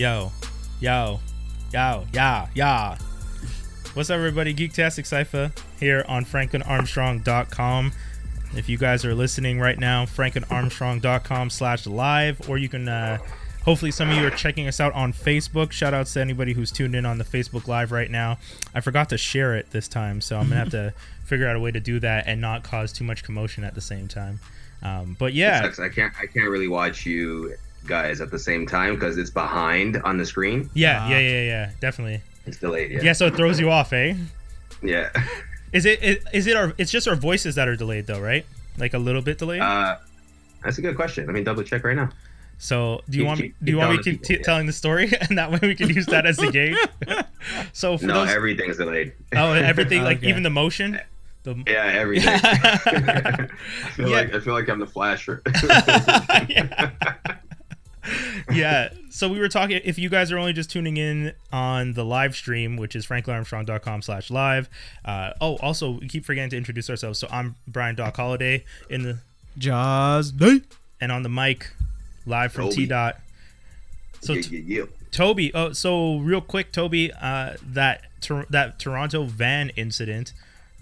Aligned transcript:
Yo, 0.00 0.32
yo, 0.80 1.20
yo, 1.74 2.06
yeah, 2.14 2.46
yeah. 2.54 2.96
What's 3.92 4.08
up, 4.08 4.14
everybody? 4.14 4.54
Geektastic 4.54 5.04
Cypher 5.04 5.52
here 5.78 6.06
on 6.08 6.24
franklinarmstrong.com. 6.24 7.92
If 8.56 8.70
you 8.70 8.78
guys 8.78 9.04
are 9.04 9.14
listening 9.14 9.60
right 9.60 9.78
now, 9.78 10.06
franklinarmstrong.com 10.06 11.50
slash 11.50 11.86
live, 11.86 12.48
or 12.48 12.56
you 12.56 12.70
can, 12.70 12.88
uh, 12.88 13.18
hopefully, 13.66 13.90
some 13.90 14.08
of 14.08 14.16
you 14.16 14.26
are 14.26 14.30
checking 14.30 14.66
us 14.66 14.80
out 14.80 14.94
on 14.94 15.12
Facebook. 15.12 15.70
Shout 15.70 15.92
outs 15.92 16.14
to 16.14 16.22
anybody 16.22 16.54
who's 16.54 16.72
tuned 16.72 16.94
in 16.94 17.04
on 17.04 17.18
the 17.18 17.24
Facebook 17.24 17.68
Live 17.68 17.92
right 17.92 18.10
now. 18.10 18.38
I 18.74 18.80
forgot 18.80 19.10
to 19.10 19.18
share 19.18 19.54
it 19.54 19.70
this 19.70 19.86
time, 19.86 20.22
so 20.22 20.36
I'm 20.38 20.48
going 20.48 20.52
to 20.52 20.56
have 20.56 20.70
to 20.70 20.94
figure 21.24 21.46
out 21.46 21.56
a 21.56 21.60
way 21.60 21.72
to 21.72 21.80
do 21.80 22.00
that 22.00 22.24
and 22.26 22.40
not 22.40 22.62
cause 22.62 22.90
too 22.90 23.04
much 23.04 23.22
commotion 23.22 23.64
at 23.64 23.74
the 23.74 23.82
same 23.82 24.08
time. 24.08 24.40
Um, 24.82 25.14
but 25.18 25.34
yeah, 25.34 25.70
I 25.78 25.90
can't. 25.90 26.14
I 26.18 26.24
can't 26.24 26.48
really 26.48 26.68
watch 26.68 27.04
you 27.04 27.54
guys 27.86 28.20
at 28.20 28.30
the 28.30 28.38
same 28.38 28.66
time 28.66 28.94
because 28.94 29.18
it's 29.18 29.30
behind 29.30 29.96
on 30.02 30.16
the 30.18 30.24
screen. 30.26 30.70
yeah, 30.74 31.04
Uh, 31.04 31.08
yeah, 31.10 31.18
yeah, 31.18 31.42
yeah, 31.42 31.70
definitely. 31.80 32.20
It's 32.46 32.58
delayed. 32.58 32.90
Yeah. 32.90 33.00
Yeah. 33.02 33.12
so 33.12 33.26
it 33.26 33.36
throws 33.36 33.58
you 33.60 33.70
off, 33.70 33.92
eh? 33.92 34.14
Yeah. 34.82 35.10
Is 35.72 35.86
it, 35.86 36.02
it 36.02 36.24
is 36.32 36.48
it 36.48 36.56
our 36.56 36.72
it's 36.78 36.90
just 36.90 37.06
our 37.06 37.14
voices 37.14 37.54
that 37.54 37.68
are 37.68 37.76
delayed 37.76 38.08
though, 38.08 38.18
right? 38.20 38.44
Like 38.76 38.92
a 38.92 38.98
little 38.98 39.22
bit 39.22 39.38
delayed. 39.38 39.60
Uh, 39.60 39.98
that's 40.64 40.78
a 40.78 40.82
good 40.82 40.96
question. 40.96 41.26
Let 41.26 41.32
me 41.34 41.44
double 41.44 41.62
check 41.62 41.84
right 41.84 41.94
now. 41.94 42.08
so 42.58 43.02
do 43.08 43.18
you 43.18 43.22
keep- 43.22 43.26
want 43.28 43.40
me 43.40 43.46
keep- 43.48 43.56
do 43.62 43.70
you 43.72 43.78
want 43.78 43.90
me 43.92 43.96
to 43.98 44.02
telling 44.02 44.16
keep 44.18 44.22
people, 44.22 44.34
t- 44.34 44.34
yeah. 44.40 44.42
telling 44.44 44.66
the 44.66 44.72
story 44.72 45.12
and 45.28 45.38
that 45.38 45.52
way 45.52 45.60
we 45.62 45.76
can 45.76 45.88
use 45.88 46.06
that 46.06 46.26
as 46.26 46.38
the 46.38 46.50
gauge? 46.58 46.76
so 47.72 47.96
for 47.98 48.06
no, 48.06 48.14
those 48.24 48.30
everything's 48.34 48.78
delayed. 48.78 49.12
oh 49.36 49.52
everything 49.52 50.02
like 50.02 50.18
Okay. 50.18 50.28
even 50.30 50.42
the 50.42 50.50
motion. 50.50 50.98
The, 51.44 51.54
Yeah, 51.68 51.84
everything. 51.94 52.28
I 52.42 53.48
feel 53.94 54.08
Yeah. 54.08 54.16
like 54.16 54.34
I 54.34 54.40
feel 54.40 54.54
like 54.54 54.68
I'm 54.68 54.80
the 54.80 54.86
flasher. 54.88 55.40
yeah. 56.48 56.90
yeah. 58.52 58.90
So 59.10 59.28
we 59.28 59.38
were 59.38 59.48
talking. 59.48 59.80
If 59.84 59.98
you 59.98 60.08
guys 60.08 60.32
are 60.32 60.38
only 60.38 60.52
just 60.52 60.70
tuning 60.70 60.96
in 60.96 61.32
on 61.52 61.92
the 61.94 62.04
live 62.04 62.34
stream, 62.34 62.76
which 62.76 62.96
is 62.96 63.06
franklinarmstrong.com 63.06 64.02
slash 64.02 64.30
live. 64.30 64.68
Uh, 65.04 65.32
oh, 65.40 65.56
also 65.56 65.92
we 66.00 66.08
keep 66.08 66.24
forgetting 66.24 66.50
to 66.50 66.56
introduce 66.56 66.88
ourselves. 66.88 67.18
So 67.18 67.28
I'm 67.30 67.56
Brian 67.66 67.94
Doc 67.94 68.16
Holiday 68.16 68.64
in 68.88 69.02
the 69.02 69.18
Jaws 69.58 70.32
D. 70.32 70.62
and 71.00 71.12
on 71.12 71.22
the 71.22 71.28
mic, 71.28 71.72
live 72.26 72.52
from 72.52 72.64
Toby. 72.64 72.76
T 72.76 72.86
Dot. 72.86 73.16
So 74.20 74.34
yeah, 74.34 74.42
yeah, 74.50 74.60
yeah. 74.80 74.84
Toby, 75.10 75.52
oh, 75.54 75.72
so 75.72 76.18
real 76.18 76.40
quick, 76.40 76.72
Toby, 76.72 77.12
uh, 77.20 77.54
that 77.62 78.02
Tor- 78.20 78.46
that 78.50 78.78
Toronto 78.78 79.24
van 79.24 79.70
incident. 79.70 80.32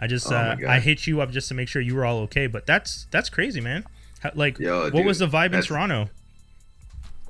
I 0.00 0.06
just 0.06 0.30
Oh 0.30 0.36
uh, 0.36 0.56
I 0.69 0.80
hit 0.80 1.06
you 1.06 1.20
up 1.20 1.30
just 1.30 1.48
to 1.48 1.55
make 1.55 1.69
sure 1.69 1.82
you 1.82 1.94
were 1.97 2.05
all 2.05 2.19
okay, 2.20 2.47
but 2.47 2.66
that's 2.66 3.06
that's 3.10 3.28
crazy, 3.30 3.60
man. 3.60 3.84
How, 4.20 4.30
like, 4.34 4.58
Yo, 4.58 4.82
what 4.84 4.92
dude, 4.92 5.06
was 5.06 5.19
the 5.20 5.27
vibe 5.28 5.47
in 5.47 5.53
that's- 5.53 5.66
Toronto? 5.66 6.10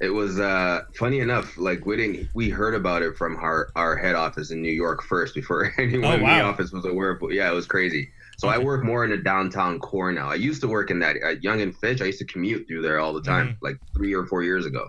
It 0.00 0.10
was 0.10 0.38
uh, 0.38 0.82
funny 0.96 1.18
enough. 1.20 1.58
Like 1.58 1.84
we 1.86 1.96
didn't, 1.96 2.28
we 2.34 2.48
heard 2.50 2.74
about 2.74 3.02
it 3.02 3.16
from 3.16 3.36
our 3.36 3.68
our 3.74 3.96
head 3.96 4.14
office 4.14 4.50
in 4.50 4.62
New 4.62 4.72
York 4.72 5.02
first 5.02 5.34
before 5.34 5.72
anyone 5.78 6.04
Oh, 6.04 6.14
in 6.14 6.20
the 6.20 6.40
office 6.42 6.70
was 6.72 6.84
aware. 6.84 7.14
But 7.14 7.28
yeah, 7.32 7.50
it 7.50 7.54
was 7.54 7.66
crazy. 7.66 8.08
So 8.38 8.46
I 8.48 8.58
work 8.58 8.84
more 8.84 9.04
in 9.04 9.10
the 9.10 9.16
downtown 9.16 9.80
core 9.80 10.12
now. 10.12 10.28
I 10.30 10.36
used 10.36 10.60
to 10.60 10.68
work 10.68 10.92
in 10.92 11.00
that 11.00 11.16
at 11.16 11.42
Yonge 11.42 11.60
and 11.62 11.76
Finch. 11.76 12.00
I 12.00 12.04
used 12.04 12.20
to 12.20 12.24
commute 12.26 12.68
through 12.68 12.82
there 12.82 13.00
all 13.00 13.12
the 13.12 13.20
time, 13.22 13.48
Mm-hmm. 13.48 13.64
like 13.64 13.76
three 13.96 14.14
or 14.14 14.26
four 14.26 14.44
years 14.44 14.64
ago. 14.64 14.88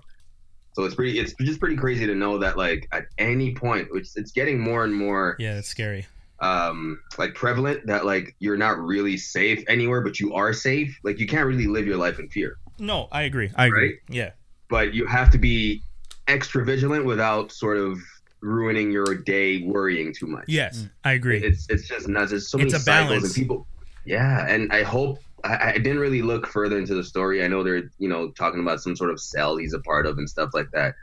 So 0.73 0.83
it's 0.83 0.93
pretty. 0.93 1.17
It's 1.19 1.33
just 1.41 1.59
pretty 1.59 1.75
crazy 1.75 2.05
to 2.05 2.13
know 2.13 2.38
that 2.38 2.57
like 2.57 2.88
at 2.91 3.05
any 3.17 3.55
point, 3.55 3.91
which 3.91 4.09
it's 4.16 4.31
getting 4.31 4.59
more 4.59 4.83
and 4.83 4.94
more 4.95 5.35
Yeah, 5.39 5.57
it's 5.57 5.67
scary. 5.67 6.05
um 6.41 6.99
like 7.17 7.33
prevalent 7.33 7.85
that 7.88 8.05
like 8.05 8.35
you're 8.39 8.55
not 8.57 8.77
really 8.77 9.17
safe 9.17 9.63
anywhere, 9.67 10.01
but 10.01 10.19
you 10.19 10.35
are 10.35 10.53
safe. 10.53 10.95
Like 11.03 11.17
you 11.19 11.25
can't 11.25 11.47
really 11.47 11.67
live 11.67 11.88
your 11.88 11.97
life 11.97 12.19
in 12.19 12.29
fear. 12.29 12.57
No, 12.77 13.07
I 13.11 13.23
agree. 13.23 13.50
I 13.55 13.66
agree. 13.66 13.85
Right? 13.88 13.95
Yeah. 14.09 14.29
But 14.69 14.94
you 14.94 15.06
have 15.06 15.30
to 15.31 15.38
be 15.38 15.81
extra 16.28 16.63
vigilant 16.63 17.06
without 17.06 17.52
sort 17.52 17.78
of 17.78 17.97
ruining 18.41 18.91
your 18.91 19.16
day 19.16 19.62
worrying 19.63 20.13
too 20.13 20.28
much. 20.28 20.46
Yes, 20.47 20.85
I 21.03 21.13
agree. 21.13 21.41
It's 21.44 21.68
it's 21.69 21.88
just 21.88 22.07
nuts. 22.07 22.31
There's 22.31 22.47
so 22.50 22.57
many 22.57 22.68
It's 22.69 22.75
a 22.75 22.79
cycles 22.79 23.08
balance. 23.09 23.25
and 23.25 23.35
people. 23.35 23.68
Yeah, 24.06 24.46
and 24.47 24.72
I 24.72 24.84
hope 24.84 25.19
I, 25.44 25.72
I 25.72 25.74
didn't 25.74 26.00
really 26.00 26.22
look 26.22 26.47
further 26.47 26.78
into 26.78 26.96
the 26.96 27.03
story. 27.03 27.44
I 27.44 27.47
know 27.47 27.63
they're 27.63 27.90
you 28.00 28.08
know 28.09 28.29
talking 28.31 28.62
about 28.62 28.81
some 28.81 28.96
sort 28.96 29.12
of 29.12 29.19
cell 29.19 29.58
he's 29.58 29.74
a 29.74 29.79
part 29.79 30.06
of 30.06 30.18
and 30.18 30.29
stuff 30.29 30.52
like 30.53 30.72
that. 30.72 30.96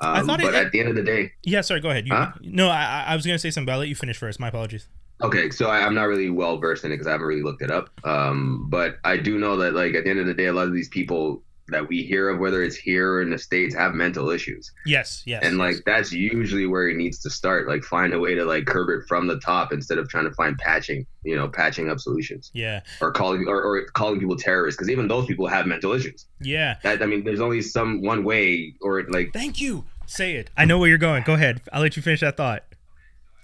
Um, 0.00 0.14
I 0.14 0.22
thought 0.22 0.40
it- 0.40 0.44
but 0.44 0.54
at 0.54 0.70
the 0.72 0.78
end 0.80 0.88
of 0.88 0.94
the 0.94 1.02
day, 1.02 1.32
yeah, 1.42 1.60
sorry. 1.62 1.80
Go 1.80 1.90
ahead. 1.90 2.06
You, 2.06 2.14
Huh? 2.14 2.30
No, 2.42 2.68
I, 2.68 2.84
I- 2.84 3.04
I 3.12 3.16
was 3.16 3.26
gonna 3.26 3.38
say 3.38 3.50
something, 3.50 3.66
but 3.66 3.72
I'll 3.72 3.78
let 3.80 3.88
you 3.88 3.96
finish 3.96 4.16
first. 4.16 4.38
My 4.38 4.48
apologies. 4.48 4.86
okay, 5.20 5.50
so 5.50 5.68
I, 5.68 5.80
I'm 5.84 5.94
not 5.94 6.04
really 6.04 6.30
well 6.30 6.58
versed 6.58 6.84
in 6.84 6.92
it 6.92 6.94
because 6.94 7.08
I 7.08 7.10
haven't 7.12 7.26
really 7.26 7.42
looked 7.42 7.62
it 7.62 7.72
up. 7.72 7.90
Um, 8.04 8.68
but 8.70 8.98
I 9.02 9.16
do 9.16 9.36
know 9.40 9.56
that 9.56 9.74
like 9.74 9.94
at 9.96 10.04
the 10.04 10.10
end 10.10 10.20
of 10.20 10.26
the 10.26 10.34
day, 10.34 10.46
a 10.46 10.52
lot 10.52 10.68
of 10.68 10.72
these 10.72 10.88
people 10.88 11.42
that 11.68 11.88
we 11.88 12.02
hear 12.02 12.28
of, 12.28 12.38
whether 12.38 12.62
it's 12.62 12.76
here 12.76 13.14
or 13.14 13.22
in 13.22 13.30
the 13.30 13.38
states, 13.38 13.74
have 13.74 13.94
mental 13.94 14.30
issues. 14.30 14.72
Yes, 14.84 15.22
yes. 15.26 15.42
and 15.44 15.58
like 15.58 15.74
yes. 15.74 15.82
that's 15.86 16.12
usually 16.12 16.66
where 16.66 16.88
it 16.88 16.96
needs 16.96 17.20
to 17.20 17.30
start 17.30 17.68
like 17.68 17.82
find 17.82 18.12
a 18.12 18.18
way 18.18 18.34
to 18.34 18.44
like 18.44 18.66
curb 18.66 18.88
it 18.90 19.06
from 19.08 19.26
the 19.26 19.38
top 19.40 19.72
instead 19.72 19.98
of 19.98 20.08
trying 20.08 20.24
to 20.24 20.32
find 20.32 20.58
patching 20.58 21.06
you 21.24 21.36
know 21.36 21.48
patching 21.48 21.90
up 21.90 21.98
solutions 22.00 22.50
yeah, 22.54 22.80
or 23.00 23.12
calling 23.12 23.46
or, 23.48 23.62
or 23.62 23.84
calling 23.86 24.18
people 24.18 24.36
terrorists 24.36 24.76
because 24.76 24.90
even 24.90 25.08
those 25.08 25.26
people 25.26 25.46
have 25.46 25.66
mental 25.66 25.92
issues 25.92 26.26
yeah. 26.40 26.76
that 26.82 27.02
i 27.02 27.06
mean 27.06 27.24
there's 27.24 27.40
only 27.40 27.60
some 27.60 28.02
one 28.02 28.24
way 28.24 28.74
or 28.80 29.02
like 29.08 29.32
Thank 29.32 29.60
you. 29.60 29.84
Say 30.06 30.36
it. 30.36 30.50
I 30.56 30.64
know 30.64 30.78
where 30.78 30.88
you're 30.88 30.98
going. 30.98 31.22
Go 31.22 31.34
ahead. 31.34 31.60
I'll 31.72 31.82
let 31.82 31.96
you 31.96 32.02
finish 32.02 32.20
that 32.20 32.36
thought. 32.36 32.64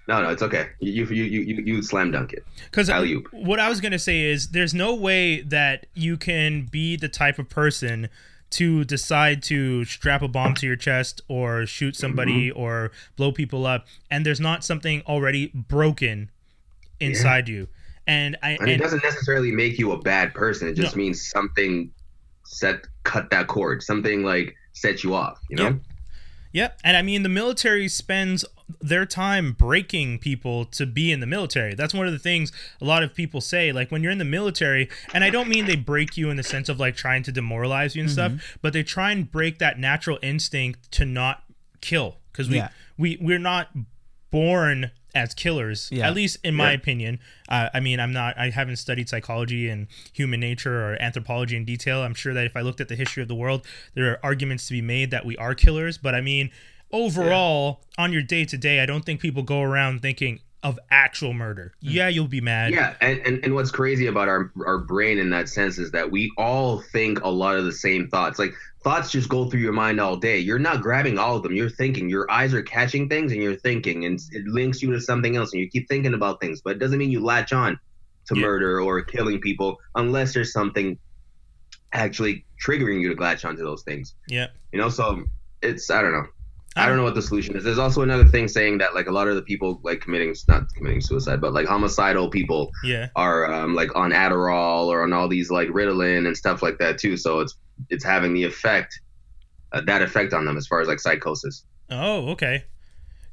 No 0.08 0.22
no 0.22 0.28
it's 0.30 0.42
okay 0.42 0.68
you 0.80 1.04
you 1.06 1.24
you 1.24 1.40
you, 1.42 1.62
you 1.64 1.82
slam 1.82 2.10
dunk 2.10 2.32
it 2.32 2.44
Because 2.70 2.90
what 3.32 3.58
I 3.60 3.68
was 3.68 3.80
gonna 3.80 3.98
say 3.98 4.20
is, 4.22 4.48
there's 4.50 4.74
no 4.74 4.94
way 4.94 5.40
that 5.42 5.86
you 5.94 6.16
can 6.16 6.66
be 6.66 6.96
the 6.96 7.08
type 7.08 7.38
of 7.38 7.48
person 7.48 8.08
to 8.50 8.84
decide 8.84 9.42
to 9.44 9.84
strap 9.84 10.22
a 10.22 10.28
bomb 10.28 10.54
to 10.54 10.66
your 10.66 10.76
chest 10.76 11.22
or 11.28 11.66
shoot 11.66 11.96
somebody 11.96 12.50
Mm-hmm. 12.50 12.60
or 12.60 12.92
blow 13.16 13.32
people 13.32 13.66
up, 13.66 13.86
and 14.10 14.24
there's 14.24 14.40
not 14.40 14.62
something 14.64 15.02
already 15.06 15.48
broken 15.54 16.30
inside 17.00 17.48
you. 17.48 17.66
And 18.06 18.36
I 18.42 18.52
and 18.60 18.68
it 18.68 18.76
doesn't 18.76 19.02
necessarily 19.02 19.50
make 19.50 19.78
you 19.78 19.90
a 19.92 19.98
bad 19.98 20.34
person 20.34 20.68
it 20.68 20.74
just 20.74 20.94
No. 20.94 21.02
means 21.02 21.26
something 21.30 21.90
set 22.44 22.86
cut 23.04 23.30
that 23.30 23.46
cord 23.46 23.82
something 23.82 24.22
like 24.22 24.54
set 24.74 25.02
you 25.02 25.14
off 25.14 25.40
you 25.48 25.56
know 25.56 25.64
Yep. 25.64 25.80
Yep. 26.52 26.80
And 26.84 26.96
I 26.96 27.02
mean, 27.02 27.24
the 27.24 27.28
military 27.28 27.88
spends 27.88 28.44
their 28.80 29.04
time 29.04 29.52
breaking 29.52 30.18
people 30.18 30.64
to 30.64 30.86
be 30.86 31.12
in 31.12 31.20
the 31.20 31.26
military. 31.26 31.74
That's 31.74 31.92
one 31.92 32.06
of 32.06 32.12
the 32.12 32.18
things 32.18 32.50
a 32.80 32.84
lot 32.84 33.02
of 33.02 33.14
people 33.14 33.40
say. 33.40 33.72
Like, 33.72 33.90
when 33.90 34.02
you're 34.02 34.12
in 34.12 34.18
the 34.18 34.24
military, 34.24 34.88
and 35.12 35.22
I 35.22 35.30
don't 35.30 35.48
mean 35.48 35.66
they 35.66 35.76
break 35.76 36.16
you 36.16 36.30
in 36.30 36.36
the 36.36 36.42
sense 36.42 36.68
of 36.68 36.80
like 36.80 36.96
trying 36.96 37.22
to 37.24 37.32
demoralize 37.32 37.94
you 37.94 38.02
and 38.02 38.10
stuff, 38.10 38.32
but 38.62 38.72
they 38.72 38.82
try 38.82 39.10
and 39.12 39.30
break 39.30 39.58
that 39.58 39.78
natural 39.78 40.18
instinct 40.22 40.90
to 40.92 41.04
not 41.04 41.42
kill. 41.80 42.16
Because 42.32 42.48
we, 42.48 42.56
Yeah. 42.56 42.68
we, 42.96 43.18
we're 43.20 43.38
not 43.38 43.68
born 44.30 44.90
as 45.14 45.32
killers, 45.34 45.88
Yeah. 45.92 46.08
at 46.08 46.14
least 46.14 46.38
in 46.42 46.54
my 46.56 46.70
Yeah. 46.70 46.76
opinion. 46.76 47.20
Uh, 47.48 47.68
I 47.72 47.78
mean, 47.80 48.00
I'm 48.00 48.12
not, 48.12 48.36
I 48.36 48.50
haven't 48.50 48.76
studied 48.76 49.08
psychology 49.08 49.68
and 49.68 49.86
human 50.12 50.40
nature 50.40 50.84
or 50.90 51.00
anthropology 51.00 51.54
in 51.56 51.64
detail. 51.64 52.02
I'm 52.02 52.14
sure 52.14 52.34
that 52.34 52.44
if 52.46 52.56
I 52.56 52.62
looked 52.62 52.80
at 52.80 52.88
the 52.88 52.96
history 52.96 53.22
of 53.22 53.28
the 53.28 53.34
world, 53.36 53.64
there 53.94 54.10
are 54.10 54.18
arguments 54.24 54.66
to 54.66 54.72
be 54.72 54.82
made 54.82 55.12
that 55.12 55.24
we 55.24 55.36
are 55.36 55.54
killers. 55.54 55.98
But 55.98 56.16
I 56.16 56.20
mean, 56.20 56.50
overall, 56.94 57.82
on 57.98 58.12
your 58.12 58.22
day 58.22 58.44
to 58.46 58.56
day, 58.56 58.80
I 58.80 58.86
don't 58.86 59.04
think 59.04 59.20
people 59.20 59.42
go 59.42 59.60
around 59.60 60.00
thinking 60.00 60.40
of 60.62 60.78
actual 60.90 61.34
murder. 61.34 61.74
Mm. 61.82 61.92
Yeah, 61.92 62.08
you'll 62.08 62.28
be 62.28 62.40
mad. 62.40 62.72
Yeah, 62.72 62.94
and, 63.02 63.18
and, 63.26 63.44
and 63.44 63.54
what's 63.54 63.70
crazy 63.70 64.06
about 64.06 64.28
our 64.28 64.50
our 64.64 64.78
brain 64.78 65.18
in 65.18 65.28
that 65.30 65.48
sense 65.50 65.76
is 65.76 65.90
that 65.90 66.10
we 66.10 66.32
all 66.38 66.80
think 66.80 67.20
a 67.22 67.28
lot 67.28 67.56
of 67.56 67.64
the 67.66 67.72
same 67.72 68.08
thoughts. 68.08 68.38
Like 68.38 68.54
thoughts 68.82 69.10
just 69.10 69.28
go 69.28 69.50
through 69.50 69.60
your 69.60 69.72
mind 69.74 70.00
all 70.00 70.16
day. 70.16 70.38
You're 70.38 70.58
not 70.58 70.80
grabbing 70.80 71.18
all 71.18 71.36
of 71.36 71.42
them. 71.42 71.54
You're 71.54 71.68
thinking. 71.68 72.08
Your 72.08 72.30
eyes 72.30 72.54
are 72.54 72.62
catching 72.62 73.08
things, 73.08 73.32
and 73.32 73.42
you're 73.42 73.56
thinking, 73.56 74.06
and 74.06 74.18
it 74.30 74.46
links 74.46 74.80
you 74.80 74.90
to 74.92 75.00
something 75.00 75.36
else, 75.36 75.52
and 75.52 75.60
you 75.60 75.68
keep 75.68 75.88
thinking 75.88 76.14
about 76.14 76.40
things. 76.40 76.62
But 76.62 76.76
it 76.76 76.78
doesn't 76.78 76.98
mean 76.98 77.10
you 77.10 77.22
latch 77.22 77.52
on 77.52 77.78
to 78.28 78.34
Yeah. 78.34 78.42
murder 78.46 78.80
or 78.80 79.02
killing 79.02 79.40
people 79.40 79.78
unless 79.96 80.32
there's 80.32 80.52
something 80.52 80.98
actually 81.92 82.44
triggering 82.64 83.00
you 83.02 83.14
to 83.14 83.20
latch 83.20 83.44
onto 83.44 83.62
those 83.62 83.82
things. 83.82 84.14
Yeah. 84.28 84.46
You 84.72 84.78
know, 84.78 84.88
so 84.88 85.24
it's 85.60 85.90
I 85.90 86.00
don't 86.00 86.12
know. 86.12 86.26
I 86.76 86.86
don't 86.86 86.96
know 86.96 87.04
what 87.04 87.14
the 87.14 87.22
solution 87.22 87.56
is. 87.56 87.62
There's 87.62 87.78
also 87.78 88.02
another 88.02 88.24
thing 88.24 88.48
saying 88.48 88.78
that 88.78 88.94
like 88.94 89.06
a 89.06 89.12
lot 89.12 89.28
of 89.28 89.36
the 89.36 89.42
people 89.42 89.80
like 89.84 90.00
committing 90.00 90.34
not 90.48 90.64
committing 90.74 91.00
suicide, 91.00 91.40
but 91.40 91.52
like 91.52 91.66
homicidal 91.68 92.28
people 92.30 92.70
Yeah. 92.82 93.08
are 93.14 93.52
um, 93.52 93.74
like 93.76 93.94
on 93.94 94.10
Adderall 94.10 94.86
or 94.86 95.02
on 95.04 95.12
all 95.12 95.28
these 95.28 95.50
like 95.50 95.68
Ritalin 95.68 96.26
and 96.26 96.36
stuff 96.36 96.62
like 96.62 96.78
that 96.78 96.98
too. 96.98 97.16
So 97.16 97.40
it's 97.40 97.56
it's 97.90 98.04
having 98.04 98.34
the 98.34 98.42
effect 98.44 98.98
uh, 99.72 99.82
that 99.86 100.02
effect 100.02 100.32
on 100.32 100.44
them 100.46 100.56
as 100.56 100.66
far 100.66 100.80
as 100.80 100.88
like 100.88 100.98
psychosis. 101.00 101.64
Oh, 101.90 102.30
okay. 102.30 102.64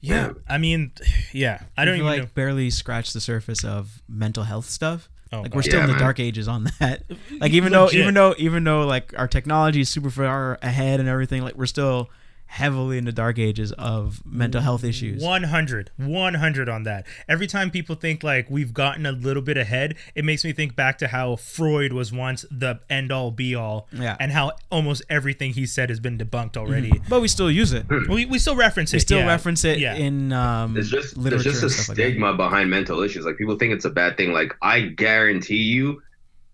Yeah. 0.01 0.27
Yeah. 0.27 0.33
I 0.47 0.57
mean, 0.57 0.91
yeah. 1.31 1.61
I 1.77 1.85
don't 1.85 1.93
I 1.95 1.97
even 1.97 2.07
like 2.07 2.21
know. 2.23 2.29
barely 2.35 2.69
scratch 2.69 3.13
the 3.13 3.21
surface 3.21 3.63
of 3.63 4.01
mental 4.07 4.43
health 4.43 4.65
stuff. 4.69 5.09
Oh, 5.33 5.41
Like 5.41 5.51
God. 5.51 5.55
we're 5.55 5.61
still 5.63 5.75
Yeah, 5.79 5.83
in 5.85 5.87
the 5.87 5.93
man. 5.93 6.01
dark 6.01 6.19
ages 6.19 6.47
on 6.47 6.65
that. 6.79 7.03
Like 7.39 7.53
even 7.53 7.71
though 7.71 7.89
even 7.91 8.13
though 8.13 8.35
even 8.37 8.63
though 8.63 8.85
like 8.85 9.13
our 9.17 9.27
technology 9.27 9.81
is 9.81 9.89
super 9.89 10.09
far 10.11 10.59
ahead 10.61 10.99
and 10.99 11.09
everything, 11.09 11.41
like 11.41 11.55
we're 11.55 11.65
still 11.65 12.09
heavily 12.51 12.97
in 12.97 13.05
the 13.05 13.13
dark 13.13 13.39
ages 13.39 13.71
of 13.73 14.21
mental 14.25 14.59
health 14.59 14.83
issues. 14.83 15.23
100 15.23 15.89
100 15.95 16.67
on 16.69 16.83
that 16.83 17.07
every 17.29 17.47
time 17.47 17.71
people 17.71 17.95
think 17.95 18.23
like 18.23 18.49
we've 18.49 18.73
gotten 18.73 19.05
a 19.05 19.11
little 19.13 19.41
bit 19.41 19.55
ahead 19.55 19.95
it 20.15 20.25
makes 20.25 20.43
me 20.43 20.51
think 20.51 20.75
back 20.75 20.97
to 20.97 21.07
how 21.07 21.37
freud 21.37 21.93
was 21.93 22.11
once 22.11 22.43
the 22.51 22.77
end 22.89 23.09
all 23.09 23.31
be 23.31 23.55
all 23.55 23.87
Yeah. 23.93 24.17
and 24.19 24.33
how 24.33 24.51
almost 24.69 25.01
everything 25.09 25.53
he 25.53 25.65
said 25.65 25.89
has 25.89 26.01
been 26.01 26.17
debunked 26.17 26.57
already 26.57 26.91
But 27.07 27.21
we 27.21 27.29
still 27.29 27.49
use 27.49 27.71
it. 27.71 27.85
we, 28.09 28.25
we 28.25 28.37
still 28.37 28.57
reference 28.57 28.91
it 28.91 28.97
We 28.97 28.99
still 28.99 29.19
yeah. 29.19 29.27
reference 29.27 29.63
it 29.63 29.79
yeah 29.79 29.95
in 29.95 30.33
um, 30.33 30.73
There's 30.73 30.89
just 30.91 31.15
there's 31.15 31.23
literature 31.23 31.51
just 31.51 31.61
a 31.63 31.65
and 31.67 31.71
stuff 31.71 31.87
like 31.89 31.95
stigma 31.95 32.33
behind 32.35 32.69
mental 32.69 33.01
issues. 33.01 33.25
Like 33.25 33.37
people 33.37 33.57
think 33.57 33.71
it's 33.73 33.85
a 33.85 33.89
bad 33.89 34.17
thing. 34.17 34.33
Like 34.33 34.53
I 34.61 34.81
guarantee 34.81 35.63
you, 35.63 36.01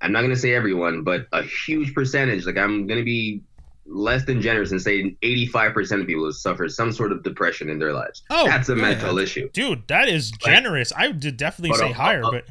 I'm 0.01 0.11
not 0.11 0.21
gonna 0.21 0.35
say 0.35 0.53
everyone, 0.53 1.03
but 1.03 1.25
a 1.33 1.41
huge 1.65 1.93
percentage. 1.95 2.45
Like 2.45 2.57
I'm 2.57 2.85
gonna 2.85 3.03
be 3.03 3.41
less 3.87 4.25
than 4.25 4.41
generous 4.41 4.71
and 4.71 4.81
say 4.81 5.15
85% 5.23 6.01
of 6.01 6.07
people 6.07 6.31
suffer 6.33 6.67
some 6.69 6.91
sort 6.91 7.11
of 7.11 7.23
depression 7.23 7.69
in 7.69 7.79
their 7.79 7.93
lives. 7.93 8.23
Oh, 8.29 8.45
that's 8.45 8.69
a 8.69 8.75
yeah. 8.75 8.81
mental 8.81 9.17
issue. 9.17 9.49
dude 9.53 9.87
that 9.87 10.09
is 10.09 10.31
generous 10.31 10.91
i 10.95 11.07
would 11.07 11.37
definitely 11.37 11.75
say 11.77 11.91
uh, 11.91 11.93
higher 11.93 12.23
uh, 12.23 12.31
but 12.31 12.45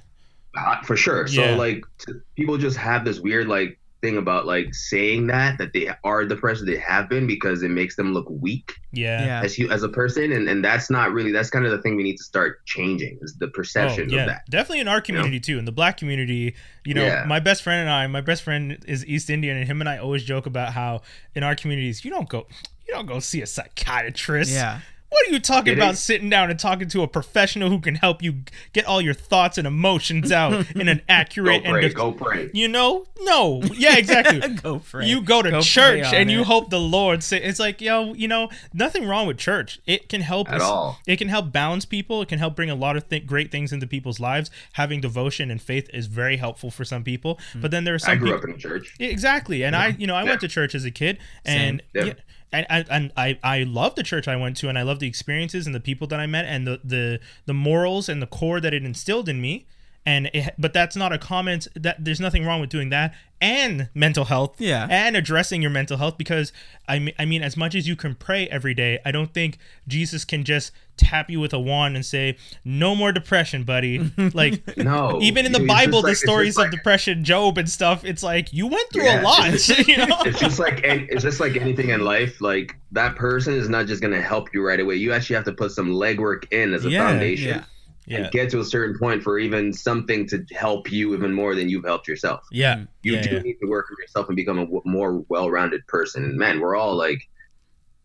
Uh, 0.56 0.81
for 0.85 0.97
sure. 0.97 1.27
Yeah. 1.29 1.53
So 1.53 1.56
like 1.56 1.85
t- 1.99 2.15
people 2.35 2.56
just 2.56 2.79
have 2.79 3.05
this 3.05 3.21
weird 3.21 3.47
like 3.47 3.79
thing 4.06 4.17
about 4.17 4.47
like 4.47 4.75
saying 4.75 5.26
that 5.26 5.58
that 5.58 5.73
they 5.73 5.91
are 6.05 6.25
depressed, 6.25 6.64
they 6.64 6.76
have 6.79 7.08
been 7.08 7.26
because 7.26 7.62
it 7.62 7.70
makes 7.70 7.97
them 7.97 8.12
look 8.14 8.26
weak 8.31 8.73
yeah 8.93 9.25
Yeah. 9.26 9.43
as 9.43 9.58
you 9.58 9.70
as 9.70 9.82
a 9.82 9.88
person, 9.88 10.32
and 10.32 10.49
and 10.49 10.64
that's 10.64 10.88
not 10.91 11.12
really 11.12 11.32
that's 11.32 11.50
kind 11.50 11.64
of 11.64 11.73
the 11.73 11.82
thing 11.82 11.97
we 11.97 12.03
need 12.03 12.17
to 12.17 12.23
start 12.25 12.64
changing 12.67 13.19
is 13.23 13.35
the 13.38 13.49
perception 13.49 14.08
Oh, 14.11 14.14
yeah, 14.14 14.20
of 14.23 14.29
that. 14.29 14.43
definitely 14.50 14.81
in 14.81 14.88
our 14.88 15.00
community 15.00 15.41
too. 15.41 15.58
In 15.58 15.64
the 15.64 15.73
black 15.73 15.97
community, 15.97 16.55
you 16.85 16.94
know, 16.94 17.05
Yeah. 17.05 17.25
my 17.26 17.41
best 17.41 17.62
friend 17.62 17.81
and 17.81 17.91
I, 17.91 18.06
my 18.06 18.20
best 18.20 18.43
friend 18.43 18.79
is 18.87 19.05
East 19.06 19.29
Indian, 19.29 19.56
and 19.56 19.67
him 19.67 19.81
and 19.81 19.88
I 19.88 19.99
always 19.99 20.23
joke 20.23 20.47
about 20.47 20.73
how 20.73 21.02
in 21.35 21.43
our 21.43 21.55
communities 21.55 22.05
you 22.05 22.11
don't 22.11 22.29
go, 22.29 22.47
you 22.87 22.94
don't 22.94 23.06
go 23.06 23.19
see 23.20 23.43
a 23.43 23.47
psychiatrist. 23.47 24.52
Yeah. 24.52 24.81
What 25.08 25.29
are 25.29 25.32
you 25.32 25.38
talking 25.41 25.73
It 25.75 25.79
about? 25.79 25.94
is- 25.94 26.00
Sitting 26.00 26.29
down 26.29 26.50
and 26.50 26.58
talking 26.58 26.88
to 26.88 27.03
a 27.03 27.08
professional 27.08 27.70
who 27.70 27.81
can 27.81 27.94
help 27.94 28.23
you 28.23 28.43
get 28.73 28.85
all 28.87 29.00
your 29.00 29.14
thoughts 29.14 29.56
and 29.56 29.67
emotions 29.67 30.32
out 30.32 30.70
in 30.76 30.88
an 30.88 30.99
Go 30.99 31.03
accurate 31.08 31.64
pray, 31.64 31.85
and 31.87 31.94
go 31.94 32.12
pray. 32.12 32.50
you 32.53 32.67
know, 32.69 33.06
no, 33.23 33.62
yeah, 33.75 33.97
exactly. 33.97 34.41
go 34.62 34.81
it. 34.94 35.06
You 35.06 35.20
go 35.23 35.43
to 35.43 35.50
Go 35.50 35.61
church 35.61 36.05
and 36.12 36.29
on 36.29 36.29
you 36.29 36.44
hope 36.44 36.70
the 36.70 36.81
Lord 36.81 37.23
say 37.23 37.41
it's 37.43 37.58
like 37.61 37.81
yo, 37.81 38.14
you 38.14 38.26
know, 38.29 38.49
nothing 38.75 39.06
wrong 39.06 39.26
with 39.26 39.38
church. 39.38 39.81
It 39.87 40.08
can 40.08 40.20
help 40.23 40.49
At 40.49 40.56
us- 40.56 40.62
all. 40.62 40.99
It 41.06 41.17
can 41.17 41.29
help 41.29 41.52
balance 41.52 41.85
people. 41.85 42.20
It 42.23 42.29
can 42.29 42.38
help 42.38 42.56
bring 42.56 42.69
a 42.70 42.75
lot 42.75 42.97
of 42.97 43.09
th- 43.09 43.26
great 43.26 43.50
things 43.52 43.73
into 43.73 43.87
people's 43.87 44.19
lives. 44.20 44.50
Having 44.73 45.00
devotion 45.02 45.50
and 45.50 45.62
faith 45.62 45.88
is 45.94 46.06
very 46.09 46.37
helpful 46.37 46.70
for 46.70 46.85
some 46.85 47.05
people. 47.05 47.38
But 47.55 47.70
then 47.70 47.85
there 47.85 47.94
are 47.94 47.99
some 47.99 48.12
I 48.12 48.17
grew 48.17 48.29
people 48.32 48.38
up 48.38 48.44
in 48.44 48.50
a 48.55 48.59
church. 48.59 48.94
Yeah, 48.99 49.09
exactly. 49.09 49.64
And 49.64 49.75
I, 49.76 49.88
you 49.99 50.06
know, 50.06 50.14
I 50.17 50.23
Yeah. 50.25 50.31
went 50.31 50.41
to 50.43 50.49
church 50.49 50.75
as 50.75 50.85
a 50.85 50.91
kid, 50.91 51.19
and 51.44 51.82
yeah, 51.94 52.14
and 52.53 52.67
and, 52.69 53.13
I, 53.17 53.39
I 53.43 53.63
love 53.63 53.95
the 53.95 54.03
church 54.03 54.29
I 54.29 54.37
went 54.37 54.57
to, 54.59 54.69
and 54.69 54.79
I 54.79 54.83
love 54.83 54.99
the 54.99 55.09
experiences 55.09 55.67
and 55.67 55.75
the 55.75 55.81
people 55.81 56.07
that 56.09 56.21
I 56.21 56.27
met, 56.27 56.45
and 56.47 56.67
the 56.67 56.81
the 56.85 57.21
the 57.47 57.55
morals 57.55 58.09
and 58.09 58.23
the 58.23 58.27
core 58.27 58.61
that 58.61 58.73
it 58.73 58.85
instilled 58.85 59.29
in 59.29 59.41
me. 59.41 59.67
And 60.06 60.31
it, 60.32 60.55
but 60.56 60.73
that's 60.73 60.94
not 60.94 61.12
a 61.12 61.19
comment 61.19 61.67
that 61.75 62.05
there's 62.05 62.20
nothing 62.20 62.47
wrong 62.47 62.61
with 62.61 62.70
doing 62.70 62.91
that 62.91 63.12
and 63.41 63.91
mental 63.93 64.25
health, 64.25 64.55
Yeah. 64.58 64.87
and 64.88 65.14
addressing 65.17 65.61
your 65.61 65.70
mental 65.70 65.99
health 65.99 66.17
because 66.17 66.53
I 66.88 66.99
mean, 67.00 67.14
I 67.19 67.25
mean, 67.26 67.43
as 67.43 67.55
much 67.56 67.75
as 67.75 67.87
you 67.88 67.97
can 67.97 68.14
pray 68.14 68.47
every 68.49 68.73
day, 68.73 68.99
I 69.05 69.11
don't 69.11 69.35
think 69.35 69.58
Jesus 69.88 70.25
can 70.25 70.44
just 70.44 70.70
tap 70.97 71.29
you 71.29 71.38
with 71.41 71.53
a 71.53 71.58
wand 71.58 71.97
and 71.97 72.06
say 72.06 72.37
no 72.64 72.94
more 72.94 73.11
depression, 73.12 73.64
buddy. 73.64 73.99
like 74.32 74.76
No, 74.79 75.19
even 75.20 75.44
in 75.44 75.53
the 75.53 75.58
It's 75.58 75.67
Bible, 75.69 75.99
like- 75.99 76.05
the 76.05 76.11
it's 76.12 76.20
just 76.20 76.31
stories 76.31 76.56
like- 76.56 76.67
of 76.69 76.73
depression, 76.73 77.25
Job 77.25 77.59
and 77.59 77.69
stuff, 77.69 78.05
it's 78.05 78.23
like 78.23 78.52
you 78.52 78.69
went 78.69 78.88
through 78.93 79.05
Yeah, 79.05 79.20
a 79.20 79.25
lot, 79.25 79.49
it's- 79.49 79.69
you 79.88 79.97
know? 79.99 80.19
it's 80.25 80.38
just 80.38 80.59
like 80.61 80.82
and 80.87 81.02
it's 81.11 81.25
just 81.25 81.41
like 81.41 81.56
anything 81.56 81.91
in 81.91 82.00
life. 82.05 82.41
Like 82.41 82.76
that 82.93 83.17
person 83.17 83.55
is 83.55 83.69
not 83.69 83.87
just 83.87 84.00
gonna 84.00 84.23
help 84.23 84.55
you 84.55 84.64
right 84.67 84.79
away. 84.81 84.94
You 84.94 85.12
actually 85.12 85.37
have 85.37 85.44
to 85.47 85.52
put 85.52 85.73
some 85.73 85.88
legwork 85.91 86.50
in 86.52 86.73
as 86.73 86.85
a 86.87 86.91
Yeah, 86.91 87.09
foundation. 87.09 87.49
yeah. 87.49 87.64
Yeah, 88.06 88.19
And 88.19 88.31
get 88.32 88.50
to 88.50 88.61
a 88.61 88.64
certain 88.64 88.97
point 88.99 89.23
for 89.25 89.38
even 89.38 89.73
something 89.73 90.29
to 90.29 90.44
help 90.55 90.91
you 90.93 91.12
even 91.14 91.32
more 91.32 91.55
than 91.56 91.69
you've 91.69 91.85
helped 91.85 92.06
yourself. 92.06 92.44
yeah, 92.53 92.75
mm-hmm. 92.76 92.85
You 93.03 93.14
yeah, 93.14 93.23
do 93.23 93.31
yeah. 93.37 93.41
need 93.43 93.56
to 93.61 93.67
work 93.69 93.87
on 93.91 93.97
yourself 94.00 94.29
and 94.29 94.37
become 94.37 94.58
a 94.58 94.64
w- 94.64 94.82
more 94.85 95.25
well-rounded 95.29 95.87
person. 95.88 96.25
And 96.25 96.37
man, 96.38 96.61
we're 96.61 96.76
all 96.76 96.94
like 96.94 97.19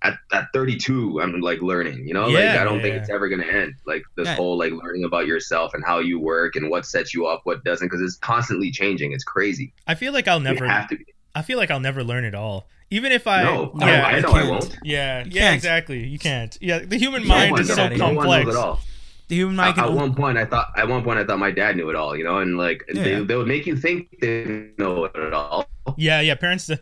at, 0.03 0.17
at 0.31 0.47
32, 0.53 1.21
I'm 1.21 1.39
like 1.41 1.61
learning. 1.61 2.07
You 2.07 2.15
know, 2.15 2.25
like 2.27 2.43
I 2.45 2.63
don't 2.63 2.77
yeah, 2.77 2.81
think 2.81 2.95
yeah. 2.95 3.01
it's 3.01 3.09
ever 3.11 3.29
gonna 3.29 3.45
end. 3.45 3.75
Like 3.85 4.01
this 4.15 4.27
Yeah. 4.27 4.35
whole 4.35 4.57
like 4.57 4.73
learning 4.73 5.03
about 5.03 5.27
yourself 5.27 5.75
and 5.75 5.83
how 5.85 5.99
you 5.99 6.19
work 6.19 6.55
and 6.55 6.71
what 6.71 6.87
sets 6.87 7.13
you 7.13 7.27
up, 7.27 7.41
what 7.43 7.63
doesn't, 7.63 7.85
because 7.87 8.01
it's 8.01 8.15
constantly 8.15 8.71
changing. 8.71 9.11
It's 9.11 9.23
crazy. 9.23 9.73
I 9.85 9.93
feel 9.93 10.13
like 10.13 10.27
I'll 10.27 10.39
You 10.39 10.45
never. 10.45 10.65
have 10.67 10.87
to 10.89 10.97
be. 10.97 11.05
I 11.35 11.43
feel 11.43 11.59
like 11.59 11.69
I'll 11.69 11.79
never 11.79 12.03
learn 12.03 12.25
it 12.25 12.33
all, 12.33 12.67
even 12.89 13.11
if 13.11 13.27
I. 13.27 13.43
no, 13.43 13.71
yeah, 13.79 14.03
I, 14.05 14.11
I 14.13 14.19
know 14.21 14.29
I 14.29 14.39
can't. 14.39 14.49
won't. 14.49 14.77
yeah, 14.83 15.23
You 15.23 15.31
yeah, 15.31 15.41
can't. 15.41 15.55
exactly. 15.55 16.07
You 16.07 16.17
can't. 16.17 16.57
Yeah, 16.59 16.79
the 16.79 16.97
human 16.97 17.25
mind 17.27 17.51
one 17.51 17.61
is 17.61 17.67
so 17.71 17.83
it. 17.83 17.97
No 17.97 18.13
one 18.13 18.27
complex. 18.27 18.87
Knows 19.31 19.53
it 19.53 19.55
all. 19.55 19.55
The 19.55 19.55
human 19.55 19.59
At, 19.59 19.63
mind 19.63 19.75
can 19.75 19.83
at 19.85 19.91
one 19.93 20.13
point, 20.15 20.37
I 20.37 20.45
thought 20.45 20.69
at 20.77 20.87
one 20.87 21.03
point 21.03 21.19
I 21.19 21.23
thought 21.23 21.39
my 21.39 21.51
dad 21.51 21.75
knew 21.77 21.89
it 21.89 21.95
all, 21.95 22.15
you 22.15 22.23
know, 22.23 22.39
and 22.39 22.57
like 22.57 22.83
Yeah. 22.93 23.03
they, 23.03 23.23
they 23.23 23.35
would 23.35 23.47
make 23.47 23.65
you 23.65 23.75
think 23.75 24.19
they 24.19 24.67
know 24.77 25.05
it 25.05 25.33
all, 25.33 25.67
Yeah, 25.97 26.21
yeah. 26.21 26.35
Parents. 26.35 26.69
Uh, 26.69 26.77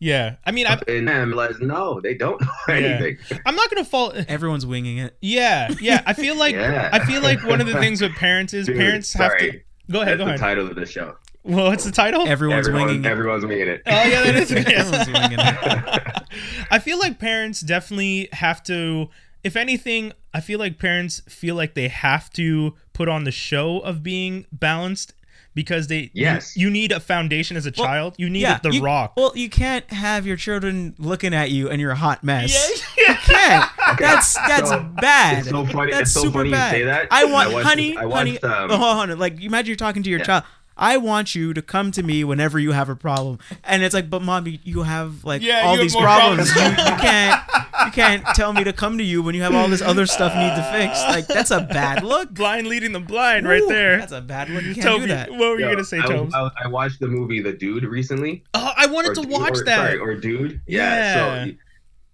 yeah, 0.00 0.34
I 0.44 0.50
mean, 0.50 0.66
I, 0.66 0.74
and 0.86 1.08
then 1.08 1.16
I 1.16 1.22
realized 1.22 1.62
no, 1.62 1.98
they 2.00 2.14
don't 2.14 2.38
know 2.40 2.48
Yeah. 2.68 2.74
anything. 2.74 3.16
I'm 3.46 3.56
not 3.56 3.70
gonna 3.70 3.84
fall. 3.86 4.10
Uh, 4.14 4.24
everyone's 4.28 4.66
winging 4.66 4.98
it. 4.98 5.16
Yeah, 5.22 5.72
yeah. 5.80 6.02
I 6.04 6.12
feel 6.12 6.36
like 6.36 6.54
Yeah. 6.56 6.90
I 6.92 6.98
feel 7.06 7.22
like 7.22 7.42
one 7.44 7.60
of 7.62 7.66
the 7.66 7.74
things 7.74 8.02
with 8.02 8.12
parents 8.12 8.52
is 8.52 8.66
Dude, 8.66 8.76
parents 8.76 9.12
have 9.14 9.32
to. 9.32 9.38
sorry. 9.38 9.64
Go 9.90 10.00
ahead. 10.02 10.18
That's 10.18 10.18
Go 10.18 10.24
the 10.24 10.30
ahead. 10.30 10.40
title 10.40 10.66
of 10.68 10.74
the 10.76 10.84
show. 10.86 11.16
Well, 11.42 11.66
what's 11.66 11.84
the 11.84 11.92
title? 11.92 12.26
Everyone's 12.26 12.66
Everyone, 12.66 12.86
winging 12.88 13.04
it. 13.04 13.08
everyone's 13.08 13.44
winging 13.46 13.68
it. 13.68 13.82
Oh 13.86 13.90
yeah, 13.90 14.22
that 14.24 14.34
is. 14.34 14.50
Everyone's 14.52 15.06
winging 15.06 15.38
it. 15.38 16.22
I 16.70 16.78
feel 16.78 16.98
like 16.98 17.18
parents 17.18 17.60
definitely 17.60 18.28
have 18.32 18.62
to. 18.64 19.08
If 19.42 19.56
anything, 19.56 20.12
I 20.34 20.40
feel 20.40 20.58
like 20.58 20.78
parents 20.78 21.22
feel 21.28 21.54
like 21.54 21.74
they 21.74 21.88
have 21.88 22.28
to 22.34 22.74
put 22.92 23.08
on 23.08 23.22
the 23.24 23.30
show 23.30 23.78
of 23.78 24.02
being 24.02 24.46
balanced 24.52 25.14
because 25.54 25.86
they. 25.86 26.10
Yes. 26.12 26.56
You, 26.56 26.66
you 26.66 26.72
need 26.72 26.90
a 26.90 26.98
foundation 26.98 27.56
as 27.56 27.64
a 27.66 27.72
Well, 27.76 27.86
child. 27.86 28.14
You 28.18 28.28
need 28.28 28.40
yeah, 28.40 28.58
the 28.60 28.70
you- 28.72 28.82
rock. 28.82 29.12
Well, 29.16 29.32
you 29.36 29.48
can't 29.48 29.88
have 29.92 30.26
your 30.26 30.36
children 30.36 30.94
looking 30.98 31.32
at 31.32 31.52
you 31.52 31.70
and 31.70 31.80
you're 31.80 31.92
a 31.92 31.96
hot 31.96 32.24
mess. 32.24 32.52
yeah, 32.98 33.12
You 33.12 33.14
can't. 33.22 33.70
That's 33.98 34.34
that's 34.34 34.70
So, 34.70 34.82
bad. 35.00 35.38
It's 35.38 35.50
so 35.50 35.64
funny. 35.66 35.92
That's 35.92 36.02
it's 36.02 36.12
so 36.12 36.22
super 36.22 36.38
funny 36.40 36.50
bad. 36.50 36.72
you 36.76 36.82
say 36.82 36.84
that. 36.86 37.08
I 37.12 37.24
want, 37.26 37.52
watched- 37.52 37.66
honey, 37.68 37.96
I 37.96 38.04
watched, 38.06 38.42
honey. 38.42 38.54
um, 38.54 38.70
oh, 38.72 38.76
hold 38.76 39.10
on. 39.10 39.18
Like, 39.18 39.40
imagine 39.40 39.68
you're 39.68 39.76
talking 39.76 40.02
to 40.02 40.10
your 40.10 40.18
Yeah. 40.18 40.24
child. 40.24 40.44
I 40.76 40.96
want 40.96 41.34
you 41.34 41.54
to 41.54 41.62
come 41.62 41.90
to 41.92 42.02
me 42.02 42.24
whenever 42.24 42.58
you 42.58 42.72
have 42.72 42.88
a 42.88 42.96
problem, 42.96 43.38
and 43.62 43.82
it's 43.82 43.94
like, 43.94 44.10
but 44.10 44.22
mom, 44.22 44.46
you, 44.48 44.58
you 44.64 44.82
have 44.82 45.24
like 45.24 45.40
Yeah, 45.42 45.60
all 45.64 45.72
you 45.74 45.78
have 45.78 45.84
these 45.84 45.94
more 45.94 46.02
problems. 46.02 46.48
you, 46.48 46.54
problems. 46.54 46.78
you 46.90 46.96
can't, 46.96 47.42
you 47.86 47.90
can't 47.92 48.26
tell 48.34 48.52
me 48.52 48.64
to 48.64 48.72
come 48.72 48.98
to 48.98 49.04
you 49.04 49.22
when 49.22 49.34
you 49.36 49.42
have 49.42 49.54
all 49.54 49.68
this 49.68 49.82
other 49.82 50.04
stuff 50.06 50.32
you 50.34 50.40
need 50.40 50.56
to 50.56 50.68
fix. 50.72 51.00
Like, 51.04 51.26
that's 51.28 51.50
a 51.52 51.60
bad 51.60 52.02
look. 52.02 52.32
blind 52.34 52.66
leading 52.66 52.92
the 52.92 53.00
blind, 53.00 53.46
right 53.46 53.62
there. 53.68 53.98
That's 53.98 54.12
a 54.12 54.20
bad 54.20 54.50
look. 54.50 54.64
You 54.64 54.74
can't 54.74 54.86
Toby, 54.86 55.00
do 55.02 55.06
that. 55.08 55.30
what 55.30 55.38
were 55.38 55.60
you 55.60 55.66
gonna 55.66 55.84
say, 55.84 55.98
I, 55.98 56.20
was- 56.20 56.34
I, 56.34 56.50
I 56.64 56.68
watched 56.68 56.98
the 57.00 57.06
movie 57.08 57.40
The 57.40 57.52
Dude 57.52 57.84
recently. 57.84 58.42
Oh, 58.54 58.72
I 58.76 58.86
wanted 58.86 59.16
Or 59.16 59.22
to 59.22 59.28
watch 59.28 59.58
or- 59.58 59.64
that. 59.64 59.76
Sorry, 59.90 59.98
or 59.98 60.14
Dude. 60.16 60.60
Yeah. 60.66 61.14
Yeah. 61.14 61.44
So 61.44 61.52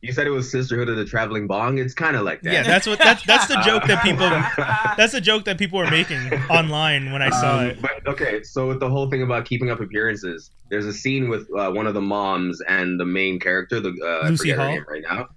you- 0.02 0.12
said 0.12 0.26
it 0.26 0.30
was 0.30 0.50
Sisterhood 0.50 0.88
of 0.88 0.96
the 0.96 1.04
Traveling 1.04 1.46
Bong. 1.46 1.78
It's 1.78 1.94
kind 1.94 2.16
of 2.16 2.22
like 2.22 2.40
that. 2.42 2.52
yeah, 2.52 2.62
that's 2.62 2.86
what 2.86 2.98
that's 2.98 3.24
that's 3.26 3.46
the 3.46 3.60
joke 3.64 3.84
that 3.86 4.02
people 4.02 4.28
that's 4.96 5.12
the 5.12 5.20
joke 5.20 5.44
that 5.44 5.58
people 5.58 5.78
were 5.78 5.90
making 5.90 6.18
online 6.50 7.12
when 7.12 7.20
I 7.22 7.30
saw 7.30 7.58
Um, 7.60 7.66
it. 7.66 7.82
But 7.82 8.06
okay, 8.06 8.42
so 8.42 8.68
with 8.68 8.80
the 8.80 8.88
whole 8.88 9.10
thing 9.10 9.22
about 9.22 9.44
keeping 9.44 9.70
up 9.70 9.80
appearances, 9.80 10.50
there's 10.70 10.86
a 10.86 10.92
scene 10.92 11.28
with 11.28 11.46
uh, 11.58 11.70
one 11.70 11.86
of 11.86 11.94
the 11.94 12.00
moms 12.00 12.60
and 12.62 12.98
the 12.98 13.04
main 13.04 13.38
character, 13.38 13.78
the 13.80 13.90
uh, 13.90 14.28
Lucy 14.28 14.50
forget 14.52 14.58
her 14.58 14.70
Hall? 14.70 14.80
right 14.88 15.02
now. 15.02 15.28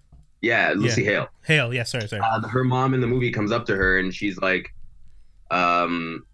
Yeah, 0.42 0.74
Lucy 0.76 1.04
Hale. 1.06 1.30
Hale, 1.46 1.74
yeah, 1.74 1.84
sorry, 1.84 2.08
sorry. 2.08 2.22
Uh, 2.22 2.46
her 2.50 2.64
mom 2.66 2.94
in 2.94 3.00
the 3.02 3.08
movie 3.08 3.32
comes 3.32 3.52
up 3.54 3.66
to 3.68 3.76
her 3.78 3.98
and 4.00 4.14
she's 4.14 4.38
like, 4.40 4.74
um, 5.52 6.26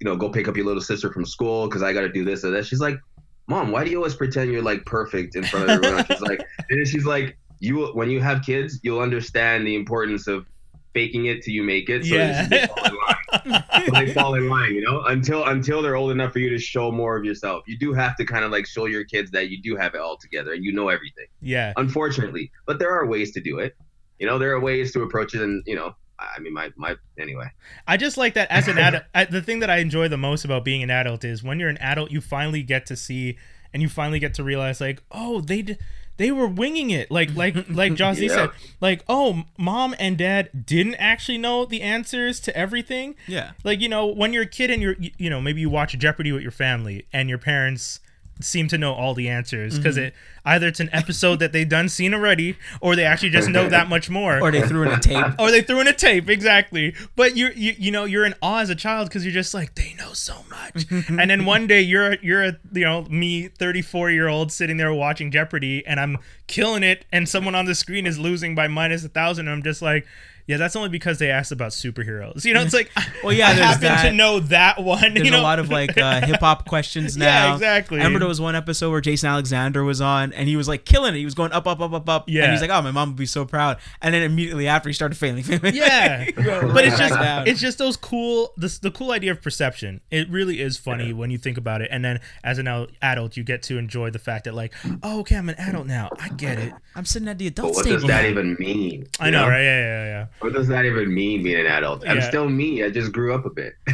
you 0.00 0.04
know, 0.04 0.16
go 0.16 0.28
pick 0.28 0.48
up 0.48 0.56
your 0.56 0.66
little 0.66 0.82
sister 0.82 1.12
from 1.12 1.24
school 1.24 1.68
because 1.68 1.82
I 1.82 1.92
got 1.92 2.00
to 2.02 2.08
do 2.08 2.24
this 2.24 2.44
or 2.44 2.50
that. 2.52 2.66
She's 2.66 2.80
like, 2.80 2.98
Mom, 3.46 3.70
why 3.72 3.84
do 3.84 3.90
you 3.90 3.96
always 3.96 4.14
pretend 4.14 4.52
you're 4.52 4.62
like 4.62 4.84
perfect 4.86 5.34
in 5.36 5.42
front 5.44 5.64
of 5.68 5.70
everyone? 5.84 6.04
she's 6.06 6.20
like, 6.20 6.40
and 6.70 6.78
then 6.78 6.86
she's 6.86 7.04
like, 7.04 7.36
you 7.60 7.86
when 7.88 8.10
you 8.10 8.20
have 8.20 8.42
kids, 8.42 8.80
you'll 8.82 9.00
understand 9.00 9.66
the 9.66 9.76
importance 9.76 10.26
of 10.26 10.46
faking 10.92 11.26
it 11.26 11.42
till 11.44 11.54
you 11.54 11.62
make 11.62 11.88
it. 11.88 12.04
So 12.04 12.16
Yeah. 12.16 12.48
they 12.48 12.66
fall 12.66 12.84
in 12.84 12.96
line. 12.96 13.64
So 13.86 13.92
they 13.92 14.12
fall 14.12 14.34
in 14.34 14.48
line, 14.48 14.74
you 14.74 14.80
know, 14.80 15.02
until 15.04 15.44
until 15.46 15.82
they're 15.82 15.94
old 15.94 16.10
enough 16.10 16.32
for 16.32 16.40
you 16.40 16.50
to 16.50 16.58
show 16.58 16.90
more 16.90 17.16
of 17.16 17.24
yourself. 17.24 17.62
You 17.68 17.78
do 17.78 17.92
have 17.92 18.16
to 18.16 18.24
kind 18.24 18.44
of 18.44 18.50
like 18.50 18.66
show 18.66 18.86
your 18.86 19.04
kids 19.04 19.30
that 19.30 19.50
you 19.50 19.62
do 19.62 19.76
have 19.76 19.94
it 19.94 20.00
all 20.00 20.16
together 20.16 20.52
and 20.52 20.64
you 20.64 20.72
know 20.72 20.88
everything 20.88 21.26
yeah. 21.40 21.72
unfortunately. 21.76 22.50
But 22.66 22.78
there 22.80 22.90
are 22.92 23.06
ways 23.06 23.30
to 23.32 23.40
do 23.40 23.58
it. 23.60 23.76
You 24.18 24.26
know, 24.26 24.38
there 24.38 24.50
are 24.52 24.60
ways 24.60 24.92
to 24.94 25.02
approach 25.02 25.34
it, 25.34 25.40
and 25.42 25.62
you 25.66 25.76
know, 25.76 25.94
I 26.18 26.40
mean, 26.40 26.52
my 26.52 26.70
my 26.76 26.96
anyway. 27.18 27.50
I 27.86 27.96
just 27.96 28.16
like 28.18 28.34
that 28.34 28.50
as 28.50 28.68
an 28.68 28.76
adult. 28.78 29.04
I, 29.14 29.24
the 29.24 29.40
thing 29.42 29.60
that 29.60 29.70
I 29.70 29.78
enjoy 29.78 30.08
the 30.08 30.18
most 30.18 30.44
about 30.44 30.64
being 30.64 30.82
an 30.82 30.90
adult 30.90 31.24
is 31.24 31.42
when 31.42 31.58
you're 31.60 31.70
an 31.70 31.78
adult, 31.78 32.10
you 32.10 32.20
finally 32.20 32.62
get 32.62 32.84
to 32.86 32.96
see 32.96 33.38
and 33.72 33.80
you 33.80 33.88
finally 33.88 34.18
get 34.18 34.34
to 34.34 34.42
realize, 34.44 34.80
like, 34.80 35.02
oh, 35.12 35.40
they 35.40 35.62
d- 35.62 35.76
they 36.20 36.30
were 36.30 36.46
winging 36.46 36.90
it, 36.90 37.10
like 37.10 37.34
like 37.34 37.56
like 37.70 37.94
Jaws 37.94 38.18
D 38.18 38.26
Yeah. 38.26 38.34
said, 38.34 38.50
like, 38.80 39.02
oh, 39.08 39.44
mom 39.58 39.94
and 39.98 40.18
dad 40.18 40.50
didn't 40.66 40.96
actually 40.96 41.38
know 41.38 41.64
the 41.64 41.80
answers 41.80 42.38
to 42.40 42.54
everything. 42.54 43.14
Yeah. 43.26 43.52
Like 43.64 43.80
you 43.80 43.88
know, 43.88 44.06
when 44.06 44.34
you're 44.34 44.42
a 44.42 44.46
kid 44.46 44.70
and 44.70 44.82
you're 44.82 44.96
you, 45.00 45.10
you 45.16 45.30
know 45.30 45.40
maybe 45.40 45.62
you 45.62 45.70
watch 45.70 45.98
Jeopardy 45.98 46.30
with 46.30 46.42
your 46.42 46.52
family 46.52 47.06
and 47.10 47.30
your 47.30 47.38
parents 47.38 48.00
seem 48.42 48.68
to 48.68 48.78
know 48.78 48.92
all 48.92 49.14
the 49.14 49.28
answers 49.28 49.76
because 49.76 49.96
mm-hmm. 49.96 50.06
it 50.06 50.14
either 50.44 50.68
it's 50.68 50.80
an 50.80 50.90
episode 50.92 51.38
that 51.40 51.52
they've 51.52 51.68
done 51.68 51.88
seen 51.88 52.14
already, 52.14 52.56
or 52.80 52.96
they 52.96 53.04
actually 53.04 53.30
just 53.30 53.48
know 53.48 53.68
that 53.68 53.88
much 53.88 54.08
more, 54.08 54.40
Or 54.40 54.50
they 54.50 54.62
threw 54.62 54.82
in 54.82 54.88
a 54.88 54.98
tape. 54.98 55.26
or 55.38 55.50
they 55.50 55.62
threw 55.62 55.80
in 55.80 55.88
a 55.88 55.92
tape 55.92 56.28
exactly. 56.28 56.94
But 57.16 57.36
you're 57.36 57.52
you, 57.52 57.74
you 57.78 57.90
know 57.90 58.04
you're 58.04 58.24
in 58.24 58.34
awe 58.42 58.60
as 58.60 58.70
a 58.70 58.74
child 58.74 59.08
because 59.08 59.24
you're 59.24 59.34
just 59.34 59.54
like 59.54 59.74
they 59.74 59.94
know 59.98 60.12
so 60.12 60.44
much. 60.48 60.86
And 61.20 61.30
then 61.30 61.44
one 61.44 61.66
day 61.66 61.80
you're 61.80 62.14
you're 62.22 62.42
a 62.42 62.58
you 62.72 62.84
know 62.84 63.02
me 63.04 63.48
34 63.48 64.10
year 64.10 64.28
old 64.28 64.52
sitting 64.52 64.76
there 64.76 64.92
watching 64.94 65.30
jeopardy 65.30 65.84
and 65.86 66.00
i'm 66.00 66.18
killing 66.50 66.82
it 66.82 67.04
and 67.12 67.28
someone 67.28 67.54
on 67.54 67.64
the 67.64 67.74
screen 67.74 68.06
is 68.06 68.18
losing 68.18 68.54
by 68.56 68.66
minus 68.66 69.04
a 69.04 69.08
thousand 69.08 69.46
and 69.46 69.54
i'm 69.56 69.62
just 69.62 69.80
like 69.80 70.04
yeah 70.46 70.56
that's 70.56 70.74
only 70.74 70.88
because 70.88 71.18
they 71.20 71.30
asked 71.30 71.52
about 71.52 71.70
superheroes 71.70 72.44
you 72.48 72.52
know 72.52 72.60
it's 72.60 72.74
like 72.74 72.90
Well, 73.22 73.34
yeah, 73.34 73.48
i 73.48 73.52
happen 73.52 73.82
that. 73.82 74.02
to 74.04 74.12
know 74.12 74.40
that 74.40 74.82
one 74.82 75.12
There's 75.14 75.26
you 75.26 75.30
know 75.30 75.40
a 75.40 75.42
lot 75.42 75.58
of 75.58 75.68
like 75.68 75.96
uh, 75.98 76.20
hip 76.26 76.40
hop 76.40 76.66
questions 76.66 77.14
now. 77.18 77.48
Yeah, 77.48 77.54
exactly. 77.54 77.98
I 77.98 78.04
remember 78.04 78.20
there 78.20 78.28
was 78.28 78.40
one 78.40 78.56
episode 78.56 78.90
where 78.90 79.02
Jason 79.02 79.28
Alexander 79.28 79.84
was 79.84 80.00
on, 80.00 80.32
and 80.32 80.48
he 80.48 80.56
was 80.56 80.66
like 80.66 80.86
killing 80.86 81.14
it. 81.14 81.18
He 81.18 81.24
was 81.26 81.34
going 81.34 81.52
up, 81.52 81.66
up, 81.66 81.80
up, 81.80 81.92
up, 81.92 82.08
up. 82.08 82.24
Yeah. 82.26 82.44
And 82.44 82.52
he's 82.52 82.62
like, 82.62 82.70
"Oh, 82.70 82.80
my 82.80 82.92
mom 82.92 83.10
would 83.10 83.18
be 83.18 83.26
so 83.26 83.44
proud." 83.44 83.76
And 84.00 84.14
then 84.14 84.22
immediately 84.22 84.66
after, 84.68 84.88
he 84.88 84.94
started 84.94 85.16
failing. 85.16 85.44
yeah 85.74 86.24
but 86.34 86.84
it's 86.86 86.98
just 86.98 87.14
Down. 87.14 87.46
it's 87.46 87.60
just 87.60 87.76
those 87.76 87.98
cool 87.98 88.52
this 88.56 88.78
the 88.78 88.90
cool 88.90 89.12
idea 89.12 89.32
of 89.32 89.42
perception 89.42 90.00
it 90.10 90.30
really 90.30 90.60
is 90.62 90.78
funny 90.78 91.12
when 91.12 91.30
you 91.30 91.36
think 91.38 91.58
about 91.58 91.82
it 91.82 91.88
and 91.92 92.02
then 92.04 92.20
as 92.42 92.58
an 92.58 92.86
adult 93.02 93.36
you 93.36 93.44
get 93.44 93.62
to 93.64 93.76
enjoy 93.76 94.10
the 94.10 94.18
fact 94.18 94.44
that 94.44 94.54
like 94.54 94.72
oh 95.02 95.20
okay 95.20 95.36
i'm 95.36 95.48
an 95.48 95.54
adult 95.58 95.86
now 95.86 96.08
i 96.18 96.28
get 96.40 96.58
it 96.58 96.72
I'm 96.96 97.04
sitting 97.04 97.28
at 97.28 97.38
the 97.38 97.48
But 97.50 97.58
adult 97.60 97.74
what 97.76 97.84
table. 97.84 97.98
does 98.00 98.08
that 98.08 98.24
even 98.24 98.56
mean? 98.58 99.06
i 99.20 99.26
You 99.26 99.30
know 99.32 99.46
right 99.48 99.62
yeah 99.62 99.80
yeah 99.80 100.04
yeah 100.04 100.26
What 100.40 100.52
does 100.52 100.66
that 100.68 100.84
even 100.84 101.12
mean 101.14 101.42
being 101.42 101.60
an 101.60 101.66
adult? 101.66 102.02
I'm 102.08 102.20
still 102.22 102.48
me. 102.48 102.82
I 102.82 102.90
just 102.90 103.12
grew 103.12 103.34
up 103.34 103.44
a 103.46 103.50
bit. 103.50 103.74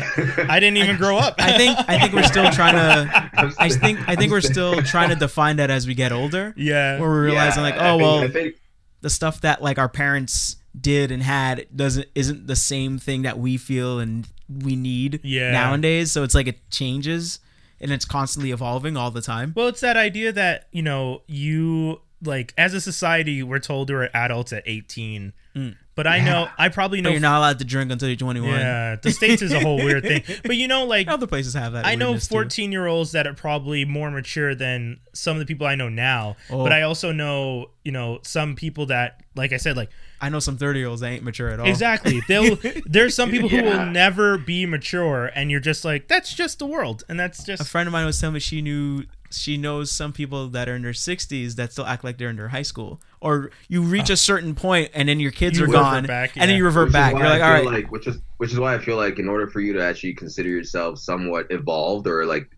i 0.48 0.58
didn't 0.60 0.78
even 0.78 0.96
grow 0.96 1.18
up 1.18 1.34
I 1.38 1.56
think 1.58 1.78
I 1.88 1.98
think 2.00 2.12
we're 2.14 2.22
still 2.22 2.50
trying 2.50 2.74
to. 2.74 3.30
I'm 3.40 3.52
I 3.58 3.68
still- 3.68 3.80
think 3.82 4.08
I 4.08 4.16
think 4.16 4.30
we're 4.32 4.40
still- 4.40 4.72
still 4.74 4.82
trying 4.82 5.10
to 5.10 5.16
define 5.16 5.56
that 5.56 5.70
as 5.70 5.86
we 5.86 5.94
get 5.94 6.12
older. 6.12 6.54
yeah 6.56 6.98
Where 7.00 7.08
we're 7.10 7.24
realizing 7.24 7.62
Yeah, 7.64 7.70
like, 7.70 7.80
I 7.80 7.88
oh 7.90 7.98
think- 7.98 8.02
well, 8.02 8.18
I 8.24 8.28
think 8.28 8.54
the 9.02 9.10
stuff 9.10 9.40
that 9.42 9.62
like 9.62 9.78
our 9.78 9.88
parents 9.88 10.56
did 10.78 11.10
and 11.10 11.22
had 11.22 11.66
doesn't 11.74 12.06
isn't 12.14 12.46
the 12.46 12.56
same 12.56 12.98
thing 12.98 13.22
that 13.22 13.38
we 13.38 13.56
feel 13.56 13.98
and 13.98 14.26
we 14.48 14.76
need 14.76 15.20
Yeah. 15.22 15.50
nowadays. 15.52 16.12
So 16.12 16.22
it's 16.22 16.34
like 16.34 16.46
it 16.46 16.70
changes 16.70 17.40
and 17.80 17.90
it's 17.92 18.04
constantly 18.06 18.52
evolving 18.52 18.96
all 18.96 19.10
the 19.10 19.20
time. 19.20 19.52
well 19.56 19.68
it's 19.68 19.80
that 19.80 19.96
idea 19.96 20.32
that 20.32 20.66
you 20.72 20.82
know 20.82 21.22
you 21.26 22.00
like 22.26 22.52
as 22.58 22.74
a 22.74 22.80
society 22.80 23.42
we're 23.42 23.58
told 23.58 23.90
we're 23.90 24.08
adults 24.14 24.52
at 24.52 24.62
18 24.66 25.32
but 25.94 26.06
i 26.06 26.20
know 26.20 26.48
i 26.58 26.68
probably 26.68 26.98
Mm. 27.00 27.02
But 27.04 27.08
know 27.08 27.12
you're 27.12 27.20
not 27.20 27.38
allowed 27.38 27.58
to 27.60 27.64
drink 27.64 27.90
until 27.90 28.08
you're 28.08 28.16
21. 28.16 28.50
yeah 28.50 28.96
the 28.96 29.10
states 29.10 29.40
is 29.40 29.52
a 29.52 29.60
whole 29.60 29.76
weird 29.76 30.02
thing 30.02 30.22
but 30.44 30.56
you 30.56 30.68
know 30.68 30.84
like 30.84 31.08
Other 31.08 31.26
places 31.26 31.54
have 31.54 31.72
that. 31.72 31.86
I 31.86 31.94
know 31.94 32.08
weirdness, 32.10 32.28
too. 32.28 32.34
14 32.34 32.72
year 32.72 32.86
olds 32.86 33.12
that 33.12 33.26
are 33.26 33.32
probably 33.34 33.84
more 33.86 34.10
mature 34.10 34.54
than 34.54 35.00
some 35.14 35.36
of 35.36 35.40
the 35.40 35.46
people 35.46 35.66
I 35.66 35.74
know 35.76 35.88
now. 35.88 36.36
Oh. 36.50 36.62
But 36.62 36.72
I 36.72 36.82
also 36.82 37.10
know, 37.12 37.70
you 37.84 37.92
know, 37.92 38.18
some 38.22 38.54
people 38.56 38.86
that, 38.86 39.22
like 39.34 39.52
I 39.52 39.56
said, 39.56 39.76
like 39.76 39.88
I 40.20 40.28
know 40.28 40.38
some 40.40 40.56
30 40.58 40.78
year 40.80 40.88
olds 40.88 41.00
that 41.00 41.08
ain't 41.08 41.22
mature 41.24 41.48
at 41.48 41.60
all. 41.60 41.66
exactly. 41.66 42.20
They'll 42.28 42.58
there's 42.86 43.14
some 43.14 43.30
people 43.30 43.48
who 43.48 43.56
Yeah. 43.56 43.62
will 43.86 43.92
never 43.92 44.36
be 44.36 44.66
mature, 44.66 45.30
and 45.34 45.50
you're 45.50 45.60
just 45.60 45.84
like, 45.84 46.08
that's 46.08 46.34
just 46.34 46.58
the 46.58 46.66
world, 46.66 47.04
and 47.08 47.18
that's 47.18 47.44
just 47.44 47.62
A 47.62 47.64
friend 47.64 47.86
of 47.86 47.92
mine 47.92 48.04
was 48.06 48.20
telling 48.20 48.34
me 48.34 48.40
she 48.40 48.60
knew 48.62 49.04
she 49.36 49.56
knows 49.56 49.90
some 49.90 50.12
people 50.12 50.48
that 50.48 50.68
are 50.68 50.74
in 50.76 50.82
their 50.82 50.92
60s 50.92 51.56
that 51.56 51.72
still 51.72 51.86
act 51.86 52.04
like 52.04 52.18
they're 52.18 52.30
in 52.30 52.36
their 52.36 52.48
high 52.48 52.62
school. 52.62 53.00
Or 53.20 53.50
you 53.68 53.82
reach 53.82 54.10
a 54.10 54.16
certain 54.16 54.54
point 54.54 54.90
and 54.94 55.08
then 55.08 55.20
your 55.20 55.30
kids 55.30 55.58
You 55.58 55.64
are 55.64 55.68
gone, 55.68 56.04
back, 56.06 56.32
and 56.36 56.48
then 56.50 56.56
you 56.56 56.64
revert 56.64 56.84
Which 56.86 56.90
is 56.90 56.92
back. 56.94 57.14
You're 57.14 57.28
like, 57.28 57.42
I 57.42 57.56
all 57.58 57.62
feel 57.62 57.72
like 57.72 57.90
which 57.92 58.06
is 58.06 58.18
which 58.38 58.52
is 58.52 58.58
why 58.58 58.74
I 58.74 58.78
feel 58.78 58.96
like 58.96 59.18
in 59.18 59.28
order 59.28 59.46
for 59.46 59.60
you 59.60 59.72
to 59.72 59.82
actually 59.82 60.14
consider 60.14 60.48
yourself 60.48 60.98
somewhat 60.98 61.46
evolved 61.50 62.06
or 62.06 62.24
like 62.26 62.48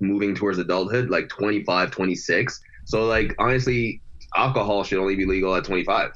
moving 0.00 0.34
towards 0.34 0.58
adulthood, 0.58 1.10
like 1.10 1.28
25, 1.28 1.90
26. 1.90 2.60
So 2.84 3.04
like 3.06 3.34
honestly, 3.38 4.00
alcohol 4.36 4.84
should 4.84 4.98
only 4.98 5.16
be 5.16 5.26
legal 5.26 5.54
at 5.54 5.64
25 5.64 6.10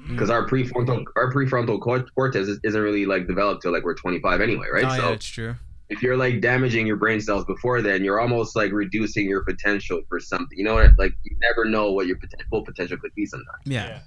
Mm. 0.00 0.12
because 0.12 0.30
our 0.30 0.48
prefrontal 0.48 1.04
our 1.14 1.30
prefrontal 1.30 1.78
cor- 1.78 2.06
cortex 2.14 2.48
is- 2.48 2.58
isn't 2.64 2.80
really 2.80 3.04
like 3.04 3.26
developed 3.26 3.60
till 3.60 3.70
like 3.70 3.84
we're 3.84 3.92
25 3.94 4.40
anyway, 4.40 4.66
right? 4.72 4.84
oh, 4.86 4.88
so 4.96 5.02
yeah, 5.08 5.10
it's 5.10 5.26
true. 5.26 5.54
If 5.90 6.02
you're 6.02 6.16
like 6.16 6.40
damaging 6.40 6.86
your 6.86 6.96
brain 6.96 7.20
cells 7.20 7.44
before 7.44 7.82
then, 7.82 8.04
you're 8.04 8.20
almost 8.20 8.54
like 8.54 8.72
reducing 8.72 9.28
your 9.28 9.44
potential 9.44 10.00
for 10.08 10.20
something. 10.20 10.56
You 10.56 10.64
know 10.64 10.74
what? 10.74 10.92
Like 10.98 11.12
you 11.24 11.36
never 11.42 11.64
know 11.64 11.90
what 11.90 12.06
your 12.06 12.16
poten- 12.16 12.48
full 12.48 12.64
potential 12.64 12.96
could 12.96 13.14
be 13.14 13.26
sometimes. 13.26 13.58
Yeah. 13.64 14.00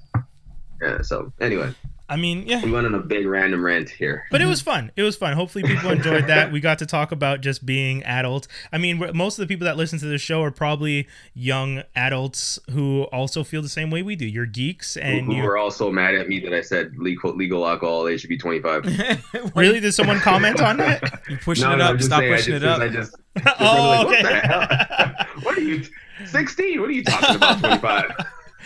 Yeah. 0.82 1.02
So 1.02 1.32
anyway, 1.42 1.74
I 2.10 2.18
mean, 2.18 2.46
yeah. 2.46 2.64
we 2.64 2.70
went 2.70 2.86
on 2.86 2.94
a 2.96 3.00
big 3.00 3.26
random 3.26 3.64
rant 3.64 3.90
here. 3.90 4.26
But 4.30 4.42
it 4.42 4.46
was 4.46 4.62
fun. 4.62 4.92
It 4.96 5.04
was 5.04 5.16
fun. 5.16 5.34
Hopefully, 5.34 5.64
people 5.64 5.90
enjoyed 5.90 6.28
that. 6.28 6.52
We 6.52 6.60
got 6.60 6.80
to 6.80 6.86
talk 6.86 7.12
about 7.14 7.42
just 7.42 7.66
being 7.66 8.04
adults. 8.04 8.50
I 8.74 8.78
mean, 8.78 9.12
most 9.16 9.40
of 9.40 9.48
the 9.48 9.52
people 9.52 9.66
that 9.66 9.78
listen 9.78 10.00
to 10.00 10.06
this 10.06 10.22
show 10.22 10.44
are 10.44 10.52
probably 10.52 11.08
young 11.34 11.84
adults 11.96 12.60
who 12.72 13.04
also 13.04 13.44
feel 13.44 13.62
the 13.62 13.70
same 13.70 13.90
way 13.90 14.04
we 14.04 14.18
do. 14.18 14.26
You're 14.26 14.46
geeks, 14.46 14.98
and 14.98 15.26
who 15.26 15.36
you 15.36 15.44
were 15.44 15.58
also 15.58 15.92
mad 15.92 16.14
at 16.16 16.28
me 16.28 16.42
that 16.42 16.54
I 16.54 16.62
said 16.62 16.98
legal 16.98 17.34
legal 17.34 17.66
alcohol 17.66 18.08
age 18.08 18.22
should 18.22 18.30
be 18.30 18.38
25. 18.38 18.86
really 19.56 19.80
did 19.80 19.94
someone 19.94 20.20
comment 20.20 20.62
on 20.62 20.78
that? 20.78 21.22
You're 21.30 21.40
pushing 21.40 21.68
No, 21.68 21.74
it 21.74 21.78
no, 21.78 21.86
up. 21.86 21.92
I'm 21.92 22.02
Stop 22.02 22.20
saying, 22.20 22.34
I 22.34 22.36
pushing 22.36 22.54
just, 22.54 22.64
it 22.64 22.70
up. 22.70 22.82
I 22.82 22.88
just, 22.90 23.16
oh, 23.60 24.06
like, 24.06 24.08
what 24.08 24.22
the 24.22 24.28
okay. 24.28 24.48
hell? 24.48 25.28
what 25.44 25.58
are 25.58 25.62
you? 25.62 25.84
16? 26.26 26.82
What 26.82 26.90
are 26.90 26.94
you 26.94 27.04
talking 27.04 27.36
about? 27.38 27.60
25? 27.60 28.12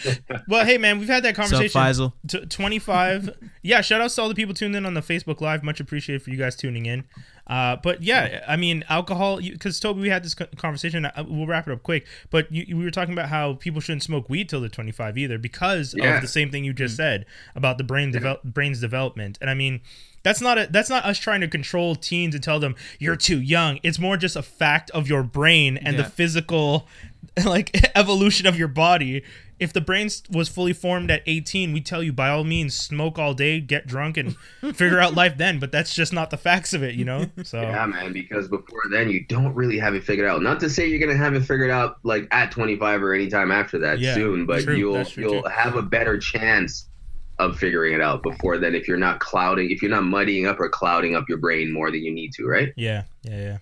well, 0.48 0.66
hey 0.66 0.78
man, 0.78 1.00
we've 1.00 1.08
had 1.08 1.24
that 1.24 1.36
Sup, 1.36 1.50
conversation. 1.50 1.82
Faisal? 1.82 2.14
T- 2.28 2.46
25 2.46 3.30
yeah 3.64 3.82
shout 3.82 4.02
outs 4.02 4.16
to 4.16 4.22
all 4.22 4.30
the 4.30 4.36
people 4.36 4.54
tuned 4.54 4.76
in 4.76 4.86
on 4.86 4.94
the 4.94 5.02
facebook 5.02 5.42
live. 5.42 5.64
Much 5.64 5.80
appreciated 5.80 6.22
for 6.22 6.30
you 6.30 6.38
guys 6.38 6.56
tuning 6.56 6.86
in. 6.86 7.04
Uh, 7.48 7.78
but 7.82 8.04
yeah 8.04 8.44
i 8.46 8.58
mean 8.58 8.84
alcohol 8.90 9.38
because 9.40 9.80
toby 9.80 10.02
we 10.02 10.10
had 10.10 10.24
this 10.24 10.34
conversation. 10.36 11.06
Uh, 11.06 11.24
we'll 11.28 11.48
wrap 11.48 11.68
it 11.68 11.72
up 11.72 11.84
quick. 11.84 12.06
But 12.30 12.52
you, 12.52 12.78
we 12.78 12.84
were 12.84 12.92
talking 12.92 13.14
about 13.14 13.30
how 13.30 13.54
people 13.54 13.80
shouldn't 13.82 14.04
smoke 14.04 14.30
weed 14.30 14.50
till 14.50 14.60
they're 14.60 14.70
25 14.70 15.18
either 15.18 15.38
because 15.38 15.94
Yeah. 15.98 16.16
of 16.16 16.22
the 16.22 16.28
same 16.28 16.52
thing 16.52 16.64
you 16.66 16.74
just 16.74 16.96
said 16.98 17.26
about 17.56 17.78
the 17.78 17.84
brain 17.84 18.12
devel- 18.12 18.44
brain's 18.44 18.82
development. 18.82 19.38
And 19.42 19.50
i 19.50 19.54
mean 19.54 19.82
that's 20.28 20.42
not 20.42 20.58
a, 20.58 20.68
that's 20.70 20.90
not 20.90 21.06
us 21.06 21.18
trying 21.18 21.40
to 21.40 21.48
control 21.48 21.96
teens 21.96 22.36
and 22.36 22.44
tell 22.44 22.60
them 22.60 22.76
you're 23.00 23.16
too 23.16 23.40
young. 23.40 23.80
It's 23.82 23.98
more 23.98 24.18
just 24.18 24.36
a 24.36 24.42
fact 24.42 24.90
of 24.92 25.08
your 25.08 25.24
brain 25.24 25.78
and 25.78 25.98
the 25.98 26.04
physical 26.04 26.86
like 27.46 27.74
evolution 27.96 28.46
of 28.46 28.60
your 28.60 28.68
body. 28.68 29.24
If 29.58 29.72
the 29.72 29.80
brain 29.80 30.10
was 30.30 30.50
fully 30.50 30.74
formed 30.74 31.10
at 31.10 31.24
18, 31.26 31.72
we 31.72 31.80
tell 31.80 32.04
you 32.04 32.12
by 32.12 32.28
all 32.28 32.44
means 32.44 32.76
smoke 32.76 33.18
all 33.18 33.34
day, 33.34 33.62
get 33.62 33.88
drunk 33.88 34.18
and 34.18 34.36
figure 34.76 35.00
out 35.00 35.16
life 35.16 35.38
then, 35.38 35.60
but 35.60 35.72
that's 35.72 35.96
just 35.96 36.12
not 36.12 36.30
the 36.30 36.38
facts 36.38 36.74
of 36.74 36.84
it, 36.84 36.96
you 36.96 37.06
know? 37.06 37.28
So 37.44 37.62
Yeah, 37.62 37.86
man, 37.86 38.12
because 38.12 38.50
before 38.50 38.82
then 38.92 39.10
you 39.10 39.24
don't 39.28 39.56
really 39.56 39.80
have 39.80 39.96
it 39.96 40.04
figured 40.04 40.28
out. 40.28 40.42
Not 40.44 40.60
to 40.60 40.70
say 40.70 40.88
you're 40.88 41.00
gonna 41.00 41.18
have 41.18 41.36
it 41.36 41.46
figured 41.46 41.72
out 41.72 42.00
like 42.04 42.28
at 42.32 42.52
25 42.52 43.02
or 43.02 43.14
anytime 43.14 43.50
after 43.50 43.80
that 43.80 44.00
Yeah, 44.00 44.14
soon, 44.14 44.46
but 44.46 44.64
true, 44.64 44.76
you'll 44.76 45.06
true, 45.06 45.24
you'll 45.24 45.44
too. 45.44 45.48
have 45.50 45.78
a 45.78 45.82
better 45.82 46.20
chance 46.20 46.90
of 47.40 47.58
figuring 47.60 47.94
it 47.94 48.02
out 48.02 48.24
before 48.24 48.58
then 48.58 48.74
if 48.74 48.88
you're 48.88 48.98
not 48.98 49.20
clouding, 49.20 49.70
if 49.72 49.82
you're 49.82 49.92
not 49.92 50.04
muddying 50.04 50.48
up 50.48 50.60
or 50.60 50.70
clouding 50.70 51.16
up 51.16 51.30
your 51.30 51.38
brain 51.38 51.72
more 51.72 51.92
than 51.92 52.04
you 52.04 52.12
need 52.12 52.34
to, 52.34 52.46
right? 52.46 52.74
Yeah, 52.76 53.04
yeah, 53.24 53.40
yeah. 53.40 53.58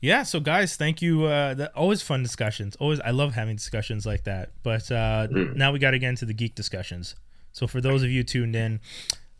Yeah, 0.00 0.22
so 0.22 0.38
guys, 0.40 0.76
thank 0.76 1.02
you. 1.02 1.24
Uh, 1.24 1.54
that, 1.54 1.72
always 1.74 2.02
fun 2.02 2.22
discussions. 2.22 2.76
Always, 2.76 3.00
I 3.00 3.10
love 3.10 3.34
having 3.34 3.56
discussions 3.56 4.06
like 4.06 4.24
that. 4.24 4.50
But 4.62 4.90
uh, 4.92 5.26
Mm. 5.30 5.56
now 5.56 5.72
we 5.72 5.80
got 5.80 5.90
to 5.90 5.98
get 5.98 6.08
into 6.10 6.24
the 6.24 6.32
geek 6.34 6.54
discussions. 6.54 7.16
So 7.52 7.66
for 7.66 7.80
those 7.80 8.02
of 8.04 8.10
you 8.10 8.22
tuned 8.22 8.54
in, 8.54 8.78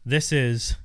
this 0.04 0.32
is 0.32 0.76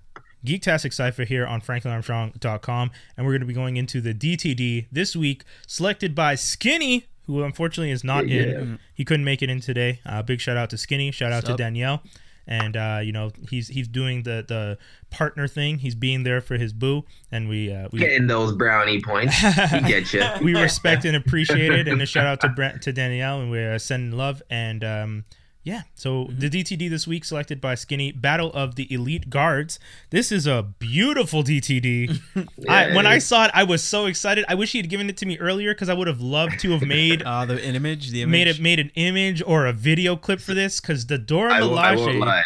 Geektastic 0.45 0.93
Cipher 0.93 1.23
here 1.23 1.47
on 1.47 1.59
FranklinArmstrong.com, 1.61 2.91
and 3.17 3.25
we're 3.25 3.31
going 3.31 3.41
to 3.41 3.47
be 3.47 3.53
going 3.53 3.77
into 3.77 3.99
the 4.01 4.13
DTD 4.13 4.87
this 4.91 5.15
week, 5.15 5.43
selected 5.65 6.13
by 6.13 6.35
Skinny, 6.35 7.07
who 7.25 7.41
unfortunately 7.43 7.91
is 7.91 8.03
not 8.03 8.27
Yeah. 8.27 8.41
in. 8.41 8.79
He 8.93 9.03
couldn't 9.05 9.23
make 9.25 9.41
it 9.41 9.49
in 9.49 9.59
today. 9.61 10.01
Uh, 10.05 10.21
big 10.21 10.39
shout 10.41 10.57
out 10.57 10.69
to 10.71 10.77
Skinny. 10.77 11.11
Shout 11.11 11.31
out 11.31 11.41
to 11.45 11.51
Sup? 11.51 11.57
Danielle. 11.57 12.03
And 12.45 12.75
uh, 12.75 12.99
you 13.01 13.11
know 13.11 13.31
he's 13.49 13.69
he's 13.69 13.87
doing 13.87 14.23
the 14.23 14.43
the 14.47 14.77
partner 15.09 15.47
thing. 15.47 15.79
He's 15.79 15.95
being 15.95 16.23
there 16.23 16.41
for 16.41 16.57
his 16.57 16.73
boo, 16.73 17.05
and 17.31 17.47
we 17.47 17.71
uh, 17.71 17.87
we 17.91 17.99
Getting 17.99 18.27
those 18.27 18.51
brownie 18.51 19.01
points. 19.01 19.37
He 19.37 19.79
get 19.81 20.13
you. 20.13 20.23
we 20.41 20.53
respect 20.53 21.05
and 21.05 21.15
appreciate 21.15 21.71
it. 21.71 21.87
And 21.87 22.01
a 22.01 22.05
shout 22.05 22.25
out 22.25 22.41
to 22.41 22.49
Brent, 22.49 22.81
to 22.83 22.91
Danielle, 22.91 23.41
and 23.41 23.49
we're 23.49 23.79
sending 23.79 24.17
love. 24.17 24.41
And 24.49 24.83
um, 24.83 25.25
yeah, 25.63 25.83
so 25.95 26.29
the 26.29 26.49
DTD 26.49 26.89
this 26.89 27.07
week 27.07 27.23
selected 27.23 27.61
by 27.61 27.75
Skinny 27.75 28.11
Battle 28.11 28.51
of 28.51 28.75
the 28.75 28.91
Elite 28.93 29.29
Guards. 29.29 29.79
This 30.09 30.29
is 30.29 30.45
a 30.45 30.73
beautiful 30.77 31.41
DTD. 31.41 32.19
I, 32.69 32.93
when 32.93 33.05
I 33.05 33.19
saw 33.19 33.45
it, 33.45 33.51
I 33.53 33.63
was 33.63 33.81
so 33.81 34.05
excited. 34.05 34.43
I 34.49 34.55
wish 34.55 34.73
he 34.73 34.79
had 34.79 34.89
given 34.89 35.09
it 35.09 35.15
to 35.17 35.25
me 35.25 35.39
earlier 35.39 35.73
because 35.73 35.87
I 35.87 35.93
would 35.93 36.07
have 36.07 36.19
loved 36.19 36.59
to 36.59 36.71
have 36.71 36.81
made. 36.87 37.23
Uh, 37.23 37.45
the 37.45 37.63
image, 37.63 38.11
the 38.11 38.23
image. 38.23 38.31
Made 38.31 38.47
it 38.47 38.59
made 38.59 38.79
an 38.79 38.91
image 38.95 39.41
or 39.45 39.65
a 39.65 39.71
video 39.71 40.17
clip 40.17 40.41
for 40.41 40.53
this 40.53 40.81
because 40.81 41.05
the 41.05 41.17
Dora 41.17 41.53
I, 41.53 41.61
will, 41.61 41.79
I 41.79 41.95
won't 41.95 42.11
Milaje. 42.11 42.43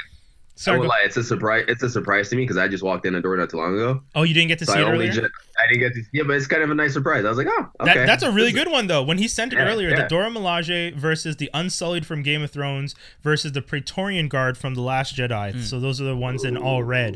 Lie. 0.66 0.74
I 0.74 0.76
Sorry, 0.76 0.80
go- 0.80 0.88
lie. 0.88 1.02
It's 1.06 1.18
a 1.18 1.24
surprise. 1.24 1.66
It's 1.68 1.84
a 1.84 1.90
surprise 1.90 2.30
to 2.30 2.36
me 2.36 2.44
because 2.44 2.58
I 2.58 2.68
just 2.68 2.84
walked 2.84 3.06
in 3.06 3.14
the 3.14 3.22
door 3.22 3.38
not 3.38 3.50
too 3.50 3.58
long 3.58 3.76
ago. 3.76 4.02
oh, 4.16 4.24
you 4.24 4.34
didn't 4.34 4.48
get 4.48 4.60
to 4.60 4.66
So 4.66 4.74
see 4.74 4.80
I 4.80 4.82
it 4.82 4.86
only 4.86 5.08
earlier. 5.08 5.22
just, 5.22 5.34
I 5.60 5.68
didn't 5.68 5.80
get 5.82 5.94
to 5.94 6.04
see 6.04 6.20
it, 6.20 6.28
but 6.28 6.36
it's 6.36 6.48
kind 6.48 6.64
of 6.64 6.72
a 6.72 6.76
nice 6.76 6.94
surprise. 6.94 7.26
I 7.26 7.30
was 7.30 7.38
like, 7.38 7.48
oh, 7.50 7.66
okay. 7.82 7.94
That, 7.94 8.06
that's 8.08 8.24
a 8.24 8.32
really 8.32 8.52
This 8.52 8.60
is- 8.60 8.64
good 8.66 8.72
one 8.72 8.88
though. 8.88 9.04
When 9.04 9.18
he 9.20 9.28
sent 9.28 9.54
it 9.54 9.58
Yeah, 9.58 9.68
earlier, 9.70 9.96
the. 9.96 10.08
Dora 10.08 10.30
Milaje 10.30 10.96
versus 10.96 11.36
the 11.38 11.50
Unsullied 11.54 12.06
from 12.06 12.24
Game 12.24 12.42
of 12.42 12.52
Thrones 12.52 12.96
versus 13.22 13.52
the 13.52 13.62
Praetorian 13.62 14.28
Guard 14.28 14.58
from 14.58 14.74
the 14.76 14.82
Last 14.82 15.16
Jedi. 15.16 15.54
Hmm. 15.54 15.62
So 15.62 15.80
those 15.80 16.02
are 16.02 16.06
the 16.06 16.16
ones 16.18 16.44
in 16.44 16.58
all 16.58 16.82
red, 16.84 17.16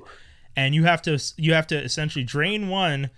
and 0.55 0.75
you 0.75 0.83
have 0.83 1.01
to 1.03 1.17
you 1.37 1.53
have 1.53 1.67
to 1.67 1.77
essentially 1.77 2.23
drain 2.23 2.67
one, 2.69 3.09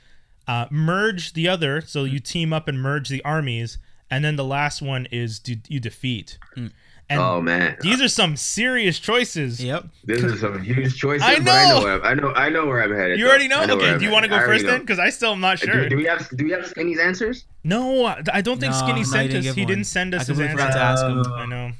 uh, 0.48 0.68
merge 0.72 1.34
the 1.34 1.48
other. 1.48 1.82
So 1.82 2.04
you 2.06 2.20
team 2.20 2.54
up 2.54 2.68
and 2.68 2.82
merge 2.82 3.10
the 3.10 3.24
armies, 3.26 3.78
and 4.10 4.24
then 4.24 4.36
the 4.36 4.44
last 4.46 4.82
one 4.82 5.08
is 5.12 5.40
do 5.40 5.56
you 5.68 5.80
defeat. 5.80 6.38
Mm. 6.56 6.72
And 7.14 7.22
oh 7.22 7.42
man, 7.42 7.78
these 7.82 8.02
are 8.02 8.08
some 8.08 8.36
serious 8.36 9.00
choices. 9.00 9.64
Yep. 9.64 9.86
this 10.04 10.24
is 10.24 10.40
some 10.42 10.62
huge 10.64 10.98
choices. 10.98 11.24
I 11.24 11.40
but 11.40 11.50
I 11.50 11.70
know. 11.70 11.80
know. 11.80 11.84
Where 11.86 12.06
I'm, 12.06 12.18
know. 12.18 12.34
I 12.34 12.50
know 12.50 12.66
where 12.66 12.82
I'm 12.84 12.94
headed. 12.94 13.18
You 13.20 13.26
though. 13.26 13.30
already 13.30 13.48
know. 13.48 13.60
I 13.60 13.72
okay, 13.72 13.90
I'm 13.92 14.00
do 14.00 14.06
you 14.06 14.12
want 14.12 14.24
to 14.24 14.30
go 14.30 14.36
I 14.36 14.40
already 14.40 14.60
first 14.64 14.66
then? 14.72 14.82
Because 14.82 15.00
I 15.00 15.10
still 15.10 15.32
am 15.34 15.40
not 15.42 15.60
sure. 15.60 15.88
Do, 15.90 15.96
we 15.96 16.06
have 16.06 16.28
Do 16.36 16.44
we 16.46 16.52
have 16.52 16.66
Skinny's 16.68 17.00
answers? 17.00 17.46
no, 17.64 18.06
I 18.06 18.42
don't 18.42 18.60
think 18.60 18.74
No, 18.74 18.78
Skinny 18.80 18.92
no, 18.94 18.98
he 19.00 19.04
sent 19.06 19.32
didn't 19.32 19.48
us. 19.50 19.56
He 19.56 19.62
one. 19.62 19.68
didn't 19.70 19.84
send 19.86 20.14
I 20.16 20.18
us 20.18 20.28
his 20.28 20.38
completely 20.38 20.62
answer. 20.62 20.72
forgot 20.74 20.78
to 20.78 20.84
ask 20.84 21.28
him. 21.28 21.34
I 21.34 21.46
know. 21.46 21.72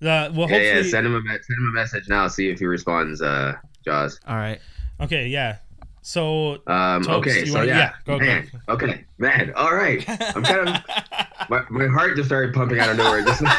The 0.00 0.06
well, 0.06 0.20
yeah, 0.22 0.30
hopefully. 0.58 0.66
yeah. 0.66 0.82
Send 0.82 1.06
him 1.06 1.14
a 1.16 1.20
send 1.20 1.58
him 1.58 1.68
a 1.68 1.72
message 1.74 2.08
now. 2.08 2.28
See 2.28 2.48
if 2.50 2.58
he 2.60 2.66
responds. 2.66 3.20
Uh, 3.20 3.54
Jaws. 3.84 4.20
All 4.26 4.36
right. 4.36 4.60
okay, 5.00 5.26
yeah. 5.28 5.56
So 6.08 6.62
Um, 6.66 7.02
Topes, 7.02 7.28
okay, 7.28 7.44
so 7.44 7.52
wanna- 7.58 7.66
yeah, 7.66 7.76
yeah, 7.78 7.92
go, 8.06 8.18
go. 8.18 8.24
man, 8.24 8.50
okay, 8.70 9.04
man, 9.18 9.52
all 9.54 9.74
right. 9.74 10.02
I'm 10.08 10.42
kind 10.42 10.66
of 10.70 10.74
my, 11.50 11.62
my 11.68 11.86
heart 11.86 12.16
just 12.16 12.28
started 12.30 12.54
pumping 12.54 12.78
out 12.80 12.88
of 12.88 12.96
nowhere. 12.96 13.22
Just 13.26 13.42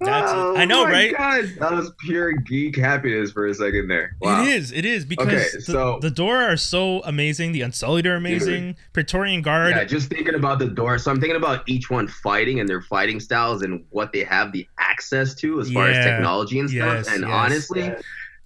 That's- 0.00 0.30
Oh 0.34 0.56
I 0.56 0.64
know, 0.64 0.84
my 0.84 0.90
right? 0.90 1.14
God, 1.16 1.44
that 1.58 1.72
was 1.72 1.90
pure 1.98 2.32
geek 2.32 2.76
happiness 2.78 3.30
for 3.32 3.46
a 3.46 3.52
second 3.54 3.88
there. 3.88 4.16
Wow. 4.22 4.42
It 4.42 4.48
is. 4.48 4.72
It 4.72 4.84
is 4.86 5.04
because 5.04 5.26
Okay, 5.26 5.46
the, 5.52 5.60
so- 5.60 5.98
the 6.00 6.10
Dora 6.10 6.44
are 6.52 6.56
so 6.56 7.00
amazing. 7.02 7.52
The 7.52 7.60
Unsullied 7.62 8.06
are 8.06 8.14
amazing. 8.16 8.76
Praetorian 8.94 9.42
Guard. 9.42 9.74
Yeah, 9.76 9.84
just 9.84 10.08
thinking 10.08 10.34
about 10.34 10.60
the 10.60 10.68
door. 10.68 10.96
So 10.98 11.10
I'm 11.10 11.20
thinking 11.20 11.36
about 11.36 11.68
each 11.68 11.90
one 11.90 12.08
fighting 12.08 12.60
and 12.60 12.66
their 12.68 12.80
fighting 12.80 13.20
styles 13.20 13.60
and 13.62 13.84
what 13.90 14.12
they 14.12 14.24
have 14.24 14.52
the 14.52 14.66
access 14.78 15.34
to 15.36 15.60
as 15.60 15.70
far 15.70 15.90
Yeah. 15.90 15.98
as 15.98 16.04
technology 16.06 16.58
and 16.60 16.70
stuff. 16.70 16.94
Yes, 17.04 17.08
and 17.08 17.20
yes. 17.22 17.30
honestly, 17.30 17.92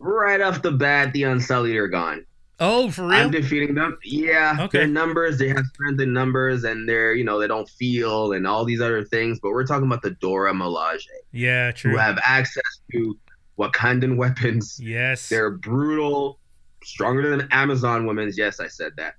right 0.01 0.41
off 0.41 0.63
the 0.63 0.73
bat, 0.73 1.13
the 1.13 1.23
Unsullied 1.25 1.77
are 1.77 1.89
gone. 1.89 2.25
oh, 2.59 2.91
for 2.91 3.03
real? 3.07 3.13
I'm 3.19 3.31
defeating 3.31 3.75
them. 3.75 3.97
Yeah, 4.05 4.57
Okay. 4.61 4.79
their 4.81 4.87
numbers, 4.87 5.39
they 5.39 5.49
have 5.49 5.65
strength 5.73 6.01
in 6.01 6.13
numbers, 6.13 6.65
and 6.65 6.89
they're 6.89 7.15
you 7.15 7.25
know 7.25 7.39
they 7.39 7.47
don't 7.49 7.69
feel 7.69 8.33
and 8.33 8.47
all 8.47 8.65
these 8.65 8.81
other 8.81 9.05
things. 9.05 9.39
But 9.41 9.51
we're 9.53 9.67
talking 9.67 9.87
about 9.87 10.03
the 10.03 10.11
Dora 10.13 10.53
Milaje, 10.53 11.05
yeah, 11.33 11.71
true. 11.73 11.93
who 11.93 11.97
have 11.97 12.19
access 12.25 12.63
to 12.93 13.17
Wakandan 13.59 14.17
weapons. 14.17 14.79
yes. 14.83 15.29
They're 15.29 15.51
brutal, 15.51 16.39
stronger 16.83 17.31
than 17.37 17.49
Amazon 17.51 18.07
women's. 18.07 18.37
Yes, 18.39 18.59
I 18.61 18.67
said 18.69 18.93
that. 18.97 19.15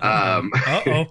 Um, 0.00 0.52
Uh 0.66 0.80
oh. 0.86 1.06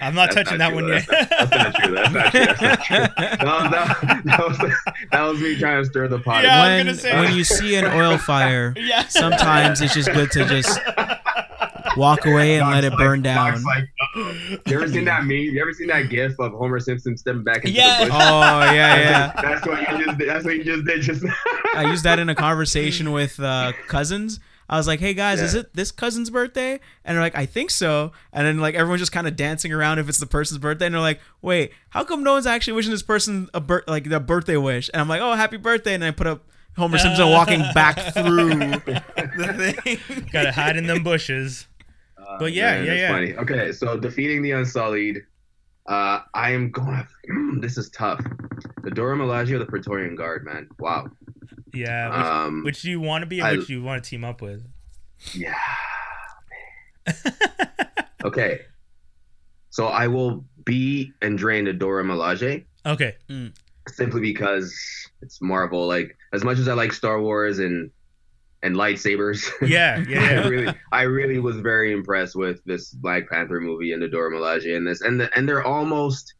I'm 0.00 0.14
not 0.14 0.32
touching 0.32 0.58
not 0.58 0.70
that 0.70 0.74
one 0.74 0.84
true. 0.84 0.94
yet. 0.94 1.06
That's 1.08 1.50
not 1.50 1.74
true. 1.74 1.94
That's 1.94 2.12
not 2.12 2.32
true. 2.32 2.40
That's 2.46 2.62
not 2.62 2.82
true. 2.84 2.96
That, 2.98 3.70
that, 3.70 4.22
that 4.24 4.48
was, 4.48 4.58
that 5.12 5.22
was 5.22 5.40
me 5.40 5.56
trying 5.58 5.82
to 5.82 5.88
stir 5.88 6.08
the 6.08 6.18
pot. 6.18 6.42
Yeah, 6.44 6.56
I 6.56 6.58
was 6.58 6.68
when 6.78 6.86
gonna 6.86 6.98
say- 6.98 7.18
when 7.20 7.34
you 7.36 7.44
see 7.44 7.74
an 7.76 7.84
oil 7.86 8.18
fire, 8.18 8.74
yeah. 8.76 9.06
sometimes 9.08 9.80
it's 9.80 9.94
just 9.94 10.12
good 10.12 10.30
to 10.32 10.44
just 10.46 10.78
walk 11.96 12.24
away 12.26 12.58
and 12.58 12.68
let 12.70 12.84
it 12.84 12.96
burn 12.96 13.18
like- 13.18 13.22
down. 13.24 13.50
Doc's 13.52 13.64
like, 13.64 13.84
uh-oh. 14.16 14.32
you 14.66 14.76
ever 14.76 14.88
seen 14.88 15.04
that 15.04 15.22
meme? 15.24 15.30
You 15.32 15.60
ever 15.60 15.72
seen 15.72 15.88
that 15.88 16.08
GIF 16.08 16.38
of 16.40 16.52
Homer 16.52 16.80
Simpson 16.80 17.16
stepping 17.16 17.44
back 17.44 17.58
into 17.64 17.72
Yeah. 17.72 18.04
the 18.04 18.10
bush? 18.10 18.20
Oh 18.20 18.60
yeah, 18.72 18.96
yeah. 18.96 19.32
That's 19.42 19.66
what 19.66 19.80
you 19.80 20.04
just 20.04 20.18
did. 20.18 20.28
That's 20.28 20.44
what 20.44 20.56
you 20.56 20.64
just 20.64 20.84
did. 20.84 21.02
Just 21.02 21.24
I 21.74 21.88
used 21.90 22.04
that 22.04 22.18
in 22.18 22.28
a 22.28 22.34
conversation 22.34 23.12
with 23.12 23.38
uh, 23.40 23.72
cousins. 23.86 24.40
I 24.70 24.76
was 24.76 24.86
like, 24.86 25.00
"Hey 25.00 25.14
guys, 25.14 25.40
is 25.42 25.54
it 25.56 25.74
this 25.74 25.90
cousin's 25.90 26.30
birthday?" 26.30 26.78
And 27.04 27.16
they're 27.16 27.22
like, 27.22 27.36
"I 27.36 27.44
think 27.44 27.70
so." 27.70 28.12
And 28.32 28.46
then 28.46 28.58
like 28.60 28.76
everyone's 28.76 29.02
just 29.02 29.10
kind 29.12 29.26
of 29.26 29.34
dancing 29.34 29.72
around 29.72 29.98
if 29.98 30.08
it's 30.08 30.18
the 30.18 30.26
person's 30.26 30.58
birthday, 30.58 30.86
and 30.86 30.94
they're 30.94 31.02
like, 31.02 31.20
"Wait, 31.42 31.72
how 31.90 32.04
come 32.04 32.22
no 32.22 32.34
one's 32.34 32.46
actually 32.46 32.74
wishing 32.74 32.92
this 32.92 33.02
person 33.02 33.50
a 33.52 33.60
bir- 33.60 33.82
like 33.88 34.08
the 34.08 34.20
birthday 34.20 34.56
wish?" 34.56 34.88
And 34.94 35.00
I'm 35.00 35.08
like, 35.08 35.20
"Oh, 35.20 35.32
happy 35.34 35.56
birthday!" 35.56 35.94
And 35.94 36.04
I 36.04 36.12
put 36.12 36.28
up 36.28 36.46
Homer 36.76 36.98
Simpson 36.98 37.28
walking 37.30 37.62
back 37.74 38.14
through 38.14 38.50
the 38.54 39.74
thing. 40.06 40.24
Gotta 40.32 40.52
hide 40.52 40.76
in 40.76 40.86
them 40.86 41.02
bushes. 41.02 41.66
Uh, 42.16 42.38
but 42.38 42.52
yeah, 42.52 42.76
Man, 42.76 42.86
yeah, 42.86 42.94
yeah. 42.94 43.12
Funny. 43.12 43.34
Okay, 43.34 43.72
so 43.72 43.98
defeating 43.98 44.40
the 44.40 44.52
Unsullied. 44.52 45.24
Uh, 45.90 46.20
I 46.34 46.52
am 46.52 46.70
going. 46.70 47.04
this 47.60 47.76
is 47.76 47.90
tough. 47.90 48.20
The 48.84 48.90
Dora 48.92 49.16
Milaje 49.16 49.50
or 49.50 49.58
the 49.58 49.66
Praetorian 49.66 50.14
Guard, 50.14 50.44
man. 50.44 50.68
Wow. 50.78 51.08
Yeah. 51.74 52.08
Which, 52.08 52.26
Um, 52.26 52.62
which 52.64 52.82
do 52.82 52.90
you 52.90 53.00
want 53.00 53.22
to 53.22 53.26
be 53.26 53.40
and 53.40 53.48
I- 53.48 53.56
which 53.56 53.66
do 53.66 53.72
you 53.74 53.82
want 53.82 54.02
to 54.04 54.08
team 54.08 54.22
up 54.24 54.40
with? 54.40 54.64
Yeah. 55.34 55.54
okay. 58.24 58.60
So 59.70 59.86
I 59.88 60.06
will 60.08 60.44
be 60.64 61.12
and 61.22 61.36
drain 61.36 61.64
the 61.64 61.72
Dora 61.72 62.04
Milaje 62.04 62.64
Okay. 62.86 63.16
simply 63.88 64.20
because 64.20 64.74
it's 65.22 65.40
Marvel. 65.42 65.86
Like 65.86 66.16
as 66.32 66.44
much 66.44 66.58
as 66.58 66.68
I 66.68 66.74
like 66.74 66.92
Star 66.92 67.20
Wars 67.20 67.58
and 67.58 67.90
and 68.62 68.76
lightsabers, 68.76 69.48
Yeah, 69.66 70.02
yeah, 70.08 70.42
I 70.44 70.48
really, 70.48 70.74
I 70.92 71.02
really 71.02 71.38
was 71.38 71.56
very 71.60 71.92
impressed 71.92 72.36
with 72.36 72.62
this 72.64 72.90
Black 72.92 73.28
Panther 73.30 73.60
movie 73.60 73.92
and 73.92 74.02
the 74.02 74.08
Dora 74.08 74.30
Milaje 74.30 74.76
and 74.76 74.86
this 74.86 75.00
and 75.00 75.20
the 75.20 75.30
and 75.36 75.48
their 75.48 75.62
almost 75.64 76.34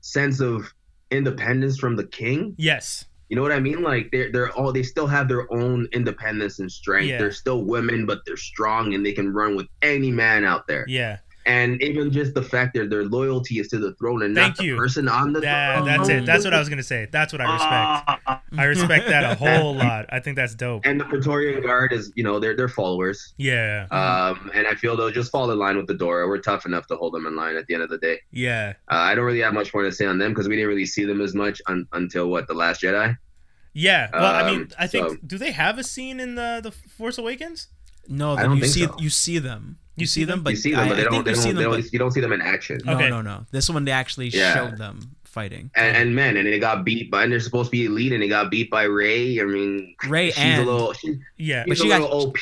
sense 0.00 0.40
of 0.40 0.72
independence 1.10 1.78
from 1.78 1.96
the 1.96 2.06
king. 2.06 2.54
yes. 2.58 3.04
You 3.28 3.36
know 3.36 3.42
what 3.42 3.52
I 3.52 3.60
mean? 3.60 3.82
Like 3.82 4.10
they're 4.10 4.32
they're 4.32 4.50
all 4.50 4.72
they 4.72 4.82
still 4.82 5.06
have 5.06 5.28
their 5.28 5.46
own 5.52 5.86
independence 5.92 6.58
and 6.58 6.70
strength. 6.70 7.10
Yeah. 7.10 7.18
They're 7.18 7.30
still 7.30 7.62
women, 7.64 8.04
but 8.04 8.18
they're 8.26 8.36
strong 8.36 8.92
and 8.92 9.06
they 9.06 9.12
can 9.12 9.32
run 9.32 9.54
with 9.54 9.68
any 9.82 10.10
man 10.10 10.44
out 10.44 10.66
there. 10.66 10.84
Yeah. 10.88 11.18
And 11.50 11.82
even 11.82 12.10
just 12.12 12.34
the 12.34 12.42
fact 12.42 12.74
that 12.74 12.90
their 12.90 13.04
loyalty 13.04 13.58
is 13.58 13.68
to 13.68 13.78
the 13.78 13.92
throne 13.94 14.22
and 14.22 14.34
Thank 14.34 14.58
not 14.58 14.58
the 14.58 14.76
person 14.76 15.08
on 15.08 15.32
the 15.32 15.40
That, 15.40 15.76
throne. 15.76 15.86
that's 15.86 16.08
it. 16.08 16.26
That's 16.26 16.44
what 16.44 16.54
I 16.54 16.58
was 16.58 16.68
gonna 16.68 16.82
say. 16.82 17.08
That's 17.10 17.32
what 17.32 17.40
I 17.40 17.52
respect. 17.52 18.20
Ah. 18.26 18.42
I 18.56 18.64
respect 18.64 19.08
that 19.08 19.24
a 19.24 19.34
whole 19.44 19.74
lot. 19.74 20.06
I 20.10 20.20
think 20.20 20.36
that's 20.36 20.54
dope. 20.54 20.86
And 20.86 21.00
the 21.00 21.04
Praetorian 21.04 21.62
Guard 21.62 21.92
is, 21.92 22.12
you 22.14 22.22
know, 22.24 22.38
they're 22.38 22.54
they're 22.56 22.68
followers. 22.68 23.34
Yeah. 23.36 23.86
Um, 23.90 24.50
and 24.54 24.66
I 24.66 24.74
feel 24.74 24.96
they'll 24.96 25.10
just 25.10 25.30
fall 25.32 25.50
in 25.50 25.58
line 25.58 25.76
with 25.76 25.86
the 25.86 25.94
Dora. 25.94 26.28
We're 26.28 26.38
tough 26.38 26.66
enough 26.66 26.86
to 26.88 26.96
hold 26.96 27.14
them 27.14 27.26
in 27.26 27.34
line 27.36 27.56
at 27.56 27.66
the 27.66 27.74
end 27.74 27.82
of 27.82 27.90
the 27.90 27.98
day. 27.98 28.20
Yeah. 28.30 28.74
Uh, 28.90 28.94
I 28.96 29.14
don't 29.14 29.24
really 29.24 29.40
have 29.40 29.54
much 29.54 29.72
more 29.74 29.82
to 29.82 29.92
say 29.92 30.06
on 30.06 30.18
them 30.18 30.30
because 30.32 30.48
we 30.48 30.54
didn't 30.56 30.68
really 30.68 30.86
see 30.86 31.04
them 31.04 31.20
as 31.20 31.34
much 31.34 31.60
un- 31.66 31.86
until 31.92 32.28
what 32.28 32.46
the 32.48 32.54
Last 32.54 32.82
Jedi. 32.82 33.16
Yeah. 33.72 34.08
Well, 34.12 34.24
I 34.24 34.50
mean, 34.50 34.60
Um, 34.62 34.68
I 34.78 34.86
think 34.86 35.08
so- 35.10 35.16
do 35.26 35.38
they 35.38 35.52
have 35.52 35.78
a 35.78 35.84
scene 35.84 36.20
in 36.20 36.34
the 36.34 36.60
the 36.62 36.70
Force 36.72 37.18
Awakens? 37.18 37.68
No, 38.08 38.32
I 38.32 38.36
then 38.36 38.44
don't 38.46 38.56
you 38.56 38.62
think 38.62 38.72
see 38.74 38.84
so. 38.86 38.96
you 38.98 39.10
see 39.10 39.38
them. 39.38 39.78
You 40.00 40.06
see 40.06 40.24
them? 40.24 40.42
but 40.42 40.50
you 40.50 40.56
see 40.56 40.70
them, 40.72 40.80
I, 40.80 40.88
but 40.88 40.94
they 40.96 41.00
I 41.02 41.04
don't. 41.04 41.12
think 41.12 41.24
They 41.26 41.30
you 41.30 41.34
don't, 41.36 41.42
see 41.42 41.48
they 41.50 41.54
them, 41.62 41.70
don't 41.72 41.82
but 41.82 41.92
you 41.92 41.98
don't 41.98 42.10
see 42.12 42.20
them 42.20 42.32
in 42.32 42.40
action. 42.40 42.80
no, 42.84 42.92
Okay. 42.94 43.08
no, 43.10 43.22
no. 43.22 43.46
This 43.50 43.68
one 43.70 43.84
they 43.84 43.92
actually 43.92 44.28
Yeah. 44.28 44.54
showed 44.54 44.78
them 44.78 45.12
fighting. 45.24 45.70
And, 45.76 45.96
and 45.96 46.14
man, 46.16 46.36
and 46.36 46.46
they 46.46 46.58
got 46.58 46.84
beat 46.84 47.10
by, 47.10 47.22
and 47.24 47.32
they're 47.32 47.40
supposed 47.40 47.68
to 47.68 47.70
be 47.70 47.84
elite, 47.86 48.12
and 48.12 48.22
they 48.22 48.28
got 48.28 48.50
beat 48.50 48.70
by 48.70 48.82
Rey. 48.84 49.40
I 49.40 49.44
mean, 49.44 49.94
Rey 50.08 50.30
she's 50.30 50.38
and 50.38 50.66
a 50.66 50.70
little, 50.70 50.92
she, 50.94 51.18
Yeah. 51.36 51.64
But 51.68 51.76
she's 51.76 51.84
she 51.86 51.90
a 51.92 51.98
got- 51.98 52.02
little 52.10 52.28
OP. 52.28 52.38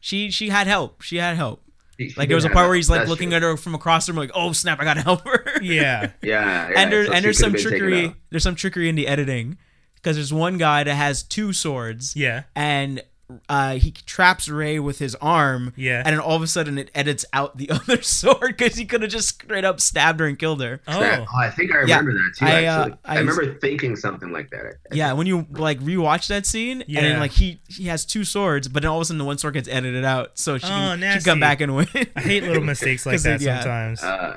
she 0.00 0.30
she 0.30 0.48
had 0.48 0.66
help. 0.66 1.02
She 1.02 1.16
had 1.18 1.36
help. 1.36 1.62
She- 1.98 2.08
she 2.08 2.14
Like 2.18 2.28
there 2.28 2.36
was 2.36 2.44
a 2.44 2.50
part 2.50 2.66
where 2.66 2.74
he's 2.74 2.90
like 2.90 3.00
That's 3.02 3.10
looking 3.10 3.28
true. 3.28 3.36
at 3.36 3.42
her 3.42 3.56
from 3.56 3.74
across 3.76 4.06
the 4.06 4.12
room, 4.12 4.18
like, 4.20 4.32
"Oh 4.34 4.52
snap, 4.52 4.80
I 4.80 4.84
gotta 4.84 5.02
help 5.02 5.24
her." 5.24 5.44
Yeah. 5.62 6.10
Yeah, 6.10 6.10
yeah. 6.22 6.70
and 6.76 6.90
there, 6.92 7.06
so 7.06 7.12
and 7.12 7.24
there's 7.24 7.38
some 7.38 7.52
trickery. 7.54 8.14
There's 8.30 8.42
some 8.42 8.56
trickery 8.56 8.88
in 8.88 8.96
the 8.96 9.06
editing 9.06 9.58
because 9.94 10.16
there's 10.16 10.32
one 10.32 10.58
guy 10.58 10.82
that 10.82 10.94
has 10.94 11.22
two 11.22 11.52
swords, 11.52 12.16
Yeah. 12.16 12.42
and 12.56 13.02
uh, 13.48 13.74
he 13.74 13.90
traps 13.90 14.48
Rey 14.48 14.78
with 14.78 14.98
his 14.98 15.14
arm, 15.16 15.72
Yeah. 15.76 16.02
and 16.04 16.14
then 16.14 16.20
all 16.20 16.36
of 16.36 16.42
a 16.42 16.46
sudden 16.46 16.78
it 16.78 16.90
edits 16.94 17.24
out 17.32 17.56
the 17.58 17.70
other 17.70 18.02
sword 18.02 18.56
because 18.56 18.76
he 18.76 18.84
could 18.84 19.02
have 19.02 19.10
just 19.10 19.28
straight 19.28 19.64
up 19.64 19.80
stabbed 19.80 20.20
her 20.20 20.26
and 20.26 20.38
killed 20.38 20.60
her. 20.62 20.80
That- 20.86 21.20
Oh. 21.20 21.26
I 21.38 21.50
think 21.50 21.70
I 21.72 21.84
Yeah, 21.86 21.98
remember 21.98 22.12
that 22.12 22.32
too. 22.38 22.44
I, 22.46 22.64
uh, 22.66 22.80
actually, 22.80 22.98
I, 23.04 23.14
I- 23.14 23.18
remember 23.18 23.54
thinking 23.58 23.96
something 23.96 24.30
like 24.32 24.50
that. 24.50 24.66
I- 24.90 24.94
Yeah, 24.94 25.12
when 25.14 25.26
you 25.26 25.46
like 25.50 25.80
rewatch 25.80 26.28
that 26.28 26.46
scene, 26.46 26.80
and 26.82 26.88
Yeah. 26.90 27.02
then 27.02 27.20
like 27.20 27.32
he 27.32 27.60
he 27.68 27.84
has 27.88 28.04
two 28.04 28.24
swords, 28.24 28.68
but 28.68 28.82
then 28.82 28.90
all 28.90 28.98
of 28.98 29.02
a 29.02 29.04
sudden 29.06 29.18
the 29.18 29.24
one 29.24 29.38
sword 29.38 29.54
gets 29.54 29.68
edited 29.68 30.04
out, 30.04 30.38
so 30.38 30.58
she, 30.58 30.66
Oh, 30.66 30.68
can, 30.68 30.98
she 31.00 31.04
can 31.18 31.22
come 31.22 31.40
back 31.40 31.60
and 31.60 31.74
win. 31.76 31.86
I 32.16 32.20
hate 32.20 32.44
little 32.44 32.62
mistakes 32.72 33.06
like 33.06 33.20
that 33.22 33.40
yeah. 33.40 33.60
sometimes. 33.60 34.02
Uh, 34.02 34.36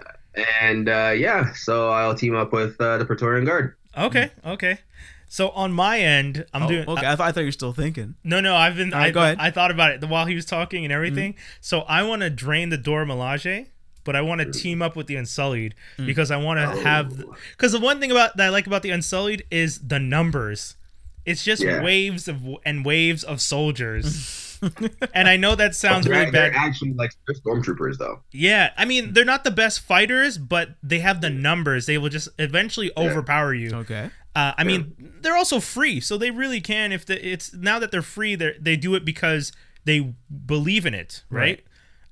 and 0.61 0.89
uh, 0.89 1.13
yeah, 1.15 1.53
so 1.53 1.89
I'll 1.91 2.15
team 2.15 2.35
up 2.35 2.51
with 2.51 2.79
uh, 2.81 2.97
the 2.97 3.05
Praetorian 3.05 3.45
Guard. 3.45 3.75
okay. 3.97 4.31
Okay. 4.45 4.79
So 5.27 5.49
on 5.49 5.73
my 5.73 5.99
end, 5.99 6.45
I'm 6.53 6.63
Oh, 6.63 6.67
doing. 6.67 6.87
okay, 6.87 7.05
I, 7.05 7.15
thought 7.15 7.27
I 7.27 7.31
thought 7.31 7.39
you 7.41 7.47
were 7.47 7.51
still 7.51 7.73
thinking. 7.73 8.15
No, 8.23 8.39
no, 8.39 8.55
I've 8.55 8.75
been. 8.75 8.93
All 8.93 8.99
right, 8.99 9.07
I, 9.07 9.11
go 9.11 9.21
ahead. 9.21 9.37
I 9.39 9.51
thought 9.51 9.71
about 9.71 9.91
it 9.91 10.07
while 10.07 10.25
he 10.25 10.35
was 10.35 10.45
talking 10.45 10.85
and 10.85 10.93
everything. 10.93 11.33
Mm-hmm. 11.33 11.57
So 11.61 11.81
I 11.81 12.03
want 12.03 12.21
to 12.21 12.29
drain 12.29 12.69
the 12.69 12.77
Dora 12.77 13.05
Milaje, 13.05 13.67
but 14.03 14.15
I 14.15 14.21
want 14.21 14.41
to 14.41 14.51
team 14.51 14.81
up 14.81 14.95
with 14.95 15.07
the 15.07 15.15
Unsullied 15.15 15.75
mm. 15.97 16.05
because 16.05 16.31
I 16.31 16.37
want 16.37 16.59
to 16.59 16.79
oh. 16.79 16.83
have. 16.83 17.23
Because 17.51 17.71
the 17.71 17.79
one 17.79 17.99
thing 17.99 18.11
about 18.11 18.37
that 18.37 18.45
I 18.47 18.49
like 18.49 18.67
about 18.67 18.83
the 18.83 18.91
Unsullied 18.91 19.43
is 19.51 19.79
the 19.79 19.99
numbers. 19.99 20.75
It's 21.25 21.43
just 21.43 21.63
Yeah. 21.63 21.81
waves 21.81 22.27
of 22.27 22.43
and 22.65 22.85
waves 22.85 23.23
of 23.23 23.41
soldiers. 23.41 24.59
and 25.13 25.27
I 25.27 25.37
know 25.37 25.55
that 25.55 25.75
sounds 25.75 26.05
they're, 26.05 26.19
really 26.19 26.31
they're 26.31 26.51
bad. 26.51 26.67
actually 26.67 26.93
like 26.93 27.11
they're 27.27 27.35
stormtroopers 27.35 27.97
though. 27.97 28.21
Yeah, 28.31 28.71
I 28.77 28.85
mean 28.85 29.13
they're 29.13 29.25
not 29.25 29.43
the 29.43 29.51
best 29.51 29.81
fighters, 29.81 30.37
but 30.37 30.75
they 30.83 30.99
have 30.99 31.21
the 31.21 31.29
numbers. 31.29 31.87
They 31.87 31.97
will 31.97 32.09
just 32.09 32.29
eventually 32.37 32.91
overpower 32.95 33.53
you. 33.53 33.71
Okay. 33.75 34.11
Uh, 34.35 34.53
I 34.57 34.63
mean, 34.65 35.13
they're 35.21 35.37
also 35.37 35.59
free, 35.61 36.01
so 36.01 36.17
they 36.17 36.29
really 36.29 36.59
can. 36.59 36.91
If 36.91 37.05
the, 37.05 37.25
it's 37.25 37.53
now 37.53 37.79
that 37.79 37.91
they're 37.91 38.01
free, 38.01 38.35
they 38.35 38.55
they 38.59 38.75
do 38.75 38.93
it 38.95 39.05
because 39.05 39.53
they 39.85 40.13
believe 40.45 40.85
in 40.85 40.93
it, 40.93 41.23
right? 41.29 41.63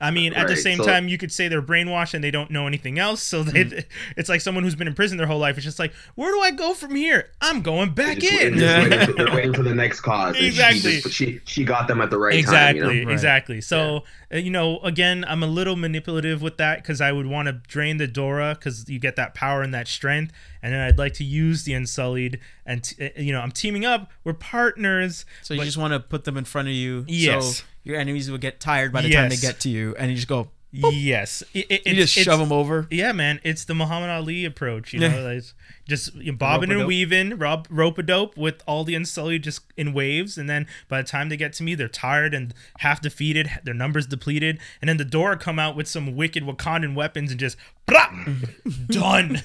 I 0.04 0.12
mean, 0.12 0.34
at 0.34 0.48
the 0.48 0.56
same 0.56 0.78
so- 0.78 0.86
time, 0.86 1.08
you 1.08 1.18
could 1.18 1.32
say 1.32 1.48
they're 1.48 1.62
brainwashed 1.62 2.13
and 2.13 2.24
they 2.24 2.30
don't 2.32 2.52
know 2.52 2.68
anything 2.68 3.00
else. 3.00 3.22
So 3.24 3.42
they, 3.44 3.63
Mm. 3.66 3.86
it's 4.18 4.30
like 4.30 4.42
someone 4.42 4.63
who's 4.63 4.76
been 4.76 4.88
in 4.88 4.94
prison 4.94 5.18
their 5.18 5.28
whole 5.28 5.39
life. 5.39 5.56
It's 5.58 5.63
just 5.66 5.80
like, 5.80 5.94
where 6.16 6.32
do 6.32 6.42
I 6.42 6.52
go 6.52 6.74
from 6.74 6.94
here? 6.96 7.30
I'm 7.42 7.62
going 7.62 7.94
They're 7.96 8.08
back 8.08 8.20
just 8.20 8.34
in. 8.34 8.54
waiting- 8.56 8.60
just 8.60 8.89
waiting 8.89 9.06
for- 9.08 9.13
they're 9.26 9.36
waiting 9.36 9.54
for 9.54 9.63
the 9.63 9.74
next 9.76 10.02
cause. 10.02 10.36
Exactly. 10.38 10.80
She, 10.80 11.02
just, 11.02 11.16
she, 11.16 11.39
she 11.46 11.63
got 11.63 11.88
them 11.88 12.02
at 12.02 12.10
the 12.10 12.20
right 12.20 12.36
exactly 12.38 12.82
time. 12.82 12.89
You 12.92 12.98
know? 13.04 13.08
Right. 13.08 13.13
exactly 13.13 13.62
so 13.62 14.04
uh, 14.34 14.38
you 14.38 14.50
know 14.52 14.80
again 14.80 15.24
i'm 15.28 15.44
a 15.44 15.48
little 15.48 15.76
manipulative 15.76 16.42
with 16.42 16.58
that 16.58 16.82
because 16.82 17.00
i 17.02 17.12
would 17.12 17.26
want 17.28 17.48
to 17.48 17.54
drain 17.54 17.98
the 17.98 18.08
dora 18.08 18.56
because 18.56 18.89
you 18.89 19.00
get 19.00 19.16
that 19.16 19.34
power 19.34 19.62
and 19.62 19.74
that 19.74 19.88
strength 19.88 20.34
and 20.62 20.74
then 20.74 20.82
i'd 20.82 20.98
like 20.98 21.13
to 21.13 21.24
use 21.24 21.63
the 21.63 21.74
unsullied 21.74 22.39
and 22.66 22.84
t- 22.84 23.06
uh, 23.06 23.10
you 23.22 23.32
know 23.32 23.39
i'm 23.42 23.52
teaming 23.52 23.86
up 23.86 24.12
we're 24.24 24.34
partners 24.34 25.26
So 25.44 25.54
you 25.54 25.60
but- 25.60 25.66
just 25.66 25.78
want 25.78 25.94
to 25.94 26.00
put 26.00 26.24
them 26.24 26.38
in 26.38 26.46
front 26.46 26.68
of 26.68 26.74
you. 26.74 27.06
Yes. 27.08 27.58
So 27.58 27.63
your 27.84 27.98
enemies 27.98 28.30
will 28.32 28.38
get 28.38 28.60
tired 28.60 28.91
by 28.91 29.02
the 29.02 29.12
time 29.12 29.30
they 29.30 29.36
get 29.38 29.60
to 29.62 29.69
you, 29.69 29.96
and 29.98 30.10
you 30.10 30.15
just 30.15 30.28
go. 30.28 30.50
yes 30.72 31.43
it, 31.54 31.67
it, 31.69 31.86
You 31.86 31.93
just 31.93 32.13
shove 32.13 32.39
them 32.39 32.52
over. 32.52 32.88
yeah 32.89 33.12
man 33.12 33.39
it's 33.43 33.63
the 33.65 33.76
muhammad 33.76 34.10
ali 34.10 34.43
approach 34.43 34.91
you 34.91 35.00
know 35.02 35.39
just 35.88 36.15
you 36.15 36.32
know, 36.32 36.38
bobbing 36.39 36.72
and 36.72 36.80
Rope-a-dope. 36.80 36.88
weaving 36.88 37.38
rob 37.38 37.67
rope 37.69 38.00
a 38.00 38.02
dope 38.02 38.36
with 38.36 38.63
all 38.65 38.84
the 38.84 38.96
unsullied 38.96 39.43
just 39.43 39.62
in 39.78 39.93
waves 39.93 40.36
and 40.36 40.50
then 40.50 40.65
by 40.88 41.00
the 41.00 41.08
time 41.08 41.30
they 41.30 41.38
get 41.38 41.54
to 41.54 41.63
me 41.63 41.76
they're 41.76 41.88
tired 41.88 42.34
and 42.34 42.56
half 42.80 43.00
defeated 43.02 43.52
their 43.63 43.76
numbers 43.76 44.08
depleted 44.08 44.60
and 44.82 44.89
then 44.89 44.98
the 44.98 45.06
Dora 45.06 45.38
come 45.38 45.60
out 45.60 45.76
with 45.76 45.88
some 45.88 46.15
wicked 46.15 46.41
wakandan 46.41 46.96
weapons 46.96 47.30
and 47.30 47.39
just 47.39 47.56
done 48.88 49.43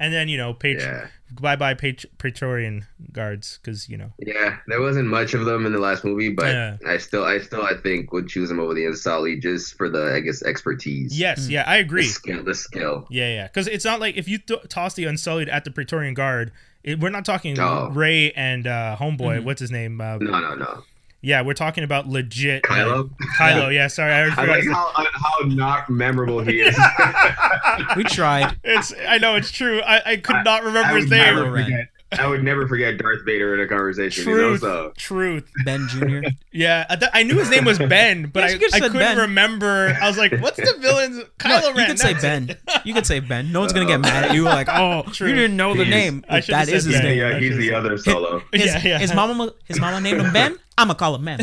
and 0.00 0.12
then 0.12 0.28
you 0.28 0.36
know 0.36 0.54
page 0.54 0.78
Yeah. 0.80 1.08
bye 1.40 1.56
bye 1.56 1.74
page 1.74 2.06
praetorian 2.18 2.86
guards 3.12 3.58
because 3.62 3.88
you 3.88 3.96
know 3.96 4.12
Yeah, 4.18 4.56
there 4.66 4.80
wasn't 4.80 5.08
much 5.08 5.34
of 5.34 5.44
them 5.44 5.66
in 5.66 5.72
the 5.72 5.78
last 5.78 6.04
movie, 6.04 6.30
but 6.30 6.46
Yeah. 6.46 6.76
I 6.86 6.96
still, 6.98 7.24
I 7.24 7.38
still, 7.38 7.62
I 7.62 7.74
think 7.82 8.12
would 8.12 8.28
choose 8.28 8.48
them 8.48 8.60
over 8.60 8.74
the 8.74 8.86
Unsullied 8.86 9.42
just 9.42 9.76
for 9.76 9.88
the, 9.88 10.14
I 10.14 10.20
guess, 10.20 10.42
expertise. 10.42 11.18
yes 11.18 11.48
yeah 11.48 11.64
i 11.66 11.76
agree. 11.76 12.02
the 12.02 12.08
agree 12.08 12.08
skill, 12.08 12.42
the 12.44 12.54
skill. 12.54 13.06
Yeah, 13.10 13.28
yeah. 13.34 13.46
Because 13.48 13.66
it's 13.68 13.84
not 13.84 14.00
like 14.00 14.16
if 14.16 14.28
you 14.28 14.38
th- 14.38 14.68
toss 14.68 14.94
the 14.94 15.04
Unsullied 15.04 15.48
at 15.48 15.64
the 15.64 15.70
Praetorian 15.70 16.14
Guard, 16.14 16.52
it, 16.84 17.00
we're 17.00 17.10
not 17.10 17.24
talking 17.24 17.58
Oh. 17.58 17.90
Rey 17.92 18.30
and 18.32 18.66
uh, 18.66 18.96
Homeboy. 18.98 19.40
Mhm. 19.40 19.44
What's 19.44 19.60
his 19.60 19.70
name? 19.70 20.00
Uh, 20.00 20.16
No, 20.18 20.40
no, 20.40 20.54
no. 20.54 20.84
Yeah, 21.20 21.42
we're 21.42 21.54
talking 21.54 21.82
about 21.84 22.06
legit. 22.08 22.64
uh, 22.64 22.74
Kylo. 22.74 23.10
Kylo. 23.36 23.74
Yeah, 23.74 23.88
sorry, 23.88 24.12
I 24.12 24.22
I 24.40 24.44
like 24.46 24.64
how 24.66 24.92
how 24.94 25.38
not 25.46 25.90
memorable 25.90 26.40
he 26.40 26.60
is. 26.60 26.78
We 27.96 28.04
tried. 28.04 28.56
it's. 28.64 28.92
I 29.06 29.18
know 29.18 29.34
it's 29.36 29.50
true. 29.50 29.80
I, 29.80 30.12
I 30.12 30.16
could 30.16 30.44
not 30.44 30.62
remember 30.64 30.94
I 30.94 31.00
his 31.00 31.10
name. 31.10 31.34
never 31.34 31.50
forget. 31.50 31.88
I 32.10 32.26
would 32.26 32.42
never 32.42 32.66
forget 32.66 32.96
Darth 32.96 33.24
Vader 33.26 33.52
in 33.54 33.60
a 33.60 33.66
conversation. 33.68 34.24
Truth. 34.24 34.62
You 34.62 34.68
know, 34.68 34.74
so 34.86 34.92
Truth. 34.96 35.50
Ben 35.64 35.86
Jr. 35.88 36.20
Yeah, 36.52 36.86
I, 36.88 36.96
th- 36.96 37.10
I 37.14 37.22
knew 37.22 37.36
his 37.36 37.50
name 37.50 37.64
was 37.66 37.78
Ben, 37.78 38.26
but 38.32 38.40
Yes, 38.44 38.50
I, 38.54 38.58
could've 38.58 38.74
I 38.74 38.78
said 38.78 38.92
couldn't 38.92 38.98
Ben. 39.06 39.18
remember. 39.18 39.96
I 40.00 40.08
was 40.08 40.16
like, 40.16 40.32
"What's 40.40 40.56
the 40.56 40.74
villain's 40.80 41.18
Kylo 41.38 41.60
No, 41.62 41.68
Ren?" 41.74 41.76
you 41.80 41.86
could 41.86 41.98
say 41.98 42.14
Ben. 42.14 42.56
You 42.84 42.94
could 42.94 43.06
say 43.06 43.20
Ben. 43.20 43.52
No 43.52 43.60
one's 43.60 43.72
gonna 43.74 43.86
get 43.86 44.00
mad 44.00 44.24
at 44.26 44.34
you. 44.34 44.44
Like, 44.44 44.68
oh, 44.70 45.02
True. 45.12 45.28
you 45.28 45.34
didn't 45.34 45.56
know 45.56 45.74
the 45.74 45.84
He's- 45.84 45.90
name. 45.94 46.24
I 46.28 46.38
If 46.38 46.44
should've 46.46 46.66
that 46.66 46.68
is 46.74 46.84
his 46.84 46.94
Ben. 46.94 47.04
name. 47.04 47.18
yeah, 47.18 47.38
he's 47.38 47.56
the 47.58 47.74
other 47.74 47.98
solo. 47.98 48.42
His, 48.52 48.66
yeah, 48.66 48.82
yeah. 48.84 48.98
his 48.98 49.14
mama, 49.14 49.52
his 49.66 49.78
mama 49.78 50.00
named 50.00 50.20
him 50.22 50.32
Ben. 50.32 50.58
I'ma 50.78 50.94
call 50.94 51.14
him 51.16 51.24
Ben. 51.24 51.40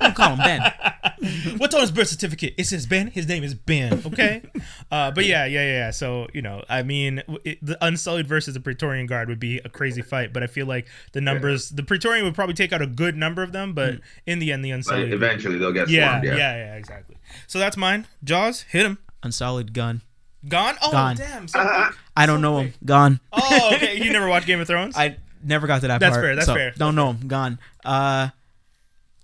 I'm 0.00 0.12
call 0.14 0.30
him 0.34 0.38
Ben. 0.38 0.72
What's 1.58 1.74
on 1.74 1.80
his 1.82 1.90
birth 1.90 2.08
certificate? 2.08 2.54
It 2.56 2.64
says 2.64 2.86
Ben. 2.86 3.08
His 3.08 3.26
name 3.28 3.42
is 3.44 3.54
Ben. 3.54 4.02
Okay. 4.06 4.42
uh, 4.90 5.10
but 5.10 5.24
yeah, 5.26 5.44
yeah, 5.46 5.62
yeah, 5.62 5.70
yeah. 5.72 5.90
So 5.90 6.26
you 6.32 6.42
know, 6.42 6.62
I 6.68 6.82
mean, 6.82 7.22
it, 7.44 7.58
the 7.64 7.76
Unsullied 7.84 8.26
versus 8.26 8.54
the 8.54 8.60
Praetorian 8.60 9.06
Guard 9.06 9.28
would 9.28 9.40
be 9.40 9.58
a 9.58 9.68
crazy 9.68 10.02
fight. 10.02 10.32
But 10.32 10.42
I 10.42 10.46
feel 10.46 10.66
like 10.66 10.88
the 11.12 11.20
numbers, 11.20 11.70
the 11.70 11.82
Praetorian 11.82 12.24
would 12.24 12.34
probably 12.34 12.54
take 12.54 12.72
out 12.72 12.80
a 12.82 12.86
good 12.86 13.16
number 13.16 13.42
of 13.42 13.52
them, 13.52 13.72
but 13.74 14.00
in 14.26 14.38
the 14.38 14.52
end, 14.52 14.64
the 14.64 14.70
But 14.70 14.76
Unsullied. 14.76 15.12
eventually 15.12 15.58
they'll 15.58 15.72
get 15.72 15.88
yeah, 15.88 16.20
swarmed. 16.20 16.24
yeah, 16.26 16.36
Yeah. 16.36 16.56
yeah, 16.56 16.74
exactly. 16.76 17.16
So 17.46 17.58
that's 17.58 17.76
mine. 17.76 18.06
Jaws, 18.24 18.62
hit 18.62 18.86
him. 18.86 18.98
Unsullied 19.22 19.72
gun. 19.74 20.02
Gone. 20.46 20.76
Oh 20.80 20.92
Gone. 20.92 21.16
damn. 21.16 21.48
So 21.48 21.58
quick. 21.66 21.94
I 22.16 22.26
don't 22.26 22.40
know 22.40 22.58
him. 22.60 22.74
Gone. 22.84 23.20
oh, 23.32 23.70
okay. 23.74 24.00
You 24.02 24.12
never 24.12 24.28
watched 24.28 24.46
Game 24.46 24.60
of 24.60 24.66
Thrones? 24.68 24.96
I 24.96 25.16
never 25.42 25.66
got 25.66 25.80
to 25.82 25.88
that 25.88 25.98
That's 26.00 26.14
part. 26.14 26.24
fair, 26.24 26.34
that's 26.36 26.46
so 26.46 26.54
fair. 26.54 26.72
Don't 26.76 26.94
know 26.94 27.10
him. 27.12 27.26
Gone. 27.28 27.58
Uh, 27.84 28.28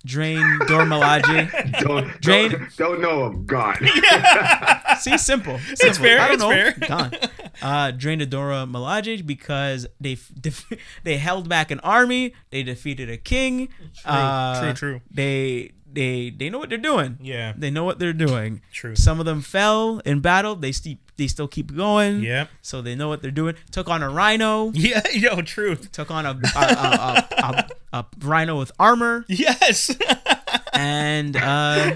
Drain 0.05 0.59
Dora 0.67 0.85
Milaje. 0.85 1.79
Don't, 1.81 2.21
Jane- 2.21 2.51
don't 2.51 2.75
don't 2.77 3.01
know 3.01 3.25
him. 3.25 3.45
Gone. 3.45 3.75
See, 4.99 5.17
simple. 5.17 5.59
simple. 5.75 6.03
fair, 6.03 6.19
I 6.19 6.27
don't 6.27 6.33
it's 6.35 6.43
know. 6.43 6.49
fair. 6.49 6.71
Gone. 6.87 7.13
Uh, 7.61 7.91
drained 7.91 8.21
a 8.21 8.25
Dora 8.25 8.65
Milaje 8.65 9.25
because 9.25 9.87
they 9.99 10.17
def- 10.39 10.71
they 11.03 11.17
held 11.17 11.49
back 11.49 11.71
an 11.71 11.79
army. 11.81 12.33
They 12.51 12.63
defeated 12.63 13.09
a 13.09 13.17
king. 13.17 13.69
True, 14.05 14.53
true, 14.61 14.73
true. 14.73 15.01
They 15.11 15.71
they 15.91 16.29
they 16.29 16.49
know 16.49 16.59
what 16.59 16.69
they're 16.69 16.77
doing. 16.77 17.17
Yeah. 17.21 17.53
They 17.57 17.71
know 17.71 17.83
what 17.83 17.99
they're 17.99 18.13
doing. 18.13 18.61
True. 18.71 18.95
Some 18.95 19.19
of 19.19 19.25
them 19.25 19.41
fell 19.41 19.99
in 20.05 20.19
battle. 20.21 20.55
They 20.55 20.71
steep. 20.71 21.04
They 21.17 21.27
still 21.27 21.47
keep 21.47 21.73
going. 21.75 22.21
Yep. 22.23 22.49
So 22.61 22.81
they 22.81 22.93
know 22.95 23.07
what 23.07 23.21
they're 23.21 23.31
doing. 23.31 23.55
Took 23.71 23.87
on 23.89 24.03
a 24.03 24.09
rhino. 24.09 24.71
Yeah. 24.73 25.01
Yo, 25.13 25.41
truth. 25.41 25.91
Took 25.91 26.11
on 26.11 26.25
a 26.25 26.31
a, 26.31 26.59
a, 26.59 27.27
a, 27.37 27.37
a, 27.41 27.69
a 27.99 28.05
rhino 28.19 28.57
with 28.59 28.71
armor 28.79 29.23
Yes. 29.29 29.95
and 30.73 31.35
uh, 31.37 31.95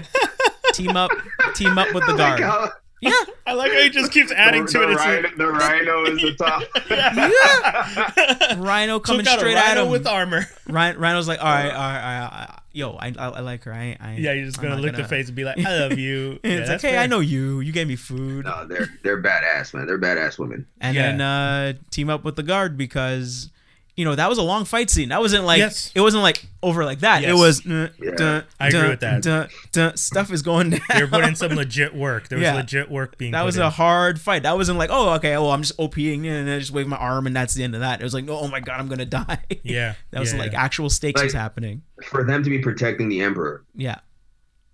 team 0.72 0.96
up 0.96 1.10
team 1.54 1.76
up 1.78 1.92
with 1.94 2.06
the 2.06 2.14
Like 2.14 2.38
guard. 2.38 2.40
how- 2.40 2.72
Yeah. 3.00 3.12
I 3.46 3.52
like 3.54 3.72
how 3.72 3.78
he 3.80 3.90
just 3.90 4.12
keeps 4.12 4.30
adding 4.32 4.66
the, 4.66 4.72
to 4.72 4.78
the 4.78 4.90
it. 4.90 4.96
Rhino, 4.96 5.22
like, 5.22 5.36
the 5.36 5.46
rhino 5.48 6.04
is 6.04 6.20
the 6.20 6.34
top. 6.38 6.62
yeah, 6.90 8.54
Rhino 8.58 9.00
coming 9.00 9.24
took 9.24 9.32
out 9.32 9.36
a 9.38 9.40
straight 9.40 9.56
at 9.56 9.68
rhino 9.68 9.84
him. 9.86 9.90
with 9.90 10.06
armor. 10.06 10.46
Ryan, 10.68 10.98
Rhino's 10.98 11.26
like, 11.28 11.40
all 11.40 11.46
right, 11.46 11.64
all 11.66 11.72
right, 11.72 11.96
all 12.20 12.20
right, 12.30 12.32
I- 12.32 12.58
yo, 12.72 12.92
I, 12.92 13.06
I, 13.18 13.28
I 13.28 13.40
like 13.40 13.64
her. 13.64 13.72
I, 13.72 13.96
I 14.00 14.16
Yeah, 14.16 14.32
you're 14.32 14.44
just 14.44 14.58
gonna 14.60 14.74
not 14.76 14.80
lick 14.80 14.92
the 14.92 14.98
gonna- 14.98 15.08
face 15.08 15.26
and 15.26 15.34
be 15.36 15.44
like, 15.44 15.58
"I 15.58 15.78
love 15.80 15.98
you." 15.98 16.38
Yeah, 16.44 16.50
it's 16.50 16.58
like, 16.60 16.66
that's 16.68 16.82
hey, 16.82 16.90
fair. 16.92 17.00
I 17.00 17.06
know 17.06 17.20
you. 17.20 17.60
You 17.60 17.72
gave 17.72 17.88
me 17.88 17.96
food, 17.96 18.44
no, 18.44 18.66
they're 18.66 18.86
they're 19.02 19.20
badass, 19.22 19.74
man. 19.74 19.86
They're 19.86 19.98
badass 19.98 20.38
women. 20.38 20.66
and 20.80 20.94
Yeah. 20.94 21.02
then 21.16 21.20
uh, 21.20 21.72
team 21.90 22.10
up 22.10 22.22
with 22.24 22.36
the 22.36 22.42
guard 22.44 22.76
because, 22.76 23.50
you 23.96 24.04
know, 24.04 24.14
that 24.14 24.28
was 24.28 24.38
a 24.38 24.42
long 24.42 24.64
fight 24.64 24.88
scene. 24.90 25.10
That 25.10 25.20
wasn't 25.20 25.44
like 25.44 25.58
Yes. 25.58 25.92
it 25.94 26.00
wasn't 26.00 26.22
like 26.22 26.44
over 26.62 26.84
like 26.84 27.00
that. 27.00 27.22
It 27.24 27.34
was. 27.34 27.64
Yeah. 27.66 27.88
dun, 28.16 28.44
I 28.58 28.68
agree 28.68 28.80
dun, 28.80 28.88
with 28.90 29.00
that. 29.00 29.22
dun, 29.22 29.48
dun, 29.72 29.96
stuff 29.96 30.32
is 30.32 30.42
going 30.42 30.70
down. 30.70 30.80
They 30.94 31.02
were 31.02 31.08
putting 31.08 31.34
some 31.34 31.52
legit 31.56 31.94
work. 31.94 32.28
There 32.28 32.38
was 32.38 32.44
Yeah. 32.44 32.54
legit 32.54 32.90
work 32.90 33.18
being. 33.18 33.32
Done. 33.32 33.38
That 33.38 33.42
put 33.42 33.46
was 33.46 33.56
in. 33.56 33.62
a 33.62 33.70
hard 33.70 34.20
fight. 34.20 34.42
That 34.44 34.56
wasn't 34.56 34.78
like, 34.78 34.90
oh, 34.92 35.10
okay, 35.14 35.32
well, 35.32 35.50
I'm 35.50 35.62
just 35.62 35.76
OPing 35.78 36.18
and 36.26 36.48
then 36.48 36.56
I 36.56 36.58
just 36.58 36.70
wave 36.72 36.86
my 36.86 36.96
arm 36.96 37.26
and 37.26 37.34
that's 37.36 37.54
the 37.54 37.62
end 37.64 37.74
of 37.74 37.80
that. 37.80 38.00
It 38.00 38.04
was 38.04 38.14
like, 38.14 38.26
oh 38.28 38.48
my 38.48 38.60
god, 38.60 38.80
I'm 38.80 38.88
gonna 38.88 39.04
die. 39.04 39.38
Yeah, 39.62 39.94
that 40.12 40.20
was 40.20 40.32
yeah, 40.32 40.38
like 40.38 40.52
yeah. 40.52 40.62
actual 40.62 40.88
stakes 40.90 41.22
was 41.22 41.32
happening. 41.32 41.82
For 42.04 42.24
them 42.24 42.42
to 42.42 42.50
be 42.50 42.58
protecting 42.58 43.08
the 43.08 43.20
emperor, 43.22 43.64
Yeah. 43.74 43.96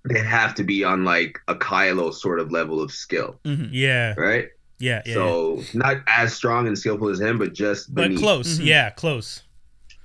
they 0.08 0.20
have 0.20 0.54
to 0.56 0.62
be 0.64 0.84
on 0.84 1.04
like 1.04 1.40
a 1.48 1.54
Kylo 1.56 2.12
sort 2.14 2.38
of 2.38 2.52
level 2.52 2.80
of 2.80 2.92
skill, 2.92 3.40
Mhm. 3.44 3.70
Yeah, 3.72 4.14
right? 4.16 4.48
Yeah, 4.78 5.02
yeah. 5.06 5.08
yeah. 5.08 5.14
so 5.14 5.62
not 5.74 5.96
as 6.06 6.32
strong 6.34 6.66
and 6.66 6.78
skillful 6.78 7.08
as 7.08 7.20
him, 7.20 7.38
but 7.38 7.52
just 7.54 7.94
But 7.94 8.02
beneath. 8.02 8.18
close. 8.20 8.58
Mhm. 8.58 8.66
Yeah, 8.66 8.90
close. 8.90 9.42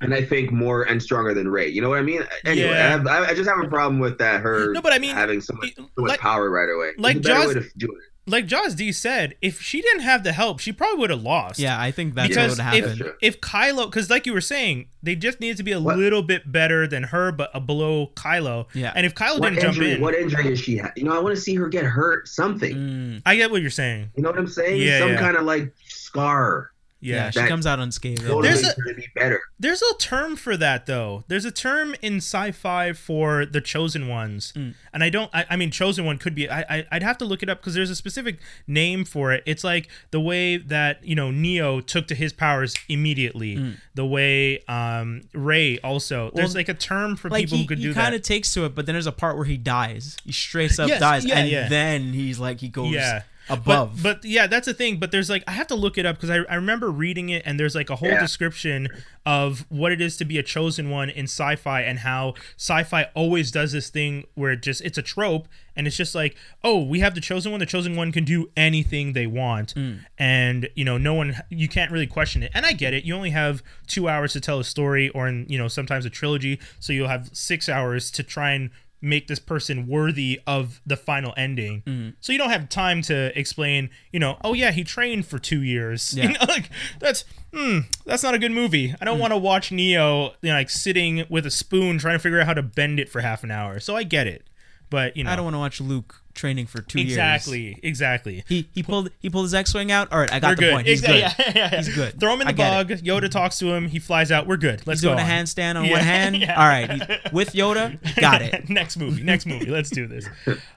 and 0.03 0.15
I 0.15 0.23
think 0.23 0.51
more 0.51 0.81
and 0.84 1.01
stronger 1.01 1.34
than 1.36 1.47
Rey. 1.47 1.67
You 1.67 1.79
know 1.81 1.89
what 1.89 1.99
I 1.99 2.01
mean? 2.01 2.23
Anyway, 2.43 2.67
Yeah. 2.69 2.71
I, 2.88 2.89
have, 2.89 3.05
I 3.07 3.25
I 3.29 3.34
just 3.36 3.47
have 3.47 3.60
a 3.63 3.67
problem 3.67 3.99
with 3.99 4.17
that. 4.17 4.41
Her 4.41 4.71
No, 4.73 4.81
but 4.81 4.93
I 4.93 4.97
mean, 4.97 5.13
having 5.13 5.41
so 5.41 5.53
much, 5.55 5.75
so 5.75 5.84
much 5.97 6.10
like- 6.10 6.19
power 6.19 6.49
right 6.49 6.69
away. 6.69 6.91
like 6.97 7.21
There's 7.21 7.51
a 7.51 7.53
better 7.53 7.60
Jaws- 7.77 7.91
way 8.27 8.41
to 8.41 8.47
do 8.47 8.47
it. 8.47 8.55
Like 8.55 8.63
Jaws 8.63 8.75
D 8.75 8.91
said, 8.91 9.36
if 9.41 9.62
she 9.62 9.81
didn't 9.81 10.01
have 10.01 10.23
the 10.23 10.31
help, 10.34 10.60
she 10.60 10.71
probably 10.71 10.99
would 10.99 11.10
have 11.10 11.23
lost. 11.23 11.60
Yeah, 11.60 11.79
I 11.79 11.91
think 11.91 12.15
that's 12.15 12.27
because 12.29 12.57
what 12.60 12.71
would 12.71 12.75
if 12.75 12.84
happen. 12.86 12.97
Sure. 12.97 13.15
if 13.21 13.41
Kylo, 13.41 13.86
because 13.86 14.10
like 14.10 14.25
you 14.25 14.34
were 14.34 14.41
saying, 14.41 14.88
they 15.03 15.15
just 15.15 15.39
needed 15.39 15.57
to 15.57 15.63
be 15.63 15.71
a 15.71 15.79
What- 15.81 15.97
little 15.97 16.21
bit 16.21 16.51
better 16.51 16.88
than 16.88 17.03
her, 17.03 17.31
but 17.31 17.49
a 17.53 17.60
below 17.60 18.12
Kylo. 18.15 18.67
Yeah. 18.73 18.93
And 18.95 19.05
if 19.05 19.15
Kylo 19.15 19.39
What 19.39 19.49
didn't 19.53 19.62
jump 19.73 19.77
in, 19.79 20.01
What 20.01 20.13
injury 20.15 20.51
is 20.51 20.60
she? 20.60 20.77
Ha- 20.77 20.91
you 20.95 21.03
know, 21.03 21.15
I 21.15 21.19
want 21.19 21.36
to 21.36 21.41
see 21.41 21.55
her 21.55 21.67
get 21.67 21.84
hurt. 21.86 22.27
Something. 22.27 22.75
Mm. 22.75 23.21
I 23.25 23.36
get 23.36 23.51
what 23.51 23.62
you're 23.62 23.69
saying. 23.71 24.12
You 24.15 24.23
know 24.23 24.29
what 24.29 24.39
I'm 24.39 24.47
saying? 24.47 24.81
Yeah, 24.81 24.99
Some 24.99 25.10
yeah. 25.12 25.19
kind 25.19 25.38
of 25.38 25.43
like 25.43 25.73
scar. 25.88 26.70
Yeah, 27.01 27.15
Yeah. 27.15 27.29
she 27.31 27.39
That- 27.39 27.49
comes 27.49 27.65
out 27.65 27.79
unscathed. 27.79 28.21
Totally 28.21 28.47
There's 28.47 28.63
a- 28.63 28.93
be 28.95 29.07
better. 29.15 29.41
There's 29.59 29.81
a 29.81 29.95
term 29.97 30.35
for 30.35 30.55
that 30.57 30.85
though. 30.85 31.23
There's 31.27 31.45
a 31.45 31.51
term 31.51 31.95
in 32.01 32.17
sci-fi 32.17 32.93
for 32.93 33.45
the 33.45 33.59
chosen 33.61 34.07
ones, 34.07 34.53
Mm. 34.55 34.75
and 34.93 35.03
I 35.03 35.09
don't. 35.09 35.29
I, 35.33 35.45
I 35.49 35.55
mean, 35.55 35.71
chosen 35.71 36.05
one 36.05 36.17
could 36.17 36.35
be. 36.35 36.49
I, 36.49 36.61
I 36.61 36.85
I'd 36.91 37.03
have 37.03 37.17
to 37.19 37.25
look 37.25 37.41
it 37.43 37.49
up 37.49 37.59
because 37.61 37.73
there's 37.73 37.89
a 37.89 37.95
specific 37.95 38.39
name 38.67 39.03
for 39.05 39.33
it. 39.33 39.43
It's 39.45 39.63
like 39.63 39.87
the 40.11 40.19
way 40.19 40.57
that 40.57 41.03
you 41.03 41.15
know 41.15 41.31
Neo 41.31 41.79
took 41.81 42.07
to 42.07 42.15
his 42.15 42.33
powers 42.33 42.75
immediately. 42.87 43.55
Mm. 43.57 43.77
The 43.95 44.05
way 44.05 44.59
um 44.67 45.21
Rey 45.33 45.79
also. 45.79 46.31
There's 46.35 46.49
Well, 46.49 46.59
like 46.59 46.69
a 46.69 46.73
term 46.73 47.15
for 47.15 47.29
like 47.29 47.45
people 47.45 47.57
he, 47.57 47.63
who 47.63 47.67
could 47.67 47.81
do 47.81 47.93
that. 47.93 47.99
he 47.99 48.03
kind 48.03 48.15
of 48.15 48.21
takes 48.21 48.53
to 48.53 48.65
it, 48.65 48.75
but 48.75 48.85
then 48.85 48.93
there's 48.93 49.07
a 49.07 49.11
part 49.11 49.35
where 49.37 49.45
he 49.45 49.57
dies. 49.57 50.17
He 50.23 50.31
straight 50.31 50.79
up 50.79 50.87
Yes, 50.87 50.99
dies, 50.99 51.25
yeah, 51.25 51.37
and 51.39 51.49
yeah. 51.49 51.67
then 51.67 52.13
he's 52.13 52.37
like 52.39 52.59
he 52.61 52.67
goes 52.69 52.93
Yeah. 52.93 53.23
Above. 53.51 54.01
But, 54.01 54.21
but 54.21 54.25
yeah, 54.29 54.47
that's 54.47 54.65
the 54.65 54.73
thing. 54.73 54.97
But 54.97 55.11
there's 55.11 55.29
like 55.29 55.43
I 55.47 55.51
have 55.51 55.67
to 55.67 55.75
look 55.75 55.97
it 55.97 56.05
up 56.05 56.15
because 56.15 56.29
I, 56.29 56.37
I 56.49 56.55
remember 56.55 56.89
reading 56.89 57.29
it 57.29 57.43
and 57.45 57.59
there's 57.59 57.75
like 57.75 57.89
a 57.89 57.95
whole 57.95 58.09
Yeah. 58.09 58.21
description 58.21 58.87
of 59.25 59.65
what 59.69 59.91
it 59.91 60.01
is 60.01 60.17
to 60.17 60.25
be 60.25 60.37
a 60.37 60.43
chosen 60.43 60.89
one 60.89 61.09
in 61.09 61.25
sci-fi 61.25 61.81
and 61.81 61.99
how 61.99 62.33
sci-fi 62.57 63.03
always 63.13 63.51
does 63.51 63.71
this 63.71 63.89
thing 63.89 64.25
where 64.33 64.51
it 64.51 64.61
just 64.61 64.81
it's 64.81 64.97
a 64.97 65.01
trope 65.03 65.47
and 65.75 65.85
it's 65.85 65.95
just 65.95 66.15
like 66.15 66.35
oh 66.63 66.81
we 66.83 67.01
have 67.01 67.13
the 67.13 67.21
chosen 67.21 67.51
one 67.51 67.59
the 67.59 67.65
chosen 67.65 67.95
one 67.95 68.11
can 68.11 68.23
do 68.23 68.49
anything 68.57 69.13
they 69.13 69.27
want 69.27 69.71
hmm. 69.71 69.97
and 70.17 70.67
you 70.75 70.83
know 70.83 70.97
no 70.97 71.13
one 71.13 71.35
you 71.49 71.67
can't 71.67 71.91
really 71.91 72.07
question 72.07 72.41
it 72.41 72.51
and 72.55 72.65
I 72.65 72.73
get 72.73 72.93
it 72.95 73.03
you 73.03 73.13
only 73.15 73.29
have 73.29 73.61
two 73.85 74.09
hours 74.09 74.33
to 74.33 74.41
tell 74.41 74.59
a 74.59 74.63
story 74.63 75.09
or 75.09 75.27
in 75.27 75.45
you 75.47 75.57
know 75.57 75.67
sometimes 75.67 76.05
a 76.05 76.09
trilogy 76.09 76.59
so 76.79 76.91
you'll 76.91 77.07
have 77.07 77.29
six 77.31 77.69
hours 77.69 78.09
to 78.11 78.23
try 78.23 78.51
and 78.51 78.71
make 79.01 79.27
this 79.27 79.39
person 79.39 79.87
worthy 79.87 80.39
of 80.45 80.79
the 80.85 80.95
final 80.95 81.33
ending. 81.35 82.13
So 82.19 82.31
you 82.31 82.37
don't 82.37 82.51
have 82.51 82.69
time 82.69 83.01
to 83.03 83.37
explain, 83.37 83.89
you 84.11 84.19
know, 84.19 84.37
oh 84.43 84.53
yeah, 84.53 84.71
he 84.71 84.83
trained 84.83 85.25
for 85.25 85.39
two 85.39 85.61
years. 85.61 86.13
Yeah. 86.21 86.27
You 86.27 86.33
know, 86.33 86.45
like 86.47 86.69
that's 86.99 87.25
hmm, 87.53 87.79
that's 88.05 88.21
not 88.21 88.33
a 88.35 88.39
good 88.39 88.51
movie. 88.51 88.93
I 89.01 89.05
don't 89.05 89.17
want 89.17 89.31
to 89.31 89.37
watch 89.37 89.71
Neo 89.71 90.33
you 90.41 90.49
know, 90.49 90.53
like 90.53 90.69
sitting 90.69 91.25
with 91.29 91.45
a 91.45 91.51
spoon 91.51 91.97
trying 91.97 92.15
to 92.15 92.19
figure 92.19 92.39
out 92.39 92.45
how 92.45 92.53
to 92.53 92.61
bend 92.61 92.99
it 92.99 93.09
for 93.09 93.21
half 93.21 93.43
an 93.43 93.49
hour. 93.49 93.79
So 93.79 93.95
I 93.95 94.03
get 94.03 94.27
it. 94.27 94.45
But 94.89 95.17
you 95.17 95.23
know 95.23 95.31
I 95.31 95.35
don't 95.35 95.45
want 95.45 95.55
to 95.55 95.59
watch 95.59 95.81
Luke 95.81 96.20
training 96.33 96.67
for 96.67 96.81
two 96.81 96.99
years. 96.99 97.11
exactly, 97.11 97.79
exactly. 97.83 98.43
He 98.47 98.69
he 98.73 98.83
pulled 98.83 99.09
he 99.19 99.29
pulled 99.29 99.45
his 99.45 99.53
X-wing 99.53 99.91
out. 99.91 100.11
All 100.11 100.19
right, 100.19 100.31
I 100.31 100.39
got 100.39 100.49
We're 100.51 100.55
the 100.55 100.61
good. 100.61 100.73
point. 100.73 100.87
He's 100.87 101.01
Exa- 101.01 101.07
good. 101.07 101.19
Yeah, 101.19 101.33
yeah, 101.39 101.51
yeah. 101.55 101.75
He's 101.77 101.95
good. 101.95 102.19
Throw 102.19 102.33
him 102.33 102.41
in 102.41 102.47
the 102.47 102.53
bog. 102.53 102.89
Yoda 102.89 103.29
talks 103.29 103.57
to 103.59 103.67
him. 103.73 103.87
He 103.87 103.99
flies 103.99 104.31
out. 104.31 104.47
We're 104.47 104.57
good. 104.57 104.85
Let's 104.87 105.01
He's 105.01 105.09
doing 105.09 105.17
go 105.17 105.23
a 105.23 105.25
handstand 105.25 105.75
on 105.75 105.89
one 105.89 105.99
hand. 105.99 106.43
All 106.43 106.55
right, 106.67 106.91
he's, 106.91 107.31
with 107.33 107.53
Yoda, 107.53 107.99
got 108.19 108.41
it. 108.41 108.69
next 108.69 108.97
movie. 108.97 109.23
Next 109.23 109.45
movie. 109.45 109.65
Let's 109.69 109.89
do 109.89 110.07
this. 110.07 110.27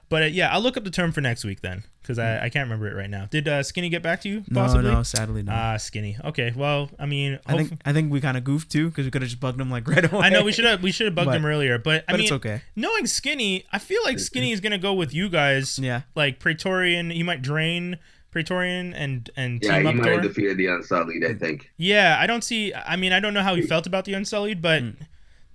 But 0.09 0.23
uh, 0.23 0.25
yeah, 0.27 0.53
I'll 0.53 0.61
look 0.61 0.77
up 0.77 0.83
the 0.83 0.91
term 0.91 1.11
for 1.11 1.21
next 1.21 1.43
week 1.43 1.61
then, 1.61 1.83
because 2.01 2.19
I, 2.19 2.45
I 2.45 2.49
can't 2.49 2.67
remember 2.69 2.87
it 2.87 2.95
right 2.95 3.09
now. 3.09 3.25
Did 3.31 3.47
uh, 3.47 3.63
Skinny 3.63 3.89
get 3.89 4.03
back 4.03 4.21
to 4.21 4.29
you? 4.29 4.43
No, 4.49 4.61
Possibly. 4.61 4.91
no, 4.91 5.01
sadly 5.01 5.41
not. 5.41 5.55
Ah, 5.55 5.77
Skinny. 5.77 6.15
Okay. 6.23 6.53
Well, 6.55 6.91
I 6.99 7.07
mean, 7.07 7.39
I 7.47 7.57
think 7.57 7.79
I 7.85 7.91
think 7.93 8.11
we 8.11 8.21
kind 8.21 8.37
of 8.37 8.43
goofed 8.43 8.71
too 8.71 8.89
because 8.89 9.05
we 9.05 9.11
could 9.11 9.23
have 9.23 9.29
just 9.29 9.39
bugged 9.41 9.59
him 9.59 9.71
like 9.71 9.87
right 9.87 10.05
away. 10.11 10.21
I 10.25 10.29
know 10.29 10.43
we 10.43 10.51
should 10.51 10.65
have 10.65 10.83
we 10.83 10.91
should 10.91 11.05
have 11.07 11.15
bugged 11.15 11.27
But- 11.29 11.37
him 11.37 11.45
earlier, 11.45 11.79
but 11.79 12.03
I 12.07 12.11
mean, 12.13 12.21
it's 12.21 12.31
okay. 12.33 12.61
knowing 12.75 13.07
Skinny, 13.07 13.65
I 13.71 13.79
feel 13.79 14.01
like 14.03 14.19
Skinny 14.19 14.51
is 14.51 14.59
gonna 14.61 14.77
go 14.77 14.93
with 14.93 15.11
you 15.13 15.27
guys. 15.27 15.44
Yeah. 15.79 16.01
Like 16.15 16.39
Praetorian, 16.39 17.09
he 17.09 17.23
might 17.23 17.41
drain 17.41 17.97
Praetorian 18.31 18.93
and 18.93 19.29
and 19.37 19.61
Yeah, 19.63 19.73
team 19.73 19.81
he 19.83 19.87
up 19.89 19.95
might 19.95 20.11
have 20.11 20.21
defeated 20.23 20.57
the 20.57 20.67
Unsullied, 20.67 21.23
I 21.25 21.33
think. 21.33 21.71
Yeah, 21.77 22.17
I 22.19 22.27
don't 22.27 22.43
see. 22.43 22.73
I 22.73 22.95
mean, 22.95 23.13
I 23.13 23.19
don't 23.19 23.33
know 23.33 23.43
how 23.43 23.55
he 23.55 23.61
felt 23.61 23.87
about 23.87 24.05
the 24.05 24.13
Unsullied, 24.13 24.61
but 24.61 24.83
Mm. 24.83 24.95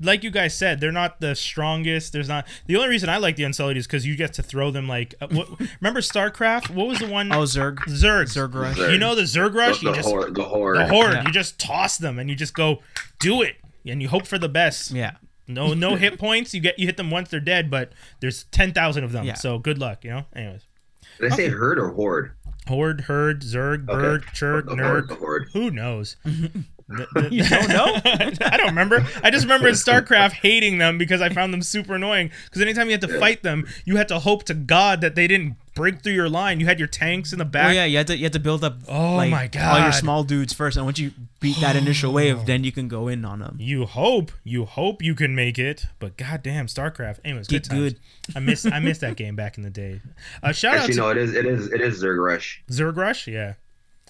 like 0.02 0.24
you 0.24 0.30
guys 0.30 0.54
said, 0.56 0.80
they're 0.80 0.90
not 0.90 1.20
the 1.20 1.34
strongest. 1.34 2.14
There's 2.14 2.28
not. 2.28 2.46
The 2.66 2.76
only 2.76 2.88
reason 2.88 3.10
I 3.10 3.18
like 3.18 3.36
the 3.36 3.44
Unsullied 3.44 3.76
is 3.76 3.86
because 3.86 4.06
you 4.06 4.16
get 4.16 4.32
to 4.34 4.42
throw 4.42 4.70
them 4.70 4.88
like. 4.88 5.14
Uh, 5.20 5.26
what, 5.30 5.48
remember 5.80 6.00
StarCraft? 6.00 6.70
What 6.70 6.86
was 6.88 7.00
the 7.00 7.06
one? 7.08 7.30
Oh, 7.32 7.42
Zerg. 7.42 7.80
Zerg. 7.80 8.24
Zerg 8.34 8.54
Rush. 8.54 8.76
Zerg. 8.78 8.92
You 8.92 8.98
know 8.98 9.14
the 9.14 9.22
Zerg 9.22 9.52
The, 9.52 9.58
Rush. 9.58 9.80
the, 9.80 9.88
you 9.90 9.94
just 9.94 10.08
horde, 10.08 10.34
the 10.34 10.44
horde. 10.44 10.76
the 10.78 10.86
horde. 10.88 11.12
Yeah. 11.12 11.26
You 11.26 11.32
just 11.32 11.58
toss 11.58 11.98
them 11.98 12.18
and 12.18 12.30
you 12.30 12.34
just 12.36 12.54
go 12.54 12.80
do 13.18 13.42
it, 13.42 13.56
and 13.86 14.00
you 14.00 14.08
hope 14.08 14.26
for 14.26 14.38
the 14.38 14.48
best. 14.48 14.90
Yeah. 14.92 15.16
No, 15.54 15.74
no 15.74 15.94
hit 15.96 16.18
points. 16.18 16.54
You 16.54 16.60
get 16.60 16.78
you 16.78 16.86
hit 16.86 16.96
them 16.96 17.10
once 17.10 17.28
they're 17.30 17.40
dead, 17.40 17.70
but 17.70 17.92
there's 18.20 18.44
ten 18.44 18.72
thousand 18.72 19.04
of 19.04 19.12
them. 19.12 19.24
Yeah. 19.24 19.34
So 19.34 19.58
good 19.58 19.78
luck. 19.78 20.04
You 20.04 20.10
know. 20.10 20.24
Anyways, 20.34 20.62
Did 21.20 21.32
I 21.32 21.36
say 21.36 21.48
herd 21.48 21.78
or 21.78 21.90
horde? 21.90 22.32
horde, 22.68 23.00
herd, 23.02 23.40
Zerg, 23.42 23.86
bird, 23.86 24.24
churg, 24.34 24.66
The 24.66 24.76
horde, 24.76 25.04
nerd. 25.06 25.08
the 25.08 25.14
horde. 25.16 25.48
Who 25.52 25.70
knows? 25.70 26.16
The- 26.92 27.06
the- 27.14 27.28
You 27.32 27.44
don't 27.48 27.68
know? 27.68 28.00
I 28.04 28.56
don't 28.56 28.66
remember. 28.70 29.06
I 29.22 29.30
just 29.30 29.44
remember 29.44 29.68
in 29.68 29.74
StarCraft 29.74 30.32
hating 30.32 30.78
them 30.78 30.98
because 30.98 31.20
I 31.22 31.28
found 31.28 31.54
them 31.54 31.62
super 31.62 31.94
annoying. 31.94 32.32
Because 32.46 32.62
anytime 32.62 32.86
you 32.86 32.92
had 32.94 33.00
to 33.02 33.18
fight 33.20 33.44
them, 33.44 33.68
you 33.84 33.96
had 33.96 34.08
to 34.08 34.18
hope 34.18 34.42
to 34.46 34.54
God 34.54 35.00
that 35.02 35.14
they 35.14 35.28
didn't 35.28 35.54
break 35.80 36.02
through 36.02 36.12
your 36.12 36.28
line. 36.28 36.60
You 36.60 36.66
had 36.66 36.78
your 36.78 36.88
tanks 36.88 37.32
in 37.32 37.38
the 37.38 37.44
back. 37.44 37.64
Oh 37.64 37.68
back. 37.68 37.74
yeah, 37.76 37.84
you 37.86 37.96
had 37.96 38.06
to 38.08 38.16
you 38.16 38.24
had 38.24 38.32
to 38.34 38.38
build 38.40 38.62
up. 38.62 38.76
Oh, 38.88 39.16
like, 39.16 39.30
my 39.30 39.50
All 39.62 39.80
your 39.80 39.92
small 39.92 40.22
dudes 40.24 40.52
first, 40.52 40.76
and 40.76 40.84
once 40.86 40.98
you 40.98 41.12
beat 41.40 41.56
that 41.60 41.74
initial 41.76 42.12
wave, 42.12 42.44
then 42.46 42.64
you 42.64 42.72
can 42.72 42.86
go 42.88 43.08
in 43.08 43.24
on 43.24 43.38
them. 43.40 43.56
You 43.58 43.86
hope, 43.86 44.32
you 44.44 44.64
hope 44.66 45.02
you 45.02 45.14
can 45.14 45.34
make 45.34 45.58
it, 45.58 45.86
but 45.98 46.16
goddamn, 46.16 46.66
StarCraft. 46.66 47.18
Anyways, 47.24 47.48
good 47.48 47.64
times. 47.64 47.80
good. 47.80 47.96
I 48.36 48.40
miss, 48.40 48.66
I 48.66 48.78
missed 48.78 49.00
that 49.00 49.16
game 49.16 49.36
back 49.36 49.56
in 49.56 49.62
the 49.64 49.70
day. 49.70 50.00
Uh, 50.42 50.52
shout 50.52 50.74
Actually, 50.74 50.92
out 50.92 50.94
To, 50.94 50.96
no, 51.00 51.08
it 51.10 51.16
is 51.16 51.34
it 51.34 51.46
is 51.46 51.72
it 51.72 51.80
is 51.80 52.02
Zerg 52.02 52.22
Rush. 52.24 52.62
Zerg 52.70 52.96
Rush. 52.96 53.26
Yeah, 53.26 53.54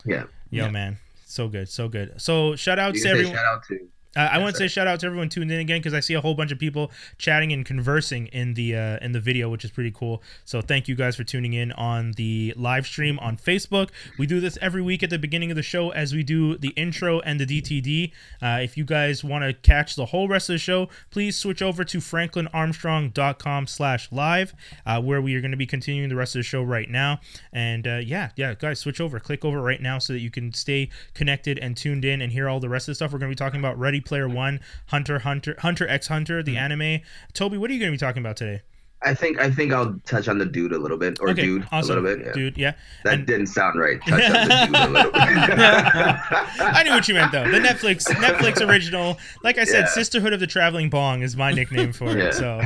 Yeah. 0.04 0.24
yo 0.50 0.64
Yeah. 0.64 0.70
man, 0.70 0.98
so 1.24 1.48
good, 1.48 1.68
so 1.68 1.88
good. 1.88 2.20
So 2.20 2.56
shout 2.56 2.78
out 2.78 2.94
You 2.96 3.02
to 3.04 3.08
everyone. 3.10 3.34
shout 3.34 3.44
out 3.46 3.62
to 3.68 3.78
Uh, 4.16 4.28
I 4.32 4.38
want 4.38 4.56
to 4.56 4.58
say 4.58 4.66
shout 4.66 4.88
out 4.88 4.98
to 5.00 5.06
everyone 5.06 5.28
tuned 5.28 5.52
in 5.52 5.60
again 5.60 5.78
because 5.78 5.94
I 5.94 6.00
see 6.00 6.14
a 6.14 6.20
whole 6.20 6.34
bunch 6.34 6.50
of 6.50 6.58
people 6.58 6.90
chatting 7.16 7.52
and 7.52 7.64
conversing 7.64 8.26
in 8.28 8.54
the 8.54 8.74
uh, 8.74 8.98
in 9.00 9.12
the 9.12 9.20
video, 9.20 9.48
which 9.48 9.64
is 9.64 9.70
pretty 9.70 9.92
cool. 9.92 10.20
So 10.44 10.60
thank 10.60 10.88
you 10.88 10.96
guys 10.96 11.14
for 11.14 11.22
tuning 11.22 11.52
in 11.52 11.70
on 11.72 12.10
the 12.12 12.52
live 12.56 12.86
stream 12.86 13.18
on 13.20 13.36
Facebook. 13.36 13.90
We 14.18 14.26
do 14.26 14.40
this 14.40 14.58
every 14.60 14.82
week 14.82 15.04
at 15.04 15.10
the 15.10 15.18
beginning 15.18 15.52
of 15.52 15.56
the 15.56 15.62
show 15.62 15.90
as 15.90 16.12
we 16.12 16.24
do 16.24 16.58
the 16.58 16.70
intro 16.70 17.20
and 17.20 17.38
the 17.38 17.46
DTD. 17.46 18.10
Uh, 18.42 18.58
if 18.62 18.76
you 18.76 18.84
guys 18.84 19.22
want 19.22 19.44
to 19.44 19.52
catch 19.52 19.94
the 19.94 20.06
whole 20.06 20.26
rest 20.26 20.48
of 20.48 20.54
the 20.54 20.58
show, 20.58 20.88
please 21.10 21.38
switch 21.38 21.62
over 21.62 21.84
to 21.84 21.98
franklinarmstrong.com/live, 21.98 24.54
uh, 24.86 25.00
where 25.00 25.22
we 25.22 25.36
are 25.36 25.40
going 25.40 25.52
to 25.52 25.56
be 25.56 25.66
continuing 25.66 26.08
the 26.08 26.16
rest 26.16 26.34
of 26.34 26.40
the 26.40 26.44
show 26.44 26.64
right 26.64 26.90
now. 26.90 27.20
And 27.52 27.86
uh, 27.86 27.98
yeah, 27.98 28.30
yeah, 28.34 28.54
guys, 28.54 28.80
switch 28.80 29.00
over, 29.00 29.20
click 29.20 29.44
over 29.44 29.62
right 29.62 29.80
now 29.80 30.00
so 30.00 30.14
that 30.14 30.20
you 30.20 30.30
can 30.30 30.52
stay 30.52 30.90
connected 31.14 31.60
and 31.60 31.76
tuned 31.76 32.04
in 32.04 32.20
and 32.20 32.32
hear 32.32 32.48
all 32.48 32.58
the 32.58 32.68
rest 32.68 32.88
of 32.88 32.92
the 32.92 32.96
stuff. 32.96 33.12
We're 33.12 33.20
going 33.20 33.30
to 33.30 33.36
be 33.36 33.38
talking 33.38 33.60
about 33.60 33.78
Ready 33.78 33.99
Player 34.02 34.28
One, 34.28 34.60
Hunter, 34.86 35.20
Hunter, 35.20 35.56
Hunter 35.58 35.86
X 35.88 36.08
Hunter, 36.08 36.42
the 36.42 36.54
mm-hmm. 36.54 36.72
anime. 36.72 37.00
Toby, 37.32 37.56
what 37.56 37.70
are 37.70 37.74
you 37.74 37.80
going 37.80 37.92
to 37.92 37.94
be 37.94 37.98
talking 37.98 38.22
about 38.22 38.36
today? 38.36 38.62
I 39.02 39.14
think 39.14 39.38
I 39.40 39.50
think 39.50 39.72
I'll 39.72 39.94
touch 40.04 40.28
on 40.28 40.36
the 40.36 40.44
dude 40.44 40.72
a 40.72 40.78
little 40.78 40.98
bit, 40.98 41.18
or 41.20 41.32
dude 41.32 41.66
awesome. 41.72 41.98
a 41.98 42.00
little 42.00 42.16
bit. 42.18 42.26
Yeah. 42.26 42.32
dude. 42.32 42.58
Yeah, 42.58 42.72
That 43.04 43.14
And- 43.14 43.26
didn't 43.26 43.46
sound 43.46 43.80
right. 43.80 43.98
Touch 44.06 44.22
on 44.22 44.48
the 44.48 44.66
dude 44.66 44.76
a 44.76 44.88
little 44.88 45.10
bit. 45.12 45.20
I 46.60 46.82
knew 46.84 46.90
what 46.92 47.08
you 47.08 47.14
meant 47.14 47.32
though. 47.32 47.50
The 47.50 47.60
Netflix 47.60 48.04
Netflix 48.14 48.60
original, 48.68 49.16
like 49.42 49.56
I 49.56 49.64
said, 49.64 49.80
Yeah. 49.84 49.86
Sisterhood 49.88 50.32
of 50.34 50.40
the 50.40 50.46
Traveling 50.46 50.90
Bong 50.90 51.22
is 51.22 51.34
my 51.36 51.50
nickname 51.52 51.92
for 51.94 52.16
Yeah. 52.16 52.24
it. 52.24 52.34
So, 52.34 52.60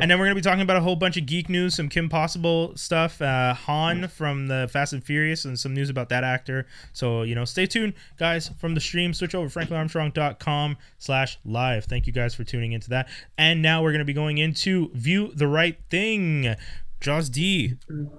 and 0.00 0.10
then 0.10 0.18
we're 0.18 0.26
gonna 0.26 0.34
be 0.34 0.40
talking 0.42 0.60
about 0.60 0.76
a 0.76 0.80
whole 0.82 0.96
bunch 0.96 1.16
of 1.16 1.24
geek 1.24 1.48
news, 1.48 1.74
some 1.76 1.88
Kim 1.88 2.08
Possible 2.10 2.76
stuff, 2.76 3.22
uh, 3.22 3.54
Han 3.54 4.08
from 4.08 4.48
the 4.48 4.68
Fast 4.70 4.92
and 4.92 5.02
Furious, 5.02 5.44
and 5.46 5.58
some 5.58 5.72
news 5.72 5.88
about 5.88 6.10
that 6.10 6.24
actor. 6.24 6.66
So 6.92 7.22
you 7.22 7.34
know, 7.34 7.44
stay 7.46 7.64
tuned, 7.66 7.94
guys. 8.18 8.50
From 8.58 8.74
the 8.74 8.80
stream, 8.80 9.14
switch 9.14 9.34
over 9.34 9.48
franklinarmstrong.com/slash 9.48 11.38
live. 11.44 11.84
Thank 11.86 12.06
you 12.06 12.12
guys 12.12 12.34
for 12.34 12.44
tuning 12.44 12.72
into 12.72 12.90
that. 12.90 13.08
And 13.38 13.62
now 13.62 13.82
we're 13.82 13.92
gonna 13.92 14.04
be 14.04 14.12
going 14.12 14.38
into 14.38 14.90
View 14.94 15.32
the 15.34 15.46
Right 15.46 15.69
Thing. 15.90 16.54
Jaws 17.00 17.30
D 17.30 17.76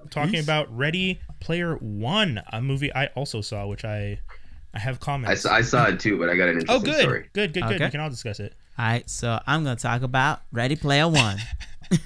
talking 0.10 0.40
about 0.40 0.76
Ready 0.76 1.20
Player 1.40 1.76
One, 1.76 2.42
a 2.52 2.62
movie 2.62 2.94
I 2.94 3.08
also 3.08 3.42
saw, 3.42 3.68
which 3.68 3.86
I 3.86 4.20
I 4.74 4.80
have 4.80 4.96
I 4.96 4.98
comments. 4.98 5.42
saw, 5.42 5.54
I 5.54 5.62
saw 5.62 5.88
it 5.88 6.00
too, 6.00 6.18
but 6.18 6.30
I 6.30 6.36
got 6.36 6.50
an 6.50 6.64
oh, 6.68 6.76
interesting 6.78 6.84
good, 6.84 7.02
story. 7.02 7.30
good, 7.34 7.54
good, 7.54 7.64
good. 7.64 7.76
Okay. 7.76 7.86
We 7.86 7.92
can 7.92 8.00
all 8.00 8.10
discuss 8.10 8.40
it. 8.40 8.56
All 8.78 8.86
right, 8.86 9.08
so 9.10 9.40
I'm 9.46 9.64
gonna 9.64 9.76
talk 9.76 10.02
about 10.02 10.42
Ready 10.52 10.76
Player 10.76 11.08
One. 11.08 11.38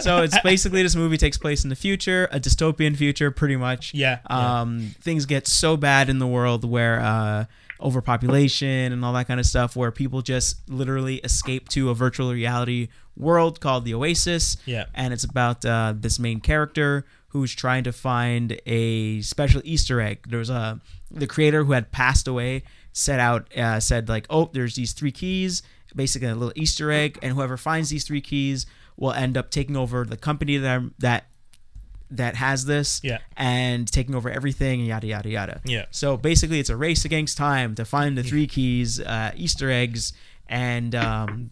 so 0.00 0.22
it's 0.22 0.38
basically 0.40 0.82
this 0.82 0.94
movie 0.94 1.16
takes 1.16 1.38
place 1.38 1.64
in 1.64 1.70
the 1.70 1.76
future, 1.76 2.28
a 2.30 2.38
dystopian 2.38 2.94
future, 2.94 3.30
pretty 3.30 3.56
much. 3.56 3.94
Yeah, 3.94 4.20
yeah. 4.28 4.60
Um, 4.60 4.94
things 5.00 5.26
get 5.26 5.48
so 5.48 5.76
bad 5.76 6.08
in 6.10 6.18
the 6.18 6.26
world 6.26 6.64
where 6.64 7.00
uh, 7.00 7.46
overpopulation 7.80 8.92
and 8.92 9.04
all 9.04 9.14
that 9.14 9.26
kind 9.26 9.40
of 9.40 9.46
stuff, 9.46 9.74
where 9.74 9.90
people 9.90 10.20
just 10.22 10.68
literally 10.68 11.16
escape 11.16 11.68
to 11.70 11.90
a 11.90 11.94
virtual 11.94 12.32
reality 12.32 12.88
world 13.18 13.60
called 13.60 13.84
the 13.84 13.92
Oasis. 13.94 14.56
Yeah. 14.64 14.84
And 14.94 15.12
it's 15.12 15.24
about 15.24 15.64
uh, 15.64 15.92
this 15.96 16.18
main 16.18 16.40
character 16.40 17.04
who's 17.28 17.54
trying 17.54 17.84
to 17.84 17.92
find 17.92 18.58
a 18.64 19.20
special 19.20 19.60
Easter 19.64 20.00
egg. 20.00 20.26
There's 20.28 20.48
a 20.50 20.80
the 21.10 21.26
creator 21.26 21.64
who 21.64 21.72
had 21.72 21.90
passed 21.92 22.26
away 22.28 22.62
set 22.92 23.20
out 23.20 23.54
uh, 23.56 23.80
said 23.80 24.08
like, 24.08 24.26
oh, 24.30 24.50
there's 24.52 24.74
these 24.76 24.92
three 24.92 25.12
keys, 25.12 25.62
basically 25.94 26.28
a 26.28 26.34
little 26.34 26.52
Easter 26.56 26.90
egg, 26.90 27.18
and 27.22 27.34
whoever 27.34 27.56
finds 27.56 27.90
these 27.90 28.04
three 28.04 28.20
keys 28.20 28.66
will 28.96 29.12
end 29.12 29.36
up 29.36 29.50
taking 29.50 29.76
over 29.76 30.04
the 30.04 30.16
company 30.16 30.56
that 30.56 30.80
that 30.98 31.24
that 32.10 32.36
has 32.36 32.64
this 32.64 33.00
Yeah. 33.04 33.18
and 33.36 33.86
taking 33.90 34.14
over 34.14 34.30
everything 34.30 34.80
and 34.80 34.88
yada 34.88 35.06
yada 35.06 35.28
yada. 35.28 35.60
Yeah. 35.64 35.84
So 35.90 36.16
basically, 36.16 36.58
it's 36.60 36.70
a 36.70 36.76
race 36.76 37.04
against 37.04 37.36
time 37.36 37.74
to 37.74 37.84
find 37.84 38.16
the 38.16 38.22
three 38.22 38.46
keys, 38.56 38.98
uh, 39.00 39.32
Easter 39.36 39.70
eggs, 39.70 40.14
and 40.48 40.94
um, 40.94 41.50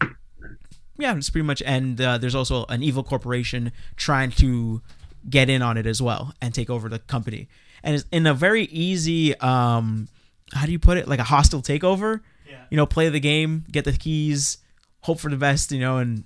yeah, 0.97 1.15
it's 1.15 1.29
pretty 1.29 1.45
much. 1.45 1.61
And 1.65 1.99
uh, 2.01 2.17
there's 2.17 2.35
also 2.35 2.65
an 2.69 2.83
evil 2.83 3.03
corporation 3.03 3.71
trying 3.95 4.31
to 4.31 4.81
get 5.29 5.49
in 5.49 5.61
on 5.61 5.77
it 5.77 5.85
as 5.85 6.01
well 6.01 6.33
and 6.41 6.53
take 6.53 6.69
over 6.69 6.89
the 6.89 6.99
company. 6.99 7.47
And 7.83 7.95
it's 7.95 8.05
in 8.11 8.25
a 8.25 8.33
very 8.33 8.63
easy, 8.65 9.37
um, 9.39 10.07
how 10.53 10.65
do 10.65 10.71
you 10.71 10.79
put 10.79 10.97
it? 10.97 11.07
Like 11.07 11.19
a 11.19 11.23
hostile 11.25 11.61
takeover. 11.61 12.21
Yeah. 12.49 12.63
You 12.69 12.77
know, 12.77 12.85
play 12.85 13.09
the 13.09 13.19
game, 13.19 13.65
get 13.71 13.85
the 13.85 13.91
keys, 13.93 14.57
hope 15.01 15.19
for 15.19 15.29
the 15.29 15.37
best. 15.37 15.71
You 15.71 15.79
know, 15.79 15.97
and 15.97 16.23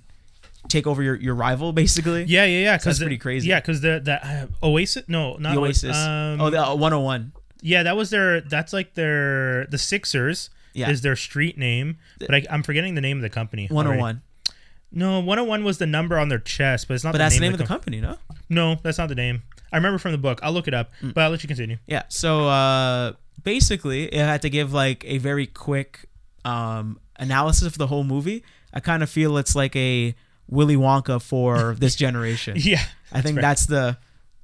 take 0.68 0.86
over 0.86 1.02
your, 1.02 1.16
your 1.16 1.34
rival 1.34 1.72
basically. 1.72 2.24
Yeah, 2.24 2.44
yeah, 2.44 2.60
yeah. 2.60 2.76
So 2.78 2.90
that's 2.90 2.98
the- 3.00 3.04
pretty 3.06 3.18
crazy. 3.18 3.48
Yeah, 3.48 3.60
because 3.60 3.80
the 3.80 4.00
the 4.02 4.24
uh, 4.26 4.46
Oasis, 4.62 5.04
no, 5.08 5.36
not 5.36 5.54
The 5.54 5.60
Oasis. 5.60 5.96
Um, 5.96 6.40
oh, 6.40 6.50
the 6.50 6.62
uh, 6.64 6.74
101. 6.74 7.32
yeah, 7.60 7.82
that 7.82 7.96
was 7.96 8.10
their. 8.10 8.40
That's 8.40 8.72
like 8.72 8.94
their 8.94 9.66
the 9.66 9.78
Sixers. 9.78 10.50
Yeah. 10.74 10.88
is 10.88 11.02
their 11.02 11.16
street 11.16 11.58
name, 11.58 11.98
but 12.18 12.34
I, 12.34 12.46
I'm 12.48 12.62
forgetting 12.62 12.94
the 12.94 13.02
name 13.02 13.18
of 13.18 13.22
the 13.22 13.28
company. 13.28 13.68
already. 13.70 14.20
101. 14.92 14.98
No, 14.98 15.20
101 15.20 15.64
was 15.64 15.78
the 15.78 15.86
number 15.86 16.18
on 16.18 16.28
their 16.28 16.38
chest, 16.38 16.88
but 16.88 16.94
it's 16.94 17.04
not. 17.04 17.12
But 17.12 17.18
the 17.18 17.24
that's 17.24 17.34
name 17.34 17.40
the 17.40 17.46
name 17.46 17.52
of 17.54 17.58
the 17.58 17.64
com- 17.64 17.76
company, 17.78 18.00
no? 18.00 18.16
No, 18.48 18.76
that's 18.82 18.98
not 18.98 19.08
the 19.08 19.14
name. 19.14 19.42
I 19.72 19.76
remember 19.76 19.98
from 19.98 20.12
the 20.12 20.18
book. 20.18 20.40
I'll 20.42 20.52
look 20.52 20.68
it 20.68 20.74
up, 20.74 20.90
Mm. 21.02 21.14
but 21.14 21.22
I'll 21.24 21.30
let 21.30 21.42
you 21.42 21.46
continue. 21.48 21.78
Yeah. 21.86 22.02
So 22.08 22.46
uh, 22.48 23.12
basically, 23.42 24.04
it 24.04 24.18
had 24.20 24.42
to 24.42 24.50
give 24.50 24.72
like 24.72 25.04
a 25.06 25.18
very 25.18 25.46
quick 25.46 26.06
um, 26.44 26.98
analysis 27.18 27.62
of 27.66 27.78
the 27.78 27.86
whole 27.86 28.04
movie. 28.04 28.44
I 28.74 28.80
kind 28.80 29.02
of 29.02 29.08
feel 29.10 29.36
it's 29.38 29.54
like 29.56 29.74
a 29.76 30.14
Willy 30.48 30.76
Wonka 30.76 31.22
for 31.22 31.74
this 31.78 31.94
generation. 31.96 32.54
Yeah, 32.58 32.82
I 33.12 33.20
think 33.22 33.36
fair. 33.36 33.42
that's 33.42 33.66
the. 33.66 33.96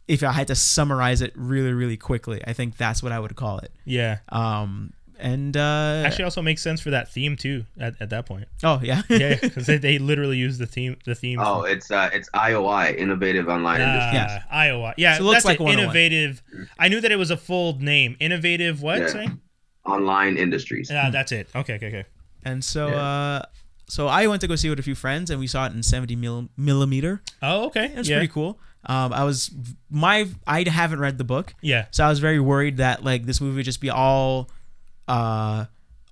If 0.07 0.23
I 0.23 0.33
had 0.33 0.47
to 0.47 0.55
summarize 0.55 1.21
it 1.21 1.35
really, 1.37 1.73
really 1.75 1.99
quickly, 1.99 2.41
I 2.47 2.55
think 2.55 2.79
that's 2.79 3.03
what 3.03 3.13
I 3.13 3.21
would 3.21 3.37
call 3.37 3.59
it. 3.59 3.71
yeah, 3.85 4.21
Um, 4.31 4.95
and 5.19 5.57
uh, 5.57 6.03
Actually, 6.07 6.25
also 6.25 6.43
makes 6.43 6.63
sense 6.63 6.81
for 6.81 6.91
that 6.91 7.11
theme 7.11 7.37
too. 7.37 7.65
At, 7.79 7.95
at 8.01 8.11
that 8.11 8.27
point, 8.27 8.47
oh 8.63 8.81
yeah, 8.83 9.03
yeah, 9.09 9.37
because 9.41 9.67
they, 9.67 9.77
they 9.79 9.99
literally 9.99 10.37
use 10.37 10.59
the 10.59 10.67
theme 10.67 10.97
the 11.05 11.15
theme. 11.15 11.39
Oh, 11.41 11.63
it's 11.63 11.91
uh, 11.91 12.11
it's 12.13 12.29
IOI, 12.31 12.97
Innovative 12.97 13.49
Online 13.49 13.81
Ah, 13.81 13.85
Industries. 13.85 14.15
Yes. 14.15 14.43
Iowa. 14.51 14.95
Yeah, 14.97 15.15
So 15.17 15.23
it 15.23 15.27
looks 15.27 15.35
that's 15.37 15.45
like 15.47 15.59
an 15.61 15.65
101. 15.67 15.85
innovative. 15.97 16.43
I 16.79 16.89
knew 16.89 17.01
that 17.01 17.11
it 17.13 17.17
was 17.17 17.31
a 17.31 17.37
full 17.37 17.79
name. 17.79 18.17
Innovative. 18.21 18.81
What? 18.83 18.99
Yeah. 19.01 19.07
Sorry? 19.09 19.29
Online 19.85 20.37
Industries. 20.37 20.91
Yeah, 20.91 21.11
that's 21.11 21.33
it. 21.33 21.49
Okay, 21.55 21.75
okay, 21.75 21.87
okay. 21.89 22.05
and 22.45 22.63
so 22.65 22.89
Yeah. 22.89 22.97
uh, 22.97 23.43
so 23.87 24.07
I 24.07 24.27
went 24.27 24.43
to 24.43 24.47
go 24.49 24.55
see 24.55 24.69
it 24.69 24.71
with 24.71 24.79
a 24.81 24.83
few 24.83 24.95
friends, 24.95 25.31
and 25.31 25.41
we 25.41 25.47
saw 25.47 25.65
it 25.67 25.73
in 25.73 25.83
70 25.83 26.15
mil- 26.17 26.49
millimeter. 26.59 27.23
Oh, 27.43 27.67
okay. 27.67 27.87
It 27.87 27.97
was 27.97 28.09
yeah. 28.09 28.17
pretty 28.19 28.31
cool. 28.33 28.61
Um, 28.85 29.13
I 29.13 29.25
was 29.25 29.51
my 29.91 30.29
I 30.47 30.63
haven't 30.69 31.01
read 31.01 31.19
the 31.19 31.25
book, 31.25 31.55
Yeah. 31.63 31.87
so 31.91 32.05
I 32.05 32.09
was 32.09 32.21
very 32.21 32.39
worried 32.39 32.77
that 32.77 33.03
like 33.03 33.25
this 33.27 33.41
movie 33.41 33.57
would 33.57 33.65
just 33.65 33.81
be 33.81 33.91
all, 33.91 34.51
uh, 35.09 35.65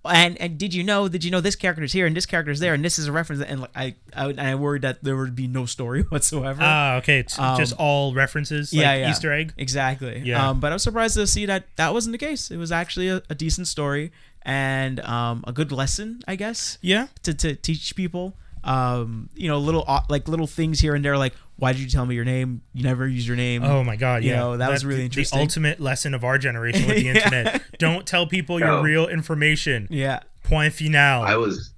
and 0.04 0.40
and 0.40 0.56
did 0.56 0.72
you 0.72 0.85
know? 0.85 1.09
Did 1.09 1.24
you 1.24 1.30
know 1.32 1.40
this 1.40 1.56
character's 1.56 1.92
here 1.92 2.06
and 2.06 2.16
this 2.16 2.26
character's 2.26 2.61
there 2.61 2.74
and 2.74 2.85
this 2.85 2.96
is 2.98 3.09
a 3.09 3.12
reference? 3.12 3.42
And 3.42 3.61
like 3.62 3.70
I 3.74 3.94
I, 4.14 4.35
I 4.38 4.54
worried 4.54 4.82
that 4.82 5.02
there 5.02 5.16
would 5.16 5.35
be 5.35 5.48
no 5.48 5.66
story 5.66 6.02
whatsoever. 6.11 6.61
Ah, 6.62 6.96
okay. 6.98 7.18
It's 7.18 7.37
Um, 7.38 7.56
just 7.59 7.72
all 7.76 8.14
references, 8.14 8.72
like 8.72 8.82
yeah, 8.82 8.94
yeah. 8.94 9.11
Easter 9.11 9.32
egg. 9.32 9.52
Exactly. 9.56 10.20
Yeah. 10.24 10.48
Um, 10.50 10.61
but 10.61 10.70
I 10.70 10.76
was 10.76 10.82
surprised 10.85 11.14
to 11.16 11.26
see 11.26 11.46
that 11.46 11.64
that 11.76 11.92
wasn't 11.92 12.12
the 12.12 12.18
case. 12.18 12.50
It 12.52 12.56
was 12.56 12.70
actually 12.70 13.09
a, 13.09 13.20
a 13.28 13.35
decent 13.35 13.66
story 13.66 14.12
and 14.42 15.00
um, 15.00 15.42
a 15.46 15.52
good 15.52 15.72
lesson, 15.72 16.22
I 16.28 16.37
guess, 16.37 16.78
Yeah. 16.80 17.09
to, 17.24 17.35
to 17.35 17.56
teach 17.56 17.96
people. 17.96 18.37
Um, 18.66 19.31
you 19.35 19.48
know, 19.48 19.59
little 19.59 19.85
like 20.09 20.29
little 20.29 20.46
things 20.46 20.81
here 20.81 20.94
and 20.94 21.05
there, 21.05 21.16
like 21.16 21.35
why 21.57 21.72
did 21.72 21.81
you 21.81 21.88
tell 21.88 22.05
me 22.05 22.14
your 22.14 22.24
name? 22.24 22.61
You 22.74 22.83
never 22.83 23.07
use 23.09 23.26
your 23.26 23.37
name. 23.37 23.62
Oh 23.64 23.83
my 23.85 23.96
God. 23.96 24.24
You 24.24 24.31
Yeah. 24.31 24.37
know, 24.40 24.57
that 24.59 24.70
was 24.70 24.85
really 24.85 25.05
interesting. 25.05 25.38
The 25.38 25.42
ultimate 25.42 25.81
lesson 25.81 26.12
of 26.14 26.24
our 26.24 26.37
generation 26.37 26.87
with 26.87 26.96
the 26.96 27.05
Yeah. 27.05 27.14
internet. 27.14 27.62
Don't 27.79 28.07
tell 28.07 28.26
people 28.26 28.59
your 28.59 28.68
Oh. 28.70 28.83
real 28.83 29.07
information. 29.09 29.87
Yeah. 29.90 30.20
Point 30.42 30.74
final. 30.74 31.22
I 31.22 31.37
was 31.37 31.70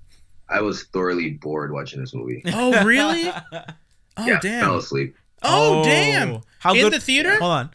I 0.48 0.62
was 0.62 0.84
thoroughly 0.84 1.30
bored 1.32 1.72
watching 1.72 2.00
this 2.00 2.14
movie. 2.14 2.42
oh, 2.46 2.82
really? 2.84 3.30
Oh, 4.20 4.26
yeah, 4.26 4.40
damn. 4.40 4.64
fell 4.64 4.78
asleep 4.78 5.14
Oh, 5.44 5.84
damn. 5.84 6.40
How 6.58 6.74
In 6.74 6.80
good? 6.80 6.92
the 6.94 6.98
theater? 7.00 7.38
Hold 7.38 7.52
on. 7.52 7.70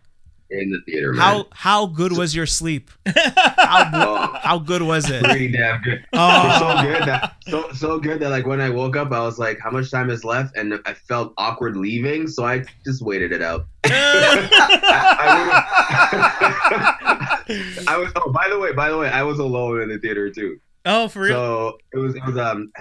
In 0.61 0.69
the 0.71 0.79
theater. 0.85 1.13
Man. 1.13 1.21
How 1.21 1.45
how 1.51 1.85
good 1.87 2.15
was 2.17 2.35
your 2.35 2.45
sleep? 2.45 2.89
How, 3.15 3.89
Oh, 3.93 4.37
how 4.41 4.59
good 4.59 4.81
was 4.83 5.09
it? 5.09 5.23
pretty 5.23 5.51
damn 5.51 5.81
good. 5.81 6.05
Oh. 6.13 6.59
so 6.59 6.81
good 6.87 7.03
that 7.07 7.35
so 7.47 7.71
so 7.73 7.99
good 7.99 8.19
that 8.19 8.29
like 8.29 8.45
when 8.45 8.61
I 8.61 8.69
woke 8.69 8.95
up, 8.95 9.11
I 9.11 9.19
was 9.21 9.39
like, 9.39 9.59
"How 9.59 9.71
much 9.71 9.89
time 9.91 10.09
is 10.09 10.23
left?" 10.23 10.55
And 10.55 10.79
I 10.85 10.93
felt 10.93 11.33
awkward 11.37 11.75
leaving, 11.75 12.27
so 12.27 12.45
I 12.45 12.63
just 12.85 13.01
waited 13.01 13.31
it 13.31 13.41
out. 13.41 13.65
I, 13.85 14.53
I 17.87 17.97
was. 17.97 18.11
Oh, 18.15 18.31
by 18.31 18.47
the 18.49 18.59
way, 18.59 18.73
by 18.73 18.89
the 18.89 18.97
way, 18.97 19.09
I 19.09 19.23
was 19.23 19.39
alone 19.39 19.81
in 19.81 19.89
the 19.89 19.99
theater 19.99 20.29
too. 20.29 20.59
oh, 20.85 21.07
for 21.07 21.21
real? 21.21 21.33
So 21.33 21.77
it 21.93 21.97
was. 21.97 22.15
It 22.15 22.25
was. 22.25 22.37
Um. 22.37 22.71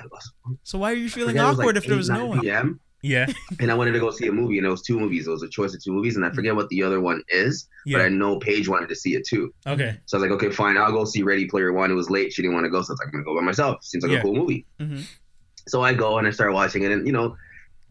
So 0.62 0.78
why 0.78 0.92
are 0.92 0.96
you 0.96 1.08
feeling 1.08 1.30
forget, 1.34 1.44
it 1.44 1.48
was, 1.48 1.58
awkward 1.58 1.76
like 1.76 1.84
if 1.84 1.88
there 1.88 1.96
was 1.96 2.10
no 2.10 2.26
one? 2.26 2.40
PM, 2.40 2.80
yeah. 3.02 3.26
and 3.60 3.70
I 3.70 3.74
wanted 3.74 3.92
to 3.92 3.98
go 4.00 4.10
see 4.10 4.26
a 4.28 4.32
movie, 4.32 4.58
and 4.58 4.66
it 4.66 4.70
was 4.70 4.82
two 4.82 4.98
movies. 4.98 5.26
It 5.26 5.30
was 5.30 5.42
a 5.42 5.48
choice 5.48 5.74
of 5.74 5.82
two 5.82 5.92
movies, 5.92 6.16
and 6.16 6.24
I 6.24 6.30
forget 6.30 6.54
what 6.56 6.68
the 6.68 6.82
other 6.82 7.00
one 7.00 7.22
is, 7.28 7.68
but 7.86 8.00
I 8.00 8.08
know 8.08 8.38
Paige 8.38 8.68
wanted 8.68 8.88
to 8.88 8.94
see 8.96 9.14
it 9.14 9.26
too. 9.26 9.52
Okay. 9.66 9.98
So 10.06 10.16
I 10.16 10.20
was 10.20 10.30
like, 10.30 10.36
okay, 10.42 10.50
fine, 10.54 10.76
I'll 10.76 10.92
go 10.92 11.04
see 11.04 11.22
Ready 11.22 11.46
Player 11.46 11.72
One. 11.72 11.90
It 11.90 11.94
was 11.94 12.08
late; 12.10 12.32
she 12.32 12.42
didn't 12.42 12.54
want 12.54 12.64
to 12.64 12.70
go, 12.70 12.80
so 12.82 12.90
I 12.90 12.92
was 12.92 12.98
like, 13.00 13.08
I'm 13.08 13.12
gonna 13.12 13.24
go 13.24 13.34
by 13.34 13.42
myself. 13.44 13.82
Seems 13.84 14.02
like 14.04 14.12
Yeah. 14.12 14.18
a 14.18 14.22
cool 14.22 14.34
movie. 14.34 14.64
Mhm. 14.80 15.04
So 15.68 15.82
I 15.82 15.94
go 15.94 16.18
and 16.18 16.26
I 16.26 16.30
start 16.30 16.52
watching 16.52 16.82
it, 16.82 16.90
and 16.92 17.06
you 17.06 17.12
know, 17.12 17.36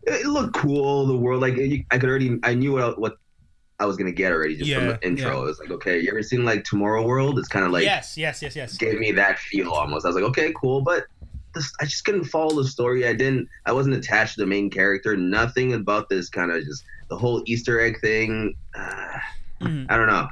it, 0.04 0.26
looked 0.26 0.56
cool. 0.56 1.06
The 1.08 1.16
world, 1.16 1.42
like 1.42 1.54
I 1.92 1.98
could 1.98 2.10
already, 2.10 2.38
I 2.44 2.54
knew 2.54 2.74
what 2.74 3.00
what 3.00 3.18
I 3.80 3.86
was 3.86 3.98
gonna 3.98 4.12
get 4.12 4.32
already 4.32 4.56
just 4.58 4.72
from 4.74 4.88
the 4.90 5.00
intro. 5.06 5.32
yeah. 5.38 5.42
It 5.42 5.46
was 5.46 5.60
like, 5.60 5.72
okay, 5.72 6.00
you 6.00 6.10
ever 6.12 6.22
seen 6.22 6.46
like 6.46 6.64
Tomorrow 6.64 7.06
World? 7.06 7.40
It's 7.40 7.48
kind 7.48 7.66
of 7.66 7.72
like 7.72 7.84
yes, 7.84 8.18
yes, 8.18 8.42
yes, 8.42 8.56
yes. 8.56 8.78
gave 8.78 9.00
me 9.00 9.12
that 9.14 9.40
feel 9.40 9.72
almost. 9.72 10.06
I 10.06 10.10
was 10.10 10.16
like, 10.16 10.26
okay, 10.26 10.54
cool, 10.56 10.82
but 10.82 11.06
this, 11.54 11.72
I 11.82 11.86
just 11.86 12.06
couldn't 12.06 12.26
follow 12.26 12.56
the 12.62 12.68
story. 12.68 13.08
I 13.08 13.14
didn't. 13.14 13.48
I 13.66 13.72
wasn't 13.72 13.96
attached 13.96 14.36
to 14.36 14.42
the 14.42 14.48
main 14.48 14.70
character. 14.70 15.16
Nothing 15.18 15.74
about 15.74 16.10
this 16.10 16.30
kind 16.30 16.52
of 16.52 16.64
just 16.64 16.84
the 17.10 17.18
whole 17.18 17.44
Easter 17.46 17.80
egg 17.80 18.00
thing. 18.02 18.56
Uh, 18.76 19.18
Mhm. 19.62 19.86
I 19.90 19.98
don't 19.98 20.08
know. 20.08 20.28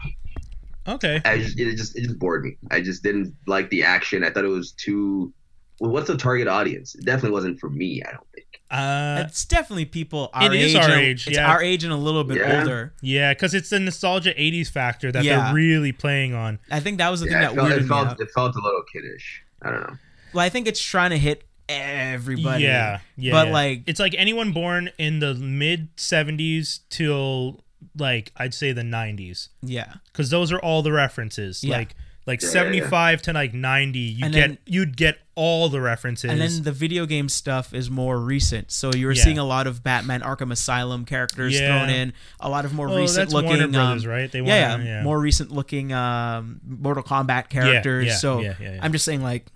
Okay. 0.88 1.22
I 1.26 1.38
just 1.38 1.60
it 1.60 1.76
just 1.76 1.96
it 1.98 2.04
just 2.06 2.18
bored 2.18 2.44
me. 2.44 2.58
I 2.72 2.82
just 2.82 3.04
didn't 3.04 3.34
like 3.46 3.70
the 3.70 3.84
action. 3.84 4.24
I 4.24 4.32
thought 4.32 4.44
it 4.46 4.48
was 4.48 4.72
too. 4.72 5.32
Well, 5.80 5.92
what's 5.92 6.08
the 6.08 6.18
target 6.18 6.48
audience? 6.48 6.96
It 6.96 7.06
definitely 7.06 7.32
wasn't 7.32 7.60
for 7.60 7.70
me. 7.70 8.02
I 8.06 8.12
don't 8.12 8.28
think. 8.36 8.48
Uh, 8.72 9.24
It's 9.26 9.46
definitely 9.46 9.86
people 9.86 10.30
our 10.34 10.48
It 10.54 10.60
is 10.60 10.76
age. 10.76 10.82
our 10.82 10.90
and- 10.92 11.02
age, 11.02 11.28
It's 11.28 11.38
yeah. 11.38 11.50
our 11.52 11.62
age 11.62 11.84
and 11.84 11.94
a 11.94 11.96
little 11.96 12.24
bit 12.24 12.38
Yeah. 12.38 12.60
older. 12.60 12.94
yeah, 13.02 13.34
because 13.34 13.54
it's 13.54 13.70
the 13.70 13.80
nostalgia 13.80 14.34
'80s 14.36 14.70
factor 14.70 15.12
that 15.12 15.24
Yeah. 15.24 15.46
they're 15.46 15.54
really 15.54 15.92
playing 15.92 16.34
on. 16.34 16.60
I 16.72 16.80
think 16.80 16.98
that 16.98 17.10
was 17.10 17.22
the 17.22 17.28
Yeah, 17.28 17.34
thing 17.34 17.42
it 17.44 17.48
that 17.50 17.56
felt, 17.56 17.70
weirded 17.70 17.78
it 17.82 17.90
me 17.90 17.96
out. 17.96 18.20
it 18.22 18.32
felt 18.32 18.56
a 18.56 18.62
little 18.62 18.84
kiddish. 18.92 19.42
I 19.62 19.72
don't 19.72 19.82
know. 19.82 19.98
Well, 20.34 20.46
I 20.46 20.50
think 20.50 20.68
it's 20.68 20.82
trying 20.82 21.12
to 21.12 21.18
hit 21.18 21.44
everybody. 21.68 22.64
Yeah, 22.64 23.00
yeah. 23.18 23.32
But 23.32 23.48
yeah. 23.48 23.54
like, 23.54 23.84
it's 23.88 24.00
like 24.00 24.16
anyone 24.18 24.52
born 24.52 24.90
in 24.98 25.20
the 25.20 25.34
mid 25.36 25.96
'70s 25.98 26.80
till 26.90 27.62
like 27.98 28.32
I'd 28.38 28.54
say 28.54 28.72
the 28.72 28.82
'90s, 28.82 29.50
yeah, 29.62 29.94
because 30.12 30.30
those 30.30 30.52
are 30.52 30.60
all 30.60 30.82
the 30.82 30.92
references. 30.92 31.64
Yeah. 31.64 31.78
Like 31.78 31.96
like 32.26 32.42
Yeah, 32.44 32.48
yeah, 32.50 32.54
75 32.54 33.22
to 33.24 33.34
like 33.34 33.54
90, 33.56 33.98
you 33.98 34.26
And 34.26 34.34
get 34.34 34.40
then- 34.50 34.58
you'd 34.68 34.96
get 34.98 35.18
all 35.34 35.68
the 35.68 35.82
references. 35.82 36.30
and 36.30 36.40
then 36.40 36.62
the 36.62 36.72
video 36.72 37.08
game 37.08 37.28
stuff 37.28 37.74
is 37.74 37.90
more 37.90 38.20
recent. 38.20 38.72
So 38.72 38.92
you 38.94 39.08
were 39.08 39.14
Yeah. 39.14 39.24
seeing 39.24 39.38
a 39.40 39.44
lot 39.46 39.66
of 39.66 39.84
Batman 39.84 40.22
Arkham 40.22 40.52
Asylum 40.52 41.06
characters 41.06 41.60
Yeah. 41.60 41.68
thrown 41.80 41.90
in, 41.90 42.14
a 42.40 42.48
lot 42.48 42.66
of 42.66 42.74
more 42.74 42.88
oh, 42.88 42.98
recent 42.98 43.18
that's 43.30 43.34
looking. 43.34 43.50
Warner 43.50 43.68
Brothers, 43.70 44.06
um, 44.06 44.12
right? 44.12 44.32
They 44.32 44.42
yeah, 44.42 44.72
wanna- 44.72 44.84
yeah, 44.86 45.02
more 45.02 45.20
recent 45.20 45.50
looking 45.52 45.92
um, 45.92 46.60
Mortal 46.68 47.02
Kombat 47.04 47.50
characters. 47.50 48.06
yeah, 48.08 48.16
so 48.16 48.42
yeah, 48.42 48.54
yeah, 48.60 48.74
yeah. 48.74 48.80
I'm 48.84 48.92
just 48.92 49.06
saying, 49.06 49.24
like, 49.24 49.48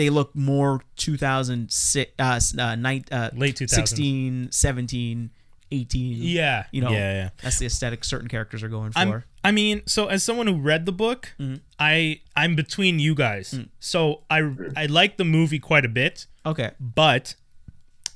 they 0.00 0.08
look 0.08 0.34
more 0.34 0.82
2006, 0.96 2.12
uh, 2.18 2.40
uh, 2.58 2.74
nine, 2.74 3.04
uh, 3.12 3.28
late 3.34 3.56
2000s. 3.56 3.68
16, 3.68 4.48
17, 4.50 5.30
18. 5.70 6.16
Yeah, 6.22 6.64
You 6.72 6.80
know, 6.80 6.90
yeah, 6.90 7.12
yeah. 7.12 7.30
That's 7.42 7.58
the 7.58 7.66
aesthetic 7.66 8.02
certain 8.04 8.26
characters 8.26 8.62
are 8.62 8.70
going 8.70 8.92
for. 8.92 8.98
I'm, 8.98 9.24
I 9.44 9.50
mean, 9.50 9.82
so 9.84 10.06
as 10.06 10.22
someone 10.24 10.46
who 10.46 10.54
read 10.54 10.86
the 10.86 10.92
book, 10.92 11.34
Mhm. 11.38 11.60
I 11.78 12.20
I'm 12.34 12.56
between 12.56 12.98
you 12.98 13.14
guys. 13.14 13.52
Mm. 13.52 13.68
So 13.78 14.22
I 14.30 14.38
I 14.74 14.86
like 14.86 15.18
the 15.18 15.24
movie 15.24 15.58
quite 15.58 15.84
a 15.84 15.88
bit, 15.88 16.26
okay. 16.46 16.70
but 16.80 17.34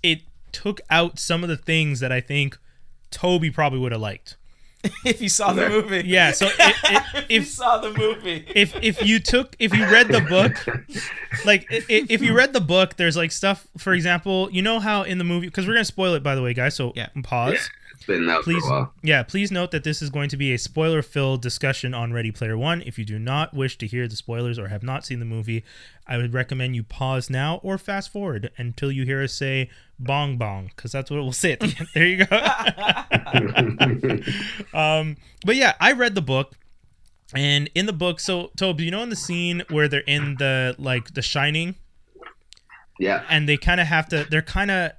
it 0.03 0.23
took 0.53 0.81
out 0.88 1.18
some 1.18 1.42
of 1.42 1.51
the 1.51 1.57
things 1.59 2.01
that 2.01 2.11
I 2.11 2.23
think 2.23 2.59
Toby 3.11 3.51
probably 3.51 3.79
would 3.79 3.92
have 3.92 4.01
liked. 4.01 4.37
if 5.05 5.20
you 5.23 5.29
saw 5.29 5.53
the 5.53 5.68
movie. 5.68 6.03
Yeah, 6.07 6.33
so 6.33 6.47
it, 6.47 6.55
it, 6.59 7.03
if 7.31 7.31
you 7.31 7.42
saw 7.44 7.79
the 7.79 7.90
movie. 7.92 8.44
if 8.55 8.75
if 8.83 9.03
you 9.03 9.18
took 9.18 9.57
if 9.59 9.75
you 9.75 9.85
read 9.87 10.09
the 10.09 10.20
book, 10.20 10.55
like 11.44 11.66
i- 11.70 11.77
i- 11.77 12.07
if 12.09 12.20
you 12.23 12.35
read 12.35 12.53
the 12.53 12.61
book, 12.61 12.97
there's 12.97 13.16
like 13.16 13.33
stuff. 13.33 13.66
For 13.79 13.92
example, 13.94 14.49
you 14.53 14.62
know 14.62 14.81
how 14.81 15.03
in 15.03 15.18
the 15.18 15.25
movie 15.25 15.47
because 15.47 15.66
we're 15.66 15.75
gonna 15.75 15.85
spoil 15.85 16.14
it 16.14 16.23
by 16.23 16.35
the 16.35 16.42
way, 16.42 16.55
guys. 16.55 16.75
So 16.75 16.92
Yeah. 16.94 17.09
pause. 17.23 17.70
It's 18.07 18.19
been 18.19 18.29
out 18.29 18.43
Please, 18.43 18.62
for 18.62 18.69
a 18.69 18.71
while. 18.81 18.93
yeah, 19.03 19.23
please 19.23 19.51
note 19.51 19.71
that 19.71 19.83
this 19.83 20.03
is 20.03 20.11
going 20.11 20.29
to 20.29 20.37
be 20.37 20.53
a 20.53 20.59
spoiler-filled 20.59 21.40
discussion 21.40 21.95
on 21.95 22.12
Ready 22.12 22.31
Player 22.31 22.59
One. 22.59 22.83
If 22.83 22.99
you 22.99 23.05
do 23.07 23.19
not 23.19 23.55
wish 23.55 23.79
to 23.79 23.87
hear 23.87 24.07
the 24.07 24.14
spoilers 24.14 24.59
or 24.59 24.69
have 24.69 24.83
not 24.83 25.07
seen 25.07 25.21
the 25.21 25.25
movie, 25.25 25.64
I 26.07 26.19
would 26.19 26.35
recommend 26.35 26.77
you 26.77 26.83
pause 26.83 27.31
now 27.31 27.61
or 27.62 27.79
fast 27.79 28.12
forward 28.12 28.51
until 28.59 28.93
you 28.93 29.07
hear 29.07 29.23
us 29.23 29.33
say 29.33 29.71
"bong 29.99 30.37
bong" 30.37 30.67
because 30.77 30.93
that's 30.93 31.11
what 31.11 31.17
we'll 31.17 31.33
say 31.33 31.53
at 31.53 31.61
the 31.61 31.75
end. 31.79 31.88
There 31.95 32.07
you 32.07 32.27
go. 34.75 34.79
um, 34.79 35.17
but 35.47 35.57
yeah, 35.57 35.73
I 35.81 35.93
read 35.93 36.14
the 36.14 36.21
book, 36.21 36.53
and 37.35 37.71
in 37.75 37.87
the 37.87 37.95
book, 37.95 38.21
so 38.21 38.51
Toby, 38.55 38.85
you 38.85 38.90
know, 38.90 39.03
in 39.03 39.09
the 39.09 39.17
scene 39.17 39.62
where 39.71 39.88
they're 39.88 40.01
in 40.01 40.35
the 40.38 40.75
like 40.79 41.14
The 41.14 41.23
Shining, 41.23 41.77
yeah. 42.99 43.25
and 43.31 43.49
they 43.49 43.57
kind 43.57 43.81
of 43.81 43.87
have 43.87 44.11
to 44.11 44.27
they're 44.31 44.43
kind 44.43 44.71
of 44.71 44.93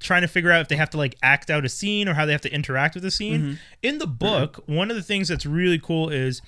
trying 0.00 0.22
to 0.22 0.28
figure 0.28 0.50
out 0.50 0.60
if 0.60 0.68
they 0.68 0.76
have 0.76 0.90
to 0.90 0.96
like 0.98 1.16
act 1.22 1.50
out 1.50 1.64
a 1.64 1.68
scene 1.68 2.08
or 2.08 2.14
how 2.14 2.26
they 2.26 2.32
have 2.32 2.40
to 2.42 2.52
interact 2.52 2.94
with 2.94 3.02
the 3.04 3.10
scene 3.10 3.40
Mm-hmm. 3.40 3.54
in 3.82 3.98
the 3.98 4.06
book 4.06 4.62
one 4.66 4.90
of 4.90 4.96
the 4.96 5.02
things 5.02 5.28
that's 5.28 5.46
really 5.46 5.78
cool 5.78 6.08
is 6.10 6.42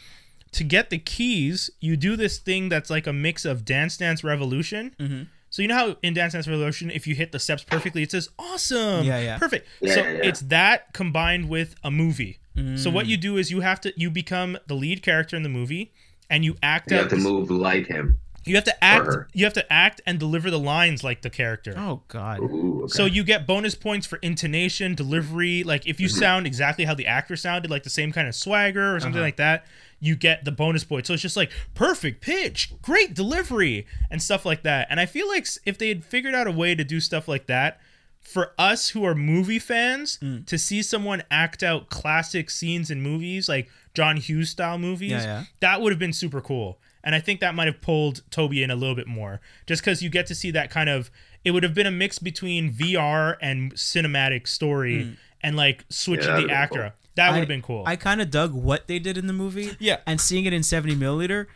to 0.52 0.64
get 0.64 0.90
the 0.90 0.98
keys 0.98 1.70
you 1.80 1.96
do 1.96 2.16
this 2.16 2.38
thing 2.38 2.68
that's 2.68 2.90
like 2.90 3.06
a 3.06 3.12
mix 3.12 3.44
of 3.44 3.64
dance 3.64 3.96
dance 3.96 4.22
revolution 4.24 4.94
Mm-hmm. 4.98 5.22
so 5.50 5.62
you 5.62 5.68
know 5.68 5.74
how 5.74 5.96
in 6.02 6.12
dance 6.14 6.32
dance 6.34 6.46
revolution 6.48 6.90
if 6.90 7.06
you 7.06 7.14
hit 7.14 7.32
the 7.32 7.38
steps 7.38 7.62
perfectly 7.64 8.02
it 8.02 8.10
says 8.10 8.28
awesome 8.38 9.04
Yeah, 9.04 9.18
yeah. 9.20 9.38
perfect 9.38 9.66
Yeah, 9.80 9.94
so 9.94 10.00
yeah, 10.02 10.10
yeah. 10.12 10.20
it's 10.24 10.40
that 10.40 10.92
combined 10.92 11.48
with 11.48 11.74
a 11.82 11.90
movie 11.90 12.38
so 12.56 12.62
Mm. 12.88 12.92
what 12.94 13.04
you 13.06 13.18
do 13.18 13.36
is 13.36 13.50
you 13.50 13.60
have 13.60 13.82
to 13.82 13.92
you 13.98 14.10
become 14.10 14.56
the 14.66 14.74
lead 14.74 15.02
character 15.02 15.36
in 15.36 15.42
the 15.42 15.50
movie 15.50 15.92
and 16.30 16.42
you 16.42 16.56
act 16.62 16.90
You 16.90 16.96
out 16.96 17.02
have 17.02 17.10
to 17.10 17.16
move 17.18 17.50
like 17.50 17.86
him. 17.86 18.18
You 18.46 18.54
have 18.54 18.64
to 18.64 18.84
act 18.84 19.08
you 19.32 19.44
have 19.44 19.52
to 19.54 19.72
act 19.72 20.00
and 20.06 20.18
deliver 20.18 20.50
the 20.50 20.58
lines 20.58 21.02
like 21.04 21.22
the 21.22 21.30
character 21.30 21.74
Oh 21.76 22.02
God. 22.08 22.40
Ooh, 22.40 22.82
okay. 22.84 22.92
so 22.92 23.04
you 23.04 23.24
get 23.24 23.46
bonus 23.46 23.74
points 23.74 24.06
for 24.06 24.16
intonation, 24.22 24.94
delivery. 24.94 25.62
Like 25.64 25.86
if 25.86 26.00
you 26.00 26.06
Mm-hmm. 26.08 26.18
sound 26.18 26.46
exactly 26.46 26.84
how 26.84 26.94
the 26.94 27.06
actor 27.06 27.36
sounded, 27.36 27.70
like 27.70 27.82
the 27.82 27.90
same 27.90 28.12
kind 28.12 28.28
of 28.28 28.34
swagger 28.34 28.94
or 28.94 29.00
something 29.00 29.18
Uh-huh. 29.18 29.26
like 29.26 29.36
that, 29.36 29.66
you 29.98 30.14
get 30.14 30.44
the 30.44 30.52
bonus 30.52 30.84
points. 30.84 31.08
So 31.08 31.14
it's 31.14 31.22
just 31.22 31.36
like 31.36 31.50
perfect 31.74 32.20
pitch, 32.20 32.72
great 32.82 33.14
delivery, 33.14 33.86
and 34.10 34.22
stuff 34.22 34.44
like 34.46 34.62
that. 34.62 34.86
And 34.90 35.00
I 35.00 35.06
feel 35.06 35.26
like 35.28 35.46
if 35.64 35.78
they 35.78 35.88
had 35.88 36.04
figured 36.04 36.34
out 36.34 36.46
a 36.46 36.52
way 36.52 36.74
to 36.74 36.84
do 36.84 37.00
stuff 37.00 37.26
like 37.28 37.46
that, 37.46 37.80
for 38.20 38.52
us 38.58 38.88
who 38.90 39.04
are 39.04 39.14
movie 39.14 39.58
fans, 39.60 40.18
Mm. 40.22 40.44
to 40.46 40.58
see 40.58 40.82
someone 40.82 41.22
act 41.30 41.62
out 41.62 41.88
classic 41.90 42.50
scenes 42.50 42.90
in 42.90 43.00
movies 43.00 43.48
like 43.48 43.70
John 43.94 44.16
Hughes 44.16 44.50
style 44.50 44.78
movies, 44.78 45.12
Yeah, 45.12 45.22
yeah. 45.24 45.44
that 45.60 45.80
would 45.80 45.92
have 45.92 45.98
been 45.98 46.12
super 46.12 46.40
cool. 46.40 46.78
And 47.06 47.14
I 47.14 47.20
think 47.20 47.38
that 47.40 47.54
might 47.54 47.68
have 47.68 47.80
pulled 47.80 48.28
Toby 48.30 48.64
in 48.64 48.70
a 48.70 48.74
little 48.74 48.96
bit 48.96 49.06
more, 49.06 49.40
just 49.66 49.80
because 49.80 50.02
you 50.02 50.10
get 50.10 50.26
to 50.26 50.34
see 50.34 50.50
that 50.50 50.70
kind 50.70 50.90
of. 50.90 51.10
It 51.44 51.52
would 51.52 51.62
have 51.62 51.74
been 51.74 51.86
a 51.86 51.92
mix 51.92 52.18
between 52.18 52.72
VR 52.72 53.36
and 53.40 53.72
cinematic 53.74 54.48
story, 54.48 55.04
hmm. 55.04 55.10
and 55.40 55.56
like 55.56 55.84
switching 55.88 56.28
Yeah, 56.28 56.40
the 56.40 56.46
that'd 56.48 56.50
have 56.50 56.70
been 56.70 56.80
actor. 56.80 56.94
That 57.14 57.30
would. 57.30 57.38
Have 57.38 57.48
been 57.48 57.62
cool. 57.62 57.84
I 57.86 57.94
kind 57.94 58.20
of 58.20 58.30
dug 58.30 58.52
what 58.52 58.88
they 58.88 58.98
did 58.98 59.16
in 59.16 59.28
the 59.28 59.32
movie. 59.32 59.76
Yeah. 59.78 59.98
And 60.04 60.20
seeing 60.20 60.44
it 60.44 60.52
in 60.52 60.64
70 60.64 60.96
millimeter, 60.96 61.48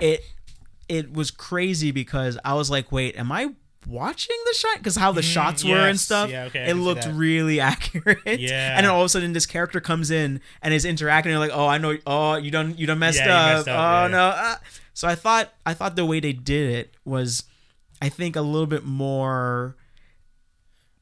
it 0.00 0.22
it 0.88 1.12
was 1.12 1.32
crazy 1.32 1.90
because 1.90 2.38
I 2.44 2.54
was 2.54 2.70
like, 2.70 2.92
wait, 2.92 3.18
am 3.18 3.32
I 3.32 3.54
watching 3.86 4.36
the 4.46 4.54
shot? 4.54 4.78
Because 4.78 4.96
how 4.96 5.12
the 5.12 5.22
shots 5.22 5.64
were 5.64 5.88
and 5.88 5.98
stuff, 5.98 6.30
Yeah, 6.30 6.44
okay, 6.44 6.68
it 6.68 6.74
looked 6.74 7.06
really 7.10 7.60
accurate. 7.72 8.18
Yeah. 8.40 8.76
And 8.76 8.84
then 8.84 8.90
all 8.92 9.00
of 9.02 9.06
a 9.06 9.08
sudden, 9.08 9.32
this 9.32 9.46
character 9.46 9.80
comes 9.80 10.10
in 10.10 10.40
and 10.62 10.74
is 10.74 10.84
interacting. 10.84 11.32
And 11.32 11.38
you're 11.40 11.48
like, 11.48 11.56
oh, 11.56 11.66
I 11.66 11.78
know. 11.78 11.96
Oh, 12.06 12.36
you 12.36 12.50
done 12.50 12.74
you 12.76 12.86
done 12.86 12.98
messed 12.98 13.18
Yeah, 13.18 13.26
you 13.26 13.32
up. 13.32 13.56
messed 13.56 13.68
up, 13.68 13.78
Oh 13.78 14.02
yeah. 14.02 14.08
no. 14.08 14.32
Ah. 14.34 14.60
So 14.94 15.06
I 15.08 15.14
thought 15.14 15.52
I 15.64 15.74
thought 15.74 15.94
the 15.96 16.04
way 16.06 16.20
they 16.20 16.32
did 16.32 16.70
it 16.74 16.94
was, 17.04 17.44
I 18.02 18.08
think, 18.08 18.34
a 18.36 18.40
little 18.42 18.66
bit 18.66 18.84
more. 18.84 19.76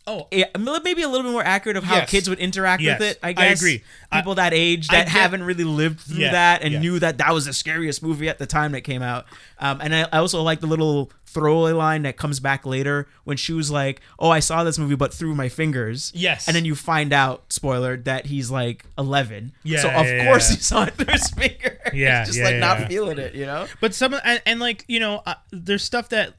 Oh, 0.06 0.26
Yeah, 0.30 0.46
maybe 0.58 1.02
a 1.02 1.08
little 1.08 1.22
bit 1.24 1.32
more 1.32 1.42
accurate 1.44 1.76
of 1.76 1.84
how 1.84 1.96
Yes. 1.96 2.10
kids 2.10 2.28
would 2.28 2.38
interact 2.38 2.82
Yes, 2.82 2.98
with 3.00 3.08
it. 3.12 3.18
I 3.22 3.32
guess. 3.32 3.42
I 3.42 3.46
agree. 3.52 3.82
I- 4.12 4.18
People 4.20 4.34
that 4.36 4.52
age 4.54 4.88
that 4.88 5.06
get- 5.06 5.08
haven't 5.08 5.42
really 5.44 5.64
lived 5.64 6.00
through 6.00 6.18
Yeah, 6.18 6.32
that 6.32 6.62
and 6.62 6.72
yeah. 6.74 6.78
knew 6.80 6.98
that 6.98 7.18
that 7.18 7.32
was 7.32 7.46
the 7.46 7.52
scariest 7.52 8.02
movie 8.02 8.28
at 8.28 8.38
the 8.38 8.46
time 8.46 8.72
that 8.72 8.82
came 8.82 9.02
out. 9.02 9.26
Um, 9.58 9.80
and 9.80 9.94
I, 9.94 10.02
I 10.12 10.18
also 10.18 10.42
like 10.42 10.60
the 10.60 10.66
little 10.66 11.10
throwaway 11.26 11.72
line 11.72 12.02
that 12.02 12.16
comes 12.16 12.38
back 12.38 12.64
later 12.64 13.08
when 13.24 13.36
she 13.36 13.52
was 13.52 13.68
like, 13.70 14.00
"Oh, 14.20 14.30
I 14.30 14.38
saw 14.38 14.62
this 14.62 14.78
movie, 14.78 14.94
but 14.94 15.12
through 15.12 15.34
my 15.34 15.48
fingers." 15.48 16.12
Yes. 16.14 16.46
And 16.46 16.54
then 16.56 16.64
you 16.64 16.76
find 16.76 17.12
out, 17.12 17.44
spoiler, 17.52 17.96
that 17.96 18.26
he's 18.26 18.50
like 18.52 18.84
eleven. 18.96 19.52
Yeah, 19.64 19.80
So 19.80 19.88
of 19.90 20.06
yeah, 20.06 20.26
course 20.26 20.48
he 20.50 20.56
saw 20.60 20.84
it 20.84 20.94
through 20.94 21.12
his 21.12 21.28
finger. 21.36 21.78
Yeah, 21.92 22.24
He's 22.24 22.34
just 22.34 22.44
like 22.44 22.56
not 22.56 22.86
feeling 22.88 23.18
it, 23.18 23.34
you 23.34 23.46
know. 23.46 23.66
But 23.80 23.94
some 23.94 24.14
and, 24.24 24.40
and 24.46 24.60
like 24.60 24.84
you 24.86 25.00
know, 25.00 25.22
uh, 25.26 25.34
there's 25.50 25.82
stuff 25.82 26.10
that 26.10 26.34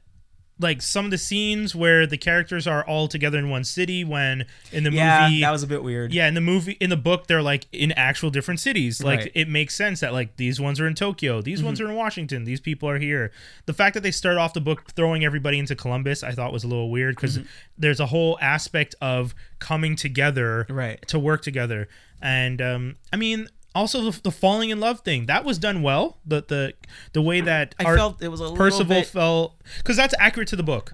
like 0.58 0.80
some 0.80 1.04
of 1.04 1.10
the 1.10 1.18
scenes 1.18 1.74
where 1.74 2.06
the 2.06 2.16
characters 2.16 2.66
are 2.66 2.82
all 2.86 3.08
together 3.08 3.36
in 3.38 3.50
one 3.50 3.62
city. 3.62 4.04
When 4.04 4.46
in 4.72 4.84
the 4.84 4.90
Yeah, 4.90 5.28
movie, 5.28 5.40
that 5.42 5.50
was 5.50 5.62
a 5.62 5.66
bit 5.66 5.82
weird. 5.82 6.14
yeah, 6.14 6.26
in 6.28 6.32
the 6.34 6.40
movie, 6.40 6.78
in 6.80 6.88
the 6.88 6.96
book, 6.96 7.26
they're 7.26 7.42
like 7.42 7.66
in 7.72 7.92
actual 7.92 8.30
different 8.30 8.60
cities. 8.60 9.02
Like 9.02 9.18
Right. 9.20 9.32
it 9.34 9.48
makes 9.48 9.74
sense 9.74 10.00
that 10.00 10.12
like 10.14 10.36
these 10.38 10.58
ones 10.58 10.80
are 10.80 10.86
in 10.86 10.94
Tokyo, 10.94 11.42
these 11.42 11.62
ones 11.62 11.78
are 11.80 11.88
in 11.90 11.94
Washington, 11.94 12.44
these 12.44 12.60
people 12.60 12.88
are 12.88 12.98
here. 12.98 13.32
The 13.66 13.74
fact 13.74 13.92
that 13.94 14.02
they 14.02 14.10
start 14.10 14.38
off 14.38 14.54
the 14.54 14.60
book 14.62 14.92
throwing 14.92 15.24
everybody 15.24 15.58
into 15.58 15.76
Columbus, 15.76 16.22
I 16.22 16.32
thought 16.32 16.52
was 16.54 16.64
a 16.64 16.68
little 16.68 16.90
weird 16.90 17.16
because 17.16 17.38
there's 17.76 18.00
a 18.00 18.06
whole 18.06 18.38
aspect 18.40 18.94
of 19.02 19.34
coming 19.58 19.94
together 19.94 20.66
Right. 20.70 21.06
to 21.08 21.18
work 21.18 21.42
together. 21.42 21.88
And 22.22 22.62
um, 22.62 22.96
I 23.12 23.16
mean, 23.16 23.48
also 23.76 24.10
the, 24.10 24.20
the 24.22 24.30
falling 24.32 24.70
in 24.70 24.80
love 24.80 25.00
thing 25.00 25.26
that 25.26 25.44
was 25.44 25.58
done 25.58 25.82
well. 25.82 26.18
The 26.26 26.42
the 26.46 26.74
the 27.12 27.22
way 27.22 27.40
that 27.42 27.74
I 27.78 27.84
Art- 27.84 27.96
felt 27.98 28.22
it 28.22 28.28
was 28.28 28.40
a 28.40 28.44
little 28.44 28.56
Parzival 28.56 28.86
bit. 28.96 29.06
fell 29.06 29.56
because 29.78 29.96
that's 29.96 30.14
accurate 30.18 30.48
to 30.48 30.56
the 30.56 30.62
book. 30.62 30.92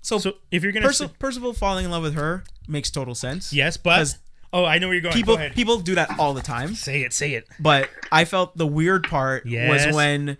So, 0.00 0.18
So 0.18 0.34
if 0.50 0.62
you're 0.64 0.72
gonna 0.72 0.88
Perci- 0.88 0.94
say- 1.08 1.10
Parzival 1.18 1.52
falling 1.52 1.84
in 1.84 1.90
love 1.90 2.02
with 2.02 2.14
her 2.14 2.42
makes 2.66 2.90
total 2.90 3.14
sense. 3.14 3.52
yes, 3.52 3.76
but 3.76 4.16
oh, 4.52 4.64
I 4.64 4.78
know 4.78 4.88
where 4.88 4.94
you're 4.94 5.02
going. 5.02 5.14
people 5.14 5.36
Go 5.36 5.48
people 5.50 5.78
do 5.80 5.94
that 5.94 6.18
all 6.18 6.34
the 6.34 6.42
time. 6.42 6.74
say 6.74 7.02
it, 7.02 7.12
say 7.12 7.34
it. 7.34 7.46
But 7.60 7.88
I 8.10 8.24
felt 8.24 8.56
the 8.56 8.66
weird 8.66 9.04
part 9.08 9.46
Yes. 9.46 9.86
was 9.86 9.94
when 9.94 10.38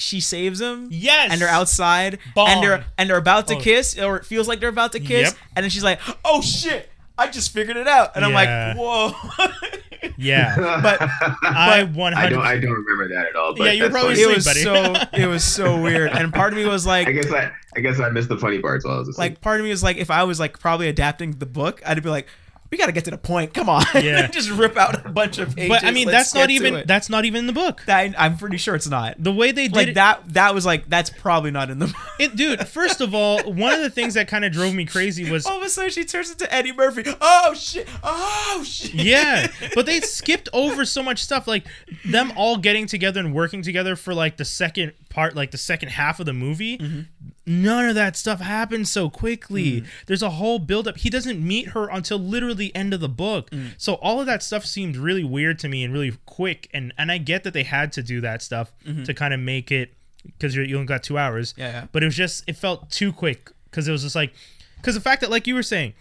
she 0.00 0.20
saves 0.20 0.60
him. 0.60 0.88
Yes. 0.90 1.30
And 1.32 1.40
they're 1.40 1.48
outside 1.48 2.18
Bong. 2.34 2.48
and 2.48 2.62
they're 2.62 2.84
and 2.98 3.08
they're 3.10 3.16
about 3.16 3.46
to 3.48 3.54
Oh. 3.56 3.60
kiss, 3.60 3.98
or 3.98 4.16
it 4.16 4.24
feels 4.26 4.46
like 4.48 4.60
they're 4.60 4.68
about 4.68 4.92
to 4.92 5.00
kiss, 5.00 5.30
Yep. 5.30 5.36
and 5.56 5.62
then 5.64 5.70
she's 5.70 5.84
like, 5.84 6.00
"Oh 6.24 6.40
shit, 6.42 6.88
I 7.16 7.28
just 7.28 7.52
figured 7.52 7.76
it 7.76 7.88
out," 7.88 8.12
and 8.16 8.24
I'm 8.24 8.32
like, 8.32 8.76
"Whoa." 8.76 9.12
Yeah, 10.20 10.56
but 10.82 11.00
I 11.00 11.84
100. 11.84 12.16
I 12.18 12.28
don't 12.28 12.42
I 12.42 12.58
don't 12.58 12.72
remember 12.72 13.08
that 13.14 13.26
at 13.26 13.36
all. 13.36 13.54
But 13.54 13.64
Yeah, 13.66 13.72
you 13.72 13.82
were 13.84 13.90
probably 13.90 14.16
funny. 14.16 14.32
it 14.32 14.34
was 14.34 14.44
buddy. 14.44 14.62
so 14.62 14.94
it 15.12 15.26
was 15.26 15.44
so 15.44 15.80
weird, 15.80 16.10
and 16.10 16.34
part 16.34 16.52
of 16.52 16.58
me 16.58 16.66
was 16.66 16.84
like, 16.84 17.06
I 17.08 17.12
guess 17.12 17.30
I 17.32 17.52
I 17.76 17.80
guess 17.80 18.00
I 18.00 18.08
missed 18.10 18.28
the 18.28 18.36
funny 18.36 18.58
parts 18.58 18.84
while 18.84 18.96
I 18.96 18.98
was 18.98 19.08
asleep. 19.08 19.18
like 19.18 19.40
part 19.40 19.60
of 19.60 19.64
me 19.64 19.70
was 19.70 19.82
like, 19.82 19.96
if 19.96 20.10
I 20.10 20.24
was 20.24 20.40
like 20.40 20.58
probably 20.58 20.88
adapting 20.88 21.32
the 21.38 21.46
book, 21.46 21.80
I'd 21.86 22.02
be 22.02 22.08
like. 22.10 22.26
We 22.70 22.76
gotta 22.76 22.92
get 22.92 23.04
to 23.06 23.10
the 23.10 23.18
point. 23.18 23.54
Come 23.54 23.68
on, 23.70 23.82
Yeah. 23.94 24.26
just 24.26 24.50
rip 24.50 24.76
out 24.76 25.06
a 25.06 25.08
bunch 25.08 25.38
of 25.38 25.56
pages. 25.56 25.70
but 25.70 25.84
I 25.84 25.90
mean, 25.90 26.06
Let's 26.06 26.32
that's 26.32 26.34
not 26.34 26.50
even 26.50 26.82
that's 26.86 27.08
not 27.08 27.24
even 27.24 27.38
in 27.40 27.46
the 27.46 27.52
book. 27.54 27.82
That 27.86 28.14
I'm 28.18 28.36
pretty 28.36 28.58
sure 28.58 28.74
it's 28.74 28.88
not. 28.88 29.14
The 29.18 29.32
way 29.32 29.52
they 29.52 29.68
did 29.68 29.76
Like 29.76 29.88
it, 29.88 29.94
that. 29.94 30.22
That 30.34 30.54
was 30.54 30.66
like 30.66 30.88
that's 30.88 31.08
probably 31.08 31.50
not 31.50 31.70
in 31.70 31.78
the. 31.78 31.94
it, 32.18 32.36
dude. 32.36 32.66
First 32.68 33.00
of 33.00 33.14
all, 33.14 33.40
one 33.52 33.72
of 33.72 33.80
the 33.80 33.88
things 33.90 34.14
that 34.14 34.28
kind 34.28 34.44
of 34.44 34.52
drove 34.52 34.74
me 34.74 34.84
crazy 34.84 35.30
was 35.30 35.46
All 35.46 35.56
of 35.58 35.62
a 35.62 35.68
sudden, 35.70 35.90
she 35.90 36.04
turns 36.04 36.30
into 36.30 36.52
Eddie 36.54 36.72
Murphy. 36.72 37.04
Oh 37.20 37.54
shit! 37.54 37.88
Oh 38.02 38.62
shit! 38.66 38.92
yeah, 38.94 39.50
but 39.74 39.86
they 39.86 40.00
skipped 40.00 40.48
over 40.52 40.84
so 40.84 41.02
much 41.02 41.22
stuff, 41.22 41.48
like 41.48 41.64
them 42.04 42.32
all 42.36 42.58
getting 42.58 42.86
together 42.86 43.20
and 43.20 43.32
working 43.34 43.62
together 43.62 43.96
for 43.96 44.12
like 44.12 44.36
the 44.36 44.44
second 44.44 44.92
part, 45.08 45.34
like 45.34 45.52
the 45.52 45.58
second 45.58 45.88
half 45.88 46.20
of 46.20 46.26
the 46.26 46.34
movie. 46.34 46.76
Mm-hmm. 46.76 47.00
None 47.48 47.88
of 47.88 47.94
that 47.94 48.16
stuff 48.16 48.40
happens 48.40 48.90
so 48.90 49.08
quickly. 49.08 49.80
Mm. 49.80 49.86
There's 50.06 50.22
a 50.22 50.30
whole 50.30 50.58
build 50.58 50.86
up. 50.86 50.98
He 50.98 51.10
doesn't 51.10 51.44
meet 51.44 51.68
her 51.68 51.88
until 51.88 52.18
literally 52.18 52.54
the 52.54 52.76
end 52.76 52.92
of 52.92 53.00
the 53.00 53.08
book. 53.08 53.50
Mm. 53.50 53.70
So 53.78 53.94
all 53.94 54.20
of 54.20 54.26
that 54.26 54.42
stuff 54.42 54.64
seemed 54.64 54.96
really 54.96 55.24
weird 55.24 55.58
to 55.60 55.68
me 55.68 55.82
and 55.82 55.92
really 55.92 56.12
quick. 56.26 56.68
And 56.72 56.92
and 56.98 57.10
I 57.10 57.18
get 57.18 57.44
that 57.44 57.54
they 57.54 57.64
had 57.64 57.92
to 57.92 58.02
do 58.02 58.20
that 58.20 58.42
stuff 58.42 58.72
to 59.04 59.14
kind 59.14 59.32
of 59.32 59.40
make 59.40 59.72
it 59.72 59.94
because 60.24 60.54
you 60.54 60.74
only 60.74 60.86
got 60.86 61.02
two 61.02 61.16
hours. 61.18 61.52
Mm-hmm. 61.52 61.60
Yeah, 61.60 61.70
yeah. 61.70 61.86
But 61.92 62.02
it 62.02 62.06
was 62.06 62.16
just 62.16 62.44
it 62.46 62.56
felt 62.56 62.90
too 62.90 63.12
quick 63.12 63.50
because 63.70 63.88
it 63.88 63.92
was 63.92 64.02
just 64.02 64.14
like 64.14 64.32
because 64.76 64.94
the 64.94 65.00
fact 65.00 65.22
that 65.22 65.30
like 65.30 65.46
you 65.46 65.54
were 65.54 65.62
saying. 65.62 65.94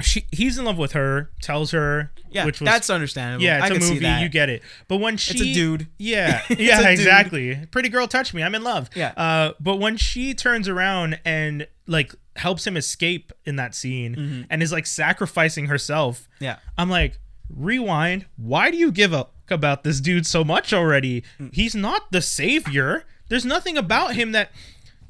She, 0.00 0.26
he's 0.32 0.58
in 0.58 0.64
love 0.64 0.78
with 0.78 0.92
her, 0.92 1.30
tells 1.42 1.70
her, 1.72 2.12
Yeah, 2.30 2.44
which 2.46 2.60
was 2.60 2.68
that's 2.68 2.90
understandable. 2.90 3.44
yeah, 3.44 3.56
I 3.62 3.66
it's 3.66 3.70
a 3.70 3.72
can 3.74 3.82
see 3.82 3.94
movie. 3.94 4.22
You 4.22 4.28
get 4.28 4.48
it. 4.48 4.62
But 4.88 4.98
when 4.98 5.16
she, 5.16 5.32
it's 5.32 5.40
a 5.42 5.52
dude. 5.54 5.86
Yeah, 5.98 6.42
a 6.50 6.54
yeah, 6.54 6.78
dude. 6.78 6.86
exactly. 6.90 7.66
Pretty 7.70 7.88
girl, 7.88 8.06
touch 8.06 8.32
me. 8.34 8.42
I'm 8.42 8.54
in 8.54 8.62
love. 8.62 8.90
Yeah. 8.94 9.12
Uh, 9.16 9.52
but 9.60 9.76
when 9.76 9.96
she 9.96 10.34
turns 10.34 10.68
around 10.68 11.18
and 11.24 11.66
like 11.86 12.14
helps 12.36 12.66
him 12.66 12.76
escape 12.76 13.32
in 13.44 13.56
that 13.56 13.74
scene 13.74 14.14
Mm-hmm. 14.16 14.42
and 14.50 14.62
is 14.62 14.72
like 14.72 14.86
sacrificing 14.86 15.66
herself, 15.66 16.28
Yeah. 16.40 16.56
I'm 16.78 16.88
like, 16.90 17.18
rewind. 17.54 18.26
Why 18.36 18.70
do 18.70 18.76
you 18.76 18.92
give 18.92 19.12
up 19.12 19.34
about 19.50 19.82
this 19.84 20.00
dude 20.00 20.26
so 20.26 20.44
much 20.44 20.72
already? 20.72 21.22
Mm. 21.38 21.54
He's 21.54 21.74
not 21.74 22.12
the 22.12 22.22
savior. 22.22 23.04
There's 23.28 23.44
nothing 23.44 23.76
about 23.76 24.14
him 24.14 24.32
that. 24.32 24.50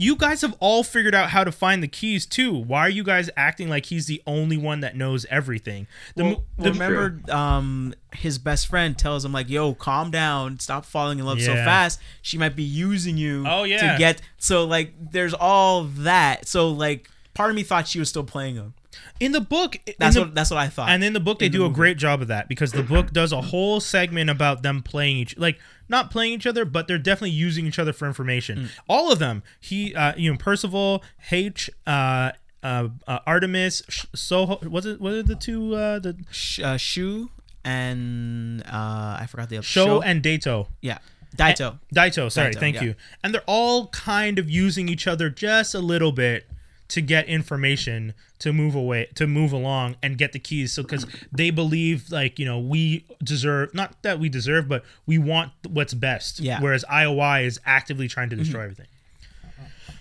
You 0.01 0.17
guys 0.17 0.41
have 0.41 0.57
all 0.61 0.83
figured 0.83 1.15
out 1.15 1.29
how 1.29 1.45
to 1.45 1.53
find 1.53 1.83
the 1.83 1.87
keys 1.89 2.25
too. 2.25 2.55
Why 2.55 2.81
are 2.81 2.89
you 2.89 3.05
guys 3.05 3.29
acting 3.37 3.69
like 3.69 3.85
he's 3.87 4.07
the 4.07 4.23
only 4.27 4.57
one 4.57 4.81
that 4.81 4.97
knows 4.97 5.27
everything? 5.29 5.87
The, 6.17 6.25
Well, 6.25 6.45
the- 6.57 6.73
remember, 6.73 7.21
um, 7.31 7.95
his 8.15 8.39
best 8.39 8.67
friend 8.69 8.97
tells 8.97 9.27
him 9.27 9.33
like, 9.33 9.51
"Yo, 9.51 9.75
calm 9.75 10.11
down, 10.11 10.59
stop 10.59 10.87
falling 10.87 11.19
in 11.19 11.27
love 11.27 11.43
so 11.43 11.53
fast. 11.55 12.01
She 12.23 12.39
might 12.39 12.57
be 12.57 12.63
using 12.63 13.19
you. 13.19 13.45
Oh, 13.47 13.65
yeah. 13.65 13.93
to 13.93 13.99
get 13.99 14.23
so 14.39 14.65
like, 14.65 14.95
there's 15.13 15.35
all 15.35 15.85
that. 15.85 16.49
So 16.49 16.71
like, 16.71 17.11
part 17.35 17.51
of 17.51 17.57
me 17.57 17.63
thought 17.63 17.87
she 17.87 17.99
was 17.99 18.09
still 18.09 18.25
playing 18.25 18.55
him. 18.55 18.73
In 19.19 19.33
the 19.33 19.41
book, 19.41 19.77
That's 19.99 20.15
the, 20.15 20.23
what 20.23 20.35
that's 20.35 20.51
what 20.51 20.59
I 20.59 20.69
thought. 20.69 20.89
And 20.89 21.05
in 21.05 21.13
the 21.13 21.21
book, 21.21 21.39
they 21.39 21.47
in 21.47 21.53
the 21.53 21.59
do 21.59 21.67
a 21.67 21.71
great 21.71 21.97
job 21.97 22.23
of 22.23 22.29
that 22.29 22.49
because 22.49 22.73
the 22.73 22.83
book 22.83 23.13
does 23.13 23.33
a 23.33 23.41
whole 23.41 23.81
segment 23.81 24.31
about 24.31 24.63
them 24.63 24.83
playing 24.83 25.17
each, 25.17 25.39
like 25.39 25.59
not 25.89 26.11
playing 26.11 26.33
each 26.33 26.47
other, 26.47 26.65
but 26.65 26.89
they're 26.89 26.99
definitely 26.99 27.31
using 27.31 27.67
each 27.67 27.79
other 27.79 27.93
for 27.93 28.07
information. 28.07 28.59
Mm. 28.59 28.69
All 28.89 29.13
of 29.13 29.19
them. 29.19 29.43
He, 29.61 29.95
uh, 29.95 30.15
you 30.17 30.33
know, 30.33 30.39
Parzival, 30.39 31.03
H, 31.31 31.69
uh, 31.87 32.33
uh, 32.63 32.89
uh, 33.07 33.19
Artemis, 33.27 33.83
Soho. 34.15 34.59
Was 34.69 34.87
it? 34.87 35.01
What 35.01 35.13
are 35.13 35.23
the 35.23 35.37
two? 35.37 35.75
Uh, 35.75 35.99
the 35.99 36.17
Sh- 36.31 36.61
uh, 36.61 36.77
Shu 36.77 37.31
and 37.65 38.63
uh, 38.63 39.19
I 39.21 39.27
forgot 39.29 39.49
the 39.49 39.59
other 39.59 39.65
Show 39.65 40.01
and 40.01 40.23
Dato. 40.23 40.69
yeah, 40.81 40.99
Daito. 41.37 41.79
Daito, 41.95 42.31
sorry, 42.31 42.55
Daito, 42.55 42.61
thank 42.61 42.77
yeah. 42.77 42.83
you. 42.83 42.95
And 43.23 43.35
they're 43.35 43.43
all 43.47 43.89
kind 43.89 44.39
of 44.39 44.49
using 44.51 44.89
each 44.89 45.07
other 45.07 45.31
just 45.31 45.75
a 45.75 45.81
little 45.81 46.13
bit 46.13 46.47
to 46.91 47.01
get 47.01 47.27
information 47.27 48.13
to 48.39 48.53
move 48.53 48.75
away 48.75 49.09
to 49.15 49.27
move 49.27 49.53
along 49.53 49.97
and 50.03 50.17
get 50.19 50.33
the 50.33 50.39
keys 50.39 50.73
so 50.73 50.83
because 50.83 51.07
they 51.33 51.51
believe 51.51 52.11
like 52.11 52.39
you 52.39 52.45
know 52.45 52.59
we 52.59 53.05
deserve 53.23 53.73
not 53.75 54.01
that 54.03 54.19
we 54.19 54.29
deserve 54.29 54.69
but 54.69 54.85
we 55.07 55.17
want 55.19 55.53
what's 55.69 55.95
best 55.95 56.41
Yeah. 56.41 56.55
Mm-hmm. 56.57 56.65
whereas 56.65 56.85
ioi 56.91 57.45
is 57.47 57.61
actively 57.65 58.09
trying 58.09 58.31
to 58.31 58.37
destroy 58.37 58.63
everything 58.63 58.87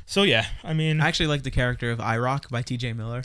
so 0.05 0.23
yeah 0.23 0.45
i 0.63 0.73
mean 0.73 0.99
I 1.01 1.07
actually 1.07 1.27
like 1.27 1.43
the 1.43 1.51
character 1.51 1.91
of 1.91 1.99
iRock 1.99 2.49
by 2.49 2.61
T.J. 2.63 2.93
Miller. 2.93 3.21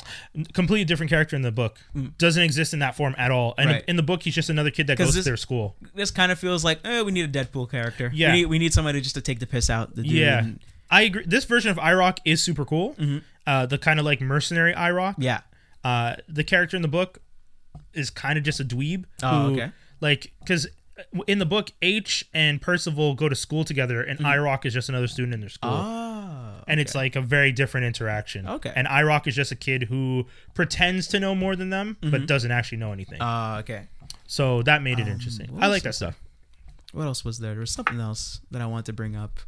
completely 0.53 0.85
different 0.85 1.09
character 1.11 1.35
in 1.37 1.43
the 1.43 1.53
book 1.53 1.79
doesn't 2.19 2.43
exist 2.43 2.73
in 2.75 2.81
that 2.81 2.95
form 2.95 3.15
at 3.17 3.31
all 3.31 3.55
and 3.57 3.69
Mm. 3.71 3.73
Right. 3.73 3.85
in 3.89 3.97
the 3.97 4.03
book 4.03 4.23
he's 4.25 4.35
just 4.35 4.51
another 4.51 4.71
kid 4.71 4.87
that 4.89 4.99
goes 4.99 5.15
this- 5.15 5.25
to 5.25 5.31
their 5.31 5.37
school 5.39 5.77
This 5.95 6.11
kind 6.11 6.31
of 6.31 6.39
feels 6.39 6.65
like, 6.65 6.81
eh, 6.85 7.01
we 7.03 7.13
need 7.13 7.25
a 7.35 7.45
Deadpool 7.45 7.71
character. 7.71 8.11
Yeah. 8.13 8.33
we 8.33 8.39
need, 8.41 8.47
we 8.47 8.59
need 8.59 8.75
somebody 8.75 9.01
just 9.01 9.15
to 9.15 9.21
take 9.23 9.39
the 9.39 9.47
piss 9.47 9.71
out. 9.71 9.95
The 9.95 10.03
dude 10.03 10.13
yeah 10.13 10.39
and- 10.41 10.61
i 10.91 11.01
agree 11.03 11.25
this 11.27 11.47
version 11.47 11.71
of 11.71 11.79
irock 11.79 12.19
is 12.27 12.43
super 12.45 12.67
cool 12.67 12.95
uh, 13.47 13.67
the 13.67 13.79
kind 13.79 13.99
of 14.01 14.07
like 14.07 14.21
mercenary 14.21 14.73
irock 14.75 15.13
Mm-hmm. 15.13 15.23
yeah. 15.23 15.41
uh, 15.85 16.17
the 16.29 16.45
character 16.45 16.77
in 16.77 16.83
the 16.83 16.89
book 16.89 17.21
is 17.93 18.11
kind 18.11 18.39
of 18.39 18.45
just 18.45 18.61
a 18.61 18.65
dweeb. 18.65 19.05
Oh, 19.23 19.49
who, 19.49 19.53
okay. 19.55 19.71
Like, 20.01 20.33
because 20.41 20.67
in 21.27 21.39
the 21.39 21.47
book, 21.47 21.71
H 21.83 22.25
and 22.35 22.61
Parzival 22.61 23.15
go 23.15 23.29
to 23.29 23.35
school 23.35 23.65
together, 23.65 24.03
and 24.03 24.19
IROC 24.19 24.65
is 24.67 24.75
just 24.75 24.89
another 24.89 25.07
student 25.07 25.35
in 25.35 25.41
their 25.41 25.49
school. 25.49 25.71
Oh, 25.73 26.63
And 26.69 26.79
it's 26.81 26.95
like 26.95 27.17
a 27.17 27.21
very 27.21 27.53
different 27.53 27.87
interaction. 27.87 28.47
Okay. 28.47 28.73
And 28.75 28.87
IROC 28.89 29.27
is 29.29 29.35
just 29.37 29.53
a 29.53 29.57
kid 29.57 29.85
who 29.85 30.27
pretends 30.55 31.07
to 31.09 31.21
know 31.21 31.35
more 31.35 31.55
than 31.57 31.71
them, 31.71 31.97
but 32.01 32.27
doesn't 32.27 32.51
actually 32.51 32.79
know 32.79 32.93
anything. 32.93 33.19
Oh, 33.21 33.57
okay. 33.59 33.87
so 34.27 34.63
that 34.63 34.83
made 34.83 34.99
it 34.99 35.07
interesting. 35.09 35.51
I 35.61 35.67
like 35.69 35.83
that 35.85 35.95
stuff. 35.95 36.21
What 36.93 37.05
else 37.07 37.25
was 37.25 37.39
there? 37.39 37.53
There 37.53 37.61
was 37.61 37.71
something 37.73 37.99
else 38.01 38.41
that 38.53 38.63
I 38.63 38.67
wanted 38.67 38.87
to 38.87 38.93
bring 38.93 39.17
up. 39.17 39.41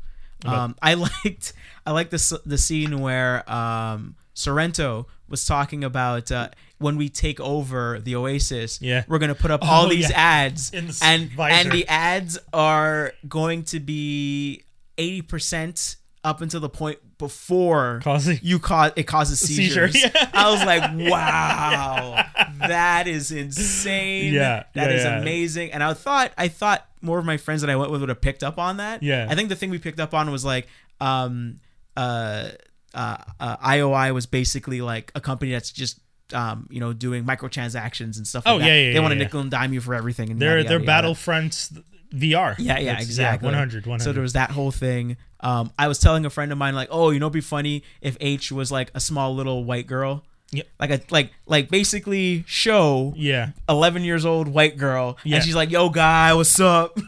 Um, 0.44 0.76
I 0.82 0.94
liked 1.24 1.52
I 1.86 1.92
liked 1.92 2.10
the 2.10 2.40
the 2.44 2.58
scene 2.58 3.00
where 3.00 3.48
um, 3.50 4.16
Sorrento 4.34 5.06
was 5.28 5.44
talking 5.44 5.82
about 5.82 6.30
uh, 6.30 6.50
when 6.78 6.96
we 6.96 7.08
take 7.08 7.40
over 7.40 7.98
the 8.00 8.14
Oasis. 8.16 8.80
Yeah. 8.82 9.04
we're 9.08 9.18
gonna 9.18 9.34
put 9.34 9.50
up 9.50 9.60
all 9.66 9.86
Oh, 9.86 9.88
these 9.88 10.10
yeah. 10.10 10.16
ads, 10.44 10.70
In 10.72 10.86
the 10.88 10.98
and 11.02 11.30
visor. 11.30 11.54
and 11.68 11.72
the 11.72 11.86
ads 11.88 12.38
are 12.52 13.12
going 13.28 13.64
to 13.64 13.80
be 13.80 14.62
eighty 14.98 15.22
percent 15.22 15.96
up 16.22 16.40
until 16.42 16.60
the 16.60 16.68
point 16.68 16.98
before 17.18 18.00
Causing- 18.02 18.38
you 18.42 18.58
cause 18.58 18.92
it 18.96 19.04
causes 19.04 19.40
Seizure, 19.40 19.88
seizures. 19.90 20.12
yeah. 20.14 20.30
I 20.34 20.50
was 20.50 20.64
like, 20.64 20.82
wow, 21.10 22.24
that 22.58 23.06
is 23.08 23.32
insane. 23.32 24.34
Yeah, 24.34 24.64
that 24.74 24.90
yeah, 24.90 24.96
is 24.96 25.04
yeah. 25.04 25.18
amazing. 25.20 25.72
And 25.72 25.82
I 25.82 25.94
thought 25.94 26.32
I 26.36 26.48
thought 26.48 26.86
more 27.06 27.18
of 27.18 27.24
my 27.24 27.36
friends 27.38 27.60
that 27.62 27.70
I 27.70 27.76
went 27.76 27.90
with 27.90 28.00
would 28.02 28.10
have 28.10 28.20
picked 28.20 28.42
up 28.42 28.58
on 28.58 28.76
that. 28.76 29.02
Yeah. 29.02 29.26
I 29.30 29.34
think 29.34 29.48
the 29.48 29.56
thing 29.56 29.70
we 29.70 29.78
picked 29.78 30.00
up 30.00 30.12
on 30.12 30.30
was 30.30 30.44
like, 30.44 30.66
um, 31.00 31.60
uh, 31.96 32.48
uh, 32.94 33.16
uh, 33.40 33.56
IOI 33.58 34.12
was 34.12 34.26
basically 34.26 34.80
like 34.82 35.12
a 35.14 35.20
company 35.20 35.52
that's 35.52 35.70
just. 35.72 36.00
Um, 36.32 36.66
you 36.72 36.80
know, 36.80 36.92
doing 36.92 37.22
microtransactions 37.24 38.16
and 38.16 38.26
stuff. 38.26 38.42
Oh, 38.46 38.54
like 38.56 38.62
that. 38.62 38.66
yeah, 38.66 38.74
yeah, 38.74 38.88
They 38.88 38.94
yeah, 38.94 39.00
want 39.00 39.12
to 39.12 39.16
yeah. 39.16 39.22
nickel 39.26 39.40
and 39.42 39.48
dime 39.48 39.72
you 39.72 39.80
for 39.80 39.94
everything. 39.94 40.28
And 40.32 40.40
They're 40.40 40.56
yada, 40.58 40.68
they're 40.68 40.80
yada. 40.80 41.08
Battlefronts 41.08 41.80
VR. 42.12 42.56
Yeah, 42.58 42.80
yeah, 42.80 42.90
It's- 42.94 43.02
exactly. 43.04 43.46
100, 43.46 43.86
100. 43.86 44.02
So 44.02 44.12
there 44.12 44.22
was 44.22 44.32
that 44.32 44.50
whole 44.50 44.72
thing. 44.72 45.18
Um, 45.38 45.70
I 45.78 45.86
was 45.86 46.00
telling 46.00 46.26
a 46.26 46.30
friend 46.30 46.50
of 46.50 46.58
mine, 46.58 46.74
like, 46.74 46.88
oh, 46.90 47.10
you 47.10 47.20
know, 47.20 47.26
it'd 47.26 47.34
be 47.34 47.40
funny 47.40 47.84
if 48.00 48.16
H 48.20 48.50
was 48.50 48.72
like 48.72 48.90
a 48.92 48.98
small 48.98 49.36
little 49.36 49.62
white 49.62 49.86
girl. 49.86 50.24
Yep. 50.56 50.66
Like 50.80 50.90
a 50.90 51.00
like 51.10 51.30
like 51.46 51.68
basically 51.70 52.44
show 52.46 53.12
yeah. 53.16 53.50
eleven 53.68 54.02
years 54.04 54.24
old 54.24 54.48
white 54.48 54.76
girl, 54.76 55.16
Yeah. 55.24 55.36
and 55.36 55.44
she's 55.44 55.54
like, 55.54 55.70
"Yo, 55.70 55.88
guy, 55.90 56.34
what's 56.34 56.58
up?" 56.60 56.98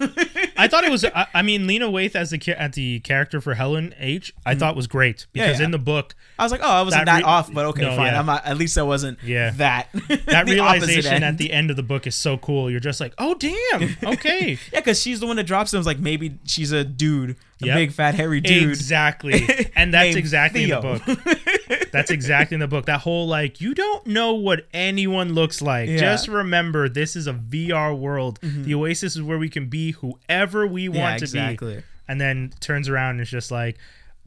I 0.57 0.69
thought 0.69 0.85
it 0.85 0.91
was. 0.93 1.05
I, 1.05 1.27
I 1.35 1.43
mean, 1.43 1.67
Lena 1.67 1.87
Waithe 1.89 2.15
as 2.17 2.31
the 2.31 2.41
at 2.61 2.73
the 2.75 3.01
character 3.01 3.41
for 3.41 3.55
Helen 3.55 3.95
H. 3.99 4.33
I 4.47 4.55
thought 4.55 4.77
was 4.77 4.87
great 4.87 5.09
Mm-hmm. 5.19 5.39
Yeah, 5.39 5.47
because 5.47 5.59
yeah. 5.61 5.65
in 5.67 5.71
the 5.73 5.79
book, 5.79 6.15
I 6.39 6.43
was 6.45 6.53
like, 6.53 6.61
"Oh, 6.63 6.69
I 6.71 6.83
wasn't 6.83 7.07
That 7.07 7.21
that, 7.21 7.25
off, 7.25 7.53
but 7.53 7.67
okay, 7.67 7.83
No, 7.83 7.97
fine. 7.97 8.15
I'm 8.15 8.27
not, 8.27 8.45
at 8.47 8.57
least 8.57 8.77
I 8.79 8.83
wasn't 8.83 9.19
Yeah. 9.23 9.51
that 9.57 9.89
that 10.27 10.49
realization 10.49 11.23
at 11.23 11.39
the 11.39 11.53
end 11.53 11.71
of 11.71 11.77
the 11.77 11.83
book 11.83 12.07
is 12.07 12.15
so 12.15 12.37
cool. 12.39 12.71
You're 12.71 12.81
just 12.81 13.01
like, 13.01 13.15
oh 13.19 13.35
damn, 13.35 13.97
okay, 14.05 14.59
yeah, 14.73 14.81
because 14.81 15.01
she's 15.01 15.21
the 15.21 15.27
one 15.27 15.37
that 15.37 15.45
drops 15.45 15.71
them. 15.71 15.83
Like 15.83 15.99
maybe 15.99 16.39
she's 16.45 16.73
a 16.73 16.85
dude, 16.85 17.37
a 17.63 17.67
Yep. 17.67 17.75
big 17.77 17.93
fat 17.93 18.15
hairy 18.15 18.41
dude. 18.41 18.69
exactly, 18.71 19.71
and 19.77 19.93
that's 19.95 20.17
exactly 20.17 20.65
in 20.65 20.71
the 20.71 20.81
book. 20.81 21.03
That's 21.93 22.11
exactly 22.11 22.55
in 22.55 22.61
the 22.61 22.69
book. 22.69 22.87
That 22.87 23.01
whole 23.01 23.27
like, 23.27 23.61
you 23.61 23.75
don't 23.75 24.07
know 24.07 24.35
what 24.35 24.67
anyone 24.73 25.33
looks 25.35 25.61
like. 25.63 25.89
Yeah. 25.89 25.95
Mm-hmm. 25.97 26.01
Just 26.05 26.29
remember, 26.29 26.89
this 26.89 27.17
is 27.17 27.27
a 27.27 27.33
VR 27.35 27.97
world. 27.99 28.39
The 28.43 28.75
Oasis 28.75 29.17
is 29.17 29.23
where 29.23 29.39
we 29.39 29.49
can 29.49 29.69
be 29.69 29.93
whoever 29.93 30.67
we 30.67 30.89
Yeah, 30.89 31.01
want 31.01 31.19
to 31.21 31.25
be. 31.27 31.39
exactly. 31.39 31.77
be. 31.77 31.83
And 32.09 32.21
then 32.21 32.53
turns 32.61 32.89
around 32.89 33.13
and 33.13 33.21
is 33.21 33.31
just 33.31 33.51
like, 33.51 33.77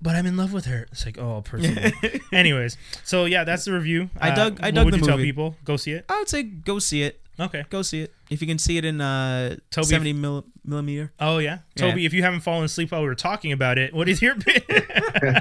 but 0.01 0.15
I'm 0.15 0.25
in 0.25 0.35
love 0.37 0.51
with 0.53 0.65
her. 0.65 0.87
It's 0.91 1.05
like, 1.05 1.17
oh, 1.19 1.41
personal. 1.43 1.91
Anyways, 2.31 2.77
so 3.03 3.25
yeah, 3.25 3.43
that's 3.43 3.65
the 3.65 3.73
review. 3.73 4.09
I 4.19 4.31
Uh, 4.31 4.35
dug- 4.35 4.59
I 4.61 4.67
what 4.67 4.75
dug 4.75 4.85
would 4.85 4.93
the 4.93 4.97
you 4.99 5.03
tell 5.05 5.17
movie. 5.17 5.29
people? 5.29 5.55
Go 5.63 5.77
see 5.77 5.91
it. 5.91 6.05
I 6.09 6.17
would 6.19 6.29
say 6.29 6.43
go 6.43 6.79
see 6.79 7.03
it. 7.03 7.19
Okay. 7.39 7.63
Go 7.69 7.81
see 7.81 8.01
it 8.01 8.13
if 8.29 8.41
you 8.41 8.47
can 8.47 8.57
see 8.59 8.77
it 8.77 8.85
in 8.85 8.99
uh 9.01 9.55
Toby- 9.71 9.85
seventy 9.87 10.13
mil- 10.13 10.45
millimeter. 10.63 11.11
Oh 11.19 11.37
yeah, 11.39 11.59
Yeah. 11.75 11.89
Toby. 11.89 12.05
If 12.05 12.13
you 12.13 12.21
haven't 12.23 12.41
fallen 12.41 12.63
asleep 12.65 12.91
while 12.91 13.01
we 13.01 13.07
were 13.07 13.15
talking 13.15 13.51
about 13.51 13.77
it, 13.77 13.93
what 13.93 14.07
is 14.09 14.21
your? 14.21 14.35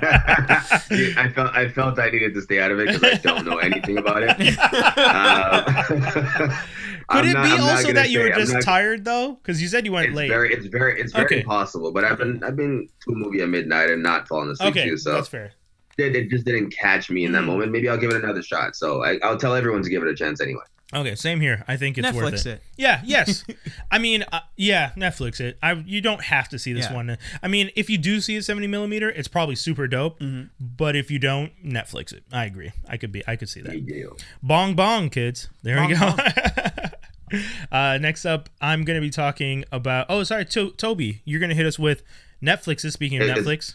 I 0.01 1.31
felt 1.35 1.55
I 1.55 1.69
felt 1.69 1.99
I 1.99 2.11
needed 2.11 2.35
to 2.35 2.43
stay 2.43 2.61
out 2.61 2.71
of 2.71 2.79
it 2.81 2.87
because 2.89 3.03
I 3.03 3.15
don't 3.17 3.45
know 3.47 3.59
anything 3.59 3.99
about 3.99 4.23
it. 4.23 4.31
Uh, 4.59 5.63
Could 7.09 7.25
it 7.27 7.33
not- 7.35 7.45
be 7.45 7.51
I'm 7.53 7.61
also 7.61 7.93
that 7.93 8.11
you 8.11 8.21
say- 8.21 8.29
were 8.31 8.35
just 8.37 8.53
not- 8.55 8.63
tired 8.63 9.05
though? 9.05 9.33
Because 9.35 9.61
you 9.61 9.69
said 9.69 9.85
you 9.85 9.93
went 9.93 10.09
It's 10.09 10.17
late. 10.17 10.29
very, 10.29 10.53
it's 10.55 10.67
very, 10.67 11.01
it's 11.01 11.13
very 11.13 11.25
Okay. 11.27 11.43
possible. 11.43 11.91
But 11.93 12.05
I've 12.05 12.19
been, 12.19 12.43
I've 12.45 12.57
been 12.57 12.89
to 13.05 13.13
a 13.13 13.15
movie 13.17 13.41
at 13.43 13.49
midnight 13.49 13.91
and 13.91 14.03
not 14.03 14.29
falling 14.29 14.51
asleep 14.51 14.71
okay, 14.77 14.89
too. 14.91 14.97
So 14.97 15.13
that's 15.15 15.27
fair. 15.29 15.53
it, 15.99 16.15
it 16.15 16.31
just 16.31 16.45
didn't 16.45 16.71
catch 16.71 17.11
me 17.11 17.25
in 17.25 17.33
that 17.33 17.43
Mm. 17.43 17.47
moment. 17.47 17.73
Maybe 17.73 17.89
I'll 17.89 17.99
give 17.99 18.11
it 18.11 18.23
another 18.23 18.43
shot. 18.43 18.77
So 18.77 19.03
I, 19.05 19.19
I'll 19.25 19.37
tell 19.37 19.55
everyone 19.57 19.83
to 19.83 19.91
give 19.91 20.03
it 20.03 20.09
a 20.09 20.15
chance 20.15 20.41
anyway. 20.41 20.63
Okay, 20.93 21.15
same 21.15 21.41
here. 21.41 21.65
I 21.69 21.77
think 21.77 21.99
it's 21.99 22.13
worth 22.13 22.35
it. 22.35 22.47
it. 22.47 22.63
Yeah. 22.77 23.01
Yes. 23.05 23.45
I 23.93 23.99
mean, 24.01 24.25
uh, 24.33 24.41
yeah. 24.57 24.91
Netflix 24.97 25.41
it. 25.41 25.57
I 25.63 25.75
you 25.75 26.01
don't 26.01 26.23
have 26.25 26.49
to 26.49 26.59
see 26.59 26.73
this 26.73 26.87
Yeah. 26.87 26.95
one. 26.95 27.19
I 27.43 27.47
mean, 27.49 27.71
if 27.77 27.89
you 27.89 27.97
do 27.97 28.21
see 28.21 28.35
it 28.35 28.45
70 28.45 28.67
millimeter, 28.67 29.09
it's 29.09 29.29
probably 29.29 29.55
super 29.55 29.87
dope. 29.87 30.19
Mm-hmm. 30.19 30.49
But 30.59 30.97
if 30.97 31.09
you 31.11 31.21
don't, 31.21 31.53
Netflix 31.65 32.13
it. 32.13 32.25
I 32.33 32.45
agree. 32.45 32.73
I 32.89 32.97
could 32.97 33.13
be. 33.13 33.23
I 33.29 33.37
could 33.37 33.49
see 33.49 33.61
that. 33.61 33.87
Deal. 33.87 34.17
Bong 34.43 34.75
bong, 34.75 35.11
kids. 35.11 35.49
There 35.63 35.81
we 35.87 35.95
go. 35.95 36.15
uh, 37.73 37.99
next 38.01 38.25
up, 38.25 38.49
I'm 38.61 38.85
gonna 38.85 39.01
be 39.01 39.11
talking 39.11 39.65
about. 39.71 40.07
Oh, 40.09 40.25
sorry, 40.25 40.45
to- 40.47 40.73
Toby. 40.73 41.23
You're 41.25 41.41
gonna 41.41 41.55
hit 41.55 41.67
us 41.67 41.79
with 41.79 42.03
Netflix. 42.43 42.91
Speaking 42.91 43.19
of 43.23 43.29
It- 43.29 43.39
it's- 43.39 43.47
Netflix. 43.47 43.75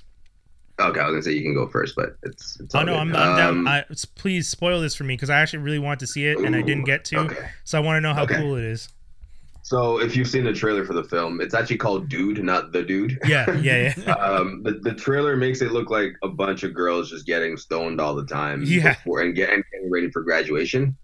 Okay, 0.79 0.99
I 0.99 1.03
was 1.05 1.13
gonna 1.13 1.23
say 1.23 1.31
you 1.31 1.41
can 1.43 1.53
go 1.53 1.67
first, 1.67 1.95
but 1.95 2.17
it's. 2.23 2.59
it's 2.59 2.75
Oh 2.75 2.83
no. 2.83 2.95
I'm, 2.95 3.15
I'm 3.15 3.29
Um, 3.31 3.63
down. 3.63 3.67
I, 3.67 3.85
please 4.15 4.47
spoil 4.49 4.81
this 4.81 4.93
for 4.95 5.05
me 5.05 5.13
because 5.15 5.29
I 5.29 5.39
actually 5.39 5.59
really 5.59 5.79
want 5.79 5.99
to 6.01 6.07
see 6.07 6.25
it 6.27 6.37
and 6.39 6.53
I 6.55 6.61
didn't 6.61 6.83
get 6.83 7.05
to. 7.05 7.19
okay. 7.19 7.49
So 7.63 7.77
I 7.77 7.81
want 7.81 7.97
to 7.97 8.01
know 8.01 8.13
how 8.13 8.23
Okay. 8.23 8.35
cool 8.35 8.55
it 8.57 8.65
is. 8.65 8.89
So 9.63 9.99
if 9.99 10.15
you've 10.15 10.27
seen 10.27 10.43
the 10.43 10.53
trailer 10.53 10.85
for 10.85 10.93
the 10.93 11.03
film, 11.03 11.41
it's 11.41 11.55
actually 11.55 11.77
called 11.77 12.07
Dude, 12.09 12.43
not 12.43 12.71
the 12.71 12.83
Dude. 12.83 13.17
Yeah, 13.25 13.51
yeah, 13.57 13.93
yeah. 13.97 14.11
um, 14.19 14.61
the, 14.63 14.73
the 14.83 14.93
trailer 14.93 15.35
makes 15.35 15.61
it 15.61 15.71
look 15.71 15.89
like 15.89 16.11
a 16.23 16.27
bunch 16.29 16.61
of 16.63 16.73
girls 16.75 17.09
just 17.09 17.25
getting 17.25 17.57
stoned 17.57 17.99
all 17.99 18.13
the 18.13 18.25
time 18.25 18.61
Yeah. 18.63 18.93
before 18.93 19.21
and, 19.21 19.33
get, 19.33 19.49
and 19.51 19.63
getting 19.71 19.89
ready 19.89 20.11
for 20.11 20.21
graduation. 20.23 20.95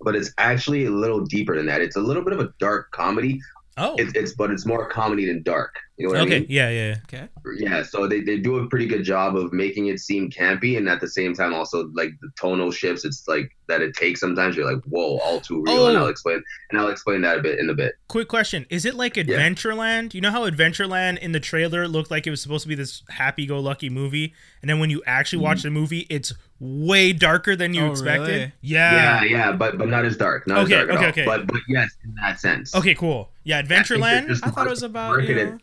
But 0.00 0.16
it's 0.16 0.32
actually 0.38 0.86
a 0.86 0.90
little 0.90 1.24
deeper 1.24 1.56
than 1.56 1.66
that. 1.66 1.80
It's 1.80 1.94
a 1.96 2.00
little 2.00 2.24
bit 2.24 2.32
of 2.32 2.40
a 2.40 2.52
dark 2.58 2.90
comedy. 2.90 3.40
Oh, 3.76 3.94
It's, 3.98 4.12
it's 4.14 4.32
but 4.34 4.50
it's 4.50 4.66
more 4.66 4.88
comedy 4.88 5.26
than 5.26 5.42
dark. 5.44 5.76
You 5.98 6.06
know 6.06 6.10
what 6.12 6.20
I 6.20 6.22
okay. 6.22 6.38
mean? 6.40 6.46
Yeah, 6.48 6.70
yeah, 6.70 6.86
yeah. 6.88 6.96
Okay. 7.24 7.28
Yeah. 7.58 7.82
So 7.82 8.06
they, 8.06 8.20
they 8.20 8.36
do 8.38 8.58
a 8.58 8.68
pretty 8.68 8.86
good 8.86 9.02
job 9.02 9.36
of 9.36 9.52
making 9.52 9.86
it 9.86 9.98
seem 9.98 10.30
campy 10.30 10.78
and 10.78 10.88
at 10.88 11.00
the 11.00 11.08
same 11.08 11.34
time 11.34 11.52
also 11.52 11.88
like 11.92 12.10
the 12.20 12.30
tonal 12.40 12.70
shifts. 12.70 13.04
It's 13.04 13.26
like 13.26 13.50
that 13.66 13.82
it 13.82 13.94
takes 13.96 14.20
sometimes 14.20 14.56
you're 14.56 14.70
like 14.72 14.82
whoa 14.84 15.18
all 15.18 15.40
too 15.40 15.62
real 15.66 15.88
and 15.88 15.96
Oh. 15.98 16.02
I'll 16.02 16.08
explain 16.08 16.40
and 16.70 16.80
I'll 16.80 16.88
explain 16.88 17.20
that 17.22 17.38
a 17.38 17.42
bit 17.42 17.58
in 17.58 17.68
a 17.68 17.74
bit. 17.74 17.94
Quick 18.06 18.28
question: 18.28 18.64
Is 18.70 18.84
it 18.84 18.94
like 18.94 19.14
Adventureland? 19.14 20.14
You 20.14 20.20
know 20.20 20.30
how 20.30 20.48
Adventureland 20.48 21.18
in 21.18 21.32
the 21.32 21.40
trailer 21.40 21.88
looked 21.88 22.10
like 22.10 22.26
it 22.26 22.30
was 22.30 22.40
supposed 22.40 22.62
to 22.62 22.68
be 22.68 22.74
this 22.74 23.02
happy-go-lucky 23.10 23.90
movie, 23.90 24.34
and 24.62 24.68
then 24.70 24.78
when 24.78 24.90
you 24.90 25.02
actually 25.06 25.42
watch 25.42 25.58
mm-hmm. 25.58 25.74
the 25.74 25.80
movie, 25.80 26.06
it's 26.08 26.32
way 26.60 27.12
darker 27.12 27.54
than 27.56 27.74
you 27.74 27.82
Oh, 27.86 27.90
expected. 27.90 28.26
really? 28.28 28.52
Yeah, 28.60 29.22
Yeah. 29.22 29.24
yeah, 29.24 29.52
but 29.52 29.78
but 29.78 29.88
not 29.88 30.04
as 30.04 30.16
dark. 30.16 30.46
Not 30.46 30.58
Okay, 30.64 30.74
as 30.74 30.86
dark 30.86 30.90
at 30.90 30.96
okay, 30.96 31.04
all. 31.04 31.10
okay. 31.10 31.24
But 31.24 31.46
but 31.46 31.60
yes, 31.68 31.90
in 32.04 32.14
that 32.16 32.40
sense. 32.40 32.74
Okay. 32.74 32.94
Cool. 32.94 33.30
Yeah. 33.44 33.58
I 33.58 33.62
think 33.62 33.68
they're 33.68 33.98
Adventureland. 33.98 34.28
just 34.28 34.46
I 34.46 34.50
thought 34.50 34.66
it 34.66 34.70
was 34.70 34.82
about 34.82 35.22
you 35.24 35.34
know, 35.34 35.58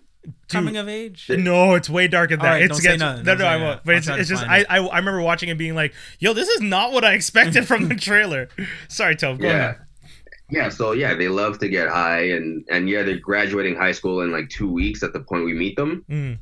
coming 0.49 0.77
of 0.77 0.87
age. 0.87 1.27
No, 1.29 1.75
it's 1.75 1.89
way 1.89 2.07
darker 2.07 2.35
than 2.35 2.43
that. 2.43 2.47
All 2.47 2.53
right, 2.53 2.63
it's 2.63 2.71
don't 2.73 2.81
say 2.81 2.89
gets, 2.89 2.99
nothing, 2.99 3.25
no, 3.25 3.31
don't 3.31 3.39
no, 3.39 3.45
I 3.45 3.49
nothing. 3.53 3.63
won't. 3.67 3.83
But 3.85 3.91
I'll 3.91 3.97
it's, 3.97 4.07
it's 4.07 4.29
just 4.29 4.43
I, 4.43 4.59
it. 4.59 4.67
I 4.69 4.77
I 4.77 4.97
remember 4.97 5.21
watching 5.21 5.49
it 5.49 5.57
being 5.57 5.75
like, 5.75 5.93
yo, 6.19 6.33
this 6.33 6.47
is 6.49 6.61
not 6.61 6.91
what 6.91 7.03
I 7.05 7.13
expected 7.13 7.67
from 7.67 7.87
the 7.89 7.95
trailer. 8.09 8.49
Sorry, 8.87 9.15
Tove. 9.15 9.39
Go 9.39 9.47
Yeah. 9.47 9.53
ahead. 9.57 9.75
Yeah, 10.51 10.69
so 10.69 10.91
yeah, 10.91 11.15
they 11.15 11.27
love 11.27 11.57
to 11.59 11.67
get 11.67 11.87
high 11.89 12.29
and 12.29 12.63
and 12.69 12.87
yeah, 12.87 13.01
they're 13.03 13.17
graduating 13.17 13.75
high 13.75 13.93
school 13.93 14.21
in 14.21 14.31
like 14.31 14.47
2 14.49 14.71
weeks 14.71 15.01
at 15.01 15.11
the 15.11 15.19
point 15.21 15.45
we 15.45 15.53
meet 15.53 15.75
them. 15.75 16.05
Mm, 16.09 16.37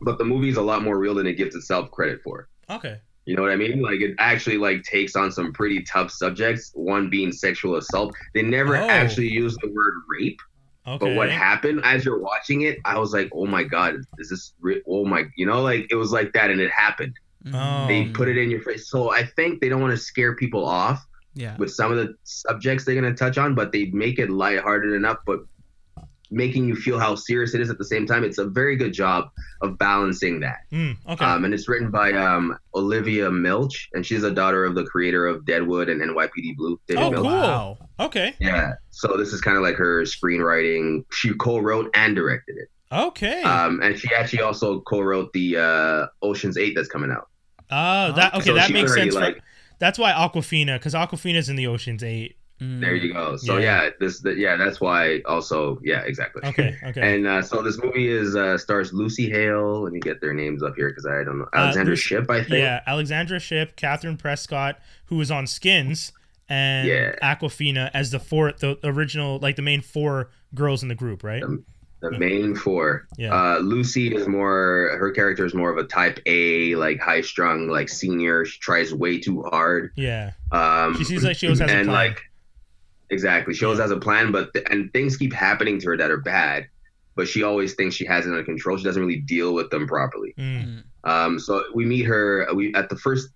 But 0.00 0.18
the 0.18 0.24
movie's 0.24 0.56
a 0.56 0.62
lot 0.62 0.82
more 0.84 0.96
real 0.96 1.14
than 1.16 1.26
it 1.26 1.34
gives 1.34 1.56
itself 1.56 1.90
credit 1.90 2.20
for. 2.22 2.48
okay. 2.70 2.98
You 3.24 3.36
know 3.36 3.42
what 3.42 3.52
I 3.52 3.56
mean? 3.56 3.80
Like 3.82 4.00
it 4.00 4.16
actually 4.18 4.58
like 4.58 4.82
takes 4.82 5.14
on 5.14 5.30
some 5.30 5.52
pretty 5.52 5.82
tough 5.84 6.10
subjects, 6.10 6.72
one 6.74 7.08
being 7.08 7.30
sexual 7.30 7.76
assault. 7.76 8.12
They 8.34 8.42
never 8.42 8.76
Oh. 8.76 8.88
actually 8.88 9.28
use 9.28 9.56
the 9.62 9.68
word 9.68 9.94
rape, 10.08 10.40
Okay. 10.86 11.06
but 11.06 11.16
what 11.16 11.30
happened 11.30 11.80
as 11.84 12.04
you're 12.04 12.18
watching 12.18 12.62
it, 12.62 12.78
I 12.84 12.98
was 12.98 13.12
like, 13.12 13.30
"Oh 13.32 13.46
my 13.46 13.62
god, 13.62 13.94
is 14.18 14.28
this 14.30 14.52
re- 14.60 14.82
oh 14.88 15.04
my, 15.04 15.24
you 15.36 15.46
know, 15.46 15.62
like 15.62 15.86
it 15.90 15.94
was 15.94 16.10
like 16.12 16.32
that 16.32 16.50
and 16.50 16.60
it 16.60 16.70
happened." 16.70 17.14
Mm. 17.44 17.52
Oh. 17.54 17.86
They 17.88 18.06
put 18.06 18.28
it 18.28 18.36
in 18.36 18.50
your 18.50 18.62
face. 18.62 18.88
So 18.88 19.12
I 19.12 19.24
think 19.24 19.60
they 19.60 19.68
don't 19.68 19.80
want 19.80 19.92
to 19.92 19.96
scare 20.02 20.34
people 20.36 20.64
off 20.64 21.04
Yeah. 21.34 21.56
with 21.56 21.72
some 21.72 21.90
of 21.92 21.98
the 21.98 22.14
subjects 22.24 22.84
they're 22.84 23.00
going 23.00 23.12
to 23.12 23.18
touch 23.18 23.38
on, 23.38 23.54
but 23.54 23.72
they 23.72 23.86
make 23.86 24.18
it 24.18 24.30
lighthearted 24.30 24.92
enough, 24.92 25.18
but 25.26 25.40
making 26.32 26.66
you 26.66 26.74
feel 26.74 26.98
how 26.98 27.14
serious 27.14 27.54
it 27.54 27.60
is 27.60 27.70
at 27.70 27.78
the 27.78 27.84
same 27.84 28.06
time. 28.06 28.24
It's 28.24 28.38
a 28.38 28.46
very 28.46 28.74
good 28.74 28.92
job 28.92 29.30
of 29.60 29.78
balancing 29.78 30.40
that. 30.40 30.60
Mm, 30.72 30.96
okay. 31.08 31.24
Um, 31.24 31.44
and 31.44 31.52
it's 31.54 31.68
written 31.68 31.90
by 31.90 32.12
um, 32.12 32.58
Olivia 32.74 33.30
Milch, 33.30 33.90
and 33.92 34.04
she's 34.04 34.24
a 34.24 34.30
daughter 34.30 34.64
of 34.64 34.74
the 34.74 34.84
creator 34.84 35.26
of 35.26 35.44
Deadwood 35.44 35.88
and 35.88 36.00
NYPD 36.00 36.56
Blue, 36.56 36.80
David 36.88 37.02
oh, 37.02 37.10
Milch. 37.10 37.22
cool. 37.22 37.30
Wow. 37.30 37.78
Okay. 38.00 38.34
Yeah. 38.40 38.72
So 38.90 39.16
this 39.16 39.32
is 39.32 39.40
kind 39.40 39.56
of 39.56 39.62
like 39.62 39.76
her 39.76 40.02
screenwriting. 40.02 41.04
She 41.12 41.34
co-wrote 41.34 41.90
and 41.94 42.16
directed 42.16 42.56
it. 42.56 42.68
Okay. 42.90 43.42
Um, 43.42 43.80
and 43.82 43.98
she 43.98 44.08
actually 44.14 44.42
also 44.42 44.80
co-wrote 44.80 45.32
the 45.32 45.56
uh, 45.56 46.06
Ocean's 46.22 46.58
Eight 46.58 46.74
that's 46.74 46.88
coming 46.88 47.10
out. 47.10 47.28
oh, 47.70 48.12
that 48.12 48.34
okay. 48.34 48.44
So 48.44 48.54
that 48.54 48.70
makes 48.70 48.90
already, 48.90 49.10
sense. 49.10 49.36
for- 49.36 49.42
that's 49.78 49.98
why 49.98 50.12
Awkwafina, 50.12 50.76
because 50.78 50.94
Awkwafina's 50.94 51.48
in 51.48 51.56
the 51.56 51.66
Ocean's 51.66 52.04
Eight. 52.04 52.36
Mm. 52.62 52.80
There 52.80 52.94
you 52.94 53.12
go. 53.12 53.36
So 53.36 53.56
Yeah. 53.58 53.84
yeah, 53.84 53.90
this 53.98 54.20
the, 54.20 54.34
yeah 54.34 54.56
that's 54.56 54.80
why 54.80 55.20
also 55.26 55.80
yeah 55.82 56.02
exactly. 56.02 56.42
Okay. 56.44 56.76
Okay. 56.84 57.00
And 57.14 57.26
uh, 57.26 57.42
so 57.42 57.62
this 57.62 57.78
movie 57.82 58.08
is 58.08 58.36
uh, 58.36 58.56
stars 58.58 58.92
Lucy 58.92 59.28
Hale. 59.30 59.82
Let 59.82 59.92
me 59.92 60.00
get 60.00 60.20
their 60.20 60.32
names 60.34 60.62
up 60.62 60.74
here 60.76 60.88
because 60.90 61.06
I 61.06 61.24
don't 61.24 61.38
know. 61.38 61.48
Uh, 61.52 61.72
Lucy- 61.76 61.96
Shipp, 62.02 62.30
I 62.30 62.38
think. 62.44 62.50
yeah, 62.62 62.80
Alexandra 62.86 63.38
Shipp, 63.40 63.76
Kathryn 63.76 64.18
Prescott, 64.18 64.78
who 65.06 65.16
was 65.16 65.30
on 65.30 65.46
Skins, 65.46 66.12
and 66.48 66.86
Yeah. 66.88 67.14
Awkwafina 67.22 67.90
as 67.94 68.10
the 68.10 68.18
four, 68.20 68.52
the 68.52 68.78
original, 68.84 69.38
like 69.40 69.56
the 69.56 69.62
main 69.62 69.80
four 69.80 70.30
girls 70.54 70.82
in 70.82 70.88
the 70.88 70.94
group, 70.94 71.22
right? 71.24 71.42
Um, 71.42 71.64
The 72.00 72.18
main 72.18 72.56
four. 72.56 73.06
Yeah. 73.16 73.32
Uh, 73.32 73.58
Lucy 73.60 74.12
is 74.14 74.26
more. 74.26 74.96
Her 74.98 75.12
character 75.12 75.44
is 75.46 75.54
more 75.54 75.70
of 75.70 75.78
a 75.78 75.84
type 75.86 76.18
A, 76.26 76.74
like 76.74 76.98
high 77.00 77.20
strung, 77.20 77.68
like 77.68 77.88
senior. 77.88 78.44
She 78.44 78.58
tries 78.58 78.92
way 78.92 79.18
too 79.20 79.42
hard. 79.44 79.92
Yeah. 79.96 80.32
Um, 80.50 80.96
She 80.98 81.04
seems 81.04 81.22
like 81.22 81.36
she 81.36 81.46
always 81.46 81.60
has 81.60 81.70
a 81.70 81.74
and 81.74 81.86
plan. 81.86 81.94
like 82.10 82.18
exactly, 83.12 83.54
she 83.54 83.64
always 83.64 83.80
has 83.80 83.90
a 83.90 83.96
plan, 83.96 84.32
but 84.32 84.52
th- 84.52 84.66
and 84.70 84.92
things 84.92 85.16
keep 85.16 85.32
happening 85.32 85.78
to 85.80 85.86
her 85.90 85.96
that 85.96 86.10
are 86.10 86.18
bad. 86.20 86.66
But 87.14 87.28
she 87.28 87.42
always 87.42 87.74
thinks 87.74 87.94
she 87.94 88.06
has 88.06 88.24
it 88.26 88.30
under 88.30 88.42
control. 88.42 88.76
She 88.78 88.84
doesn't 88.84 89.04
really 89.04 89.20
deal 89.20 89.52
with 89.54 89.68
them 89.70 89.86
properly. 89.86 90.34
Mm. 90.38 90.82
Um, 91.04 91.38
so 91.38 91.62
we 91.74 91.84
meet 91.84 92.04
her. 92.06 92.48
We 92.54 92.74
at 92.74 92.88
the 92.88 92.96
first 92.96 93.28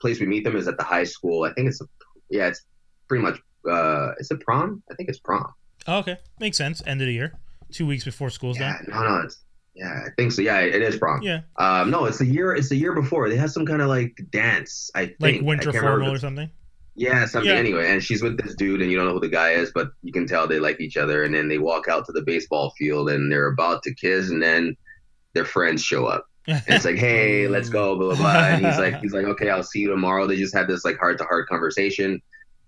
place 0.00 0.20
we 0.20 0.26
meet 0.26 0.44
them 0.44 0.54
is 0.56 0.68
at 0.68 0.76
the 0.78 0.84
high 0.84 1.04
school. 1.04 1.42
I 1.44 1.52
think 1.52 1.68
it's 1.68 1.80
a, 1.80 1.84
yeah, 2.30 2.46
it's 2.46 2.62
pretty 3.08 3.22
much. 3.22 3.38
Uh, 3.68 4.12
is 4.18 4.30
it 4.30 4.40
prom? 4.40 4.82
I 4.90 4.94
think 4.94 5.08
it's 5.08 5.18
prom. 5.18 5.52
Oh, 5.86 5.98
okay. 5.98 6.16
Makes 6.38 6.58
sense. 6.58 6.80
End 6.86 7.00
of 7.00 7.06
the 7.06 7.12
year. 7.12 7.34
Two 7.72 7.86
weeks 7.86 8.04
before 8.04 8.30
school's 8.30 8.58
Yeah, 8.58 8.74
done. 8.76 8.86
no, 8.88 9.02
no, 9.02 9.22
it's 9.24 9.42
yeah, 9.74 10.02
I 10.06 10.10
think 10.16 10.30
so. 10.30 10.40
Yeah, 10.42 10.60
it 10.60 10.80
is 10.82 10.96
prom. 10.96 11.22
Yeah. 11.22 11.40
Um, 11.56 11.90
no, 11.90 12.04
it's 12.04 12.18
the 12.18 12.26
year. 12.26 12.54
It's 12.54 12.68
the 12.68 12.76
year 12.76 12.92
before. 12.94 13.28
They 13.28 13.36
have 13.36 13.50
some 13.50 13.66
kind 13.66 13.82
of 13.82 13.88
like 13.88 14.16
dance. 14.30 14.90
I 14.94 15.06
think 15.06 15.18
Like 15.20 15.40
winter 15.42 15.72
formal 15.72 16.12
or 16.12 16.18
something. 16.18 16.48
Yeah, 16.96 17.26
something. 17.26 17.50
Yeah. 17.50 17.56
Anyway, 17.56 17.90
and 17.90 18.02
she's 18.02 18.22
with 18.22 18.40
this 18.40 18.54
dude, 18.54 18.80
and 18.80 18.90
you 18.90 18.96
don't 18.96 19.06
know 19.06 19.14
who 19.14 19.20
the 19.20 19.28
guy 19.28 19.50
is, 19.50 19.72
but 19.72 19.90
you 20.02 20.12
can 20.12 20.26
tell 20.26 20.46
they 20.46 20.60
like 20.60 20.80
each 20.80 20.96
other. 20.96 21.24
And 21.24 21.34
then 21.34 21.48
they 21.48 21.58
walk 21.58 21.88
out 21.88 22.06
to 22.06 22.12
the 22.12 22.22
baseball 22.22 22.70
field, 22.78 23.10
and 23.10 23.30
they're 23.30 23.48
about 23.48 23.82
to 23.84 23.94
kiss, 23.94 24.30
and 24.30 24.42
then 24.42 24.76
their 25.32 25.44
friends 25.44 25.82
show 25.82 26.06
up. 26.06 26.26
And 26.46 26.62
it's 26.68 26.84
like, 26.84 26.96
hey, 26.96 27.48
let's 27.48 27.68
go, 27.68 27.96
blah 27.96 28.14
blah 28.14 28.16
blah. 28.16 28.44
And 28.44 28.64
he's 28.64 28.78
like, 28.78 28.96
he's 29.00 29.12
like, 29.12 29.24
okay, 29.24 29.50
I'll 29.50 29.62
see 29.62 29.80
you 29.80 29.90
tomorrow. 29.90 30.26
They 30.26 30.36
just 30.36 30.54
had 30.54 30.68
this 30.68 30.84
like 30.84 30.98
heart 30.98 31.18
to 31.18 31.24
heart 31.24 31.48
conversation. 31.48 32.22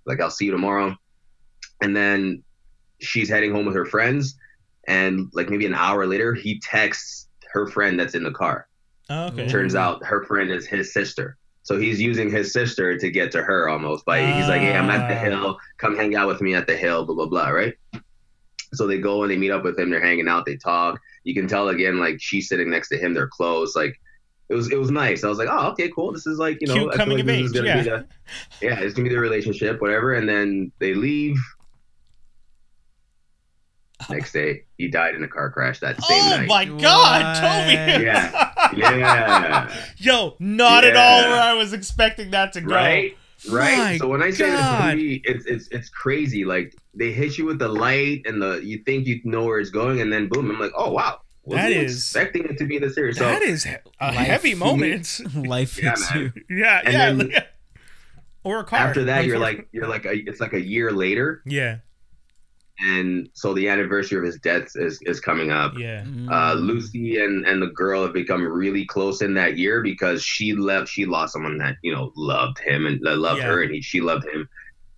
Like, 0.07 0.20
I'll 0.20 0.31
see 0.31 0.47
you 0.47 0.53
tomorrow. 0.53 0.97
And 1.83 1.95
then 1.95 2.43
she's 3.01 3.29
heading 3.29 3.53
home 3.53 3.66
with 3.66 3.77
her 3.77 3.87
friends, 3.87 4.37
and 4.89 5.31
like 5.35 5.51
maybe 5.51 5.66
an 5.66 5.74
hour 5.74 6.07
later, 6.07 6.35
he 6.35 6.59
texts 6.61 7.29
her 7.53 7.66
friend 7.68 7.99
that's 8.01 8.14
in 8.14 8.24
the 8.24 8.33
car. 8.33 8.66
oh, 9.09 9.27
okay. 9.27 9.47
Turns 9.47 9.74
mm-hmm. 9.74 9.83
out 9.83 10.05
her 10.05 10.24
friend 10.24 10.51
is 10.51 10.66
his 10.66 10.93
sister. 10.93 11.37
So 11.67 11.81
he's 11.81 12.01
using 12.01 12.31
his 12.31 12.53
sister 12.53 12.97
to 12.97 13.11
get 13.11 13.33
to 13.33 13.43
her 13.43 13.69
almost 13.69 14.05
by 14.05 14.25
he's 14.25 14.47
like, 14.49 14.61
Hey, 14.61 14.77
I'm 14.77 14.89
at 14.89 15.09
the 15.09 15.17
Ah. 15.17 15.19
hill, 15.19 15.59
come 15.79 15.97
hang 15.97 16.14
out 16.14 16.29
with 16.29 16.41
me 16.41 16.55
at 16.55 16.69
the 16.69 16.77
hill, 16.77 17.05
blah 17.05 17.17
blah 17.17 17.27
blah, 17.27 17.49
right? 17.49 17.75
So 18.73 18.87
they 18.87 18.99
go 18.99 19.23
and 19.25 19.33
they 19.33 19.37
meet 19.37 19.51
up 19.51 19.64
with 19.64 19.77
him, 19.77 19.91
they're 19.91 20.01
hanging 20.01 20.29
out, 20.29 20.47
they 20.47 20.57
talk. 20.57 21.01
You 21.25 21.35
can 21.35 21.49
tell 21.49 21.69
again, 21.71 21.99
like 21.99 22.19
she's 22.21 22.49
sitting 22.49 22.71
next 22.71 22.89
to 22.91 22.99
him, 22.99 23.14
they're 23.14 23.27
close. 23.27 23.75
Like 23.75 24.01
it 24.49 24.55
was 24.55 24.71
it 24.71 24.79
was 24.79 24.93
nice. 24.93 25.25
I 25.25 25.29
was 25.29 25.39
like, 25.39 25.49
Oh, 25.51 25.71
okay, 25.73 25.89
cool. 25.91 26.12
This 26.12 26.29
is 26.29 26.39
like, 26.39 26.59
you 26.61 26.69
know, 26.69 26.75
Cute 26.75 26.93
coming 26.93 27.17
like 27.17 27.25
of 27.25 27.31
age. 27.31 27.53
gonna 27.53 27.67
Yeah. 27.67 27.83
the 27.83 28.07
Yeah, 28.62 28.79
it's 28.79 28.95
gonna 28.95 29.09
be 29.09 29.14
the 29.14 29.21
relationship, 29.21 29.81
whatever. 29.81 30.14
And 30.14 30.29
then 30.29 30.71
they 30.79 30.95
leave. 30.95 31.37
Next 34.11 34.31
day, 34.33 34.64
he 34.79 34.87
died 34.89 35.14
in 35.17 35.25
a 35.25 35.29
car 35.29 35.51
crash 35.51 35.81
that 35.81 36.01
same 36.05 36.23
oh 36.23 36.37
night. 36.37 36.49
my 36.49 36.64
God, 36.67 37.35
Toby! 37.41 38.05
Yeah. 38.05 38.45
Yeah. 38.75 39.73
Yo, 39.99 40.37
not 40.39 40.85
at 40.85 40.97
all 40.97 41.23
where 41.31 41.41
I 41.41 41.55
was 41.55 41.73
expecting 41.73 42.31
that 42.33 42.53
to 42.55 42.61
go. 42.61 42.75
right 42.75 43.17
right 43.51 43.77
My 43.77 43.99
so 43.99 44.09
when 44.09 44.23
i 44.23 44.31
say 44.31 44.47
God. 44.47 44.87
this 44.89 44.95
movie 44.97 45.21
it's 45.25 45.45
it's 45.45 45.69
it's 45.69 45.89
crazy 45.91 46.47
like 46.47 46.75
they 46.95 47.12
hit 47.12 47.37
you 47.37 47.45
with 47.45 47.59
the 47.59 47.69
light 47.69 48.23
and 48.25 48.41
the 48.41 48.61
you 48.64 48.79
think 48.79 49.07
you 49.07 49.21
know 49.25 49.45
where 49.45 49.61
it's 49.61 49.69
going 49.69 50.01
and 50.01 50.11
then 50.11 50.27
boom 50.29 50.51
i'm 50.51 50.59
like 50.59 50.73
oh 50.75 50.91
wow 50.91 51.21
That 51.49 51.67
wasn't 51.67 51.83
expecting 51.83 52.45
it 52.47 52.57
to 52.57 52.64
be 52.64 52.79
this 52.79 52.95
serious 52.95 53.19
so 53.19 53.25
That 53.27 53.43
is 53.43 53.64
he- 53.64 53.75
a 54.01 54.11
heavy 54.12 54.49
hit- 54.51 54.59
moment. 54.59 55.21
Life 55.35 55.81
Yeah, 55.81 55.91
hits 55.91 56.14
man. 56.14 56.33
you. 56.49 56.57
yeah, 56.59 56.81
And 56.83 56.93
yeah. 56.95 57.12
then- 57.12 57.45
or 58.43 58.61
a 58.61 58.64
car. 58.64 58.79
after 58.79 59.05
that 59.05 59.27
you're 59.27 59.39
Like- 59.39 59.59
like 59.59 59.69
you're 59.71 59.87
like 59.87 60.07
a, 60.07 60.14
it's 60.14 60.41
like 60.41 60.55
a 60.55 60.61
year 60.61 60.91
later 60.91 61.43
yeah, 61.45 61.79
and 62.79 63.29
so 63.33 63.55
the 63.55 63.68
anniversary 63.68 64.18
of 64.18 64.24
his 64.24 64.39
death 64.41 64.68
is 64.74 64.99
is 65.03 65.18
coming 65.20 65.51
up 65.51 65.72
yeah. 65.79 66.05
uh, 66.31 66.55
Lucy 66.55 67.18
and, 67.22 67.47
and 67.47 67.62
the 67.62 67.68
girl 67.68 68.03
have 68.03 68.12
become 68.12 68.43
really 68.47 68.85
close 68.85 69.22
in 69.22 69.35
that 69.35 69.57
year 69.57 69.83
because 69.83 70.22
she 70.22 70.53
left. 70.53 70.89
She 70.89 71.07
lost 71.07 71.33
someone 71.33 71.59
that 71.59 71.77
you 71.83 71.93
know 71.95 72.12
loved 72.16 72.59
him 72.59 72.85
and 72.87 73.01
loved 73.03 73.41
Yeah. 73.41 73.47
her, 73.47 73.62
and 73.62 73.72
he, 73.74 73.81
she 73.81 74.01
loved 74.01 74.27
him. 74.27 74.49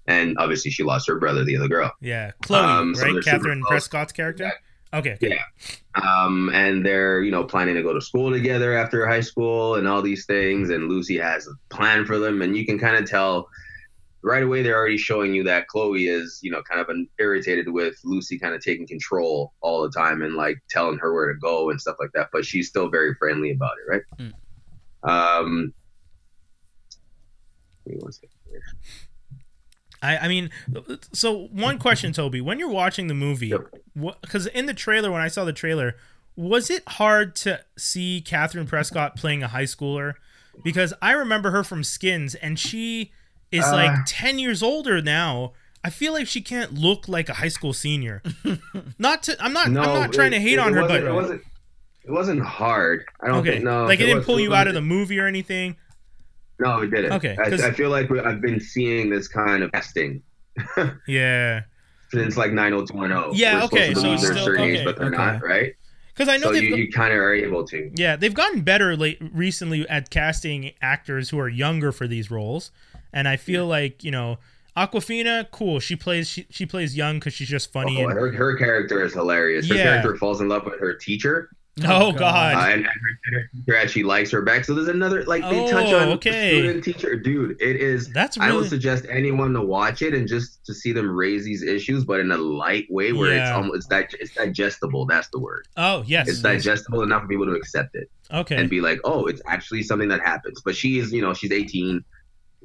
And 0.06 0.36
obviously, 0.38 0.70
she 0.70 0.82
lost 0.82 1.06
her 1.06 1.18
brother, 1.18 1.44
the 1.44 1.56
other 1.56 1.68
girl. 1.68 1.92
Yeah, 2.00 2.32
Chloe, 2.42 2.60
Um, 2.64 2.94
so 2.94 3.02
right? 3.04 3.12
they're 3.12 3.38
Kathryn. 3.38 3.60
Prescott's 3.62 4.12
character. 4.12 4.50
Okay. 4.94 5.18
Yeah. 5.20 5.42
Um, 6.02 6.50
and 6.54 6.84
they're 6.84 7.20
you 7.22 7.30
know 7.30 7.44
planning 7.44 7.74
to 7.74 7.82
go 7.82 7.92
to 7.92 8.00
school 8.00 8.30
together 8.30 8.76
after 8.76 9.06
high 9.06 9.20
school 9.20 9.74
and 9.74 9.86
all 9.86 10.00
these 10.00 10.24
things. 10.24 10.70
And 10.70 10.88
Lucy 10.88 11.18
has 11.18 11.46
a 11.46 11.52
plan 11.74 12.06
for 12.06 12.18
them, 12.18 12.40
and 12.42 12.56
you 12.56 12.64
can 12.64 12.78
kind 12.78 12.96
of 12.96 13.08
tell 13.08 13.48
right 14.22 14.42
away 14.42 14.62
they're 14.62 14.76
already 14.76 14.98
showing 14.98 15.32
you 15.34 15.44
that 15.44 15.68
Chloe 15.68 16.08
is 16.08 16.40
you 16.42 16.50
know 16.50 16.62
kind 16.62 16.80
of 16.80 16.88
irritated 17.18 17.68
with 17.70 17.96
Lucy 18.04 18.38
kind 18.38 18.54
of 18.54 18.62
taking 18.62 18.86
control 18.86 19.52
all 19.60 19.82
the 19.82 19.90
time 19.90 20.22
and 20.22 20.34
like 20.34 20.58
telling 20.68 20.98
her 20.98 21.14
where 21.14 21.32
to 21.32 21.38
go 21.38 21.70
and 21.70 21.80
stuff 21.80 21.96
like 22.00 22.10
that. 22.14 22.28
But 22.32 22.44
she's 22.44 22.68
still 22.68 22.88
very 22.90 23.14
friendly 23.14 23.52
about 23.52 23.72
it, 23.86 24.02
right? 24.22 24.32
Um. 25.04 25.72
give 27.86 27.94
me 27.96 28.00
one 28.02 28.12
second 28.12 28.30
here. 28.50 28.62
I, 30.00 30.16
I 30.18 30.28
mean, 30.28 30.50
so 31.12 31.48
one 31.48 31.78
question, 31.78 32.12
Toby. 32.12 32.40
When 32.40 32.58
you're 32.60 32.68
watching 32.70 33.08
the 33.08 33.14
movie, 33.14 33.48
Yep. 33.48 34.16
because 34.20 34.46
in 34.46 34.66
the 34.66 34.74
trailer, 34.74 35.10
when 35.10 35.20
I 35.20 35.26
saw 35.28 35.44
the 35.44 35.52
trailer, 35.52 35.96
was 36.36 36.70
it 36.70 36.84
hard 36.88 37.34
to 37.36 37.60
see 37.76 38.22
Kathryn 38.24 38.68
Prescott 38.68 39.16
playing 39.16 39.42
a 39.42 39.48
high 39.48 39.64
schooler? 39.64 40.14
Because 40.62 40.94
I 41.02 41.12
remember 41.12 41.50
her 41.50 41.64
from 41.64 41.82
Skins, 41.82 42.36
and 42.36 42.58
she 42.58 43.10
is 43.52 43.64
Uh. 43.64 43.72
like 43.72 43.98
ten 44.06 44.38
years 44.38 44.62
older 44.62 45.00
now. 45.02 45.52
I 45.84 45.90
feel 45.90 46.12
like 46.12 46.26
she 46.26 46.40
can't 46.40 46.74
look 46.74 47.06
like 47.08 47.28
a 47.28 47.34
high 47.34 47.48
school 47.48 47.72
senior. 47.72 48.20
not 48.98 49.22
to, 49.24 49.36
I'm 49.42 49.52
not, 49.52 49.70
No, 49.70 49.80
I'm 49.80 50.00
not 50.00 50.12
trying 50.12 50.32
it- 50.32 50.36
to 50.36 50.40
hate 50.40 50.54
it 50.54 50.58
on 50.58 50.72
her, 50.74 50.80
but 50.88 51.04
it 51.04 51.12
wasn't. 51.12 51.42
It 52.04 52.10
wasn't 52.10 52.42
hard. 52.42 53.04
I 53.20 53.28
don't 53.28 53.36
okay, 53.38 53.52
think. 53.52 53.64
No, 53.64 53.84
like 53.84 54.00
it, 54.00 54.06
didn't 54.06 54.24
pull 54.24 54.40
you 54.40 54.54
out 54.54 54.66
of 54.66 54.74
the 54.74 54.80
movie 54.80 55.18
or 55.20 55.26
anything. 55.26 55.76
No, 56.58 56.80
it 56.80 56.90
didn't. 56.90 57.12
Okay, 57.12 57.36
'cause- 57.36 57.62
I, 57.62 57.68
I 57.68 57.70
feel 57.72 57.90
like 57.90 58.10
I've 58.10 58.40
been 58.40 58.58
seeing 58.60 59.08
this 59.10 59.28
kind 59.28 59.62
of 59.62 59.70
testing 59.72 60.22
Yeah, 61.06 61.62
since 62.10 62.36
like 62.36 62.52
90210. 62.52 63.38
Yeah, 63.38 63.58
We're 63.58 63.64
okay, 63.64 63.94
supposed 63.94 63.94
to 63.94 64.00
so 64.00 64.02
believe 64.02 64.14
it's 64.14 64.22
they're 64.22 64.32
still- 64.32 64.44
certain 64.46 64.62
okay, 64.64 64.78
age, 64.78 64.84
but 64.84 64.96
they're 64.96 65.06
okay. 65.08 65.16
not, 65.16 65.42
right? 65.44 65.74
because 66.14 66.28
I 66.28 66.36
know 66.38 66.46
So 66.52 66.58
you, 66.58 66.74
you 66.74 66.90
kind 66.90 67.12
of 67.12 67.18
are 67.20 67.32
able 67.32 67.64
to. 67.68 67.92
Yeah, 67.94 68.16
they've 68.16 68.34
gotten 68.34 68.62
better 68.62 68.96
late 68.96 69.18
recently 69.32 69.88
at 69.88 70.10
casting 70.10 70.72
actors 70.82 71.30
who 71.30 71.38
are 71.38 71.48
younger 71.48 71.92
for 71.92 72.08
these 72.08 72.28
roles, 72.28 72.72
and 73.12 73.26
I 73.28 73.36
feel 73.36 73.66
like 73.66 74.04
you 74.04 74.10
know 74.10 74.38
Awkwafina, 74.76 75.50
cool. 75.50 75.80
She 75.80 75.96
plays 75.96 76.28
she, 76.28 76.46
she 76.50 76.64
plays 76.66 76.96
young 76.96 77.18
because 77.18 77.34
she's 77.34 77.48
just 77.48 77.72
funny. 77.72 78.02
Oh, 78.04 78.08
and, 78.08 78.18
her, 78.18 78.30
her 78.32 78.56
character 78.56 79.02
is 79.02 79.12
hilarious. 79.12 79.68
Her 79.68 79.74
Yeah. 79.74 79.82
character 79.84 80.16
falls 80.16 80.40
in 80.40 80.48
love 80.48 80.64
with 80.64 80.78
her 80.78 80.94
teacher, 80.94 81.50
oh 81.84 82.10
uh, 82.10 82.12
god, 82.12 82.70
and, 82.70 82.84
and 82.84 82.86
her, 82.86 83.50
teacher 83.52 83.76
actually 83.76 84.02
likes 84.04 84.30
her 84.30 84.42
back. 84.42 84.64
So 84.64 84.74
there's 84.74 84.86
another 84.86 85.24
like 85.24 85.42
they 85.42 85.60
Oh, 85.64 85.68
touch 85.70 85.92
on 85.92 86.08
okay. 86.10 86.48
student 86.60 86.84
teacher. 86.84 87.16
Dude, 87.16 87.60
it 87.60 87.74
is. 87.76 88.08
that's 88.10 88.38
I 88.38 88.52
would 88.52 88.68
suggest 88.68 89.04
anyone 89.10 89.52
to 89.54 89.62
watch 89.62 90.00
it 90.02 90.14
and 90.14 90.28
just 90.28 90.64
to 90.66 90.74
see 90.74 90.92
them 90.92 91.10
raise 91.10 91.44
these 91.44 91.64
issues, 91.64 92.04
but 92.04 92.20
in 92.20 92.30
a 92.30 92.36
light 92.38 92.86
way 92.88 93.12
where 93.12 93.32
it's 93.32 93.50
almost 93.50 93.74
it's 93.78 93.86
that 93.88 94.14
it's 94.20 94.32
digestible. 94.34 95.06
That's 95.06 95.28
the 95.30 95.40
word. 95.40 95.66
oh 95.76 96.04
yes, 96.06 96.28
It's 96.28 96.40
digestible 96.40 97.02
enough 97.02 97.22
for 97.22 97.28
people 97.28 97.46
to 97.46 97.52
accept 97.54 97.96
it. 97.96 98.08
okay. 98.32 98.54
and 98.56 98.70
be 98.70 98.80
like, 98.80 99.00
oh, 99.02 99.26
it's 99.26 99.42
actually 99.46 99.82
something 99.82 100.08
that 100.10 100.20
happens. 100.20 100.60
But 100.64 100.76
she 100.76 100.98
is, 101.00 101.12
you 101.12 101.22
know, 101.22 101.34
she's 101.34 101.50
18, 101.50 102.04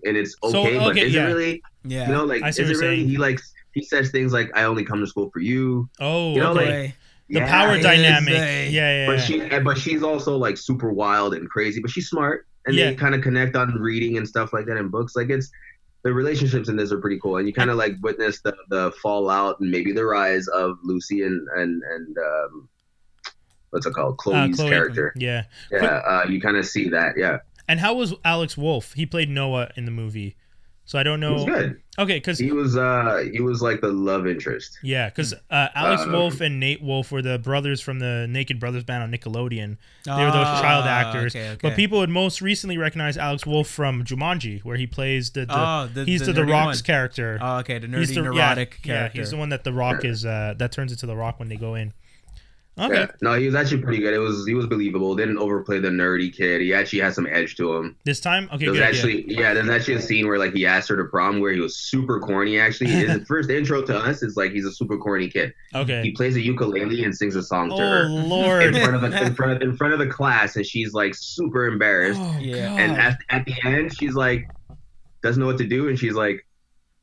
and 0.05 0.17
it's 0.17 0.35
So, 0.43 0.59
okay. 0.65 0.77
but 0.77 0.97
is 0.97 1.13
yeah. 1.13 1.23
it 1.23 1.27
really? 1.27 1.63
Yeah. 1.85 2.07
You 2.07 2.13
know, 2.13 2.25
like 2.25 2.41
I 2.43 2.51
see 2.51 2.63
is 2.63 2.69
it 2.69 2.73
really? 2.81 2.97
saying. 2.97 3.09
He 3.09 3.17
likes 3.17 3.53
he 3.73 3.83
says 3.83 4.11
things 4.11 4.31
like, 4.33 4.51
"I 4.55 4.63
only 4.63 4.83
come 4.85 4.99
to 5.01 5.07
school 5.07 5.29
for 5.31 5.39
you." 5.39 5.89
oh 5.99 6.33
you 6.33 6.39
know, 6.41 6.51
okay. 6.51 6.81
like- 6.83 6.95
the 7.29 7.39
Yeah, 7.39 7.49
power 7.49 7.79
dynamic. 7.81 8.33
a- 8.33 8.69
yeah, 8.69 9.05
yeah, 9.05 9.07
But 9.07 9.17
she, 9.19 9.39
but 9.59 9.77
she's 9.77 10.03
also 10.03 10.35
like 10.37 10.57
super 10.57 10.91
wild 10.91 11.33
and 11.33 11.49
crazy. 11.49 11.79
But 11.81 11.89
she's 11.89 12.07
smart, 12.09 12.45
and 12.65 12.75
Yeah. 12.75 12.89
they 12.89 12.95
kind 12.95 13.15
of 13.15 13.21
connect 13.21 13.55
on 13.55 13.73
reading 13.75 14.17
and 14.17 14.27
stuff 14.27 14.51
like 14.53 14.65
that 14.67 14.75
in 14.77 14.89
books. 14.89 15.15
Like 15.15 15.29
it's 15.29 15.49
the 16.03 16.11
relationships 16.13 16.67
in 16.67 16.75
this 16.75 16.91
are 16.91 16.99
pretty 16.99 17.17
cool, 17.23 17.37
and 17.37 17.47
you 17.47 17.53
kind 17.53 17.69
of 17.69 17.77
like 17.77 17.95
witness 18.03 18.41
the 18.41 18.53
the 18.69 18.91
fallout 19.01 19.59
and 19.61 19.71
maybe 19.71 19.93
the 19.93 20.05
rise 20.05 20.47
of 20.49 20.77
Lucy 20.83 21.23
and 21.23 21.47
and 21.55 21.81
and 21.81 22.17
um, 22.17 22.69
what's 23.69 23.85
it 23.85 23.93
called, 23.93 24.13
Uh, 24.13 24.21
Chloe's 24.21 24.55
Chloe- 24.57 24.69
character. 24.69 25.13
Yeah, 25.15 25.43
Yeah, 25.71 25.85
uh, 26.05 26.25
you 26.29 26.39
kind 26.41 26.57
of 26.57 26.65
see 26.67 26.89
that. 26.89 27.13
Yeah, 27.17 27.37
and 27.67 27.79
how 27.79 27.93
was 27.93 28.13
Alex 28.25 28.57
Wolff? 28.57 28.93
He 28.93 29.05
played 29.05 29.29
Noah 29.29 29.69
in 29.75 29.85
the 29.85 29.91
movie, 29.91 30.35
so 30.85 30.97
I 30.99 31.03
don't 31.03 31.21
it 31.23 31.29
was 31.29 31.45
know. 31.45 31.53
good. 31.53 31.79
Okay, 31.99 32.15
because 32.17 32.39
He 32.39 32.51
was 32.51 32.75
uh 32.75 33.23
he 33.31 33.39
was 33.39 33.61
like 33.61 33.79
the 33.79 33.89
love 33.89 34.25
interest. 34.25 34.79
yeah, 34.81 35.09
because 35.09 35.31
uh, 35.51 35.67
Alex 35.75 36.01
Uh, 36.01 36.09
Wolff 36.11 36.41
and 36.41 36.59
Nate 36.59 36.81
Wolff 36.81 37.11
were 37.11 37.21
the 37.21 37.37
brothers 37.37 37.81
from 37.81 37.99
the 37.99 38.25
Naked 38.27 38.59
Brothers 38.59 38.83
band 38.83 39.03
on 39.03 39.11
Nickelodeon. 39.11 39.77
They 40.05 40.11
were 40.11 40.31
those 40.31 40.47
Ah, 40.47 40.59
child 40.61 40.85
actors. 40.85 41.35
okay, 41.35 41.49
okay. 41.51 41.59
But 41.61 41.75
people 41.75 41.99
would 41.99 42.09
most 42.09 42.41
recently 42.41 42.79
recognize 42.79 43.15
Alex 43.15 43.45
Wolff 43.45 43.67
from 43.69 44.03
Jumanji, 44.03 44.63
where 44.63 44.75
he 44.75 44.87
plays 44.87 45.29
the, 45.29 45.45
the 45.45 45.53
Oh, 45.55 45.87
the, 45.93 46.05
he's 46.05 46.25
the, 46.25 46.33
the 46.33 46.41
nerdy 46.41 46.51
Rock's 46.51 46.79
one. 46.79 46.83
character. 46.85 47.37
Oh, 47.39 47.57
okay, 47.59 47.77
the 47.77 47.85
nerdy 47.87 47.99
he's 47.99 48.15
the 48.15 48.21
neurotic 48.23 48.79
yeah, 48.83 48.93
character. 48.95 49.17
Yeah, 49.17 49.21
he's 49.21 49.29
the 49.29 49.37
one 49.37 49.49
that 49.49 49.63
the 49.63 49.71
Rock 49.73 50.03
is 50.03 50.25
uh, 50.25 50.55
that 50.57 50.71
turns 50.71 50.91
into 50.91 51.05
the 51.05 51.15
Rock 51.15 51.37
when 51.37 51.47
they 51.47 51.57
go 51.57 51.75
in. 51.75 51.93
Okay. 52.79 53.01
Yeah. 53.01 53.07
No, 53.21 53.33
he 53.37 53.45
was 53.45 53.53
actually 53.53 53.81
pretty 53.83 53.99
good. 53.99 54.15
It 54.15 54.19
was 54.19 54.47
he 54.47 54.55
was 54.55 54.65
believable. 54.65 55.15
Didn't 55.15 55.37
overplay 55.37 55.79
the 55.79 55.89
nerdy 55.89 56.35
kid. 56.35 56.59
He 56.61 56.73
actually 56.73 57.01
had 57.01 57.13
some 57.13 57.27
edge 57.27 57.55
to 57.57 57.75
him. 57.75 57.95
This 58.03 58.19
time, 58.19 58.49
okay, 58.51 58.65
There's 58.65 58.77
good. 58.77 58.83
actually 58.83 59.31
yeah. 59.31 59.53
there's 59.53 59.69
actually 59.69 59.93
a 59.95 60.01
scene 60.01 60.27
where 60.27 60.39
like 60.39 60.53
he 60.53 60.65
asked 60.65 60.89
her 60.89 60.97
to 60.97 61.03
prom 61.03 61.39
where 61.39 61.51
he 61.51 61.59
was 61.59 61.75
super 61.77 62.19
corny. 62.19 62.59
Actually, 62.59 62.89
his 62.89 63.21
first 63.27 63.51
intro 63.51 63.83
to 63.83 63.95
us 63.95 64.23
is 64.23 64.35
like 64.35 64.53
he's 64.53 64.65
a 64.65 64.71
super 64.71 64.97
corny 64.97 65.27
kid. 65.29 65.53
Okay. 65.75 66.01
He 66.01 66.11
plays 66.13 66.35
a 66.35 66.41
ukulele 66.41 67.03
and 67.03 67.15
sings 67.15 67.35
a 67.35 67.43
song 67.43 67.69
to 67.69 67.75
Oh 67.75 68.43
her 68.49 68.61
in 68.61 68.73
front 68.73 68.95
of 68.95 69.01
the 69.01 69.23
in 69.23 69.35
front 69.35 69.51
of 69.51 69.61
in 69.61 69.77
front 69.77 69.93
of 69.93 69.99
the 69.99 70.07
class, 70.07 70.55
and 70.55 70.65
she's 70.65 70.93
like 70.93 71.13
super 71.13 71.67
embarrassed. 71.67 72.19
Oh, 72.23 72.37
Yeah. 72.39 72.69
God. 72.69 72.79
And 72.79 72.91
at, 72.97 73.17
at 73.29 73.45
the 73.45 73.53
end, 73.65 73.95
she's 73.95 74.15
like 74.15 74.47
doesn't 75.21 75.39
know 75.39 75.45
what 75.47 75.59
to 75.59 75.67
do, 75.67 75.89
and 75.89 75.97
she's 75.99 76.13
like, 76.13 76.45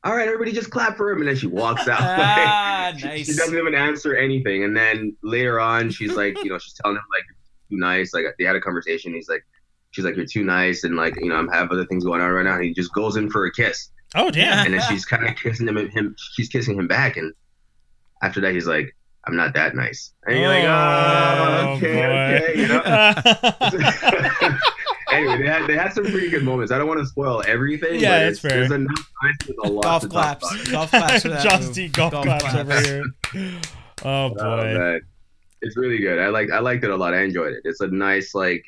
"All 0.05 0.15
right, 0.17 0.27
everybody, 0.27 0.53
just 0.53 0.71
clap 0.71 0.97
for 0.97 1.11
him." 1.11 1.19
And 1.21 1.29
then 1.29 1.37
she 1.37 1.47
walks 1.47 1.87
out. 1.89 2.01
Ah, 2.03 2.93
She- 2.97 3.07
nice. 3.07 3.27
She 3.27 3.35
doesn't 3.35 3.57
even 3.57 3.75
answer 3.75 4.17
anything. 4.17 4.65
And 4.65 4.77
then 4.77 5.17
later 5.23 5.61
on, 5.61 5.91
she's 5.91 6.15
like, 6.15 6.43
you 6.43 6.51
know, 6.51 6.59
she's 6.59 6.75
telling 6.75 6.97
him 6.97 7.03
like, 7.13 7.25
"You're 7.69 7.77
too 7.79 7.81
nice." 7.81 8.13
Like 8.15 8.25
they 8.39 8.45
had 8.45 8.57
a 8.57 8.61
conversation. 8.61 9.13
He's 9.15 9.29
like, 9.29 9.45
she's 9.93 10.05
like, 10.05 10.17
"You're 10.17 10.27
too 10.27 10.45
nice," 10.45 10.85
and 10.85 10.97
like, 10.97 11.15
you 11.21 11.29
know, 11.29 11.37
I'm 11.37 11.49
have 11.49 11.71
other 11.71 11.85
things 11.87 12.05
going 12.05 12.21
on 12.21 12.31
right 12.31 12.45
now. 12.45 12.55
And 12.57 12.65
he 12.65 12.73
just 12.73 12.93
goes 12.95 13.17
in 13.17 13.31
for 13.31 13.45
a 13.47 13.53
kiss, 13.53 13.91
oh 14.17 14.31
damn. 14.31 14.65
and 14.67 14.75
then 14.75 14.83
she's 14.89 15.05
kind 15.05 15.29
of 15.29 15.37
kissing 15.37 15.69
him, 15.69 15.77
him, 15.91 16.17
she's 16.33 16.49
kissing 16.49 16.77
him 16.79 16.89
back, 16.89 17.17
and 17.17 17.33
after 18.23 18.41
that, 18.41 18.53
he's 18.55 18.67
like, 18.67 18.97
"I'm 19.27 19.37
not 19.37 19.55
that 19.55 19.75
nice," 19.77 20.13
and 20.27 20.39
you're 20.39 20.49
like, 20.49 20.65
"Oh, 20.65 21.75
okay, 21.77 22.07
okay," 22.07 22.61
you 22.61 22.69
know. 22.69 22.81
anyway, 25.13 25.39
they 25.39 25.47
had 25.49 25.67
they 25.67 25.77
had 25.77 25.93
some 25.93 26.05
pretty 26.05 26.29
good 26.31 26.45
moments. 26.45 26.73
I 26.73 26.79
don't 26.79 26.89
want 26.89 27.01
to 27.01 27.07
spoil 27.07 27.43
everything. 27.47 28.01
Yeah, 28.01 28.11
but 28.11 28.19
that's 28.19 28.31
it's, 28.33 28.41
fair. 28.41 28.51
There's 28.51 28.71
enough 28.71 29.11
times 29.23 29.37
with 29.49 29.57
a 29.65 29.69
lot 29.69 29.83
golf 29.83 30.03
to 30.03 30.09
claps. 30.09 30.71
Golf 30.71 30.91
claps 30.91 31.23
for 31.23 31.29
that 31.31 31.43
Just 31.43 31.93
golf, 31.93 32.13
claps, 32.13 32.55
over 32.55 32.81
here. 32.81 33.05
Oh 34.03 34.31
boy. 34.31 34.41
Oh. 34.41 34.99
It's 35.63 35.77
really 35.77 35.99
good. 35.99 36.19
I 36.19 36.29
like 36.29 36.51
I 36.51 36.61
liked 36.61 36.85
it 36.85 36.91
a 36.91 36.97
lot. 36.97 37.13
I 37.13 37.21
enjoyed 37.23 37.53
it. 37.53 37.61
It's 37.65 37.81
a 37.81 37.89
nice 37.89 38.35
like 38.35 38.65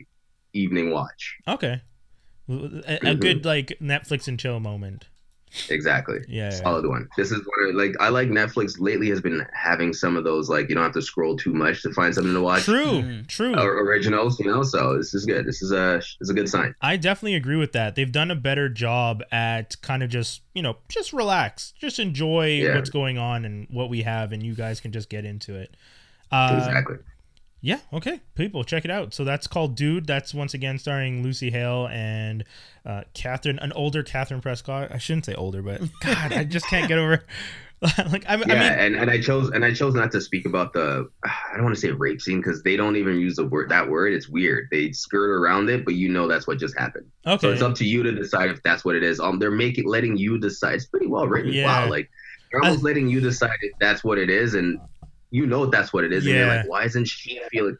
evening 0.53 0.90
watch. 0.90 1.36
okay. 1.49 1.80
A, 2.51 2.53
a 2.53 2.59
Mhm. 3.14 3.20
good 3.20 3.45
like 3.47 3.68
Netflix 3.80 4.28
and 4.28 4.38
chill 4.38 4.61
moment. 4.61 5.09
Exactly. 5.68 6.20
Yeah. 6.28 6.44
yeah. 6.44 6.50
Solid 6.50 6.86
one. 6.86 7.09
This 7.16 7.30
is 7.30 7.40
one 7.44 7.68
of, 7.68 7.74
like 7.74 7.94
I 8.00 8.09
like 8.09 8.28
Netflix 8.28 8.76
lately 8.78 9.11
has 9.11 9.20
been 9.20 9.46
having 9.53 9.92
some 9.92 10.16
of 10.16 10.24
those 10.24 10.48
like 10.48 10.68
you 10.68 10.74
don't 10.74 10.84
have 10.84 10.94
to 10.94 11.03
scroll 11.03 11.36
too 11.36 11.53
much 11.53 11.82
to 11.82 11.92
find 11.92 12.14
something 12.14 12.32
to 12.32 12.40
watch. 12.40 12.62
True. 12.64 13.03
Mm. 13.03 13.26
True. 13.28 13.55
Uh, 13.55 13.64
originals, 13.64 14.40
you 14.40 14.46
know. 14.46 14.62
So 14.62 14.96
this 14.96 15.12
is 15.14 15.26
good. 15.26 15.46
This 15.46 15.61
is 15.62 15.70
a 15.72 15.96
this 15.98 16.16
is 16.22 16.30
a 16.30 16.34
good 16.34 16.48
sign. 16.48 16.74
I 16.80 16.96
definitely 16.96 17.34
agree 17.34 17.57
with 17.57 17.72
that. 17.72 17.94
They've 17.94 18.11
done 18.11 18.30
a 18.30 18.34
better 18.36 18.68
job 18.68 19.22
at 19.30 19.80
kind 19.82 20.03
of 20.03 20.09
just, 20.09 20.42
you 20.55 20.62
know, 20.62 20.76
just 20.88 21.12
relax, 21.12 21.72
just 21.78 21.98
enjoy 21.98 22.46
Yeah. 22.62 22.76
what's 22.76 22.90
going 22.90 23.18
on 23.18 23.44
and 23.44 23.66
what 23.70 23.90
we 23.90 24.03
have, 24.03 24.32
and 24.32 24.42
you 24.42 24.55
guys 24.55 24.80
can 24.80 24.90
just 24.92 25.09
get 25.09 25.24
into 25.24 25.55
it. 25.57 25.76
Uh, 26.30 26.55
exactly. 26.66 26.96
Yeah, 27.64 27.78
okay. 27.92 28.20
People, 28.34 28.64
check 28.64 28.84
it 28.84 28.90
out. 28.90 29.14
So 29.14 29.22
that's 29.22 29.46
called 29.46 29.76
Dude. 29.76 30.04
That's 30.04 30.34
once 30.34 30.52
again 30.52 30.78
starring 30.78 31.22
Lucy 31.22 31.50
Hale 31.50 31.88
and 31.92 32.44
uh, 32.84 33.02
Kathryn, 33.14 33.62
an 33.62 33.72
older 33.72 34.02
Kathryn 34.02 34.42
Prescott. 34.42 34.90
I 34.90 34.98
shouldn't 34.98 35.26
say 35.26 35.34
older, 35.34 35.62
but 35.62 35.80
God, 36.00 36.32
I 36.32 36.42
just 36.42 36.66
can't 36.66 36.88
get 36.88 36.98
over. 36.98 37.22
like, 38.10 38.24
I, 38.28 38.34
I 38.34 38.36
Yeah, 38.36 38.46
mean, 38.46 38.78
and, 38.78 38.96
and 38.96 39.10
I 39.10 39.20
chose 39.20 39.50
and 39.50 39.64
I 39.64 39.72
chose 39.72 39.94
not 39.94 40.10
to 40.10 40.20
speak 40.20 40.44
about 40.44 40.72
the 40.72 41.08
I 41.24 41.54
don't 41.54 41.62
want 41.62 41.76
to 41.76 41.80
say 41.80 41.92
rape 41.92 42.20
scene 42.20 42.38
because 42.38 42.64
they 42.64 42.76
don't 42.76 42.96
even 42.96 43.20
use 43.20 43.36
the 43.36 43.46
word 43.46 43.68
that 43.70 43.88
word. 43.88 44.12
It's 44.12 44.28
weird. 44.28 44.66
They 44.72 44.90
skirt 44.90 45.30
around 45.30 45.70
it, 45.70 45.84
but 45.84 45.94
you 45.94 46.08
know 46.08 46.26
that's 46.26 46.48
what 46.48 46.58
just 46.58 46.76
happened. 46.76 47.06
Okay. 47.24 47.40
So 47.40 47.48
okay. 47.48 47.54
it's 47.54 47.62
up 47.62 47.76
to 47.76 47.84
you 47.84 48.02
to 48.02 48.10
decide 48.10 48.50
if 48.50 48.60
that's 48.64 48.84
what 48.84 48.96
it 48.96 49.04
is. 49.04 49.20
Um, 49.20 49.38
they're 49.38 49.52
making 49.52 49.86
letting 49.86 50.16
you 50.16 50.36
decide. 50.38 50.74
It's 50.74 50.86
pretty 50.86 51.06
well 51.06 51.28
written. 51.28 51.52
Yeah. 51.52 51.66
Wow, 51.66 51.90
like 51.90 52.10
they're 52.50 52.62
almost 52.62 52.82
letting 52.82 53.08
you 53.08 53.20
decide 53.20 53.56
if 53.62 53.72
that's 53.78 54.02
what 54.02 54.18
it 54.18 54.30
is, 54.30 54.54
and 54.54 54.80
you 55.33 55.47
know 55.47 55.66
that's 55.66 55.93
what 55.93 56.05
it 56.05 56.12
is. 56.12 56.24
And 56.26 56.35
you're 56.37 56.47
like, 56.47 56.68
why 56.68 56.85
isn't 56.85 57.07
she 57.07 57.41
feeling? 57.51 57.76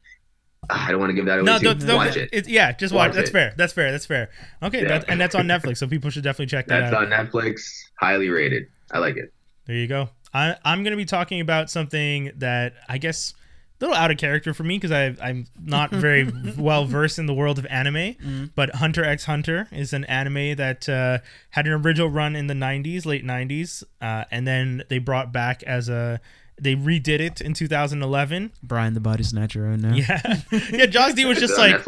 Ah, 0.71 0.87
I 0.87 0.91
don't 0.91 1.01
want 1.01 1.11
to 1.11 1.15
give 1.15 1.27
that 1.27 1.39
away. 1.41 1.45
No, 1.45 1.59
too. 1.59 1.65
don't, 1.67 1.87
don't 1.87 1.97
watch 1.97 2.17
it. 2.17 2.31
It's, 2.33 2.49
yeah, 2.49 2.73
just 2.73 2.95
watch. 2.95 3.09
Watch 3.11 3.17
That's 3.17 3.31
it. 3.31 3.33
fair. 3.33 3.55
That's 3.57 3.73
fair. 3.73 3.91
That's 3.93 4.07
fair. 4.07 4.31
Okay, 4.63 4.83
Yeah. 4.83 4.89
that, 4.89 5.05
and 5.09 5.21
that's 5.21 5.35
on 5.35 5.47
Netflix, 5.47 5.79
so 5.79 5.87
people 5.87 6.09
should 6.11 6.23
definitely 6.25 6.47
check 6.47 6.67
that 6.69 6.81
That's 6.81 6.95
out. 6.95 7.09
That's 7.11 7.21
on 7.21 7.27
Netflix. 7.43 7.63
Highly 8.01 8.29
rated. 8.29 8.67
I 8.91 8.99
like 8.99 9.17
it. 9.17 9.33
There 9.67 9.77
you 9.77 9.87
go. 9.89 10.09
I, 10.33 10.57
I'm 10.65 10.83
going 10.83 10.93
to 10.93 10.97
be 10.97 11.05
talking 11.05 11.41
about 11.41 11.69
something 11.69 12.31
that 12.37 12.75
I 12.89 12.99
guess 12.99 13.35
a 13.81 13.85
little 13.85 13.97
out 13.97 14.13
of 14.13 14.17
character 14.19 14.55
for 14.55 14.63
me 14.63 14.79
because 14.79 14.93
I'm 14.93 15.47
not 15.61 15.91
very 15.91 16.31
well 16.57 16.85
versed 16.85 17.19
in 17.19 17.27
the 17.27 17.35
world 17.35 17.59
of 17.59 17.67
anime. 17.67 17.95
Mm. 18.15 18.51
But 18.55 18.77
Hunter 18.77 19.05
x 19.05 19.25
Hunter 19.25 19.67
is 19.73 19.93
an 19.93 20.05
anime 20.05 20.57
that 20.57 20.89
uh, 20.89 21.19
had 21.51 21.67
an 21.67 21.73
original 21.73 22.09
run 22.09 22.37
in 22.37 22.47
the 22.47 22.55
90s, 22.55 23.05
late 23.05 23.25
90s, 23.27 23.83
uh, 24.01 24.25
and 24.31 24.47
then 24.47 24.85
they 24.89 24.99
brought 24.99 25.33
back 25.33 25.63
as 25.65 25.89
a. 25.89 26.21
They 26.61 26.75
redid 26.77 27.21
it 27.21 27.41
in 27.41 27.55
2011. 27.55 28.53
Brian 28.63 28.95
the 28.95 29.01
Body 29.01 29.25
Snatcher 29.25 29.63
right 29.63 29.79
now. 29.79 29.95
Yeah, 29.95 30.41
yeah. 30.73 30.87
Jaws 30.87 31.15
D 31.15 31.25
was 31.25 31.39
just 31.39 31.57
like, 31.59 31.85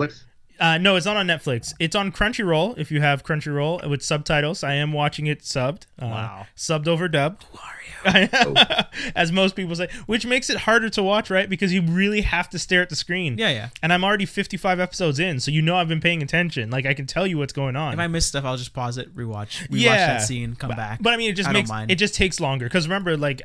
uh, 0.61 0.79
no, 0.79 0.97
it's 0.97 1.07
not 1.07 1.17
on 1.17 1.27
Netflix. 1.27 1.75
It's 1.79 1.95
on 1.97 2.13
Crunchyroll. 2.13 2.79
If 2.79 2.91
you 2.91 3.01
have 3.01 3.25
Crunchyroll 3.25 3.89
with 3.89 4.03
subtitles, 4.03 4.63
I 4.63 4.75
am 4.75 4.93
watching 4.93 5.27
it 5.27 5.41
subbed. 5.41 5.87
Uh, 5.99 6.07
Wow. 6.07 6.47
Subbed 6.57 6.87
over 6.89 7.09
dubbed. 7.09 7.45
Who 7.53 7.59
are 7.59 8.45
you? 8.47 8.55
As 9.17 9.33
most 9.33 9.57
people 9.57 9.75
say, 9.75 9.89
which 10.07 10.27
makes 10.27 10.51
it 10.51 10.59
harder 10.59 10.89
to 10.91 11.03
watch, 11.03 11.31
right? 11.31 11.49
Because 11.49 11.73
you 11.73 11.83
really 11.83 12.21
have 12.21 12.49
to 12.51 12.59
stare 12.59 12.83
at 12.83 12.89
the 12.89 12.97
screen. 12.97 13.37
Yeah, 13.39 13.51
yeah. 13.51 13.69
And 13.83 13.93
I'm 13.93 14.05
already 14.05 14.27
55 14.27 14.79
episodes 14.79 15.19
in, 15.19 15.41
so 15.41 15.51
you 15.51 15.63
know 15.63 15.77
I've 15.77 15.89
been 15.89 16.01
paying 16.01 16.23
attention. 16.23 16.71
Like 16.71 16.87
I 16.87 16.95
can 16.95 17.07
tell 17.07 17.27
you 17.27 17.39
what's 17.39 17.53
going 17.53 17.77
on. 17.77 17.95
If 17.95 17.99
I 17.99 18.07
miss 18.07 18.27
stuff, 18.27 18.45
I'll 18.45 18.57
just 18.57 18.75
pause 18.75 18.99
it, 18.99 19.15
rewatch, 19.17 19.69
rewatch 19.69 19.81
Yeah. 19.81 20.07
that 20.07 20.23
scene, 20.23 20.55
come 20.55 20.69
but, 20.69 20.77
back. 20.77 21.03
But 21.03 21.15
I 21.15 21.17
mean, 21.17 21.31
it 21.31 21.35
just 21.35 21.49
I 21.49 21.53
makes 21.53 21.71
it 21.89 21.97
just 21.97 22.15
takes 22.15 22.41
longer. 22.41 22.67
Because 22.67 22.87
remember, 22.87 23.17
like. 23.17 23.43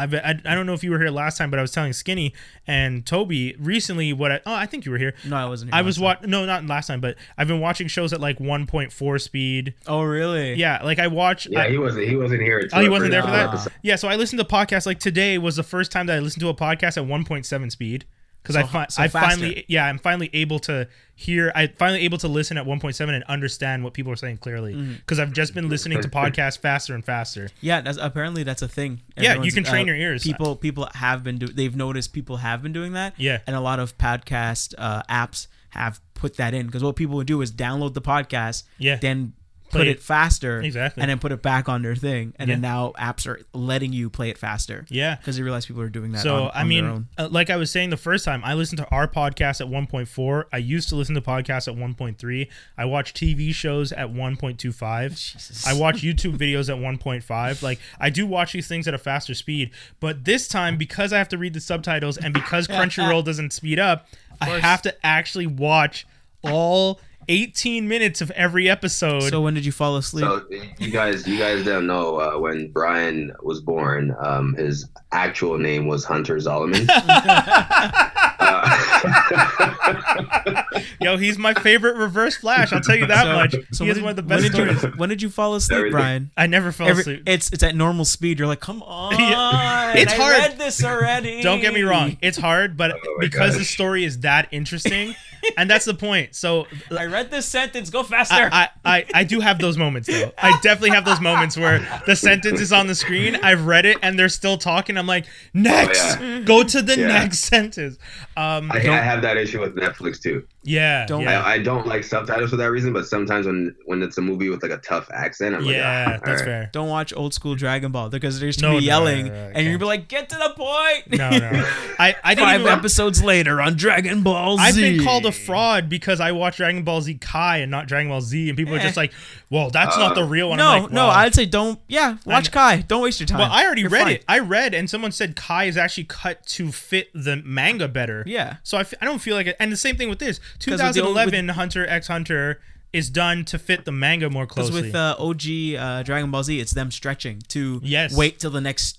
I've, 0.00 0.14
I, 0.14 0.40
I 0.44 0.54
don't 0.54 0.66
know 0.66 0.72
if 0.72 0.82
you 0.82 0.90
were 0.90 0.98
here 0.98 1.10
last 1.10 1.36
time, 1.38 1.50
but 1.50 1.58
I 1.58 1.62
was 1.62 1.70
telling 1.72 1.92
Skinny 1.92 2.34
and 2.66 3.04
Toby 3.06 3.54
recently 3.58 4.12
what 4.12 4.32
I 4.32 4.40
oh 4.46 4.54
I 4.54 4.66
think 4.66 4.84
you 4.84 4.92
were 4.92 4.98
here. 4.98 5.14
no, 5.26 5.36
I 5.36 5.46
wasn't. 5.46 5.72
Here 5.72 5.78
I 5.78 5.82
was 5.82 5.98
last 5.98 6.02
watching 6.20 6.30
no 6.30 6.46
not 6.46 6.66
last 6.66 6.86
time, 6.86 7.00
but 7.00 7.16
I've 7.36 7.48
been 7.48 7.60
watching 7.60 7.86
shows 7.88 8.12
at 8.12 8.20
like 8.20 8.38
1.4 8.38 9.20
speed. 9.20 9.74
Oh, 9.86 10.02
really? 10.02 10.54
Yeah, 10.54 10.82
like 10.82 10.98
I 10.98 11.06
watch. 11.08 11.46
Yeah, 11.46 11.60
I- 11.62 11.70
he 11.70 11.78
wasn't. 11.78 12.08
He 12.08 12.16
wasn't 12.16 12.42
here. 12.42 12.68
Oh, 12.72 12.80
he 12.80 12.88
wasn't 12.88 13.10
there 13.10 13.22
for 13.22 13.30
that? 13.30 13.48
episode. 13.48 13.72
Yeah, 13.82 13.96
so 13.96 14.08
I 14.08 14.16
listened 14.16 14.38
to 14.40 14.44
podcasts 14.46 14.86
like 14.86 14.98
today 15.00 15.38
was 15.38 15.56
the 15.56 15.62
first 15.62 15.92
time 15.92 16.06
that 16.06 16.16
I 16.16 16.20
listened 16.20 16.40
to 16.42 16.48
a 16.48 16.54
podcast 16.54 16.96
at 16.96 17.04
1.7 17.08 17.70
speed 17.72 18.04
because 18.42 18.56
I 18.56 18.62
fi- 18.64 18.86
so 18.88 19.02
I 19.02 19.08
faster. 19.08 19.30
finally 19.40 19.64
yeah 19.68 19.84
I'm 19.86 19.98
finally 19.98 20.30
able 20.32 20.58
to 20.60 20.88
hear 21.14 21.52
I 21.54 21.66
finally 21.66 22.00
able 22.02 22.18
to 22.18 22.28
listen 22.28 22.56
at 22.56 22.64
1.7 22.66 23.08
and 23.14 23.22
understand 23.24 23.84
what 23.84 23.92
people 23.92 24.10
are 24.12 24.16
saying 24.16 24.38
clearly 24.38 24.74
Mm-hmm. 24.74 24.92
because 24.94 25.18
I've 25.18 25.32
just 25.32 25.52
been 25.54 25.68
listening 25.68 26.00
to 26.02 26.08
podcasts 26.08 26.58
faster 26.58 26.94
and 26.94 27.04
faster. 27.04 27.50
Yeah, 27.60 27.80
that's 27.82 27.98
apparently 28.00 28.42
that's 28.42 28.62
a 28.62 28.68
thing. 28.68 29.02
Yeah, 29.16 29.42
you 29.42 29.52
can 29.52 29.64
train 29.64 29.86
your 29.86 29.96
ears. 29.96 30.22
People, 30.22 30.56
people 30.56 30.88
have 30.94 31.22
been 31.22 31.38
do. 31.38 31.46
They've 31.48 31.76
noticed 31.76 32.12
people 32.12 32.38
have 32.38 32.62
been 32.62 32.72
doing 32.72 32.92
that. 32.94 33.14
Yeah. 33.18 33.40
and 33.46 33.54
a 33.54 33.60
lot 33.60 33.78
of 33.80 33.96
podcast 33.98 34.74
uh, 34.78 35.02
apps 35.10 35.46
have 35.70 36.00
put 36.14 36.36
that 36.36 36.52
in 36.54 36.66
because 36.66 36.82
what 36.82 36.96
people 36.96 37.16
would 37.16 37.26
do 37.26 37.40
is 37.42 37.52
download 37.52 37.94
the 37.94 38.02
podcast, 38.02 38.64
Yeah. 38.78 38.96
then 38.96 39.32
Play 39.32 39.39
put 39.70 39.86
it. 39.86 39.88
it 39.88 40.00
faster, 40.02 40.60
Exactly. 40.60 41.00
and 41.02 41.10
then 41.10 41.18
put 41.18 41.32
it 41.32 41.42
back 41.42 41.68
on 41.68 41.82
their 41.82 41.96
thing, 41.96 42.34
and 42.36 42.50
then 42.50 42.60
now 42.60 42.92
apps 42.98 43.26
are 43.26 43.40
letting 43.52 43.92
you 43.92 44.10
play 44.10 44.30
it 44.30 44.38
faster. 44.38 44.84
Yeah. 44.88 45.16
because 45.16 45.36
they 45.36 45.42
realize 45.42 45.66
people 45.66 45.82
are 45.82 45.88
doing 45.88 46.12
that. 46.12 46.22
So 46.22 46.44
on, 46.44 46.50
I 46.54 46.60
on 46.62 46.68
their 46.68 46.82
mean, 46.82 47.08
uh, 47.18 47.28
like 47.30 47.50
I 47.50 47.56
was 47.56 47.70
saying 47.70 47.90
the 47.90 47.96
first 47.96 48.24
time, 48.24 48.42
I 48.44 48.54
listened 48.54 48.78
to 48.78 48.88
our 48.90 49.06
podcast 49.08 49.60
at 49.60 49.66
1.4. 49.68 50.44
I 50.52 50.58
used 50.58 50.88
to 50.90 50.96
listen 50.96 51.14
to 51.14 51.20
podcasts 51.20 51.68
at 51.68 51.74
1.3. 51.78 52.48
I 52.76 52.84
watch 52.84 53.14
TV 53.14 53.54
shows 53.54 53.92
at 53.92 54.08
1.25. 54.12 55.10
Jesus. 55.10 55.66
I 55.66 55.72
watch 55.74 56.02
YouTube 56.02 56.36
videos 56.36 56.68
at 56.68 56.76
1.5. 56.80 57.62
Like 57.62 57.78
I 57.98 58.10
do 58.10 58.26
watch 58.26 58.52
these 58.52 58.68
things 58.68 58.86
at 58.88 58.94
a 58.94 58.98
faster 58.98 59.34
speed, 59.34 59.70
but 60.00 60.24
this 60.24 60.48
time 60.48 60.76
because 60.76 61.12
I 61.12 61.18
have 61.18 61.28
to 61.30 61.38
read 61.38 61.54
the 61.54 61.60
subtitles 61.60 62.16
and 62.16 62.34
because 62.34 62.66
Crunchyroll 62.68 63.24
doesn't 63.24 63.52
speed 63.52 63.78
up, 63.78 64.06
I 64.40 64.58
have 64.60 64.82
to 64.82 64.94
actually 65.06 65.46
watch 65.46 66.06
all 66.42 67.00
18 67.28 67.86
minutes 67.88 68.20
of 68.20 68.30
every 68.32 68.68
episode. 68.68 69.22
So 69.24 69.40
when 69.40 69.54
did 69.54 69.64
you 69.64 69.72
fall 69.72 69.96
asleep? 69.96 70.24
So 70.24 70.44
you 70.78 70.90
guys, 70.90 71.26
you 71.26 71.38
guys 71.38 71.64
don't 71.64 71.86
know 71.86 72.16
uh, 72.20 72.38
when 72.38 72.70
Brian 72.72 73.32
was 73.42 73.60
born. 73.60 74.14
Um, 74.18 74.54
his 74.54 74.88
actual 75.12 75.58
name 75.58 75.86
was 75.86 76.04
Hunter 76.04 76.36
Zolomon. 76.36 76.86
uh, 78.52 80.62
Yo, 81.00 81.16
he's 81.16 81.38
my 81.38 81.54
favorite 81.54 81.96
Reverse 81.96 82.36
Flash. 82.36 82.72
I'll 82.72 82.80
tell 82.80 82.96
you 82.96 83.06
that 83.06 83.24
So- 83.24 83.32
much. 83.32 83.54
so 83.72 83.84
he 83.84 83.84
when 83.84 83.90
is 83.90 83.96
did- 83.96 84.02
one 84.04 84.10
of 84.10 84.16
the 84.16 84.22
when 84.22 84.28
best 84.42 84.52
did 84.54 84.82
you 84.82 84.88
when 84.96 85.08
did 85.08 85.22
you 85.22 85.30
fall 85.30 85.54
asleep, 85.54 85.76
Everything. 85.78 85.92
Brian? 85.92 86.30
I 86.36 86.46
never 86.46 86.72
fell 86.72 86.88
Every- 86.88 87.00
asleep. 87.02 87.22
it's 87.26 87.50
it's 87.52 87.62
at 87.62 87.74
normal 87.74 88.04
speed. 88.04 88.38
You're 88.38 88.48
like, 88.48 88.60
come 88.60 88.82
on. 88.86 89.18
Yeah. 89.18 89.94
It's 89.96 90.12
I 90.12 90.16
hard. 90.16 90.36
read 90.38 90.58
this 90.58 90.84
already. 90.84 91.42
Don't 91.42 91.60
get 91.60 91.72
me 91.74 91.82
wrong, 91.82 92.16
it's 92.20 92.38
hard, 92.38 92.76
but 92.76 92.92
Oh 92.92 92.98
my 93.16 93.20
because 93.20 93.56
the 93.58 93.64
story 93.64 94.04
is 94.04 94.20
that 94.20 94.48
interesting, 94.50 95.14
and 95.56 95.68
that's 95.70 95.84
the 95.86 95.94
point. 95.94 96.34
So 96.34 96.66
I 96.96 97.06
read 97.06 97.30
this 97.30 97.46
sentence. 97.46 97.88
Go 97.90 98.02
faster. 98.02 98.48
I, 98.52 98.68
I, 98.84 98.96
I, 98.96 99.04
I 99.14 99.24
do 99.24 99.40
have 99.40 99.58
those 99.58 99.76
moments 99.78 100.08
though. 100.08 100.32
I 100.38 100.58
definitely 100.62 100.90
have 100.90 101.04
those 101.04 101.20
moments 101.20 101.56
where 101.56 101.78
the 102.06 102.16
sentence 102.16 102.60
is 102.60 102.72
on 102.72 102.86
the 102.86 102.94
screen. 102.94 103.36
I've 103.36 103.66
read 103.66 103.86
it 103.86 103.98
and 104.02 104.18
they're 104.18 104.28
still 104.28 104.58
talking. 104.58 104.96
I'm 104.98 105.06
like, 105.06 105.26
next, 105.54 106.18
Oh, 106.20 106.42
go 106.44 106.62
to 106.62 106.82
the 106.82 106.98
Yeah. 106.98 107.06
next 107.08 107.40
sentence. 107.40 107.98
Um, 108.40 108.72
I, 108.72 108.78
I 108.78 109.02
have 109.02 109.20
that 109.20 109.36
issue 109.36 109.60
with 109.60 109.76
Netflix 109.76 110.18
too. 110.18 110.46
Yeah. 110.62 111.06
Don't- 111.06 111.22
yeah. 111.22 111.42
I, 111.42 111.54
I 111.54 111.58
don't 111.58 111.86
like 111.86 112.04
subtitles 112.04 112.50
for 112.50 112.56
that 112.56 112.70
reason, 112.70 112.92
but 112.92 113.06
sometimes 113.06 113.46
when 113.46 113.74
when 113.86 114.02
it's 114.02 114.18
a 114.18 114.20
movie 114.20 114.50
with 114.50 114.62
like 114.62 114.72
a 114.72 114.76
tough 114.76 115.10
accent, 115.10 115.54
I'm 115.54 115.64
yeah, 115.64 115.70
like, 115.70 115.84
ah, 115.86 116.10
that's 116.10 116.28
alright. 116.28 116.44
fair. 116.44 116.70
Don't 116.72 116.88
watch 116.90 117.14
old 117.16 117.32
school 117.32 117.54
Dragon 117.54 117.92
Ball 117.92 118.10
because 118.10 118.40
there's 118.40 118.56
too 118.58 118.66
No, 118.66 118.68
many 118.74 118.80
no, 118.80 118.86
yelling, 118.86 119.26
no, 119.28 119.32
no, 119.32 119.44
no, 119.48 119.52
and 119.54 119.66
you're 119.66 119.78
be 119.78 119.84
like, 119.86 120.08
"Get 120.08 120.28
to 120.28 120.36
the 120.36 120.52
point." 120.56 121.18
No, 121.18 121.30
no. 121.30 121.50
I, 121.98 122.14
I 122.22 122.34
didn't 122.34 122.46
Five 122.48 122.60
even, 122.60 122.72
episodes 122.72 123.22
later 123.22 123.60
on 123.62 123.74
Dragon 123.76 124.22
Ball 124.22 124.58
Z. 124.58 124.62
I've 124.62 124.74
been 124.74 125.02
called 125.02 125.24
a 125.26 125.32
fraud 125.32 125.88
because 125.88 126.20
I 126.20 126.32
watch 126.32 126.58
Dragon 126.58 126.82
Ball 126.84 127.00
Z 127.00 127.14
Kai 127.14 127.58
and 127.58 127.70
not 127.70 127.88
Dragon 127.88 128.10
Ball 128.10 128.20
Z, 128.20 128.48
and 128.48 128.56
people 128.56 128.74
are 128.74 128.78
Eh. 128.78 128.82
just 128.82 128.96
like, 128.98 129.12
"Well, 129.48 129.70
that's 129.70 129.96
not 129.96 130.14
the 130.14 130.24
real 130.24 130.50
one." 130.50 130.58
No, 130.58 130.68
I'm 130.68 130.82
like, 130.84 130.92
no, 130.92 131.06
I'd 131.06 131.34
say 131.34 131.46
don't. 131.46 131.78
Yeah, 131.88 132.18
watch 132.26 132.52
Kai. 132.52 132.82
Don't 132.82 133.02
waste 133.02 133.18
your 133.18 133.26
time. 133.26 133.38
Well, 133.38 133.50
I 133.50 133.64
already 133.64 133.80
You're 133.82 133.90
read 133.90 134.02
fine. 134.02 134.12
it. 134.16 134.24
I 134.28 134.38
read, 134.40 134.74
and 134.74 134.90
someone 134.90 135.12
said 135.12 135.36
Kai 135.36 135.64
is 135.64 135.78
actually 135.78 136.04
cut 136.04 136.44
to 136.48 136.70
fit 136.70 137.08
the 137.14 137.36
manga 137.46 137.88
better. 137.88 138.24
Yeah. 138.26 138.56
So 138.62 138.76
I, 138.76 138.82
f- 138.82 138.94
I 139.00 139.06
don't 139.06 139.20
feel 139.20 139.36
like 139.36 139.46
it. 139.46 139.56
And 139.58 139.72
the 139.72 139.76
same 139.78 139.96
thing 139.96 140.10
with 140.10 140.18
this. 140.18 140.38
With 140.54 140.60
2011 140.80 141.48
Hunter 141.50 141.86
X 141.86 142.06
Hunter 142.08 142.60
is 142.92 143.08
done 143.10 143.44
to 143.46 143.58
fit 143.58 143.84
the 143.84 143.92
manga 143.92 144.28
more 144.28 144.46
Because 144.46 144.70
closely. 144.70 144.88
with 144.88 144.94
uh, 144.96 145.14
OG 145.18 145.42
uh, 145.78 146.02
Dragon 146.02 146.30
Ball 146.30 146.42
Z, 146.42 146.58
it's 146.60 146.72
them 146.72 146.90
stretching 146.90 147.40
to 147.48 147.80
Yes. 147.84 148.14
wait 148.16 148.38
till 148.40 148.50
the 148.50 148.60
next 148.60 148.98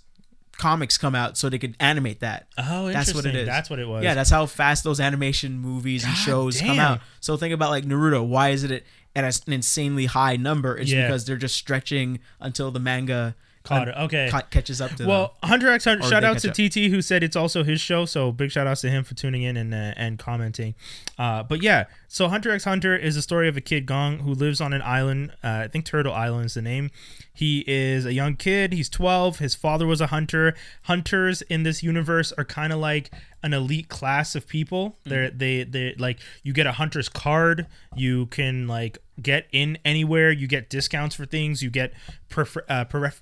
comics 0.58 0.98
come 0.98 1.16
out 1.16 1.38
so 1.38 1.50
they 1.50 1.58
could 1.58 1.76
animate 1.80 2.20
that. 2.20 2.48
oh, 2.58 2.88
interesting. 2.88 2.94
That's 2.94 3.14
what 3.16 3.26
it 3.26 3.36
is. 3.36 3.48
That's 3.48 3.70
what 3.70 3.80
it 3.80 3.88
was. 3.88 4.04
Yeah, 4.04 4.14
that's 4.14 4.30
how 4.30 4.46
fast 4.46 4.84
those 4.84 5.00
animation 5.00 5.58
movies 5.58 6.04
and 6.04 6.14
God 6.14 6.22
shows 6.22 6.62
come 6.62 6.80
out. 6.80 7.00
So 7.20 7.36
think 7.36 7.54
about 7.54 7.72
like 7.72 7.84
Naruto. 7.84 8.26
Why 8.26 8.50
is 8.50 8.64
it 8.64 8.86
at 9.16 9.24
an 9.48 9.54
insanely 9.54 10.06
high 10.06 10.36
number? 10.38 10.78
It's 10.78 10.92
Yeah. 10.92 11.08
because 11.08 11.26
they're 11.26 11.36
just 11.38 11.56
stretching 11.56 12.20
until 12.40 12.70
the 12.72 12.80
manga 12.80 13.36
Caught 13.64 13.90
it. 13.90 13.96
Okay. 13.96 14.30
ca- 14.32 14.42
catches 14.50 14.82
up 14.82 14.96
to 14.96 15.06
Well, 15.06 15.36
Hunter 15.44 15.70
X 15.70 15.86
Hunter. 15.86 16.04
Or 16.04 16.10
Shout 16.10 16.24
they 16.24 16.28
out 16.28 16.40
to 16.40 16.48
catch 16.48 16.74
TT 16.74 16.92
who 16.92 17.02
said 17.02 17.24
it's 17.24 17.36
also 17.36 17.64
his 17.64 17.80
show. 17.80 18.06
So 18.06 18.32
big 18.32 18.52
shout 18.52 18.66
outs 18.68 18.82
to 18.82 18.90
him 18.90 19.04
for 19.04 19.14
tuning 19.14 19.44
in 19.44 19.56
and 19.58 19.74
uh, 19.74 19.94
and 19.96 20.18
commenting. 20.18 20.74
Uh, 21.20 21.44
but 21.44 21.62
yeah, 21.62 21.86
so 22.08 22.28
Hunter 22.28 22.52
X 22.52 22.64
Hunter 22.64 22.96
is 22.96 23.16
the 23.16 23.22
story 23.22 23.48
of 23.48 23.56
a 23.56 23.62
kid 23.62 23.86
Gon 23.86 24.20
who 24.20 24.34
lives 24.34 24.60
on 24.62 24.74
an 24.74 24.82
island. 24.82 25.32
Uh, 25.44 25.62
I 25.64 25.68
think 25.68 25.86
Turtle 25.86 26.14
Island 26.14 26.48
is 26.48 26.56
the 26.56 26.62
name. 26.62 26.90
He 27.34 27.64
is 27.68 28.06
a 28.06 28.14
young 28.14 28.36
kid. 28.36 28.74
He's 28.74 28.90
12. 28.90 29.40
His 29.40 29.56
father 29.56 29.88
was 29.88 30.02
a 30.02 30.08
hunter. 30.08 30.54
Hunters 30.84 31.42
in 31.44 31.64
this 31.64 31.82
universe 31.82 32.34
are 32.38 32.44
kind 32.44 32.74
of 32.74 32.80
like 32.80 33.10
an 33.44 33.54
elite 33.54 33.90
class 33.90 34.36
of 34.36 34.48
people. 34.48 34.98
They're 35.06 35.30
they 35.32 35.64
they 35.64 35.96
like 35.98 36.20
you 36.44 36.54
get 36.54 36.68
a 36.68 36.74
hunter's 36.74 37.10
card. 37.10 37.68
You 37.96 38.26
can 38.28 38.68
like 38.68 38.98
get 39.22 39.48
in 39.52 39.78
anywhere. 39.86 40.32
You 40.32 40.48
get 40.48 40.70
discounts 40.70 41.16
for 41.16 41.26
things. 41.26 41.64
You 41.64 41.70
get 41.70 41.94
prefer, 42.30 42.64
uh, 42.68 42.86
pref- 42.86 43.22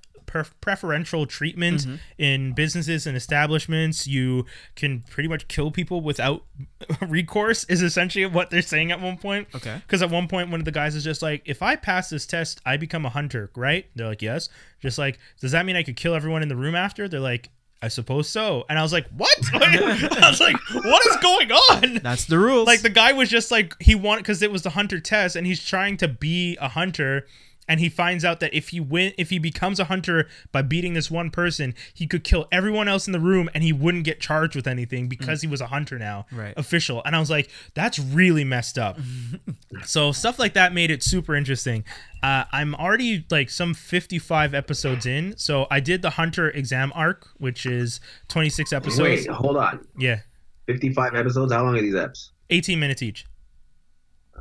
preferential 0.61 1.25
treatment 1.25 1.81
mm-hmm. 1.81 1.95
in 2.17 2.53
businesses 2.53 3.07
and 3.07 3.17
establishments. 3.17 4.07
You 4.07 4.45
can 4.75 5.03
pretty 5.09 5.29
much 5.29 5.47
kill 5.47 5.71
people 5.71 6.01
without 6.01 6.43
recourse. 7.07 7.63
Is 7.65 7.81
essentially 7.81 8.25
what 8.25 8.49
they're 8.49 8.61
saying 8.61 8.91
at 8.91 9.01
one 9.01 9.17
point. 9.17 9.47
Okay. 9.55 9.77
Because 9.85 10.01
at 10.01 10.09
one 10.09 10.27
point, 10.27 10.49
one 10.49 10.59
of 10.59 10.65
the 10.65 10.71
guys 10.71 10.95
is 10.95 11.03
just 11.03 11.21
like, 11.21 11.41
"If 11.45 11.61
I 11.61 11.75
pass 11.75 12.09
this 12.09 12.25
test, 12.25 12.61
I 12.65 12.77
become 12.77 13.05
a 13.05 13.09
hunter, 13.09 13.51
right?" 13.55 13.85
They're 13.95 14.07
like, 14.07 14.21
"Yes." 14.21 14.49
Just 14.81 14.97
like, 14.97 15.19
does 15.41 15.51
that 15.51 15.65
mean 15.65 15.75
I 15.75 15.83
could 15.83 15.97
kill 15.97 16.15
everyone 16.15 16.41
in 16.41 16.47
the 16.47 16.55
room 16.55 16.75
after? 16.75 17.07
They're 17.07 17.19
like. 17.19 17.49
I 17.81 17.87
suppose 17.87 18.27
so. 18.27 18.65
And 18.69 18.77
I 18.77 18.81
was 18.81 18.91
like, 18.91 19.07
what? 19.15 19.33
I 19.53 20.27
was 20.29 20.41
like, 20.41 20.57
what 20.83 21.05
is 21.07 21.15
going 21.21 21.49
on? 21.51 22.01
That's 22.03 22.25
the 22.25 22.37
rules. 22.37 22.67
Like 22.67 22.81
the 22.81 22.89
guy 22.89 23.13
was 23.13 23.29
just 23.29 23.51
like 23.51 23.73
he 23.79 23.95
wanted 23.95 24.23
because 24.23 24.41
it 24.41 24.51
was 24.51 24.63
the 24.63 24.71
hunter 24.71 24.99
test, 24.99 25.37
and 25.37 25.47
he's 25.47 25.63
trying 25.63 25.95
to 25.97 26.09
be 26.09 26.57
a 26.59 26.67
hunter, 26.67 27.25
and 27.69 27.79
he 27.79 27.87
finds 27.87 28.25
out 28.25 28.39
that 28.41 28.53
if 28.53 28.69
he 28.69 28.79
win, 28.79 29.13
if 29.17 29.29
he 29.29 29.37
becomes 29.37 29.79
a 29.79 29.85
hunter 29.85 30.27
by 30.51 30.63
beating 30.63 30.95
this 30.95 31.09
one 31.09 31.29
person, 31.29 31.75
he 31.93 32.07
could 32.07 32.23
kill 32.23 32.47
everyone 32.51 32.87
else 32.87 33.05
in 33.07 33.13
the 33.13 33.19
room, 33.19 33.49
and 33.53 33.63
he 33.63 33.71
wouldn't 33.71 34.03
get 34.03 34.19
charged 34.19 34.55
with 34.55 34.67
anything 34.67 35.07
because 35.07 35.41
he 35.41 35.47
was 35.47 35.61
a 35.61 35.67
hunter 35.67 35.99
now, 35.99 36.25
Right. 36.31 36.53
Official. 36.57 37.01
And 37.05 37.15
I 37.15 37.19
was 37.19 37.29
like, 37.29 37.49
that's 37.75 37.99
really 37.99 38.43
messed 38.43 38.77
up. 38.79 38.97
so 39.85 40.11
stuff 40.11 40.39
like 40.39 40.53
that 40.55 40.73
made 40.73 40.89
it 40.89 41.03
super 41.03 41.35
interesting. 41.35 41.85
Uh, 42.23 42.45
I'm 42.51 42.73
already 42.73 43.25
like 43.29 43.49
some 43.49 43.73
55 43.73 44.53
episodes 44.53 45.05
in, 45.05 45.37
so 45.37 45.67
I 45.69 45.79
did 45.79 46.01
the 46.01 46.09
hunter 46.11 46.49
exam 46.49 46.91
arc, 46.95 47.27
which 47.37 47.67
is 47.67 48.01
26 48.29 48.73
episodes. 48.73 48.99
Wait, 48.99 49.27
hold 49.27 49.57
on. 49.57 49.87
Yeah, 49.97 50.21
55 50.65 51.13
episodes? 51.13 51.53
How 51.53 51.63
long 51.63 51.77
are 51.77 51.81
these 51.81 51.93
eps? 51.93 52.31
18 52.49 52.79
minutes 52.79 53.03
each. 53.03 53.25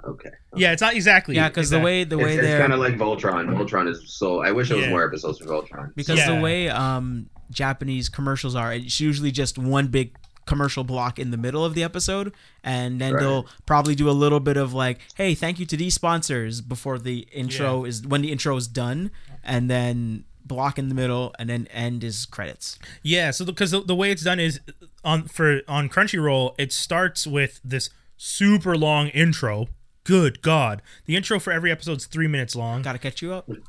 Okay. 0.05 0.31
Yeah, 0.57 0.73
it's 0.73 0.83
not 0.83 0.95
exactly. 0.95 1.37
yeah, 1.37 1.49
because 1.49 1.71
the 1.71 1.81
way 1.81 2.05
the 2.05 2.17
way 2.19 2.25
It's, 2.35 2.39
it's 2.39 2.43
they're 2.43 2.61
kind 2.61 2.73
of 2.73 2.79
like 2.81 2.95
Voltron. 2.95 3.47
Voltron 3.49 3.89
is 3.89 4.03
so. 4.13 4.43
I 4.43 4.53
wish 4.53 4.69
there 4.69 4.77
was 4.77 4.87
Yeah. 4.87 4.91
more 4.91 5.07
episodes 5.07 5.39
for 5.39 5.47
Voltron. 5.47 5.95
because 5.95 6.19
Yeah. 6.19 6.35
the 6.37 6.41
way 6.41 6.69
um 6.69 7.29
Japanese 7.51 8.09
commercials 8.09 8.55
are, 8.55 8.73
it's 8.75 9.01
usually 9.01 9.31
just 9.31 9.59
one 9.59 9.89
big 9.89 10.15
commercial 10.47 10.83
block 10.85 11.19
in 11.19 11.31
the 11.31 11.37
middle 11.37 11.65
of 11.65 11.75
the 11.75 11.83
episode, 11.85 12.33
and 12.65 13.01
then 13.01 13.13
Right. 13.15 13.21
they'll 13.21 13.47
probably 13.67 13.95
do 13.95 14.09
a 14.09 14.13
little 14.13 14.41
bit 14.41 14.57
of 14.57 14.73
like, 14.73 15.01
"Hey, 15.17 15.35
thank 15.35 15.59
you 15.61 15.67
to 15.67 15.77
these 15.77 15.95
sponsors" 15.95 16.61
before 16.63 16.99
the 16.99 17.27
intro 17.33 17.85
is 17.85 18.07
when 18.07 18.23
the 18.23 18.33
intro 18.33 18.57
is 18.57 18.67
done, 18.67 19.11
and 19.45 19.69
then 19.71 20.25
block 20.45 20.79
in 20.79 20.89
the 20.89 20.95
middle, 20.95 21.35
and 21.39 21.51
then 21.51 21.67
end 21.71 22.03
is 22.03 22.25
credits. 22.25 22.79
Yeah, 23.03 23.31
so 23.31 23.45
because 23.45 23.71
the, 23.73 23.83
the 23.83 23.95
way 23.95 24.11
it's 24.11 24.23
done 24.25 24.41
is 24.41 24.61
on 25.05 25.25
for 25.25 25.61
on 25.69 25.91
Crunchyroll, 25.91 26.55
it 26.59 26.73
starts 26.73 27.27
with 27.27 27.61
this 27.63 27.91
super 28.17 28.77
long 28.77 29.09
intro. 29.09 29.69
Good 30.09 30.41
God, 30.41 30.81
the 31.05 31.17
intro 31.17 31.39
for 31.39 31.53
every 31.53 31.71
episode 31.71 31.99
is 31.99 32.07
three 32.07 32.29
minutes 32.29 32.57
long. 32.57 32.81
Gotta 32.81 32.99
catch 32.99 33.21
you 33.21 33.35
up. 33.35 33.47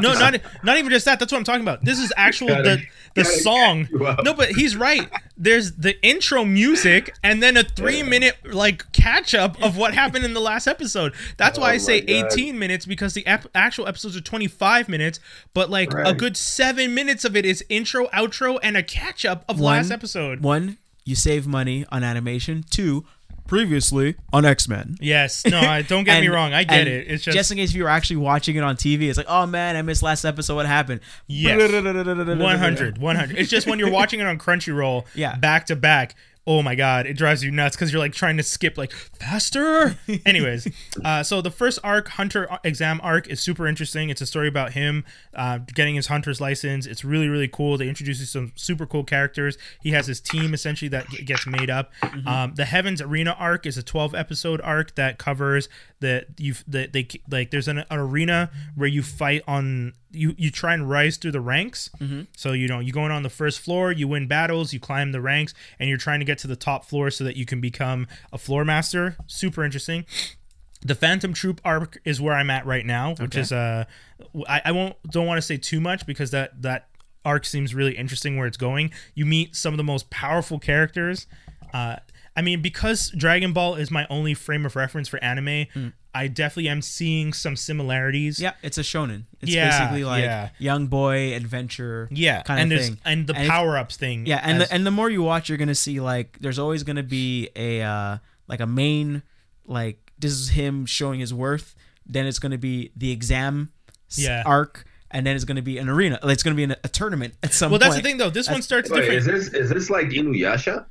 No, 0.00 0.12
not 0.12 0.36
not 0.62 0.76
even 0.76 0.90
just 0.90 1.06
that. 1.06 1.18
That's 1.18 1.32
what 1.32 1.38
I'm 1.38 1.44
talking 1.44 1.62
about. 1.62 1.82
This 1.82 1.98
is 1.98 2.12
actual 2.16 2.48
Gotta- 2.48 2.62
the 2.62 2.82
the 3.14 3.24
song. 3.24 3.84
catch 3.84 3.90
you 3.92 4.06
up. 4.06 4.22
No, 4.24 4.34
but 4.34 4.50
he's 4.50 4.76
right. 4.76 5.08
There's 5.38 5.72
the 5.72 5.98
intro 6.06 6.44
music 6.44 7.14
and 7.24 7.42
then 7.42 7.56
a 7.56 7.64
three 7.64 8.02
minute 8.02 8.36
like 8.52 8.92
catch 8.92 9.34
up 9.34 9.60
of 9.62 9.78
what 9.78 9.94
happened 9.94 10.26
in 10.26 10.34
the 10.34 10.40
last 10.40 10.66
episode. 10.66 11.14
That's 11.38 11.58
why 11.58 11.70
Oh 11.70 11.74
I 11.74 11.78
say 11.78 11.98
18 12.06 12.58
minutes 12.58 12.84
because 12.84 13.14
the 13.14 13.26
ep- 13.26 13.46
actual 13.54 13.86
episodes 13.88 14.14
are 14.14 14.20
25 14.20 14.90
minutes, 14.90 15.20
but 15.54 15.70
like 15.70 15.94
a 15.94 16.12
good 16.12 16.36
seven 16.36 16.94
minutes 16.94 17.24
of 17.24 17.34
it 17.34 17.46
is 17.46 17.64
intro, 17.70 18.08
outro, 18.08 18.58
and 18.62 18.76
a 18.76 18.82
catch 18.82 19.24
up 19.24 19.42
of 19.48 19.58
last 19.58 19.90
episode. 19.90 20.40
One, 20.42 20.76
you 21.06 21.14
save 21.14 21.46
money 21.46 21.86
on 21.90 22.04
animation. 22.04 22.64
Two, 22.68 23.06
previously 23.46 24.16
on 24.32 24.44
X 24.44 24.68
Men. 24.68 24.96
Yes, 25.00 25.44
no, 25.46 25.60
I 25.60 25.82
don't 25.82 26.04
get 26.04 26.20
me 26.20 26.28
wrong. 26.36 26.52
I 26.54 26.64
get 26.64 26.86
it. 26.88 27.06
It's 27.08 27.24
just, 27.24 27.50
in 27.50 27.56
case 27.58 27.72
you 27.72 27.82
were 27.84 27.88
actually 27.88 28.16
watching 28.16 28.56
it 28.56 28.62
on 28.62 28.76
TV, 28.76 29.02
it's 29.08 29.16
like, 29.16 29.26
oh 29.28 29.46
man, 29.46 29.76
I 29.76 29.82
missed 29.82 30.02
last 30.02 30.24
episode. 30.24 30.54
What 30.56 30.66
happened? 30.66 31.00
Yes. 31.26 31.56
100 31.72 32.98
100 32.98 33.38
it's 33.38 33.50
just 33.50 33.66
when 33.66 33.78
you're 33.78 33.90
watching 34.00 34.20
it 34.20 34.26
on 34.26 34.38
crunchyroll 34.38 35.04
Yeah. 35.14 35.36
back 35.36 35.66
to 35.66 35.76
back 35.76 36.14
oh 36.46 36.62
my 36.62 36.74
god 36.74 37.06
it 37.06 37.14
drives 37.14 37.42
you 37.42 37.50
nuts 37.50 37.76
because 37.76 37.92
you're 37.92 38.00
like 38.00 38.12
trying 38.12 38.36
to 38.36 38.42
skip 38.42 38.78
like 38.78 38.92
faster. 38.92 39.96
Anyways 40.26 40.68
uh, 41.04 41.22
so 41.22 41.40
the 41.40 41.50
first 41.50 41.78
arc 41.82 42.08
hunter 42.08 42.48
exam 42.64 43.00
arc 43.02 43.28
is 43.28 43.40
super 43.40 43.66
interesting. 43.66 44.10
It's 44.10 44.20
a 44.20 44.26
story 44.26 44.48
about 44.48 44.72
him 44.72 45.04
uh, 45.34 45.58
getting 45.58 45.94
his 45.94 46.06
hunter's 46.06 46.40
license. 46.40 46.86
It's 46.86 47.04
really 47.04 47.28
really 47.28 47.48
cool. 47.48 47.76
They 47.78 47.88
introduce 47.88 48.20
you 48.20 48.26
some 48.26 48.52
super 48.54 48.86
cool 48.86 49.04
characters. 49.04 49.58
He 49.82 49.90
has 49.90 50.06
his 50.06 50.20
team 50.20 50.54
essentially 50.54 50.88
that 50.90 51.08
g- 51.08 51.22
gets 51.24 51.46
made 51.46 51.70
up. 51.70 51.92
Um, 52.26 52.54
the 52.54 52.64
heavens 52.64 53.00
arena 53.00 53.36
arc 53.38 53.66
is 53.66 53.76
a 53.76 53.82
12 53.82 54.14
episode 54.14 54.60
arc 54.62 54.94
that 54.94 55.18
covers 55.18 55.68
the 56.00 56.26
you 56.38 56.54
that 56.68 56.92
they 56.92 57.08
like 57.30 57.50
there's 57.50 57.68
an, 57.68 57.78
an 57.78 57.86
arena 57.90 58.50
where 58.74 58.88
you 58.88 59.02
fight 59.02 59.42
on 59.48 59.94
you 60.12 60.34
you 60.36 60.50
try 60.50 60.74
and 60.74 60.90
rise 60.90 61.16
through 61.16 61.32
the 61.32 61.40
ranks. 61.40 61.88
So 62.36 62.52
you 62.52 62.68
know 62.68 62.80
you're 62.80 62.92
going 62.92 63.12
on 63.12 63.22
the 63.22 63.30
first 63.30 63.60
floor 63.60 63.92
you 63.92 64.06
win 64.08 64.26
battles 64.26 64.72
you 64.74 64.80
climb 64.80 65.12
the 65.12 65.20
ranks 65.22 65.54
and 65.78 65.88
you're 65.88 65.98
trying 65.98 66.20
to 66.20 66.26
get 66.26 66.38
to 66.38 66.46
the 66.46 66.56
top 66.56 66.84
floor 66.84 67.10
so 67.10 67.24
that 67.24 67.36
you 67.36 67.46
can 67.46 67.60
become 67.60 68.06
a 68.32 68.38
floor 68.38 68.64
master. 68.64 69.16
Super 69.26 69.64
interesting. 69.64 70.04
The 70.82 70.94
phantom 70.94 71.32
troupe 71.32 71.60
arc 71.64 71.98
is 72.04 72.20
where 72.20 72.34
i'm 72.34 72.50
at 72.50 72.66
right 72.66 72.84
now 72.86 73.10
which 73.12 73.20
Okay. 73.34 73.40
is 73.40 73.50
uh 73.52 73.84
I, 74.48 74.62
I 74.66 74.72
won't 74.72 74.96
don't 75.10 75.26
want 75.26 75.38
to 75.38 75.42
say 75.42 75.56
too 75.56 75.80
much 75.80 76.06
because 76.06 76.30
that 76.32 76.60
that 76.62 76.88
arc 77.24 77.44
seems 77.46 77.74
really 77.74 77.96
interesting 77.96 78.36
where 78.36 78.46
it's 78.46 78.56
going. 78.58 78.92
You 79.14 79.26
meet 79.26 79.56
some 79.56 79.72
of 79.72 79.78
the 79.78 79.84
most 79.84 80.10
powerful 80.10 80.58
characters 80.58 81.26
uh 81.72 81.96
i 82.36 82.42
mean 82.42 82.60
because 82.62 83.10
dragon 83.16 83.52
ball 83.52 83.74
is 83.74 83.90
my 83.90 84.06
only 84.10 84.34
frame 84.34 84.64
of 84.66 84.76
reference 84.76 85.08
for 85.08 85.22
anime 85.24 85.66
i 86.14 86.26
definitely 86.28 86.68
am 86.68 86.80
seeing 86.82 87.32
some 87.32 87.56
similarities 87.56 88.40
Yeah, 88.40 88.52
it's 88.62 88.78
a 88.78 88.82
shonen. 88.82 89.24
It's 89.40 89.50
Yeah, 89.52 89.68
basically 89.78 90.04
like 90.04 90.24
yeah. 90.24 90.48
young 90.58 90.86
boy 90.86 91.34
adventure. 91.34 92.08
Yeah, 92.10 92.42
kind 92.42 92.60
and 92.62 92.72
of 92.72 92.80
thing. 92.80 92.98
and 93.04 93.26
the 93.26 93.34
And 93.36 93.48
power 93.50 93.76
ups 93.76 93.96
thing. 93.98 94.24
Yeah, 94.26 94.40
and 94.42 94.62
as- 94.62 94.68
the, 94.68 94.74
and 94.74 94.86
the 94.86 94.90
more 94.90 95.10
you 95.10 95.22
watch, 95.22 95.48
you're 95.50 95.58
gonna 95.58 95.74
see 95.74 96.00
like 96.00 96.38
there's 96.40 96.58
always 96.58 96.82
gonna 96.84 97.02
be 97.02 97.50
a 97.54 97.82
uh, 97.82 98.16
like 98.48 98.60
a 98.60 98.66
main 98.66 99.22
like 99.66 100.10
this 100.18 100.32
is 100.32 100.48
him 100.50 100.86
showing 100.86 101.20
his 101.20 101.34
worth. 101.34 101.74
Then 102.06 102.24
it's 102.26 102.38
gonna 102.38 102.56
be 102.56 102.92
the 102.96 103.10
exam 103.10 103.72
Yeah. 104.16 104.42
arc, 104.46 104.84
and 105.10 105.26
then 105.26 105.36
it's 105.36 105.44
gonna 105.44 105.60
be 105.60 105.76
an 105.76 105.88
arena. 105.90 106.18
It's 106.22 106.42
gonna 106.42 106.56
be 106.56 106.64
an, 106.64 106.76
a 106.82 106.88
tournament 106.88 107.34
at 107.42 107.52
some 107.52 107.68
point. 107.70 107.82
well, 107.82 107.90
point. 107.90 107.94
that's 107.94 108.02
the 108.02 108.08
thing 108.08 108.16
though. 108.16 108.30
This 108.30 108.48
one 108.48 108.62
starts 108.62 108.88
Wait, 108.88 109.00
different. 109.00 109.18
is 109.18 109.26
this 109.26 109.48
is 109.52 109.68
this 109.68 109.90
like 109.90 110.06
Inuyasha? 110.08 110.86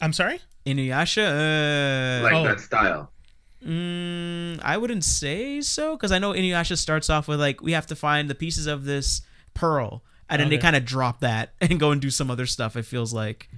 I'm 0.00 0.12
sorry. 0.12 0.40
Inuyasha. 0.66 1.24
Uh, 1.26 2.22
Like 2.22 2.34
Oh. 2.34 2.44
that 2.44 2.60
style? 2.60 3.10
Mm, 3.64 4.60
I 4.62 4.76
wouldn't 4.76 5.04
say 5.04 5.60
so 5.60 5.96
because 5.96 6.12
I 6.12 6.18
know 6.18 6.32
Inuyasha 6.32 6.76
starts 6.78 7.10
off 7.10 7.26
with 7.28 7.40
like 7.40 7.60
we 7.60 7.72
have 7.72 7.86
to 7.88 7.96
find 7.96 8.30
the 8.30 8.34
pieces 8.34 8.66
of 8.66 8.84
this 8.84 9.22
pearl, 9.54 10.02
and 10.30 10.40
then 10.40 10.48
they 10.48 10.58
kind 10.58 10.76
of 10.76 10.84
drop 10.84 11.20
that 11.20 11.54
and 11.60 11.78
go 11.80 11.90
and 11.90 12.00
do 12.00 12.10
some 12.10 12.30
other 12.30 12.46
stuff. 12.46 12.76
It 12.76 12.84
feels 12.86 13.12
like 13.12 13.48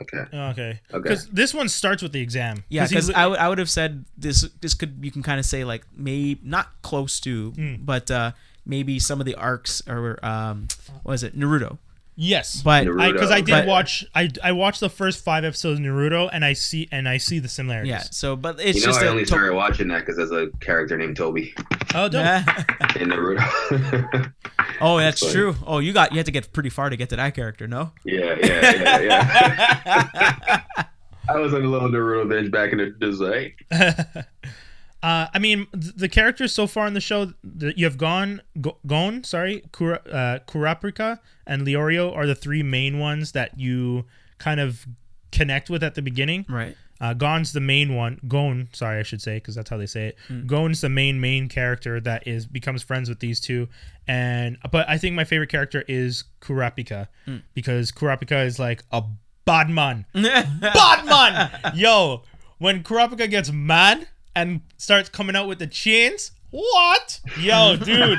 Okay. 0.00 0.24
Okay. 0.32 0.80
Okay. 0.94 1.02
Because 1.02 1.26
this 1.28 1.52
one 1.52 1.68
starts 1.68 2.02
with 2.02 2.12
the 2.12 2.20
exam. 2.22 2.64
Yeah, 2.70 2.86
because 2.88 3.08
li- 3.08 3.14
I 3.14 3.26
would 3.26 3.38
I 3.38 3.48
would 3.50 3.58
have 3.58 3.68
said 3.68 4.06
this 4.16 4.48
this 4.62 4.72
could 4.72 4.96
you 5.02 5.10
can 5.10 5.22
kind 5.22 5.38
of 5.38 5.44
say 5.44 5.64
like 5.64 5.84
maybe 5.94 6.40
not 6.42 6.68
close 6.82 7.20
to, 7.20 7.50
Hmm. 7.50 7.74
but 7.80 8.10
uh, 8.10 8.32
maybe 8.64 8.98
some 8.98 9.20
of 9.20 9.26
the 9.26 9.34
arcs 9.34 9.82
or 9.86 10.18
um, 10.24 10.68
what 11.02 11.12
is 11.14 11.22
it 11.22 11.38
Naruto? 11.38 11.76
Yes, 12.22 12.60
But 12.62 12.84
because 12.84 13.30
I, 13.30 13.40
did 13.40 13.50
But- 13.52 13.66
watch 13.66 14.04
I 14.14 14.30
I 14.44 14.52
watched 14.52 14.80
the 14.80 14.90
first 14.90 15.24
five 15.24 15.44
episodes 15.44 15.80
of 15.80 15.86
Naruto 15.86 16.28
and 16.32 16.44
I 16.44 16.52
see 16.52 16.86
and 16.92 17.08
I 17.08 17.16
see 17.16 17.38
the 17.38 17.48
similarities. 17.48 17.90
yeah, 17.90 18.02
so 18.10 18.36
but 18.36 18.60
it's 18.60 18.74
just. 18.74 18.76
You 18.80 18.82
know, 18.82 18.92
just 18.92 19.00
I 19.02 19.06
a 19.06 19.10
only 19.10 19.22
to- 19.22 19.26
started 19.28 19.54
watching 19.54 19.88
that 19.88 20.00
because 20.00 20.16
there's 20.16 20.30
a 20.30 20.48
character 20.60 20.96
named 20.98 21.16
Toby 21.16 21.54
Oh, 21.94 22.08
dope. 22.08 22.24
in 22.96 23.08
Naruto. 23.08 24.32
oh, 24.80 24.98
that's 24.98 25.20
funny. 25.20 25.32
true. 25.32 25.56
Oh, 25.66 25.78
you 25.78 25.92
got 25.92 26.12
you 26.12 26.18
had 26.18 26.26
to 26.26 26.32
get 26.32 26.52
pretty 26.52 26.70
far 26.70 26.90
to 26.90 26.96
get 26.96 27.08
to 27.08 27.16
that 27.16 27.34
character, 27.34 27.66
no? 27.66 27.92
yeah, 28.04 28.36
yeah, 28.42 28.74
yeah, 29.00 29.00
yeah. 29.86 30.60
I 31.28 31.36
was 31.36 31.54
on 31.54 31.64
a 31.64 31.68
little 31.68 31.88
Naruto 31.88 32.28
binge 32.28 32.50
back 32.50 32.72
in 32.72 32.78
the 32.78 32.86
day. 33.12 33.54
Uh, 35.02 35.26
I 35.32 35.38
mean, 35.38 35.66
the 35.72 36.08
characters 36.08 36.52
so 36.52 36.66
far 36.66 36.86
in 36.86 36.94
the 36.94 37.00
show, 37.00 37.32
that 37.42 37.78
you 37.78 37.86
have 37.86 37.96
gone, 37.96 38.42
Go, 38.60 38.76
Gon, 38.86 39.24
sorry, 39.24 39.62
Kura, 39.72 40.00
uh, 40.10 40.38
Kurapika, 40.46 41.20
and 41.46 41.62
Leorio 41.62 42.14
are 42.14 42.26
the 42.26 42.34
three 42.34 42.62
main 42.62 42.98
ones 42.98 43.32
that 43.32 43.58
you 43.58 44.04
kind 44.38 44.60
of 44.60 44.86
connect 45.32 45.70
with 45.70 45.82
at 45.82 45.94
the 45.94 46.02
beginning. 46.02 46.44
Right. 46.48 46.76
Uh, 47.00 47.14
Gon's 47.14 47.54
the 47.54 47.60
main 47.60 47.94
one. 47.94 48.20
Gon, 48.28 48.68
sorry, 48.72 48.98
I 48.98 49.02
should 49.02 49.22
say, 49.22 49.36
because 49.36 49.54
that's 49.54 49.70
how 49.70 49.78
they 49.78 49.86
say 49.86 50.08
it. 50.08 50.46
Gon's 50.46 50.82
the 50.82 50.90
main 50.90 51.18
main 51.18 51.48
character 51.48 51.98
that 52.00 52.26
is 52.26 52.44
becomes 52.44 52.82
friends 52.82 53.08
with 53.08 53.20
these 53.20 53.40
two, 53.40 53.68
and 54.06 54.58
but 54.70 54.86
I 54.86 54.98
think 54.98 55.16
my 55.16 55.24
favorite 55.24 55.48
character 55.48 55.82
is 55.88 56.24
Kurapika 56.42 57.08
because 57.54 57.90
Kurapika 57.90 58.44
is 58.44 58.58
like 58.58 58.82
a 58.92 59.02
bad 59.46 59.70
man. 59.70 60.04
bad 60.12 61.06
man, 61.06 61.72
yo. 61.74 62.22
When 62.58 62.82
Kurapika 62.82 63.30
gets 63.30 63.50
mad 63.50 64.06
and 64.34 64.60
starts 64.76 65.08
coming 65.08 65.36
out 65.36 65.48
with 65.48 65.58
the 65.58 65.66
chains, 65.66 66.32
what? 66.50 67.20
Yo, 67.38 67.76
dude, 67.76 68.18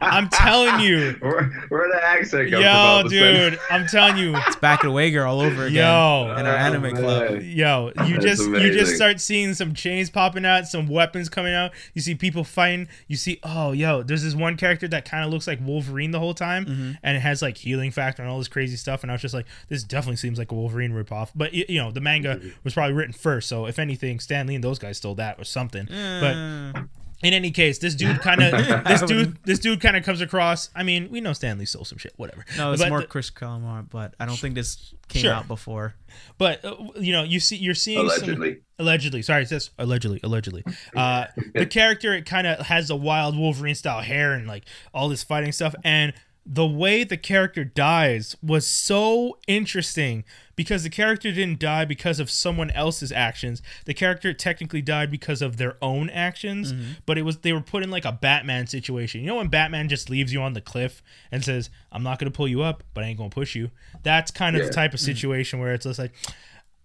I'm 0.00 0.28
telling 0.28 0.80
you, 0.80 1.12
Where, 1.20 1.44
where 1.68 1.88
the 1.92 2.02
accent 2.02 2.50
comes 2.50 2.52
from 2.52 2.62
yo, 2.62 2.70
all 2.70 3.00
of 3.00 3.06
a 3.06 3.08
sudden? 3.10 3.50
dude, 3.50 3.58
I'm 3.70 3.86
telling 3.86 4.16
you. 4.16 4.34
It's 4.46 4.56
back 4.56 4.84
at 4.84 4.90
Wager 4.92 5.24
all 5.26 5.40
over 5.40 5.64
again. 5.66 5.74
Yo. 5.76 6.34
in 6.38 6.46
our 6.46 6.54
Oh, 6.54 6.56
anime 6.56 6.96
club. 6.96 7.42
Yo, 7.42 7.92
you 8.06 8.14
That's 8.14 8.24
just 8.24 8.48
you 8.48 8.72
just 8.72 8.96
start 8.96 9.20
seeing 9.20 9.54
some 9.54 9.74
chains 9.74 10.08
popping 10.10 10.44
out, 10.46 10.66
some 10.66 10.86
weapons 10.88 11.28
coming 11.28 11.52
out. 11.54 11.72
You 11.94 12.00
see 12.00 12.14
people 12.14 12.44
fighting. 12.44 12.88
You 13.08 13.16
see, 13.16 13.38
oh, 13.42 13.72
yo, 13.72 14.02
there's 14.02 14.22
this 14.22 14.34
one 14.34 14.56
character 14.56 14.88
that 14.88 15.04
kind 15.04 15.24
of 15.24 15.30
looks 15.30 15.46
like 15.46 15.58
Wolverine 15.62 16.10
the 16.12 16.18
whole 16.18 16.34
time, 16.34 16.64
Mm-hmm. 16.66 16.92
and 17.02 17.16
it 17.16 17.20
has 17.20 17.42
like 17.42 17.56
healing 17.58 17.90
factor 17.90 18.22
and 18.22 18.30
all 18.30 18.38
this 18.38 18.48
crazy 18.48 18.76
stuff. 18.76 19.02
And 19.02 19.10
I 19.10 19.14
was 19.14 19.22
just 19.22 19.34
like, 19.34 19.46
this 19.68 19.82
definitely 19.84 20.16
seems 20.16 20.38
like 20.38 20.50
a 20.50 20.54
Wolverine 20.54 20.92
ripoff. 20.92 21.30
But 21.34 21.52
you 21.52 21.78
know, 21.78 21.90
the 21.90 22.00
manga 22.00 22.36
Mm-hmm. 22.36 22.48
was 22.64 22.74
probably 22.74 22.94
written 22.94 23.12
first, 23.12 23.48
so 23.48 23.66
if 23.66 23.78
anything, 23.78 24.18
Stan 24.20 24.46
Lee 24.46 24.54
and 24.54 24.64
those 24.64 24.78
guys 24.78 24.96
stole 24.98 25.14
that 25.16 25.38
or 25.38 25.44
something. 25.44 25.86
But 25.86 26.34
Uh, 26.36 26.82
in 27.22 27.34
any 27.34 27.50
case, 27.50 27.78
this 27.78 27.94
dude 27.94 28.20
kind 28.20 28.42
of 28.42 28.84
this 28.84 29.02
dude 29.02 29.36
this 29.44 29.58
dude 29.58 29.80
kind 29.80 29.96
of 29.96 30.04
comes 30.04 30.20
across. 30.20 30.70
I 30.74 30.82
mean, 30.82 31.10
we 31.10 31.20
know 31.20 31.32
Stanley 31.32 31.66
stole 31.66 31.84
some 31.84 31.98
shit, 31.98 32.12
whatever. 32.16 32.44
no, 32.56 32.72
it's 32.72 32.82
But 32.82 32.88
more 32.88 33.00
the- 33.00 33.06
Chris 33.06 33.30
Calamar, 33.30 33.82
but 33.88 34.14
I 34.18 34.26
don't 34.26 34.36
think 34.38 34.54
this 34.54 34.94
came 35.08 35.22
Sure. 35.22 35.32
out 35.32 35.48
before. 35.48 35.94
But 36.38 36.64
uh, 36.64 36.76
you 36.96 37.12
know, 37.12 37.22
you 37.22 37.40
see, 37.40 37.56
you're 37.56 37.74
seeing 37.74 37.98
some, 38.08 38.24
Allegedly. 38.24 38.60
allegedly. 38.78 39.22
Sorry, 39.22 39.42
it 39.42 39.48
says 39.48 39.70
allegedly, 39.78 40.20
allegedly. 40.22 40.64
Uh, 40.96 41.26
the 41.54 41.66
character 41.70 42.14
it 42.14 42.26
kind 42.26 42.46
of 42.46 42.66
has 42.66 42.90
a 42.90 42.96
wild 42.96 43.36
Wolverine 43.38 43.74
style 43.74 44.00
hair 44.02 44.32
and 44.32 44.46
like 44.46 44.64
all 44.94 45.08
this 45.08 45.22
fighting 45.22 45.52
stuff, 45.52 45.74
and 45.84 46.12
the 46.46 46.66
way 46.66 47.04
the 47.04 47.18
character 47.18 47.64
dies 47.64 48.34
was 48.42 48.66
so 48.66 49.38
interesting 49.46 50.24
because 50.60 50.82
the 50.82 50.90
character 50.90 51.32
didn't 51.32 51.58
die 51.58 51.86
because 51.86 52.20
of 52.20 52.30
someone 52.30 52.70
else's 52.72 53.10
actions. 53.10 53.62
The 53.86 53.94
character 53.94 54.34
technically 54.34 54.82
died 54.82 55.10
because 55.10 55.40
of 55.40 55.56
their 55.56 55.78
own 55.80 56.10
actions, 56.10 56.74
mm-hmm. 56.74 56.92
but 57.06 57.16
it 57.16 57.22
was 57.22 57.38
they 57.38 57.54
were 57.54 57.62
put 57.62 57.82
in 57.82 57.90
like 57.90 58.04
a 58.04 58.12
Batman 58.12 58.66
situation. 58.66 59.22
You 59.22 59.28
know 59.28 59.36
when 59.36 59.48
Batman 59.48 59.88
just 59.88 60.10
leaves 60.10 60.34
you 60.34 60.42
on 60.42 60.52
the 60.52 60.60
cliff 60.60 61.02
and 61.32 61.42
says, 61.42 61.70
"I'm 61.90 62.02
not 62.02 62.18
going 62.18 62.30
to 62.30 62.36
pull 62.36 62.46
you 62.46 62.60
up, 62.60 62.84
but 62.92 63.04
I 63.04 63.06
ain't 63.06 63.16
going 63.16 63.30
to 63.30 63.34
push 63.34 63.54
you." 63.54 63.70
That's 64.02 64.30
kind 64.30 64.54
of 64.54 64.60
Yeah. 64.60 64.68
the 64.68 64.74
type 64.74 64.92
of 64.92 65.00
mm-hmm. 65.00 65.06
situation 65.06 65.60
where 65.60 65.72
it's 65.72 65.86
just 65.86 65.98
like 65.98 66.12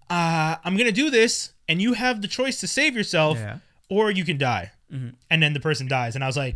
uh, 0.10 0.56
I'm 0.64 0.78
gonna 0.78 0.94
do 0.94 1.10
this, 1.10 1.52
and 1.68 1.82
you 1.82 1.94
have 1.94 2.22
the 2.22 2.30
choice 2.30 2.62
to 2.62 2.68
save 2.68 2.96
yourself, 2.96 3.38
Yeah. 3.38 3.58
or 3.90 4.10
you 4.10 4.24
can 4.24 4.38
die. 4.38 4.72
Mm-hmm. 4.90 5.10
And 5.30 5.44
then 5.44 5.52
the 5.52 5.60
person 5.60 5.90
dies, 5.90 6.16
and 6.16 6.24
I 6.24 6.28
was 6.28 6.38
like, 6.38 6.56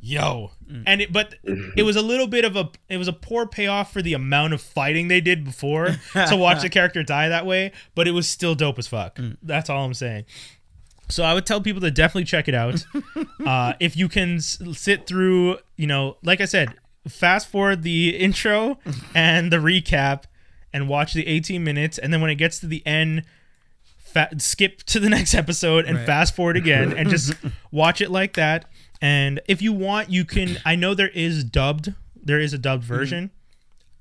"Yo!" 0.00 0.52
And 0.86 1.00
it, 1.00 1.12
but 1.12 1.34
it 1.76 1.82
was 1.82 1.96
a 1.96 2.02
little 2.02 2.26
bit 2.26 2.44
of 2.44 2.56
a, 2.56 2.70
it 2.88 2.98
was 2.98 3.08
a 3.08 3.12
poor 3.12 3.46
payoff 3.46 3.92
for 3.92 4.02
the 4.02 4.14
amount 4.14 4.52
of 4.54 4.60
fighting 4.60 5.08
they 5.08 5.20
did 5.20 5.44
before 5.44 5.96
to 6.28 6.36
watch 6.36 6.62
the 6.62 6.68
character 6.70 7.02
die 7.02 7.28
that 7.28 7.46
way. 7.46 7.72
But 7.94 8.06
it 8.06 8.12
was 8.12 8.28
still 8.28 8.54
dope 8.54 8.78
as 8.78 8.86
fuck. 8.86 9.18
That's 9.42 9.68
all 9.70 9.84
I'm 9.84 9.94
saying. 9.94 10.24
So 11.08 11.24
I 11.24 11.32
would 11.32 11.46
tell 11.46 11.60
people 11.62 11.80
to 11.80 11.90
definitely 11.90 12.24
check 12.24 12.48
it 12.48 12.54
out. 12.54 12.84
uh, 13.46 13.72
if 13.80 13.96
you 13.96 14.08
can 14.08 14.36
s- 14.36 14.58
sit 14.72 15.06
through, 15.06 15.56
you 15.76 15.86
know, 15.86 16.18
like 16.22 16.42
I 16.42 16.44
said, 16.44 16.74
fast 17.08 17.48
forward 17.48 17.82
the 17.82 18.10
intro 18.16 18.78
and 19.14 19.50
the 19.50 19.56
recap 19.56 20.24
and 20.70 20.86
watch 20.86 21.14
the 21.14 21.26
18 21.26 21.64
minutes, 21.64 21.96
and 21.96 22.12
then 22.12 22.20
when 22.20 22.28
it 22.30 22.34
gets 22.34 22.58
to 22.60 22.66
the 22.66 22.86
end, 22.86 23.22
fa- 23.96 24.28
skip 24.36 24.82
to 24.82 25.00
the 25.00 25.08
next 25.08 25.34
episode 25.34 25.86
and 25.86 25.96
Right. 25.96 26.06
fast 26.06 26.36
forward 26.36 26.58
again 26.58 26.92
and 26.92 27.08
just 27.08 27.32
watch 27.70 28.02
it 28.02 28.10
like 28.10 28.34
that. 28.34 28.66
And 29.00 29.40
if 29.46 29.62
you 29.62 29.72
want, 29.72 30.10
you 30.10 30.24
can. 30.24 30.58
I 30.64 30.74
know 30.76 30.94
there 30.94 31.08
is 31.08 31.44
dubbed. 31.44 31.94
There 32.20 32.40
is 32.40 32.52
a 32.52 32.58
dubbed 32.58 32.84
Mm-hmm. 32.84 32.94
version. 32.94 33.30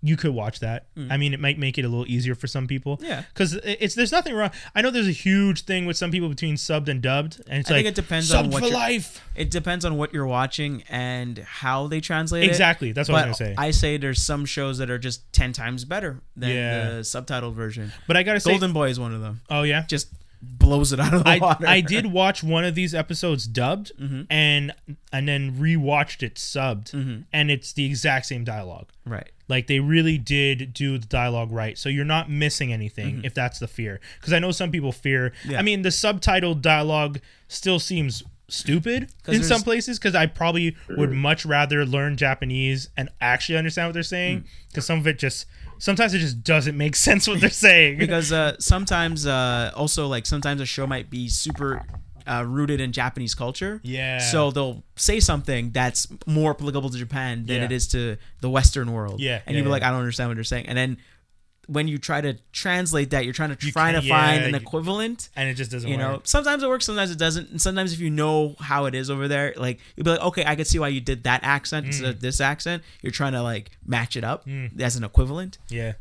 You 0.04 0.16
could 0.16 0.32
watch 0.32 0.60
that. 0.60 0.86
I 1.10 1.18
mean, 1.18 1.34
it 1.34 1.40
might 1.40 1.58
make 1.58 1.80
it 1.80 1.84
a 1.84 1.88
little 1.90 2.06
easier 2.08 2.36
for 2.36 2.46
some 2.46 2.68
people. 2.68 3.00
Yeah. 3.02 3.24
because 3.34 3.54
it's 3.56 3.96
there's 3.96 4.12
nothing 4.12 4.36
wrong. 4.36 4.52
I 4.76 4.82
know 4.84 4.92
there's 4.92 5.08
a 5.08 5.12
huge 5.12 5.64
thing 5.64 5.88
with 5.88 5.98
some 5.98 6.12
people 6.12 6.30
between 6.30 6.54
subbed 6.56 6.88
and 6.88 7.02
dubbed, 7.02 7.42
and 7.50 7.60
it's 7.62 7.72
I 7.72 7.74
like 7.74 7.86
think 7.86 7.98
it 7.98 8.02
depends 8.02 8.32
on 8.32 8.52
what 8.52 8.64
for 8.64 8.70
life. 8.70 9.24
It 9.36 9.50
depends 9.50 9.86
on 9.86 9.98
what 9.98 10.14
you're 10.14 10.28
watching 10.28 10.84
and 10.88 11.40
how 11.40 11.88
they 11.88 12.00
translate 12.00 12.44
it. 12.44 12.48
Exactly. 12.48 12.92
That's 12.92 13.10
what 13.10 13.18
I 13.18 13.22
But 13.24 13.30
was 13.30 13.40
gonna 13.40 13.50
say. 13.52 13.56
I 13.58 13.72
say 13.72 13.98
there's 13.98 14.22
some 14.22 14.46
shows 14.46 14.78
that 14.78 14.92
are 14.92 15.00
just 15.00 15.34
ten 15.34 15.52
times 15.52 15.84
better 15.84 16.22
than 16.36 16.52
Yeah. 16.52 16.90
the 16.90 16.96
subtitled 17.02 17.56
version. 17.56 17.92
but 18.08 18.16
I 18.16 18.22
gotta 18.22 18.40
say, 18.40 18.52
Golden 18.52 18.74
Boy 18.74 18.90
is 18.90 19.00
one 19.00 19.16
of 19.16 19.22
them. 19.22 19.42
oh 19.50 19.64
yeah, 19.64 19.84
Just 19.88 20.10
blows 20.42 20.94
it 20.94 21.00
out 21.00 21.14
of 21.14 21.24
the 21.24 21.30
I, 21.30 21.38
water. 21.40 21.68
I 21.68 21.82
did 21.82 22.08
watch 22.08 22.44
one 22.44 22.64
of 22.66 22.76
these 22.76 22.94
episodes 22.94 23.48
dubbed 23.48 23.92
Mm-hmm. 24.00 24.24
and 24.30 24.74
and 25.12 25.28
then 25.28 25.56
rewatched 25.56 26.24
it 26.24 26.36
subbed 26.36 26.94
and 27.34 27.52
it's 27.52 27.74
the 27.74 27.86
exact 27.86 28.26
same 28.28 28.44
dialogue. 28.44 28.90
right. 29.06 29.32
Like 29.50 29.68
they 29.68 29.80
really 29.80 30.18
did 30.18 30.74
do 30.74 30.98
the 30.98 31.08
dialogue 31.08 31.52
right. 31.54 31.78
So 31.78 31.88
you're 31.88 32.04
not 32.04 32.30
missing 32.30 32.74
anything 32.74 33.22
if 33.24 33.34
that's 33.34 33.60
the 33.60 33.68
fear. 33.68 34.02
Because 34.20 34.34
I 34.34 34.40
know 34.40 34.52
some 34.52 34.72
people 34.72 34.92
fear. 34.92 35.30
Mm-hmm. 35.44 35.52
Yeah. 35.52 35.60
I 35.60 35.62
mean, 35.62 35.84
the 35.84 35.90
subtitled 35.90 36.62
dialogue 36.62 37.22
still 37.48 37.80
seems 37.80 38.24
stupid 38.50 39.10
in 39.28 39.44
some 39.44 39.62
places 39.62 40.00
because 40.00 40.16
I 40.16 40.26
probably 40.26 40.76
would 40.90 41.12
much 41.12 41.46
rather 41.46 41.86
learn 41.86 42.18
Japanese 42.18 42.90
and 42.98 43.08
actually 43.22 43.58
understand 43.58 43.88
what 43.88 43.94
they're 43.94 44.04
saying. 44.04 44.40
Mm. 44.42 44.46
Because 44.70 44.86
some 44.86 45.00
of 45.00 45.08
it 45.08 45.18
just 45.18 45.46
sometimes 45.80 46.14
it 46.14 46.20
just 46.20 46.44
doesn't 46.44 46.78
make 46.78 46.96
sense 47.08 47.28
what 47.28 47.40
they're 47.42 47.50
saying. 47.50 47.98
because 47.98 48.32
uh, 48.32 48.56
sometimes 48.60 49.26
uh, 49.28 49.72
also 49.76 50.08
like 50.08 50.26
sometimes 50.26 50.62
a 50.62 50.66
show 50.66 50.86
might 50.88 51.10
be 51.10 51.28
super 51.30 51.82
uh, 52.26 52.44
rooted 52.46 52.82
in 52.82 52.92
Japanese 52.92 53.34
culture. 53.34 53.80
Yeah. 53.84 54.20
So 54.20 54.52
they'll 54.52 54.84
say 54.98 55.20
something 55.22 55.72
that's 55.72 56.08
more 56.26 56.52
applicable 56.52 56.90
to 56.90 56.98
Japan 56.98 57.46
than 57.46 57.58
Yeah. 57.58 57.66
it 57.66 57.72
is 57.72 57.88
to 57.90 58.18
the 58.42 58.50
Western 58.50 58.92
world. 58.92 59.20
Yeah, 59.22 59.40
And 59.46 59.54
yeah, 59.56 59.60
you'll 59.60 59.64
be 59.64 59.68
yeah. 59.70 59.72
like, 59.72 59.84
I 59.84 59.90
don't 59.92 60.00
understand 60.00 60.30
what 60.30 60.36
they're 60.36 60.44
saying. 60.44 60.68
And 60.68 60.78
then 60.78 60.98
when 61.68 61.88
you 61.88 61.98
try 61.98 62.22
to 62.22 62.38
translate 62.54 63.10
that, 63.12 63.24
you're 63.26 63.34
trying 63.34 63.56
to 63.56 63.66
You 63.66 63.72
try 63.72 63.92
to 63.92 64.02
find 64.02 64.42
yeah, 64.42 64.48
an 64.48 64.56
equivalent. 64.56 65.30
and 65.36 65.50
it 65.50 65.54
just 65.56 65.70
doesn't 65.72 65.90
work. 65.90 65.98
You 66.00 66.04
work. 66.06 66.14
know, 66.16 66.22
sometimes 66.24 66.64
it 66.64 66.70
works, 66.70 66.86
sometimes 66.86 67.12
it 67.12 67.18
doesn't. 67.20 67.50
And 67.52 67.62
sometimes 67.62 67.94
if 67.94 68.00
you 68.00 68.10
know 68.10 68.56
how 68.60 68.86
it 68.86 68.96
is 68.96 69.10
over 69.10 69.28
there, 69.28 69.54
like 69.58 69.80
you'll 69.96 70.06
be 70.06 70.12
like, 70.12 70.22
okay, 70.22 70.44
I 70.46 70.56
could 70.56 70.68
see 70.68 70.80
why 70.80 70.88
you 70.88 71.02
did 71.02 71.24
that 71.24 71.44
accent 71.44 71.86
instead 71.88 72.06
Mm. 72.08 72.10
of 72.12 72.22
this 72.22 72.40
accent. 72.42 72.84
You're 73.02 73.12
trying 73.12 73.34
to 73.34 73.42
like 73.42 73.72
match 73.86 74.16
it 74.16 74.24
up 74.24 74.48
as 74.80 74.96
an 74.96 75.04
equivalent. 75.04 75.58
Yeah. 75.70 75.94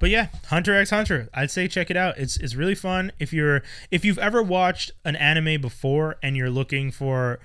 But 0.00 0.10
yeah, 0.10 0.28
Hunter 0.46 0.76
x 0.76 0.90
Hunter. 0.90 1.28
I'd 1.34 1.50
say 1.50 1.66
check 1.66 1.90
it 1.90 1.96
out. 1.96 2.18
It's 2.18 2.36
it's 2.36 2.54
really 2.54 2.76
fun. 2.76 3.10
If 3.18 3.32
you're 3.32 3.62
if 3.90 4.04
you've 4.04 4.18
ever 4.18 4.42
watched 4.42 4.92
an 5.04 5.16
anime 5.16 5.60
before 5.60 6.16
and 6.22 6.36
you're 6.36 6.50
looking 6.50 6.92
for 6.92 7.40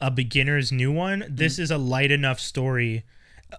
a 0.00 0.08
beginner's 0.10 0.70
new 0.70 0.92
one, 0.92 1.24
this 1.28 1.58
is 1.58 1.72
a 1.72 1.78
light 1.78 2.12
enough 2.12 2.38
story. 2.38 3.04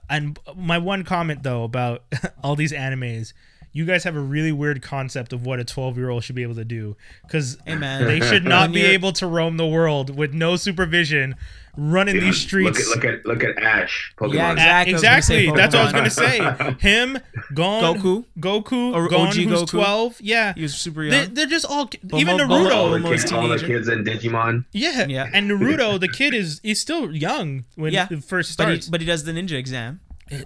And 0.10 0.38
my 0.56 0.78
one 0.78 1.04
comment 1.04 1.44
though 1.44 1.64
about 1.64 2.04
all 2.44 2.56
these 2.56 2.72
animes, 2.72 3.34
you 3.72 3.86
guys 3.86 4.04
have 4.04 4.16
a 4.16 4.20
really 4.22 4.52
weird 4.52 4.82
concept 4.82 5.32
of 5.34 5.46
what 5.46 5.60
a 5.60 5.64
12 5.64 5.98
year 5.98 6.10
old 6.10 6.24
should 6.24 6.36
be 6.36 6.44
able 6.44 6.56
to 6.56 6.66
do 6.66 6.96
because 7.24 7.58
Hey 7.66 7.76
they 7.76 8.20
should 8.20 8.44
not 8.46 8.72
be 8.72 8.82
able 8.82 9.12
to 9.14 9.28
roam 9.28 9.58
the 9.58 9.68
world 9.68 10.16
with 10.16 10.34
no 10.34 10.56
supervision, 10.56 11.36
running 11.78 12.20
these 12.20 12.38
streets. 12.38 12.88
Look 12.90 13.04
at 13.06 13.26
look 13.26 13.44
at 13.44 13.50
look 13.50 13.58
at 13.58 13.64
Ash. 13.64 14.14
Pokemon. 14.18 14.34
Yeah, 14.58 14.82
exactly. 14.84 14.94
I 14.94 14.94
was 14.94 15.02
gonna 15.04 15.22
say 15.22 15.44
Exactly. 15.48 15.58
That's 15.62 15.76
what 15.76 15.82
I 15.82 15.84
was 15.84 15.94
gonna 15.94 16.76
say. 16.80 16.90
Him, 16.90 17.18
Gon, 17.54 17.84
Goku? 17.98 18.26
Goku, 18.40 18.94
Or 18.96 19.08
Gon, 19.08 19.28
OG 19.28 19.34
who's 19.36 19.62
Goku? 19.64 19.68
twelve. 19.68 20.22
Yeah, 20.22 20.54
He 20.54 20.62
was 20.64 20.76
super 20.76 21.04
young. 21.04 21.34
they're 21.34 21.46
just 21.46 21.66
all. 21.66 21.90
Even 22.14 22.38
Momo- 22.38 22.48
Naruto. 22.48 22.72
all, 22.76 22.90
the 22.90 22.96
Almost 22.96 23.12
kids, 23.24 23.32
all 23.32 23.48
the 23.48 23.60
kids 23.60 23.88
in 23.88 24.04
Digimon. 24.04 24.66
Yeah, 24.72 25.06
Yeah. 25.08 25.30
And 25.34 25.50
Naruto, 25.50 26.00
the 26.06 26.08
kid 26.10 26.34
is 26.34 26.60
he's 26.64 26.80
still 26.82 27.14
young 27.16 27.66
when 27.76 27.94
Yeah, 27.94 28.08
it 28.10 28.24
first 28.24 28.58
but 28.58 28.68
he, 28.70 28.74
starts. 28.76 28.90
but 28.90 29.02
he 29.02 29.08
does 29.08 29.24
the 29.24 29.32
ninja 29.32 29.54
exam. 29.54 30.02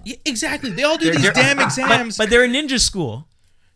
Yeah, 0.05 0.15
exactly. 0.25 0.69
They 0.69 0.83
all 0.83 0.97
do 0.97 1.05
They're- 1.05 1.13
these 1.15 1.23
they're- 1.23 1.33
damn 1.33 1.59
exams. 1.67 2.17
But, 2.17 2.29
they're 2.29 2.45
in 2.45 2.51
ninja 2.53 2.79
school. 2.79 3.27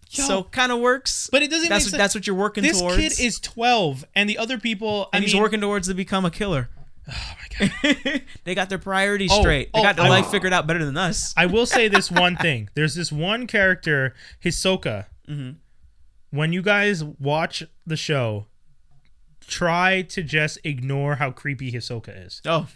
so 0.10 0.44
kind 0.44 0.72
of 0.72 0.80
works. 0.80 1.28
But 1.32 1.44
it 1.44 1.50
doesn't. 1.50 1.68
that's 1.68 1.86
make 1.86 1.88
what, 1.88 1.92
sense. 1.92 1.98
that's 2.00 2.16
what 2.16 2.26
you're 2.28 2.36
working 2.36 2.64
this 2.64 2.80
towards. 2.80 2.96
This 2.98 3.18
kid 3.18 3.26
is 3.26 3.40
12, 3.42 4.06
and 4.16 4.30
the 4.30 4.38
other 4.38 4.58
people. 4.58 5.10
and 5.12 5.22
I 5.22 5.26
he's 5.26 5.34
mean, 5.34 5.44
working 5.44 5.60
towards 5.60 5.90
to 5.90 5.94
become 5.94 6.24
a 6.24 6.32
killer. 6.32 6.70
Oh 7.10 7.34
my 7.60 7.68
god. 7.94 8.22
they 8.44 8.56
got 8.56 8.70
their 8.70 8.78
priorities 8.78 9.32
Oh, 9.34 9.42
straight. 9.42 9.72
They 9.74 9.80
oh, 9.80 9.84
got 9.84 9.96
their 9.96 10.06
I- 10.06 10.10
life 10.10 10.28
figured 10.28 10.54
out 10.54 10.68
better 10.68 10.84
than 10.86 10.98
us. 10.98 11.34
I 11.38 11.46
will 11.46 11.66
say 11.66 11.88
this 11.88 12.12
one 12.12 12.36
thing. 12.42 12.70
There's 12.76 12.96
this 12.96 13.12
one 13.12 13.48
character, 13.48 14.14
Hisoka. 14.44 15.06
Mm-hmm. 15.28 15.58
When 16.32 16.54
you 16.54 16.62
guys 16.62 17.04
watch 17.04 17.64
the 17.86 17.96
show, 17.96 18.48
try 19.48 20.02
to 20.04 20.22
just 20.24 20.60
ignore 20.64 21.16
how 21.16 21.32
creepy 21.32 21.72
Hisoka 21.72 22.26
is. 22.26 22.42
oh, 22.46 22.68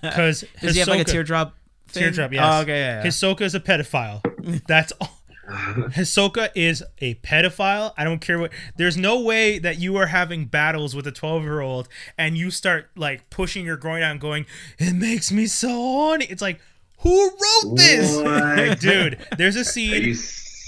Because 0.00 0.44
does 0.60 0.72
he 0.74 0.78
have 0.80 0.88
like 0.88 1.00
a 1.00 1.04
teardrop? 1.04 1.54
Thing? 1.88 2.04
Teardrop, 2.04 2.32
yes. 2.32 2.42
Oh, 2.44 2.62
okay, 2.62 2.78
yeah. 2.80 3.02
yeah. 3.02 3.06
Hisoka 3.06 3.42
is 3.42 3.54
a 3.54 3.60
pedophile. 3.60 4.22
That's 4.66 4.92
all. 5.00 5.19
Hisoka 5.50 6.50
is 6.54 6.82
a 6.98 7.14
pedophile. 7.16 7.92
I 7.96 8.04
don't 8.04 8.20
care 8.20 8.38
what. 8.38 8.52
There's 8.76 8.96
no 8.96 9.20
way 9.20 9.58
that 9.58 9.78
you 9.78 9.96
are 9.96 10.06
having 10.06 10.46
battles 10.46 10.94
with 10.94 11.06
a 11.06 11.12
12 11.12 11.42
year 11.42 11.60
old 11.60 11.88
and 12.16 12.36
you 12.36 12.50
start 12.50 12.90
like 12.96 13.30
pushing 13.30 13.64
your 13.64 13.76
groin 13.76 14.02
out 14.02 14.12
and 14.12 14.20
going, 14.20 14.46
"It 14.78 14.94
makes 14.94 15.32
me 15.32 15.46
so 15.46 15.68
horny." 15.68 16.26
It's 16.26 16.42
like, 16.42 16.60
who 16.98 17.30
wrote 17.30 17.76
this, 17.76 18.80
dude? 18.80 19.18
There's 19.36 19.56
a 19.56 19.64
scene. 19.64 20.16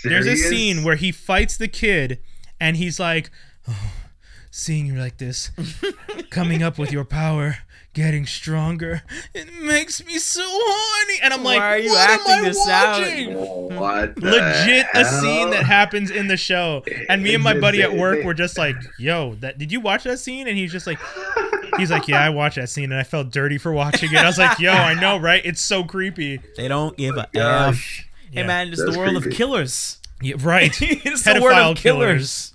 There's 0.04 0.26
a 0.26 0.36
scene 0.36 0.82
where 0.82 0.96
he 0.96 1.12
fights 1.12 1.56
the 1.56 1.68
kid 1.68 2.20
and 2.58 2.76
he's 2.76 2.98
like, 2.98 3.30
oh, 3.68 3.92
"Seeing 4.52 4.86
you 4.86 4.94
like 4.94 5.16
this, 5.18 5.50
coming 6.30 6.62
up 6.62 6.78
with 6.78 6.92
your 6.92 7.04
power." 7.04 7.56
Getting 7.94 8.24
stronger, 8.24 9.02
it 9.34 9.52
makes 9.52 10.02
me 10.06 10.16
so 10.16 10.40
horny, 10.42 11.18
and 11.22 11.34
I'm 11.34 11.44
Why 11.44 11.50
like, 11.56 11.60
are 11.62 11.76
you 11.78 11.90
"What 11.90 12.08
acting 12.10 12.32
am 12.36 12.44
I 12.44 12.48
this 12.48 12.68
out?" 12.68 13.00
watching?" 13.00 13.34
What 13.76 14.16
the 14.16 14.30
legit 14.30 14.86
a 14.94 15.04
scene 15.04 15.50
that 15.50 15.64
happens 15.66 16.10
in 16.10 16.26
the 16.26 16.38
show 16.38 16.84
and 17.10 17.22
me 17.22 17.34
and 17.34 17.44
my 17.44 17.52
buddy 17.60 17.82
at 17.82 17.92
work 17.92 18.24
were 18.24 18.32
just 18.32 18.56
like 18.56 18.76
yo 18.98 19.34
that 19.40 19.58
did 19.58 19.70
you 19.70 19.80
watch 19.80 20.04
that 20.04 20.18
scene 20.20 20.48
and 20.48 20.56
he's 20.56 20.72
just 20.72 20.86
like 20.86 20.98
he's 21.76 21.90
like 21.90 22.08
yeah 22.08 22.24
i 22.24 22.30
watched 22.30 22.56
that 22.56 22.70
scene 22.70 22.84
and 22.92 22.94
i 22.98 23.02
felt 23.02 23.30
dirty 23.30 23.58
for 23.58 23.72
watching 23.72 24.10
it 24.10 24.16
i 24.18 24.26
was 24.26 24.38
like 24.38 24.58
yo 24.58 24.72
i 24.72 24.94
know 24.98 25.18
right 25.18 25.42
it's 25.44 25.60
so 25.60 25.84
creepy 25.84 26.40
They 26.56 26.68
don't 26.68 26.96
give 26.96 27.16
a 27.18 27.20
oh 27.20 27.24
f. 27.24 27.32
Gosh. 27.34 28.08
Yeah. 28.30 28.40
Hey 28.40 28.46
man, 28.46 28.68
it's 28.68 28.78
That's 28.80 28.92
the 28.92 28.98
world 28.98 29.16
of 29.16 29.30
killers. 29.30 29.98
yeah, 30.22 30.36
right 30.38 30.72
it's 30.80 31.24
the 31.24 31.40
world 31.42 31.52
Pedophile 31.56 31.70
of 31.72 31.76
killers. 31.78 32.51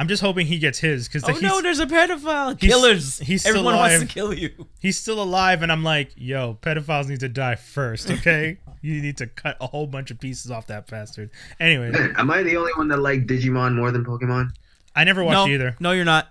I'm 0.00 0.08
just 0.08 0.22
hoping 0.22 0.46
he 0.46 0.58
gets 0.58 0.78
his 0.78 1.06
because 1.06 1.22
Oh 1.24 1.32
he's, 1.32 1.42
no, 1.42 1.60
there's 1.60 1.78
a 1.78 1.86
pedophile. 1.86 2.58
Killers. 2.58 3.18
he's 3.18 3.42
still 3.42 3.50
Everyone 3.58 3.76
wants 3.76 3.96
alive. 3.96 4.08
to 4.08 4.12
kill 4.14 4.32
you. 4.34 4.66
he's 4.80 4.98
still 4.98 5.22
alive 5.22 5.62
and 5.62 5.70
i'm 5.70 5.84
like 5.84 6.10
yo 6.16 6.58
pedophiles 6.62 7.08
need 7.08 7.20
to 7.20 7.28
die 7.28 7.54
first 7.56 8.10
okay 8.16 8.58
you 8.82 9.00
need 9.02 9.18
to 9.18 9.26
cut 9.26 9.56
a 9.60 9.66
whole 9.66 9.86
bunch 9.86 10.10
of 10.10 10.18
pieces 10.18 10.50
off 10.50 10.66
that 10.68 10.86
bastard 10.88 11.30
anyway 11.60 11.92
Am 12.16 12.30
I 12.30 12.42
the 12.42 12.56
only 12.56 12.72
one 12.76 12.88
that 12.88 12.96
liked 12.98 13.26
Digimon 13.26 13.74
more 13.76 13.92
than 13.92 14.04
Pokemon? 14.04 14.50
i 14.96 15.04
never 15.04 15.22
watched 15.22 15.34
no, 15.34 15.46
either 15.54 15.76
no, 15.80 15.92
you're 15.92 16.04
not. 16.06 16.28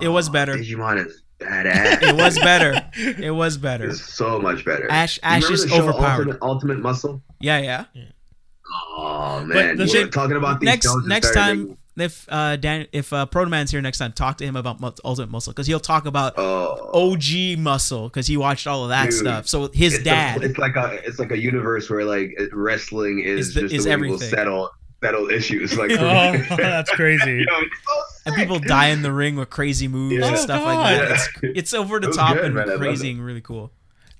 It 0.00 0.08
was 0.08 0.28
Oh, 0.28 0.32
better. 0.32 0.54
Digimon 0.56 1.06
is 1.06 1.22
badass. 1.40 2.02
It 2.02 2.16
was 2.16 2.38
better. 2.38 2.80
It 2.96 3.30
was 3.32 3.58
better. 3.58 3.88
It's 3.90 4.00
so 4.14 4.38
much 4.38 4.64
better. 4.64 4.88
Ash- 4.90 5.18
You 5.22 5.28
remember 5.28 5.46
Ash 5.46 5.52
is 5.52 5.62
the 5.64 5.68
show 5.70 5.82
overpowered. 5.88 6.18
Ultimate, 6.18 6.38
Ultimate 6.42 6.78
Muscle. 6.80 7.22
Yeah, 7.40 7.58
yeah. 7.58 7.84
Oh 8.96 9.44
man, 9.44 9.76
the 9.76 9.82
we're 9.84 9.88
shit- 9.88 10.12
talking 10.12 10.36
about 10.36 10.60
these 10.60 10.66
Next 10.66 10.88
next 11.06 11.30
started 11.32 11.66
time, 11.68 11.78
if 11.96 12.26
uh 12.30 12.56
Dan, 12.56 12.86
if 12.92 13.12
uh 13.12 13.26
Protoman's 13.26 13.70
here 13.70 13.80
next 13.82 13.98
time, 13.98 14.12
talk 14.12 14.38
to 14.38 14.44
him 14.46 14.56
about 14.56 14.80
Ultimate 15.04 15.30
Muscle 15.30 15.52
because 15.52 15.66
he'll 15.66 15.80
talk 15.80 16.06
about 16.06 16.34
Oh, 16.36 17.12
OG 17.12 17.58
Muscle 17.58 18.08
because 18.08 18.26
he 18.26 18.36
watched 18.36 18.66
all 18.66 18.84
of 18.84 18.88
that 18.90 19.10
Dude. 19.10 19.18
stuff. 19.18 19.48
So 19.48 19.68
his 19.68 19.94
it's 19.94 20.00
a- 20.02 20.04
dad. 20.04 20.42
it's 20.42 20.58
like 20.58 20.76
a 20.76 21.00
it's 21.06 21.18
like 21.18 21.30
a 21.32 21.38
universe 21.38 21.90
where 21.90 22.04
like 22.04 22.36
wrestling 22.52 23.20
is, 23.20 23.48
Is 23.48 23.54
the- 23.54 23.60
just 23.62 23.74
is 23.74 23.84
the 23.84 23.90
way 23.90 23.96
people 23.96 24.14
everything. 24.14 24.30
settle 24.30 24.70
settle 25.02 25.28
issues. 25.30 25.76
Like, 25.76 25.90
oh 25.98 26.56
that's 26.56 26.90
crazy 26.90 27.38
You 27.38 27.44
know, 27.46 27.60
so 27.60 28.02
and 28.26 28.36
people 28.36 28.58
die 28.60 28.88
in 28.88 29.02
the 29.02 29.12
ring 29.12 29.36
with 29.36 29.50
crazy 29.50 29.88
moves 29.88 30.14
Yeah. 30.14 30.26
and 30.28 30.36
Oh, 30.36 30.38
stuff 30.38 30.64
like 30.64 30.78
that. 30.78 31.08
Yeah. 31.08 31.14
It's, 31.50 31.58
it's 31.58 31.74
over 31.74 31.98
the 32.00 32.08
It 32.10 32.14
top 32.14 32.34
good, 32.36 32.44
and 32.44 32.54
man. 32.54 32.78
Crazy 32.78 33.10
and 33.10 33.24
really 33.24 33.40
cool. 33.40 33.72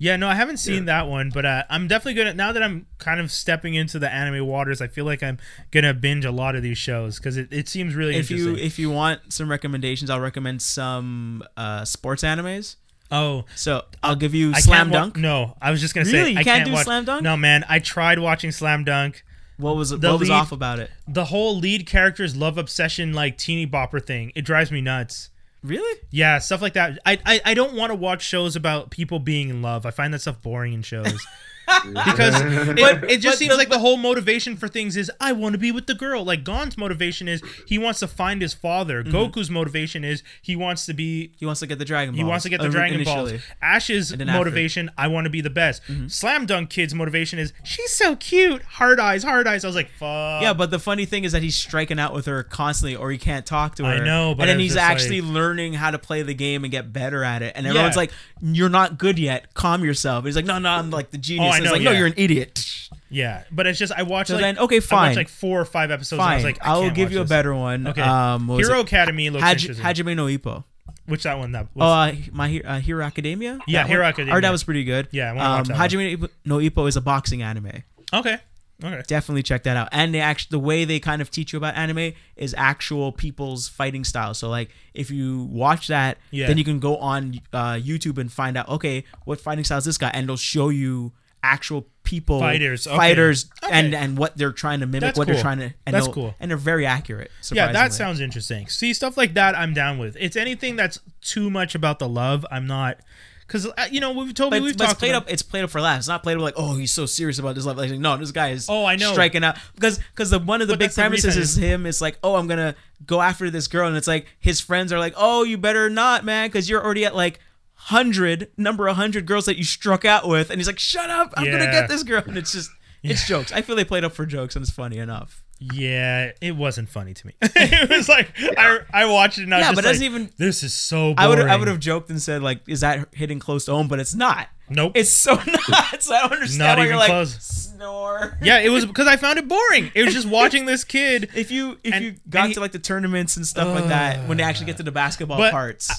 Yeah, 0.02 0.16
no, 0.16 0.26
I 0.28 0.34
haven't 0.34 0.56
seen 0.56 0.86
that 0.86 1.06
one, 1.06 1.30
but 1.32 1.46
uh, 1.46 1.62
I'm 1.70 1.86
definitely 1.86 2.14
gonna 2.14 2.34
now 2.34 2.50
that 2.50 2.60
I'm 2.60 2.86
kind 2.98 3.20
of 3.20 3.30
stepping 3.30 3.74
into 3.74 4.00
the 4.00 4.12
anime 4.12 4.44
waters. 4.44 4.80
I 4.82 4.88
feel 4.88 5.04
like 5.04 5.22
I'm 5.22 5.38
gonna 5.70 5.94
binge 5.94 6.24
a 6.24 6.32
lot 6.32 6.56
of 6.56 6.62
these 6.64 6.76
shows 6.76 7.18
because 7.18 7.36
it, 7.36 7.52
it 7.52 7.68
seems 7.68 7.94
really 7.94 8.16
If 8.16 8.28
you 8.28 8.56
if 8.56 8.80
you 8.80 8.90
want 8.90 9.32
some 9.32 9.48
recommendations, 9.48 10.10
I'll 10.10 10.18
recommend 10.18 10.60
some 10.60 11.44
uh, 11.56 11.84
sports 11.84 12.24
animes. 12.24 12.74
oh, 13.12 13.44
So 13.54 13.84
I'll 14.02 14.16
give 14.16 14.34
you 14.34 14.50
I 14.52 14.58
Slam 14.58 14.86
can't 14.86 14.90
wa- 14.90 14.98
Dunk. 15.02 15.16
no, 15.18 15.56
I 15.62 15.70
was 15.70 15.80
just 15.80 15.94
gonna 15.94 16.06
Really? 16.10 16.24
say 16.24 16.30
You 16.32 16.38
I 16.40 16.42
can't 16.42 16.56
can't 16.56 16.66
do 16.66 16.72
watch, 16.72 16.84
Slam 16.84 17.04
Dunk? 17.04 17.22
No, 17.22 17.36
man, 17.36 17.64
I 17.68 17.78
tried 17.78 18.18
watching 18.18 18.50
Slam 18.50 18.82
Dunk. 18.82 19.22
What 19.56 19.76
was 19.76 19.90
The 19.90 20.10
what 20.10 20.18
was 20.18 20.30
off 20.30 20.50
about 20.50 20.80
it? 20.80 20.90
The 21.06 21.26
whole 21.26 21.56
lead 21.56 21.86
character's 21.86 22.34
love 22.34 22.58
obsession, 22.58 23.12
like 23.12 23.38
teeny 23.38 23.68
bopper 23.68 24.04
thing, 24.04 24.32
it 24.34 24.42
drives 24.44 24.72
me 24.72 24.80
nuts. 24.80 25.28
Really? 25.62 26.00
Yeah, 26.10 26.38
stuff 26.38 26.60
like 26.60 26.72
that. 26.74 26.98
I 27.06 27.18
I, 27.24 27.40
I 27.44 27.54
don't 27.54 27.74
want 27.74 27.90
to 27.90 27.94
watch 27.94 28.22
shows 28.22 28.56
about 28.56 28.90
people 28.90 29.18
being 29.18 29.48
in 29.48 29.62
love. 29.62 29.86
I 29.86 29.90
find 29.90 30.12
that 30.12 30.20
stuff 30.20 30.42
boring 30.42 30.72
in 30.72 30.82
shows. 30.82 31.24
because 32.04 32.40
it, 32.40 32.76
But- 32.76 33.10
it 33.10 33.20
just 33.20 33.34
but 33.34 33.38
seems 33.38 33.50
the- 33.52 33.56
like 33.56 33.68
the 33.70 33.78
whole 33.78 33.96
motivation 33.96 34.56
for 34.56 34.68
things 34.68 34.96
is 34.96 35.10
I 35.20 35.32
want 35.32 35.52
to 35.54 35.58
be 35.58 35.70
with 35.72 35.86
the 35.86 35.94
girl. 35.94 36.24
Like 36.24 36.44
Gon's 36.44 36.76
motivation 36.76 37.28
is 37.28 37.42
he 37.66 37.78
wants 37.78 38.00
to 38.00 38.08
find 38.08 38.42
his 38.42 38.54
father. 38.54 39.02
Mm-hmm. 39.02 39.14
Goku's 39.16 39.50
motivation 39.50 40.04
is 40.04 40.22
he 40.40 40.56
wants 40.56 40.86
to 40.86 40.94
be 40.94 41.32
He 41.38 41.46
wants 41.46 41.60
to 41.60 41.66
get 41.66 41.78
the 41.78 41.84
Dragon 41.84 42.14
Balls. 42.14 42.18
he 42.18 42.24
wants 42.24 42.42
to 42.44 42.48
get 42.48 42.60
the 42.60 42.68
uh, 42.68 42.70
Dragon 42.70 43.00
initially. 43.00 43.32
Balls. 43.32 43.42
Ash's 43.62 44.10
And 44.12 44.20
then 44.20 44.28
after. 44.28 44.38
Mm-hmm. 44.38 44.44
motivation, 44.50 44.90
I 44.98 45.08
want 45.08 45.24
to 45.24 45.30
be 45.30 45.40
the 45.40 45.50
best. 45.50 45.82
Slam 46.08 46.46
Dunk 46.46 46.70
Kid's 46.70 46.94
motivation 46.94 47.38
is 47.38 47.52
she's 47.64 47.92
so 47.92 48.16
cute. 48.16 48.62
Hard 48.62 48.98
eyes, 49.00 49.22
hard 49.22 49.46
eyes. 49.46 49.64
I 49.64 49.68
was 49.68 49.76
like, 49.76 49.90
fuck. 49.90 50.42
Yeah, 50.42 50.52
but 50.54 50.70
the 50.70 50.78
funny 50.78 51.04
thing 51.04 51.24
is 51.24 51.32
that 51.32 51.42
he's 51.42 51.56
striking 51.56 51.98
out 51.98 52.12
with 52.14 52.26
her 52.26 52.42
constantly, 52.42 52.96
or 52.96 53.10
he 53.10 53.18
can't 53.18 53.46
talk 53.46 53.76
to 53.76 53.84
her. 53.84 53.90
I 53.92 53.98
know, 54.04 54.34
but 54.34 54.42
and 54.42 54.50
then 54.50 54.58
he's 54.60 54.76
actually 54.76 55.20
like- 55.20 55.32
learning 55.32 55.74
how 55.74 55.90
to 55.90 55.98
play 55.98 56.22
the 56.22 56.34
game 56.34 56.64
and 56.64 56.70
get 56.70 56.92
better 56.92 57.22
at 57.24 57.42
it. 57.42 57.52
And 57.56 57.66
everyone's 57.66 57.94
Yeah. 57.94 58.00
like, 58.00 58.10
"You're 58.40 58.68
not 58.68 58.98
good 58.98 59.18
yet. 59.18 59.54
Calm 59.54 59.84
yourself." 59.84 60.24
He's 60.24 60.36
like, 60.36 60.44
"No, 60.44 60.58
no, 60.58 60.70
I'm 60.70 60.90
like 60.90 61.10
the 61.10 61.18
genius." 61.18 61.51
Oh, 61.51 61.51
I 61.52 61.56
it's 61.58 61.64
know, 61.66 61.72
like, 61.72 61.82
"No, 61.82 61.90
you're 61.92 62.06
an 62.06 62.14
idiot." 62.16 62.64
yeah. 63.10 63.44
But 63.52 63.66
it's 63.66 63.78
just 63.78 63.92
I 63.92 64.02
watched 64.02 64.28
So 64.28 64.34
like 64.34 64.42
then, 64.42 64.58
okay, 64.58 64.76
I 64.76 64.80
fine. 64.80 65.06
watched 65.08 65.16
like 65.16 65.28
four 65.28 65.60
or 65.60 65.64
five 65.64 65.90
episodes. 65.90 66.12
and 66.18 66.22
I 66.22 66.26
Fine, 66.26 66.36
was 66.36 66.44
like, 66.44 66.58
I 66.66 66.68
I'll 66.70 66.82
can't 66.82 66.94
give 66.94 67.12
you 67.12 67.20
a 67.20 67.24
better 67.24 67.54
one. 67.54 67.86
Okay. 67.88 68.00
Um, 68.02 68.48
Hero 68.48 68.78
it? 68.80 68.86
Academy 68.86 69.30
looks 69.30 69.42
Haj- 69.44 69.62
interesting. 69.68 69.84
Hajime 69.84 70.16
no 70.16 70.26
Ippo. 70.26 70.64
Which 71.06 71.24
that 71.24 71.36
one? 71.38 71.52
That 71.52 71.66
Oh, 71.76 71.80
was, 71.80 72.12
uh, 72.14 72.16
my 72.32 72.60
uh, 72.64 72.78
Hero 72.78 73.04
Academia. 73.04 73.58
Yeah, 73.66 73.82
That 73.82 73.88
Hero? 73.90 74.04
Academia. 74.04 74.36
Or 74.36 74.40
that 74.40 74.50
was 74.50 74.62
pretty 74.64 74.84
good. 74.84 75.08
Yeah, 75.10 75.32
I 75.32 75.58
um. 75.58 75.64
Hajime 75.66 76.28
no 76.44 76.58
Ippo- 76.58 76.88
is 76.88 76.96
a 76.96 77.00
boxing 77.00 77.42
anime. 77.42 77.82
okay. 78.12 78.38
Okay. 78.84 79.00
definitely 79.06 79.44
check 79.44 79.62
that 79.62 79.76
out. 79.76 79.88
And 79.92 80.12
they 80.12 80.18
actually 80.18 80.48
the 80.50 80.58
way 80.58 80.84
they 80.84 80.98
kind 80.98 81.22
of 81.22 81.30
teach 81.30 81.52
you 81.52 81.56
about 81.56 81.76
anime 81.76 82.14
is 82.34 82.52
actual 82.58 83.12
people's 83.12 83.68
fighting 83.68 84.02
style. 84.02 84.34
So 84.34 84.48
like 84.48 84.70
if 84.92 85.08
you 85.08 85.44
watch 85.44 85.86
that, 85.86 86.18
Yeah. 86.32 86.48
then 86.48 86.58
you 86.58 86.64
can 86.64 86.80
go 86.80 86.96
on 86.96 87.40
uh, 87.52 87.74
YouTube 87.74 88.18
and 88.18 88.32
find 88.32 88.56
out 88.56 88.68
okay 88.68 89.04
what 89.24 89.40
fighting 89.40 89.62
style 89.62 89.78
is 89.78 89.84
this 89.84 89.98
guy, 89.98 90.10
and 90.12 90.28
they'll 90.28 90.36
show 90.36 90.68
you 90.68 91.12
actual 91.42 91.86
people 92.04 92.40
Fighters, 92.40 92.86
okay. 92.86 92.96
fighters 92.96 93.46
and 93.70 93.94
Okay. 93.94 94.04
and 94.04 94.18
what 94.18 94.36
they're 94.36 94.52
trying 94.52 94.80
to 94.80 94.86
mimic, 94.86 95.00
That's 95.00 95.18
what 95.18 95.26
cool. 95.26 95.34
they're 95.34 95.42
trying 95.42 95.58
to. 95.58 95.72
And 95.86 95.94
That's 95.94 96.08
cool. 96.08 96.34
and 96.40 96.50
they're 96.50 96.58
very 96.58 96.84
accurate. 96.86 97.30
Yeah, 97.50 97.72
that 97.72 97.92
sounds 97.92 98.20
interesting. 98.20 98.68
See, 98.68 98.92
stuff 98.92 99.16
like 99.16 99.34
that, 99.34 99.56
I'm 99.56 99.72
down 99.74 99.98
with. 99.98 100.16
It's 100.20 100.36
anything 100.36 100.76
that's 100.76 100.98
too 101.22 101.50
much 101.50 101.74
about 101.74 101.98
the 101.98 102.08
love. 102.08 102.44
I'm 102.50 102.66
not, 102.66 102.98
because 103.46 103.66
uh, 103.66 103.86
you 103.90 104.00
know 104.00 104.12
we've 104.12 104.34
told 104.34 104.52
me 104.52 104.60
we've 104.60 104.76
but 104.76 104.84
it's 104.84 104.90
talked 104.92 104.98
played 105.00 105.10
about, 105.12 105.22
up. 105.22 105.32
It's 105.32 105.42
played 105.42 105.64
up 105.64 105.70
for 105.70 105.80
laughs. 105.80 106.00
It's 106.00 106.08
not 106.08 106.22
played 106.22 106.36
up 106.36 106.42
like, 106.42 106.54
oh, 106.56 106.76
he's 106.76 106.92
so 106.92 107.06
serious 107.06 107.38
about 107.38 107.54
this 107.54 107.64
love. 107.64 107.76
Like, 107.78 107.90
no, 107.92 108.16
this 108.16 108.32
guy 108.32 108.50
is. 108.50 108.68
Oh, 108.68 108.84
I 108.84 108.96
know. 108.96 109.12
striking 109.12 109.42
out 109.44 109.56
because 109.74 109.98
because 109.98 110.30
the 110.30 110.38
one 110.38 110.60
of 110.60 110.68
the 110.68 110.74
But 110.74 110.80
big 110.80 110.86
that's 110.88 110.96
the 110.96 111.02
premises 111.02 111.36
is 111.36 111.56
him. 111.56 111.86
It's 111.86 112.00
like, 112.00 112.18
oh, 112.22 112.34
I'm 112.36 112.46
gonna 112.46 112.74
go 113.06 113.20
after 113.20 113.48
this 113.48 113.68
girl, 113.68 113.88
and 113.88 113.96
it's 113.96 114.08
like 114.08 114.26
his 114.38 114.60
friends 114.60 114.92
are 114.92 114.98
like, 114.98 115.14
oh, 115.16 115.44
you 115.44 115.56
better 115.56 115.88
not, 115.88 116.24
man, 116.24 116.48
because 116.48 116.68
you're 116.68 116.84
already 116.84 117.04
at 117.04 117.14
like 117.16 117.40
hundred 117.86 118.48
number 118.56 118.86
hundred 118.88 119.26
girls 119.26 119.46
that 119.46 119.56
you 119.56 119.64
struck 119.64 120.04
out 120.04 120.28
with, 120.28 120.50
and 120.50 120.58
he's 120.58 120.66
like, 120.66 120.78
shut 120.78 121.10
up, 121.10 121.32
I'm 121.36 121.44
gonna 121.50 121.70
get 121.70 121.88
this 121.88 122.02
girl, 122.02 122.22
and 122.26 122.36
it's 122.38 122.52
just. 122.52 122.70
It's 123.04 123.26
jokes. 123.26 123.50
I 123.50 123.62
feel 123.62 123.74
they 123.74 123.84
played 123.84 124.04
up 124.04 124.12
for 124.12 124.24
jokes, 124.24 124.54
and 124.54 124.62
it's 124.62 124.70
funny 124.70 124.98
enough. 124.98 125.42
Yeah, 125.58 126.30
it 126.40 126.54
wasn't 126.54 126.88
funny 126.88 127.14
to 127.14 127.26
me. 127.26 127.34
it 127.42 127.90
was 127.90 128.08
like 128.08 128.30
I, 128.56 128.78
I 128.94 129.06
watched 129.06 129.38
it 129.38 129.42
and 129.42 129.52
I 129.52 129.58
Yeah, 129.58 129.64
just 129.70 129.74
but 129.74 129.84
it 129.84 129.88
doesn't 129.88 130.04
even- 130.04 130.30
This 130.36 130.62
is 130.62 130.72
so. 130.72 131.12
Boring. 131.14 131.18
I 131.18 131.26
would 131.26 131.38
I 131.40 131.56
would 131.56 131.66
have 131.66 131.80
joked 131.80 132.10
and 132.10 132.22
said 132.22 132.42
like, 132.44 132.60
is 132.68 132.80
that 132.82 133.08
hitting 133.12 133.40
close 133.40 133.64
to 133.64 133.72
home? 133.72 133.88
But 133.88 133.98
it's 133.98 134.14
not. 134.14 134.46
Nope. 134.70 134.92
It's 134.94 135.10
so 135.10 135.34
not. 135.68 136.00
So 136.00 136.14
I 136.14 136.20
don't 136.22 136.32
understand 136.32 136.58
Not 136.60 136.78
why 136.78 136.84
even 136.84 136.90
you're 136.90 136.96
like 136.96 137.08
close. 137.10 137.36
snore. 137.42 138.38
yeah, 138.40 138.58
it 138.60 138.68
was 138.68 138.86
because 138.86 139.08
I 139.08 139.16
found 139.16 139.40
it 139.40 139.48
boring. 139.48 139.90
It 139.96 140.04
was 140.04 140.14
just 140.14 140.28
watching 140.38 140.66
this 140.66 140.84
kid. 140.84 141.28
if 141.34 141.50
you 141.50 141.78
if 141.82 141.92
And- 141.94 142.04
you 142.04 142.14
got 142.30 142.48
he- 142.48 142.54
to 142.54 142.60
like 142.60 142.70
the 142.72 142.78
tournaments 142.78 143.36
and 143.36 143.44
stuff 143.44 143.66
like 143.74 143.88
that 143.88 144.28
when 144.28 144.36
they 144.38 144.44
actually 144.44 144.66
get 144.66 144.76
to 144.76 144.84
the 144.84 144.92
basketball 144.92 145.38
parts 145.50 145.90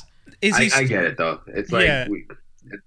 Is 0.44 0.56
I, 0.56 0.64
he? 0.66 0.72
I 0.74 0.84
get 0.84 1.04
it 1.06 1.18
though. 1.18 1.40
It's 1.48 1.72
like 1.72 1.86
Yeah. 1.86 2.08
we, 2.10 2.26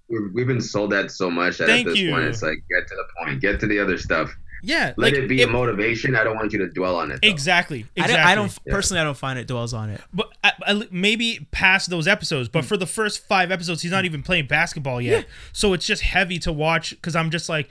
we're- 0.09 0.29
we've 0.33 0.47
been 0.47 0.61
sold 0.61 0.91
that 0.91 1.11
so 1.11 1.29
much 1.29 1.57
that 1.57 1.67
Thank 1.67 1.87
at 1.87 1.91
this 1.91 1.99
you. 1.99 2.11
point 2.11 2.25
it's 2.25 2.41
like 2.41 2.57
get 2.69 2.87
to 2.87 2.95
the 2.95 3.05
point, 3.25 3.41
get 3.41 3.59
to 3.59 3.67
the 3.67 3.79
other 3.79 3.97
stuff. 3.97 4.31
yeah, 4.63 4.93
Let 4.97 5.13
like 5.13 5.13
it 5.13 5.27
be 5.29 5.41
it- 5.41 5.49
a 5.49 5.51
motivation. 5.51 6.15
I 6.15 6.23
don't 6.23 6.35
want 6.35 6.51
you 6.53 6.59
to 6.59 6.69
dwell 6.69 6.95
on 6.97 7.11
it. 7.11 7.19
though. 7.21 7.27
exactly. 7.29 7.85
I 7.97 8.01
Exactly. 8.01 8.15
don't, 8.15 8.25
I 8.25 8.35
don't 8.35 8.59
Yeah. 8.65 8.73
personally 8.73 9.01
I 9.01 9.03
don't 9.03 9.17
find 9.17 9.37
it 9.39 9.47
dwells 9.47 9.73
on 9.73 9.89
it 9.91 10.01
But 10.13 10.29
uh, 10.43 10.51
uh, 10.65 10.81
maybe 10.91 11.47
past 11.51 11.89
those 11.89 12.07
episodes, 12.07 12.49
but 12.49 12.65
for 12.65 12.75
the 12.77 12.87
first 12.87 13.25
five 13.27 13.51
episodes, 13.51 13.81
he's 13.83 13.91
not 13.91 14.05
even 14.05 14.23
playing 14.23 14.47
basketball 14.47 14.99
yet. 15.01 15.25
So 15.53 15.73
it's 15.73 15.85
just 15.85 16.01
heavy 16.01 16.39
to 16.39 16.51
watch 16.51 16.91
because 16.91 17.15
I'm 17.15 17.29
just 17.29 17.49
like, 17.49 17.69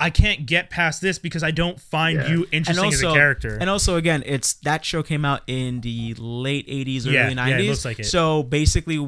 I 0.00 0.10
can't 0.10 0.46
get 0.46 0.70
past 0.70 1.00
this 1.02 1.18
because 1.18 1.42
I 1.42 1.50
don't 1.50 1.78
find 1.80 2.18
Yeah. 2.18 2.28
you 2.30 2.46
interesting 2.50 2.92
as 2.92 3.02
a 3.02 3.12
character. 3.12 3.58
And 3.60 3.68
also, 3.68 3.96
again, 3.96 4.22
it's 4.26 4.54
that 4.64 4.84
show 4.84 5.02
came 5.02 5.24
out 5.24 5.42
in 5.46 5.82
the 5.82 6.14
late 6.18 6.66
'80s, 6.68 7.04
Yeah, 7.04 7.24
early 7.26 7.34
yeah, 7.34 7.34
'90s. 7.34 7.60
it 7.64 7.68
looks 7.68 7.84
like 7.84 7.98
it. 8.00 8.06
So 8.06 8.42
basically, 8.42 8.98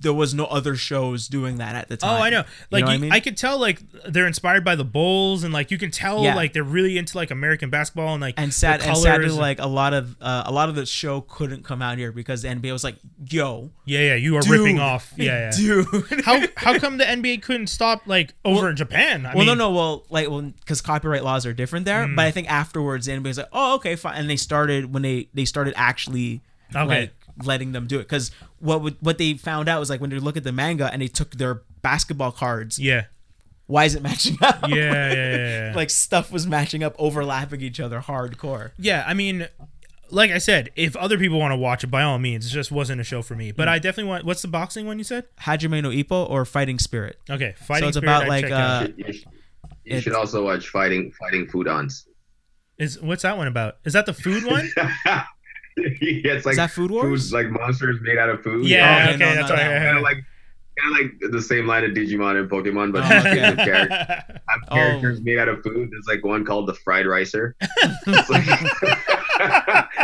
there 0.00 0.12
was 0.14 0.32
no 0.34 0.46
other 0.46 0.76
shows 0.76 1.28
doing 1.28 1.58
that 1.58 1.74
at 1.74 1.88
the 1.88 1.96
time. 1.96 2.20
Oh, 2.20 2.22
I 2.24 2.30
know. 2.30 2.38
You 2.40 2.44
Like 2.70 2.84
know 2.86 2.92
you- 3.06 3.12
I, 3.12 3.16
I 3.16 3.20
could 3.20 3.36
tell, 3.36 3.58
like 3.58 3.80
they're 4.08 4.26
inspired 4.26 4.64
by 4.64 4.74
the 4.74 4.84
Bulls, 4.84 5.44
and 5.44 5.52
like 5.52 5.70
you 5.70 5.76
can 5.78 5.90
tell, 5.90 6.22
Yeah. 6.24 6.34
like 6.34 6.52
they're 6.54 6.62
really 6.64 6.96
into 6.98 7.16
like 7.16 7.30
American 7.30 7.68
basketball 7.70 8.14
and 8.14 8.20
like 8.20 8.34
and 8.38 8.52
sad 8.52 8.80
and 8.82 8.96
sadly, 8.96 9.26
colors. 9.28 9.36
like 9.36 9.58
a 9.60 9.66
lot 9.66 9.92
of 9.92 10.16
uh, 10.20 10.44
a 10.46 10.52
lot 10.52 10.68
of 10.68 10.74
the 10.74 10.86
show 10.86 11.20
couldn't 11.22 11.64
come 11.64 11.82
out 11.82 11.98
here 11.98 12.12
because 12.12 12.42
the 12.42 12.48
NBA 12.48 12.72
was 12.72 12.82
like, 12.82 12.96
"Yo, 13.28 13.70
yeah, 13.84 14.00
yeah, 14.00 14.14
you 14.14 14.36
are 14.36 14.40
dude, 14.40 14.50
ripping 14.52 14.80
off. 14.80 15.12
Yeah, 15.16 15.50
yeah. 15.50 15.50
dude." 15.56 15.86
how 16.24 16.40
how 16.56 16.78
come 16.78 16.96
the 16.98 17.04
NBA 17.04 17.42
couldn't 17.42 17.66
stop 17.66 18.02
like 18.06 18.32
over 18.44 18.70
in 18.70 18.76
Japan? 18.76 19.26
I 19.26 19.34
well, 19.34 19.44
mean, 19.44 19.58
no, 19.58 19.68
no. 19.68 19.70
Well, 19.70 20.04
like, 20.10 20.30
well, 20.30 20.40
because 20.42 20.80
copyright 20.80 21.24
laws 21.24 21.44
are 21.46 21.52
different 21.52 21.84
there. 21.84 22.06
Mm. 22.06 22.16
But 22.16 22.24
I 22.24 22.30
think 22.30 22.50
afterwards, 22.50 23.06
the 23.06 23.12
NBA 23.12 23.26
was 23.26 23.36
like, 23.38 23.48
"Oh, 23.52 23.74
okay, 23.76 23.96
fine." 23.96 24.16
And 24.16 24.30
they 24.30 24.36
started 24.36 24.92
when 24.94 25.02
they 25.02 25.28
they 25.34 25.44
started 25.44 25.74
actually 25.76 26.40
Okay. 26.74 26.86
like 26.86 27.12
letting 27.44 27.72
them 27.72 27.86
do 27.86 27.96
it 27.96 28.02
because 28.02 28.30
what 28.58 28.82
would, 28.82 28.96
what 29.00 29.18
they 29.18 29.34
found 29.34 29.68
out 29.68 29.80
was 29.80 29.90
like 29.90 30.00
when 30.00 30.10
they 30.10 30.18
look 30.18 30.36
at 30.36 30.44
the 30.44 30.52
manga 30.52 30.90
and 30.92 31.00
they 31.02 31.08
took 31.08 31.32
their 31.32 31.62
basketball 31.82 32.32
cards, 32.32 32.78
Yeah, 32.78 33.04
why 33.66 33.84
is 33.84 33.94
it 33.94 34.02
matching 34.02 34.36
up? 34.42 34.68
yeah, 34.68 34.74
yeah, 34.76 35.12
yeah, 35.12 35.36
yeah. 35.68 35.72
like 35.76 35.90
stuff 35.90 36.30
was 36.32 36.46
matching 36.46 36.82
up, 36.82 36.94
overlapping 36.98 37.60
each 37.60 37.80
other 37.80 38.00
hardcore. 38.00 38.72
yeah. 38.78 39.04
I 39.06 39.14
mean, 39.14 39.46
like 40.12 40.32
I 40.32 40.38
said, 40.38 40.70
if 40.74 40.96
other 40.96 41.16
people 41.18 41.38
want 41.38 41.52
to 41.52 41.56
watch 41.56 41.84
it, 41.84 41.86
by 41.86 42.02
all 42.02 42.18
means, 42.18 42.44
it 42.46 42.50
just 42.50 42.72
wasn't 42.72 43.00
a 43.00 43.04
show 43.04 43.22
for 43.22 43.36
me. 43.36 43.52
But 43.52 43.68
Mm. 43.68 43.72
I 43.72 43.78
definitely 43.78 44.08
want. 44.10 44.24
What's 44.24 44.42
the 44.42 44.48
boxing 44.48 44.84
one 44.86 44.98
you 44.98 45.04
said? 45.04 45.24
Hajime 45.42 45.80
no 45.82 45.90
Ippo 45.90 46.28
or 46.28 46.44
Fighting 46.44 46.80
Spirit. 46.80 47.18
Okay, 47.30 47.54
fighting. 47.64 47.88
it's 47.90 47.96
Spirit, 47.96 48.10
about, 48.12 48.22
I'd 48.24 48.28
like, 48.28 48.50
uh, 48.50 48.88
You, 48.96 49.04
you 49.06 49.12
should- 49.12 49.24
you 49.84 50.00
should 50.00 50.14
also 50.14 50.44
watch 50.44 50.68
Fighting 50.68 51.12
Fighting 51.12 51.46
Foodons. 51.46 52.04
is 52.78 53.00
what's 53.00 53.22
that 53.22 53.36
one 53.36 53.46
about? 53.46 53.76
Is 53.84 53.92
that 53.92 54.04
the 54.06 54.12
food 54.12 54.44
one? 54.44 54.68
yeah, 56.00 56.32
it's 56.32 56.46
like 56.46 56.52
Is 56.52 56.56
that 56.58 56.70
Food 56.70 56.90
Wars? 56.90 57.30
food, 57.30 57.34
like 57.36 57.50
monsters 57.50 57.98
made 58.02 58.18
out 58.18 58.28
of 58.30 58.42
food. 58.42 58.66
yeah, 58.66 59.02
okay, 59.04 59.14
okay, 59.14 59.18
no, 59.18 59.34
that's 59.34 59.48
no, 59.50 59.54
what 59.56 59.64
no. 59.64 59.78
Kind 59.78 59.96
of 59.96 60.02
like 60.02 60.24
kind 60.78 60.94
of 60.94 60.98
like 61.22 61.32
the 61.32 61.42
same 61.42 61.66
line 61.66 61.84
of 61.84 61.90
Digimon 61.90 62.40
and 62.40 62.48
Pokemon, 62.50 62.92
but 62.92 63.00
Oh, 63.02 63.04
have 63.06 63.26
okay. 63.26 63.64
characters, 63.64 64.38
Oh. 64.70 64.74
characters 64.74 65.20
made 65.20 65.38
out 65.38 65.48
of 65.48 65.62
food. 65.62 65.90
There's 65.90 66.06
like 66.08 66.24
one 66.24 66.44
called 66.44 66.66
the 66.68 66.74
Fried 66.74 67.06
Ricer. 67.06 67.54
It's 68.06 68.30
like- 68.30 68.46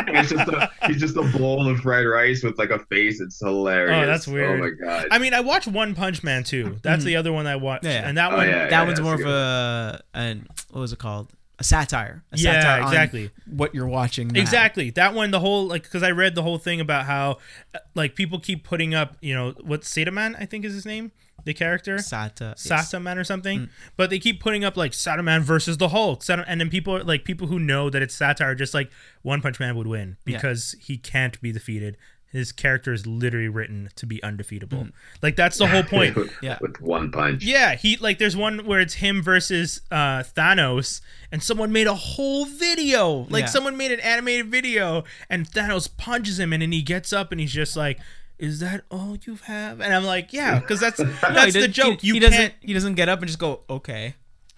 it's 0.09 0.31
just 0.31 0.49
a 0.49 0.71
he's 0.87 0.99
just 1.01 1.17
a 1.17 1.23
bowl 1.39 1.69
of 1.69 1.81
fried 1.81 2.07
rice 2.07 2.43
with 2.43 2.59
like 2.59 2.71
a 2.71 2.79
face. 2.87 3.21
It's 3.21 3.39
hilarious. 3.39 4.03
Oh, 4.03 4.07
that's 4.07 4.27
weird. 4.27 4.59
Oh 4.61 4.63
my 4.63 4.71
god. 4.71 5.09
I 5.11 5.19
mean, 5.19 5.35
I 5.35 5.41
watched 5.41 5.67
One 5.69 5.95
Punch 5.95 6.23
Man 6.23 6.43
too. 6.45 6.79
That's 6.83 7.05
the 7.05 7.17
other 7.17 7.33
one 7.33 7.47
I 7.47 7.57
watched, 7.57 7.85
Mm-hmm. 7.85 7.93
Yeah. 7.93 8.09
and 8.09 8.17
that 8.19 8.33
Oh, 8.33 8.37
one, 8.37 8.47
yeah, 8.47 8.53
yeah, 8.55 8.63
yeah. 8.65 8.69
that 8.71 8.87
one's 8.87 9.01
more 9.01 9.15
of 9.15 9.21
that's 9.21 9.29
a 9.29 10.03
an 10.15 10.49
what 10.71 10.81
was 10.81 10.93
it 10.95 10.99
called? 10.99 11.29
A 11.59 11.65
satire. 11.65 12.23
A 12.33 12.37
satire 12.39 12.83
on 12.83 12.89
exactly. 12.89 13.31
what 13.47 13.75
you're 13.75 13.89
watching. 13.89 14.29
now. 14.29 14.41
Exactly. 14.41 14.91
That 14.91 15.15
one, 15.15 15.31
the 15.31 15.41
whole 15.41 15.67
like, 15.67 15.85
because 15.85 16.03
I 16.03 16.11
read 16.11 16.35
the 16.35 16.43
whole 16.43 16.59
thing 16.59 16.81
about 16.81 17.07
how, 17.07 17.39
uh, 17.75 17.79
like, 17.95 18.15
people 18.15 18.39
keep 18.39 18.63
putting 18.63 18.95
up, 18.95 19.17
you 19.23 19.35
know, 19.35 19.55
what 19.63 19.81
Sataman, 19.81 20.37
I 20.39 20.45
think 20.45 20.67
is 20.67 20.75
his 20.75 20.85
name, 20.85 21.13
the 21.45 21.55
character, 21.55 21.97
Sata. 21.97 22.55
yes. 22.63 22.67
Sataman 22.93 23.17
or 23.17 23.25
something. 23.25 23.61
Mm. 23.61 23.69
But 23.97 24.11
they 24.11 24.19
keep 24.19 24.41
putting 24.41 24.65
up 24.65 24.77
like 24.77 24.93
Sataman 24.93 25.41
versus 25.43 25.79
the 25.79 25.89
Hulk, 25.89 26.23
Sat- 26.23 26.45
and 26.47 26.61
then 26.61 26.69
people 26.69 27.03
like 27.05 27.25
people 27.25 27.47
who 27.47 27.59
know 27.59 27.89
that 27.89 28.03
it's 28.03 28.15
satire, 28.15 28.55
just 28.55 28.75
like 28.75 28.91
One 29.23 29.41
Punch 29.41 29.59
Man 29.59 29.77
would 29.77 29.87
win 29.87 30.17
Yeah. 30.27 30.37
because 30.37 30.75
he 30.81 30.99
can't 30.99 31.41
be 31.41 31.53
defeated. 31.53 31.97
His 32.33 32.53
character 32.53 32.93
is 32.93 33.07
literally 33.07 33.49
written 33.49 33.89
to 33.97 34.05
be 34.07 34.23
undefeatable. 34.23 34.79
Mm. 34.85 34.93
Like 35.23 35.37
that's 35.37 35.59
the 35.59 35.67
whole 35.67 35.83
point. 35.85 36.17
Yeah. 36.43 36.59
with 36.61 36.81
one 36.81 37.11
punch. 37.11 37.43
Yeah, 37.45 37.77
he 37.77 37.97
like 37.97 38.19
there's 38.19 38.37
one 38.37 38.67
where 38.67 38.81
it's 38.81 38.95
him 38.95 39.23
versus 39.23 39.81
uh 39.91 40.23
Thanos 40.23 41.01
and 41.33 41.43
someone 41.43 41.73
made 41.73 41.87
a 41.87 41.95
whole 41.95 42.45
video. 42.45 43.27
Like 43.31 43.43
Yeah. 43.45 43.47
someone 43.47 43.77
made 43.77 43.93
an 43.93 44.01
animated 44.01 44.47
video 44.51 45.05
and 45.31 45.49
Thanos 45.49 45.89
punches 45.97 46.39
him 46.39 46.53
and 46.53 46.61
then 46.63 46.73
he 46.73 46.83
gets 46.83 47.13
up 47.13 47.33
and 47.33 47.41
he's 47.41 47.53
just 47.53 47.77
like 47.77 47.99
is 48.39 48.61
that 48.61 48.85
all 48.91 49.17
you 49.25 49.37
have? 49.45 49.81
And 49.81 49.95
I'm 49.95 50.05
like, 50.05 50.31
yeah, 50.35 50.59
because 50.61 50.79
that's 50.79 50.99
No, 50.99 51.07
that's 51.23 51.55
the 51.55 51.69
joke. 51.69 52.03
He, 52.03 52.09
you 52.09 52.15
he 52.15 52.21
can't. 52.21 52.33
doesn't. 52.33 52.55
He 52.61 52.75
doesn't 52.75 52.95
get 52.97 53.09
up 53.09 53.21
and 53.21 53.29
just 53.29 53.39
go 53.39 53.61
okay. 53.71 54.15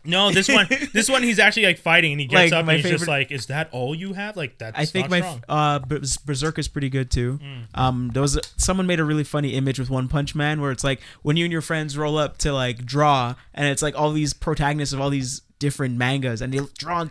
No, 0.08 0.32
this 0.32 0.48
one, 0.48 0.66
this 0.92 1.08
one, 1.08 1.22
he's 1.22 1.38
actually 1.38 1.66
like 1.66 1.78
fighting, 1.78 2.12
and 2.12 2.20
he 2.20 2.26
gets 2.26 2.50
Like, 2.50 2.58
up 2.60 2.66
my 2.66 2.72
and 2.74 2.82
he's 2.82 2.90
just 2.90 3.04
favorite- 3.04 3.12
like, 3.18 3.30
"Is 3.30 3.46
that 3.46 3.68
all 3.72 3.94
you 3.94 4.14
have?" 4.14 4.36
Like 4.36 4.58
that's 4.58 4.76
I 4.78 4.84
think 4.86 5.04
not 5.04 5.10
my 5.10 5.20
strong. 5.20 5.44
uh 5.48 5.78
Bers- 5.80 6.16
Berserk 6.16 6.58
is 6.58 6.66
pretty 6.66 6.88
good 6.88 7.10
too. 7.10 7.38
Mm. 7.42 7.64
Um, 7.74 8.10
there 8.14 8.22
was 8.22 8.36
a, 8.36 8.40
someone 8.56 8.86
made 8.86 9.00
a 9.00 9.04
really 9.04 9.24
funny 9.24 9.50
image 9.54 9.78
with 9.78 9.90
One 9.90 10.08
Punch 10.08 10.34
Man 10.34 10.60
where 10.60 10.72
it's 10.72 10.82
like 10.84 11.00
when 11.22 11.36
you 11.36 11.44
and 11.44 11.52
your 11.52 11.62
friends 11.62 11.96
roll 11.96 12.18
up 12.18 12.38
to 12.38 12.52
like 12.52 12.84
draw, 12.84 13.34
and 13.54 13.66
it's 13.68 13.82
like 13.82 13.94
all 13.98 14.10
these 14.12 14.32
protagonists 14.32 14.92
of 14.94 15.00
all 15.00 15.10
these 15.10 15.42
different 15.58 15.96
mangas, 15.96 16.40
and 16.40 16.52
they 16.54 16.60
draw 16.78 17.04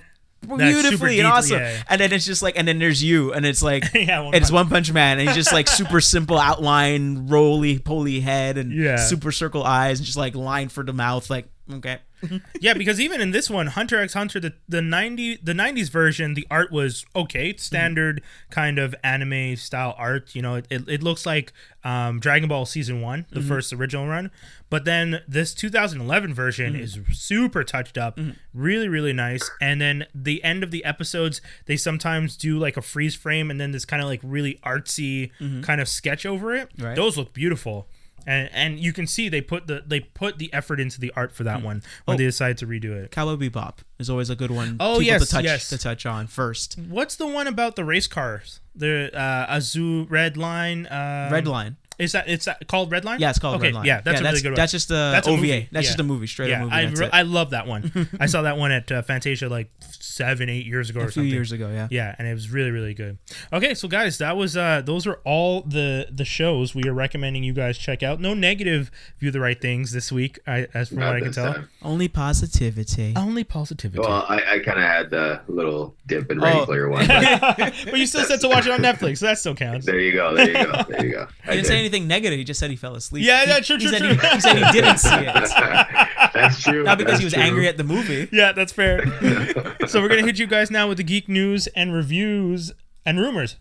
super 0.43 0.57
beautifully 0.57 1.19
and 1.19 1.27
awesome. 1.27 1.59
yeah. 1.59 1.81
And 1.89 1.99
then 1.99 2.13
it's 2.13 2.25
just 2.25 2.41
like, 2.41 2.57
and 2.57 2.67
then 2.67 2.79
there's 2.79 3.03
you, 3.03 3.33
and 3.33 3.45
it's 3.45 3.61
like. 3.63 3.83
yeah, 3.93 4.21
one 4.21 4.33
it's 4.33 4.49
punch. 4.49 4.53
One 4.53 4.69
Punch 4.69 4.91
Man, 4.93 5.19
and 5.19 5.27
he's 5.27 5.35
just 5.35 5.51
like 5.53 5.67
super 5.67 5.99
simple 5.99 6.37
outline, 6.37 7.27
roly 7.27 7.79
poly 7.79 8.19
head, 8.21 8.57
and 8.57 8.71
Yeah. 8.71 8.97
super 8.97 9.31
circle 9.31 9.63
eyes, 9.63 9.99
and 9.99 10.05
just 10.05 10.17
like 10.17 10.35
line 10.35 10.69
for 10.69 10.83
the 10.83 10.93
mouth. 10.93 11.29
Like, 11.29 11.47
okay, 11.71 11.97
yeah, 12.59 12.73
because 12.73 12.99
even 12.99 13.21
in 13.21 13.31
this 13.31 13.49
one, 13.49 13.67
Hunter 13.67 13.99
x 13.99 14.13
Hunter, 14.13 14.39
the 14.39 14.53
the 14.67 14.81
ninety 14.81 15.37
the 15.37 15.53
nineties 15.53 15.89
version, 15.89 16.33
the 16.33 16.47
art 16.49 16.71
was 16.71 17.05
okay, 17.15 17.49
it's 17.49 17.63
mm-hmm. 17.63 17.75
standard 17.75 18.21
kind 18.49 18.79
of 18.79 18.95
anime 19.03 19.55
style 19.55 19.95
art. 19.97 20.35
You 20.35 20.41
know, 20.41 20.55
it, 20.55 20.67
it, 20.69 20.89
it 20.89 21.03
looks 21.03 21.25
like 21.25 21.53
um, 21.83 22.19
Dragon 22.19 22.49
Ball 22.49 22.65
season 22.65 23.01
one, 23.01 23.25
the 23.29 23.39
mm-hmm. 23.39 23.49
first 23.49 23.73
original 23.73 24.07
run. 24.07 24.31
But 24.69 24.83
then 24.83 25.21
this 25.27 25.53
2011 25.53 26.33
version 26.33 26.73
mm-hmm. 26.73 26.83
is 26.83 26.99
super 27.13 27.63
touched 27.63 27.97
up, 27.97 28.19
really 28.53 28.89
really 28.89 29.13
nice. 29.13 29.49
And 29.61 29.79
then 29.79 30.05
the 30.13 30.43
end 30.43 30.63
of 30.63 30.71
the 30.71 30.83
episodes, 30.83 31.41
they 31.65 31.77
sometimes 31.77 32.35
do 32.35 32.57
like 32.57 32.77
a 32.77 32.81
freeze 32.81 33.15
frame 33.15 33.51
and 33.51 33.61
then 33.61 33.71
this 33.71 33.85
kind 33.85 34.01
of 34.01 34.09
like 34.09 34.21
really 34.23 34.59
artsy 34.65 35.31
kind 35.63 35.79
of 35.79 35.87
sketch 35.87 36.25
over 36.25 36.53
it. 36.53 36.69
Right. 36.77 36.95
Those 36.95 37.17
look 37.17 37.33
beautiful. 37.33 37.87
And, 38.27 38.49
and 38.51 38.79
you 38.79 38.91
can 38.91 39.07
see 39.07 39.29
they 39.29 39.39
put 39.41 39.67
the 39.67 39.81
they 39.87 40.01
put 40.01 40.37
the 40.37 40.53
effort 40.53 40.79
into 40.81 40.99
the 40.99 41.11
art 41.15 41.31
for 41.31 41.43
that 41.45 41.63
one 41.63 41.81
when 42.05 42.15
Oh. 42.15 42.17
they 42.17 42.25
decided 42.25 42.57
to 42.57 42.67
redo 42.67 42.91
it. 42.91 43.09
Cowboy 43.09 43.37
Bebop 43.49 43.77
is 43.99 44.09
always 44.09 44.29
a 44.29 44.35
good 44.35 44.51
one. 44.51 44.75
Oh, 44.81 44.99
yes, 44.99 45.25
to 45.25 45.31
touch 45.31 45.45
yes. 45.45 45.69
to 45.69 45.77
touch 45.77 46.05
on 46.05 46.27
first. 46.27 46.77
What's 46.77 47.15
the 47.15 47.25
one 47.25 47.47
about 47.47 47.77
the 47.77 47.85
race 47.85 48.05
cars? 48.07 48.59
The 48.75 49.17
uh, 49.17 49.45
Azul 49.49 50.05
Red 50.07 50.35
Line. 50.35 50.87
Um, 50.91 51.31
Red 51.31 51.47
Line. 51.47 51.77
Is 51.99 52.11
that 52.11 52.27
it's 52.29 52.45
that 52.45 52.67
called 52.67 52.91
Red 52.91 53.05
Line? 53.05 53.19
Yeah, 53.19 53.31
it's 53.31 53.39
called 53.39 53.55
okay, 53.55 53.67
Red 53.67 53.73
Line. 53.75 53.85
Yeah, 53.85 54.01
that's 54.01 54.19
a 54.19 54.23
really 54.23 54.31
that's, 54.33 54.41
good 54.43 54.49
one. 54.49 54.55
That's 54.55 54.71
just 54.71 54.91
a 54.91 54.93
That's 54.93 55.27
a 55.27 55.31
OVA. 55.31 55.37
movie, 55.41 55.69
That's 55.71 55.85
yeah. 55.85 55.89
just 55.89 55.99
a 55.99 56.03
movie, 56.03 56.27
straight 56.27 56.49
yeah, 56.49 56.57
up 56.57 56.61
movie. 56.65 56.75
I, 56.75 56.85
that's 56.85 56.99
re- 56.99 57.05
it. 57.07 57.13
I 57.13 57.21
love 57.23 57.49
that 57.51 57.65
one. 57.67 58.09
I 58.19 58.27
saw 58.27 58.43
that 58.43 58.57
one 58.57 58.71
at 58.71 58.91
uh, 58.91 59.01
Fantasia 59.01 59.49
like 59.49 59.71
seven, 59.89 60.47
eight 60.49 60.65
years 60.65 60.89
ago 60.89 60.99
a 60.99 61.03
or 61.03 61.05
few 61.07 61.11
something. 61.23 61.31
years 61.33 61.51
ago, 61.51 61.69
yeah. 61.69 61.87
Yeah, 61.89 62.15
and 62.19 62.27
it 62.27 62.33
was 62.33 62.49
really 62.51 62.71
really 62.71 62.93
good. 62.93 63.17
Okay, 63.51 63.73
so 63.73 63.87
guys, 63.87 64.19
that 64.19 64.37
was 64.37 64.55
uh 64.55 64.81
those 64.85 65.07
are 65.07 65.19
all 65.25 65.61
the 65.61 66.07
the 66.11 66.25
shows 66.25 66.75
we 66.75 66.83
are 66.87 66.93
recommending 66.93 67.43
you 67.43 67.53
guys 67.53 67.77
check 67.77 68.03
out. 68.03 68.19
No 68.19 68.33
negative 68.35 68.91
view 69.19 69.31
the 69.31 69.39
right 69.39 69.59
things 69.59 69.91
this 69.91 70.11
week, 70.11 70.37
I, 70.45 70.67
as 70.73 70.89
from 70.89 70.99
Not 70.99 71.07
what 71.07 71.15
I 71.15 71.19
can 71.21 71.31
tell. 71.31 71.53
time. 71.53 71.69
Only 71.81 72.07
positivity. 72.07 73.13
Only 73.15 73.43
positivity. 73.43 73.99
Well, 73.99 74.25
I, 74.27 74.35
I 74.55 74.59
kind 74.59 74.77
of 74.77 74.83
had 74.85 75.09
the 75.09 75.41
little 75.47 75.95
dip 76.05 76.31
in 76.31 76.39
Ready 76.39 76.59
Oh. 76.59 76.65
Player 76.65 76.89
One. 76.89 77.07
but 77.07 77.57
but 77.85 77.97
you 77.99 78.05
still 78.05 78.23
said 78.23 78.39
to 78.41 78.49
watch 78.49 78.65
it 78.65 78.71
on 78.71 78.79
Netflix, 78.81 79.17
so 79.19 79.25
that 79.27 79.39
still 79.39 79.55
counts. 79.55 79.85
there 79.85 79.99
you 79.99 80.13
go. 80.13 80.35
There 80.35 80.47
you 80.47 80.53
go. 80.53 80.83
There 80.89 81.05
you 81.05 81.11
go. 81.13 81.27
He 81.47 81.51
didn't 81.53 81.65
say 81.67 81.79
anything 81.79 81.86
negative. 81.91 82.37
He 82.37 82.43
just 82.43 82.59
said 82.59 82.69
he 82.69 82.75
fell 82.75 82.95
asleep. 82.95 83.25
Yeah, 83.25 83.43
He- 83.45 83.49
yeah, 83.51 83.59
true, 83.59 83.77
he 83.77 83.83
true, 83.87 83.91
said 83.91 83.99
true. 83.99 84.15
He, 84.15 84.27
he 84.35 84.41
said 84.41 84.57
he 84.57 84.71
didn't 84.71 84.97
see 84.99 85.15
it. 85.15 86.31
That's 86.33 86.61
true. 86.61 86.83
Not 86.83 86.97
because 86.97 87.13
That's 87.13 87.19
he 87.19 87.25
was 87.25 87.33
true. 87.33 87.43
angry 87.43 87.67
at 87.67 87.77
the 87.77 87.83
movie. 87.83 88.27
Yeah, 88.37 88.51
that's 88.51 88.71
fair. 88.73 89.05
so 89.87 90.01
we're 90.01 90.09
gonna 90.09 90.23
hit 90.25 90.37
you 90.39 90.47
guys 90.47 90.69
now 90.69 90.87
with 90.87 90.97
the 90.97 91.03
geek 91.03 91.27
news 91.29 91.67
and 91.67 91.93
reviews 91.93 92.71
and 93.05 93.19
rumors. 93.19 93.55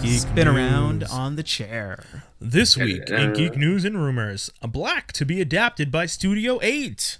Geek 0.00 0.20
Spin 0.20 0.46
around 0.46 1.02
on 1.04 1.34
the 1.34 1.42
chair. 1.42 2.04
This 2.40 2.76
week 2.76 3.08
in 3.10 3.30
uh, 3.30 3.32
Geek 3.34 3.56
News 3.56 3.84
and 3.84 4.00
Rumors, 4.00 4.48
a 4.62 4.68
Black 4.68 5.12
to 5.14 5.24
be 5.24 5.40
adapted 5.40 5.90
by 5.90 6.06
Studio 6.06 6.60
8. 6.62 7.18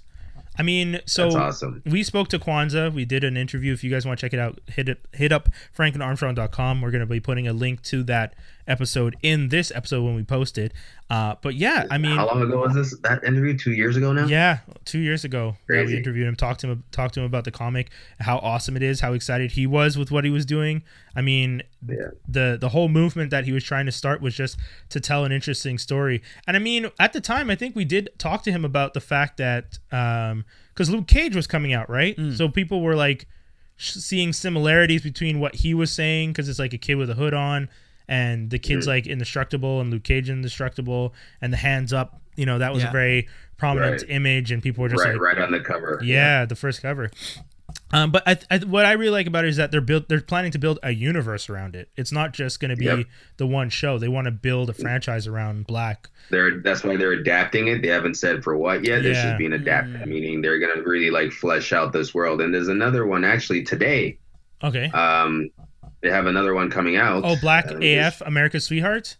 I 0.58 0.64
mean, 0.64 1.00
so 1.06 1.28
awesome. 1.30 1.82
we 1.86 2.02
spoke 2.02 2.28
to 2.28 2.38
Kwanza. 2.38 2.92
We 2.92 3.04
did 3.04 3.22
an 3.22 3.36
interview. 3.36 3.72
If 3.72 3.84
you 3.84 3.90
guys 3.90 4.04
want 4.04 4.18
to 4.18 4.26
check 4.26 4.34
it 4.34 4.40
out, 4.40 4.60
hit 4.66 4.88
it 4.88 5.06
hit 5.12 5.30
up 5.30 5.48
franklinarmstrong.com. 5.76 6.80
We're 6.80 6.90
going 6.90 7.00
to 7.00 7.06
be 7.06 7.20
putting 7.20 7.46
a 7.46 7.52
link 7.52 7.82
to 7.84 8.02
that 8.04 8.34
episode 8.68 9.16
in 9.22 9.48
this 9.48 9.72
episode 9.74 10.02
when 10.04 10.14
we 10.14 10.22
post 10.22 10.58
it. 10.58 10.72
Uh, 11.10 11.34
but 11.42 11.54
yeah, 11.54 11.86
I 11.90 11.96
mean, 11.98 12.14
How 12.14 12.26
long 12.26 12.42
ago 12.42 12.60
was 12.60 12.74
this? 12.74 12.96
That 13.00 13.24
interview? 13.24 13.56
Two 13.56 13.72
years 13.72 13.96
ago 13.96 14.12
now. 14.12 14.26
yeah, 14.26 14.58
two 14.84 14.98
years 14.98 15.24
ago 15.24 15.56
that 15.68 15.86
we 15.86 15.96
interviewed 15.96 16.28
him, 16.28 16.36
talked 16.36 16.60
to 16.60 16.68
him, 16.68 16.84
talked 16.92 17.14
to 17.14 17.20
him 17.20 17.26
about 17.26 17.44
the 17.44 17.50
comic, 17.50 17.90
how 18.20 18.36
awesome 18.38 18.76
it 18.76 18.82
is, 18.82 19.00
how 19.00 19.14
excited 19.14 19.52
he 19.52 19.66
was 19.66 19.96
with 19.96 20.10
what 20.10 20.24
he 20.24 20.30
was 20.30 20.44
doing. 20.46 20.82
I 21.16 21.22
mean, 21.22 21.62
Yeah. 21.88 22.08
the 22.28 22.58
the 22.60 22.68
whole 22.68 22.88
movement 22.88 23.30
that 23.30 23.44
he 23.46 23.52
was 23.52 23.64
trying 23.64 23.86
to 23.86 23.92
start 23.92 24.20
was 24.20 24.34
just 24.36 24.58
to 24.90 25.00
tell 25.00 25.24
an 25.24 25.32
interesting 25.32 25.78
story. 25.78 26.22
And 26.46 26.56
I 26.56 26.60
mean, 26.60 26.90
at 27.00 27.12
the 27.14 27.20
time, 27.22 27.50
I 27.50 27.54
think 27.56 27.74
we 27.74 27.84
did 27.86 28.10
talk 28.18 28.42
to 28.44 28.52
him 28.52 28.64
about 28.64 28.92
the 28.94 29.00
fact 29.00 29.38
that 29.38 29.78
because 29.90 30.90
Luke 30.90 31.06
Cage 31.08 31.34
was 31.34 31.46
coming 31.46 31.72
out, 31.72 31.88
right? 31.88 32.16
So 32.34 32.48
people 32.48 32.82
were 32.82 32.94
like 32.94 33.26
seeing 33.78 34.32
similarities 34.32 35.02
between 35.02 35.40
what 35.40 35.54
he 35.56 35.72
was 35.72 35.90
saying 35.92 36.30
because 36.30 36.48
it's 36.48 36.58
like 36.58 36.72
a 36.74 36.78
kid 36.78 36.96
with 36.96 37.08
a 37.10 37.14
hood 37.14 37.32
on. 37.34 37.68
And 38.08 38.50
the 38.50 38.58
kids 38.58 38.86
Mhm. 38.86 38.88
like 38.90 39.06
indestructible 39.06 39.80
and 39.80 39.90
Luke 39.90 40.04
Cage 40.04 40.30
indestructible 40.30 41.14
and 41.40 41.52
the 41.52 41.56
hands 41.58 41.92
up. 41.92 42.20
You 42.36 42.46
know 42.46 42.58
that 42.58 42.72
was 42.72 42.82
Yeah. 42.82 42.88
a 42.90 42.92
very 42.92 43.28
prominent 43.56 44.02
Right. 44.02 44.10
image, 44.10 44.52
and 44.52 44.62
people 44.62 44.82
were 44.82 44.88
just 44.88 45.04
right, 45.04 45.12
like, 45.14 45.20
right 45.20 45.38
on 45.38 45.50
the 45.52 45.60
cover. 45.60 46.00
yeah, 46.04 46.44
the 46.44 46.54
first 46.56 46.80
cover. 46.82 47.10
Um, 47.92 48.10
but 48.10 48.22
I, 48.26 48.38
I, 48.50 48.58
what 48.58 48.86
I 48.86 48.92
really 48.92 49.10
like 49.12 49.26
about 49.26 49.44
it 49.44 49.48
is 49.48 49.56
that 49.56 49.70
they're 49.70 49.80
built. 49.82 50.08
They're 50.08 50.20
planning 50.22 50.50
to 50.52 50.58
build 50.58 50.78
a 50.82 50.90
universe 50.92 51.50
around 51.50 51.74
it. 51.76 51.88
It's 51.96 52.12
not 52.12 52.32
just 52.32 52.60
going 52.60 52.70
to 52.70 52.76
be 52.76 52.84
Yep. 52.86 53.06
the 53.36 53.46
one 53.46 53.68
show. 53.70 53.98
They 53.98 54.08
want 54.08 54.24
to 54.26 54.30
build 54.30 54.70
a 54.70 54.72
franchise 54.72 55.26
around 55.26 55.66
Black. 55.66 56.08
They're 56.30 56.58
that's 56.60 56.82
why 56.84 56.96
they're 56.96 57.12
adapting 57.12 57.68
it. 57.68 57.82
They 57.82 57.88
haven't 57.88 58.14
said 58.14 58.42
for 58.44 58.56
what 58.56 58.84
yet. 58.84 59.04
It's 59.04 59.18
Yeah. 59.18 59.24
just 59.30 59.38
being 59.38 59.52
adapted, 59.52 60.02
Mm. 60.02 60.06
meaning 60.06 60.40
they're 60.42 60.58
gonna 60.58 60.82
really 60.82 61.10
like 61.10 61.30
flesh 61.32 61.72
out 61.72 61.92
this 61.92 62.14
world. 62.14 62.40
And 62.40 62.54
there's 62.54 62.68
another 62.68 63.06
one 63.06 63.24
actually 63.24 63.62
today. 63.64 64.18
Okay. 64.62 64.86
Um, 64.90 65.50
they 66.00 66.10
have 66.10 66.26
another 66.26 66.54
one 66.54 66.70
coming 66.70 66.96
out. 66.96 67.24
Oh, 67.24 67.36
Black 67.40 67.70
Uh, 67.72 67.78
AF, 67.82 68.20
America's 68.22 68.64
Sweetheart. 68.64 69.16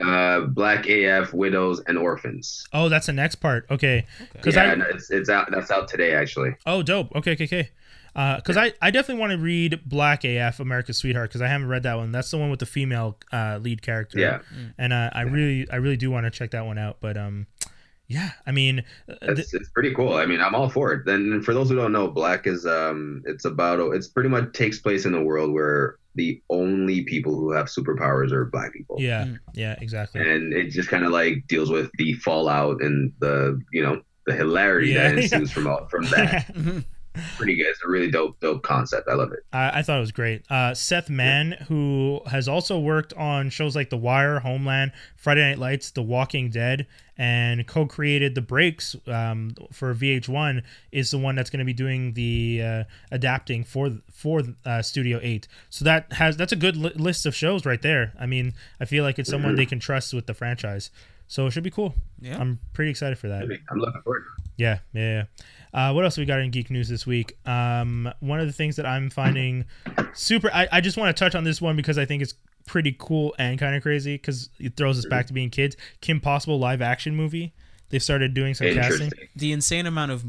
Uh, 0.00 0.40
Black 0.42 0.86
AF, 0.88 1.34
Widows 1.34 1.80
and 1.86 1.98
Orphans. 1.98 2.64
Oh, 2.72 2.88
that's 2.88 3.06
the 3.06 3.12
next 3.12 3.34
part. 3.36 3.66
Okay. 3.70 4.06
Because 4.32 4.54
yeah, 4.56 4.62
I 4.62 4.74
no, 4.76 4.86
it's 4.88 5.10
it's 5.10 5.28
out. 5.28 5.50
That's 5.50 5.70
out 5.70 5.88
today 5.88 6.14
actually. 6.14 6.56
oh 6.64 6.82
dope. 6.82 7.14
Okay, 7.14 7.32
okay, 7.32 7.44
okay. 7.44 7.70
Because 8.14 8.56
I, 8.56 8.72
I 8.82 8.90
definitely 8.90 9.20
want 9.20 9.32
to 9.32 9.38
read 9.38 9.80
Black 9.86 10.24
AF, 10.24 10.58
America's 10.58 10.96
Sweetheart, 10.96 11.30
because 11.30 11.42
I 11.42 11.46
haven't 11.46 11.68
read 11.68 11.84
that 11.84 11.96
one. 11.96 12.10
That's 12.10 12.28
the 12.30 12.38
one 12.38 12.50
with 12.50 12.58
the 12.58 12.66
female 12.66 13.18
uh, 13.32 13.58
lead 13.62 13.82
character. 13.82 14.18
Yeah, 14.18 14.40
And 14.78 14.92
uh, 14.92 15.10
I 15.12 15.22
really 15.22 15.70
I 15.70 15.76
really 15.76 15.96
do 15.96 16.10
want 16.10 16.24
to 16.26 16.30
check 16.30 16.50
that 16.52 16.66
one 16.66 16.76
out. 16.78 16.96
But 17.00 17.16
um, 17.16 17.46
yeah. 18.10 18.32
I 18.46 18.50
mean, 18.52 18.80
uh, 19.08 19.14
th- 19.28 19.38
it's, 19.38 19.54
it's 19.54 19.68
pretty 19.70 19.94
cool. 19.94 20.14
I 20.14 20.26
mean, 20.26 20.40
I'm 20.40 20.54
all 20.54 20.68
for 20.68 20.92
it. 20.92 21.06
Then 21.06 21.40
for 21.42 21.54
those 21.54 21.68
who 21.70 21.76
don't 21.76 21.92
know, 21.92 22.08
Black 22.08 22.46
is 22.46 22.66
um, 22.66 23.22
it's 23.24 23.44
about 23.46 23.78
it's 23.94 24.08
pretty 24.08 24.28
much 24.28 24.52
takes 24.52 24.78
place 24.80 25.06
in 25.06 25.14
a 25.14 25.22
world 25.22 25.52
where 25.52 25.96
the 26.16 26.42
only 26.50 27.04
people 27.04 27.36
who 27.36 27.52
have 27.52 27.66
superpowers 27.66 28.32
are 28.32 28.44
black 28.46 28.72
people. 28.72 28.96
yeah, 28.98 29.24
Mm. 29.26 29.38
yeah, 29.54 29.76
exactly. 29.80 30.20
and 30.20 30.52
it 30.52 30.70
just 30.70 30.88
kind 30.88 31.04
of 31.04 31.12
like 31.12 31.46
deals 31.46 31.70
with 31.70 31.88
the 31.98 32.14
fallout 32.14 32.82
and 32.82 33.12
the 33.20 33.60
you 33.72 33.80
know 33.82 34.02
the 34.26 34.34
hilarity 34.34 34.90
Yeah, 34.90 35.10
that 35.10 35.18
ensues 35.22 35.52
from 35.52 35.68
all 35.68 35.86
from 35.88 36.04
that. 36.06 36.52
Mhm. 36.54 36.84
Pretty 37.36 37.56
good. 37.56 37.66
It's 37.66 37.80
a 37.84 37.88
really 37.88 38.08
dope 38.08 38.38
dope 38.38 38.62
concept. 38.62 39.08
I 39.08 39.14
love 39.14 39.32
it. 39.32 39.40
I, 39.52 39.80
I 39.80 39.82
thought 39.82 39.96
it 39.96 40.00
was 40.00 40.12
great. 40.12 40.44
Uh, 40.48 40.70
Seith 40.74 41.10
Mann, 41.10 41.52
who 41.66 42.20
has 42.26 42.46
also 42.46 42.78
worked 42.78 43.12
on 43.14 43.50
shows 43.50 43.74
like 43.74 43.90
The 43.90 43.96
Wire, 43.96 44.38
Homeland, 44.38 44.92
Friday 45.16 45.40
Night 45.48 45.58
Lights, 45.58 45.90
The 45.90 46.02
Walking 46.04 46.50
Dead, 46.50 46.86
and 47.20 47.66
co-created 47.66 48.34
The 48.34 48.40
Breaks 48.40 48.96
um, 49.06 49.54
for 49.72 49.94
VH1, 49.94 50.62
is 50.90 51.10
the 51.10 51.18
one 51.18 51.34
that's 51.34 51.50
going 51.50 51.58
to 51.58 51.66
be 51.66 51.74
doing 51.74 52.14
the 52.14 52.62
uh, 52.64 52.84
adapting 53.12 53.62
for 53.62 53.90
for 54.10 54.40
uh, 54.64 54.80
Studio 54.80 55.20
Eight. 55.22 55.46
So 55.68 55.84
that 55.84 56.10
has 56.14 56.38
that's 56.38 56.52
a 56.52 56.56
good 56.56 56.76
li- 56.76 56.92
list 56.96 57.26
of 57.26 57.34
shows 57.34 57.66
right 57.66 57.82
there. 57.82 58.14
I 58.18 58.24
mean, 58.24 58.54
I 58.80 58.86
feel 58.86 59.04
like 59.04 59.18
it's 59.18 59.28
someone 59.28 59.52
Mhm. 59.52 59.56
they 59.58 59.66
can 59.66 59.80
trust 59.80 60.14
with 60.14 60.26
the 60.26 60.32
franchise. 60.34 60.90
So 61.26 61.46
it 61.46 61.50
should 61.52 61.62
be 61.62 61.70
cool. 61.70 61.94
Yeah. 62.20 62.38
I'm 62.40 62.58
pretty 62.72 62.90
excited 62.90 63.16
for 63.18 63.28
that. 63.28 63.42
I'm 63.70 63.78
looking 63.78 64.00
forward. 64.02 64.24
Yeah, 64.56 64.78
yeah. 64.92 65.24
yeah. 65.72 65.88
Uh, 65.90 65.92
what 65.92 66.04
else 66.04 66.18
we 66.18 66.24
got 66.24 66.40
in 66.40 66.50
geek 66.50 66.70
news 66.70 66.88
this 66.88 67.06
week? 67.06 67.36
Um, 67.46 68.12
one 68.18 68.40
of 68.40 68.46
the 68.48 68.52
things 68.52 68.74
that 68.76 68.86
I'm 68.86 69.10
finding 69.10 69.64
super. 70.14 70.50
I, 70.52 70.66
I 70.72 70.80
just 70.80 70.96
want 70.96 71.14
to 71.14 71.20
touch 71.24 71.36
on 71.36 71.44
this 71.44 71.60
one 71.62 71.76
because 71.76 71.98
I 71.98 72.04
think 72.06 72.22
it's 72.22 72.34
pretty 72.70 72.94
cool 73.00 73.34
and 73.36 73.58
kind 73.58 73.74
of 73.74 73.82
crazy 73.82 74.14
because 74.14 74.48
it 74.60 74.76
throws 74.76 74.96
us 74.96 75.04
back 75.06 75.26
to 75.26 75.32
being 75.32 75.50
kids. 75.50 75.76
Kim 76.00 76.20
Possible 76.20 76.56
live 76.56 76.80
action 76.80 77.16
movie. 77.16 77.52
They've 77.88 78.00
started 78.02 78.32
doing 78.32 78.54
some 78.54 78.72
casting. 78.72 79.10
The 79.34 79.50
insane 79.50 79.86
amount 79.86 80.12
of 80.12 80.24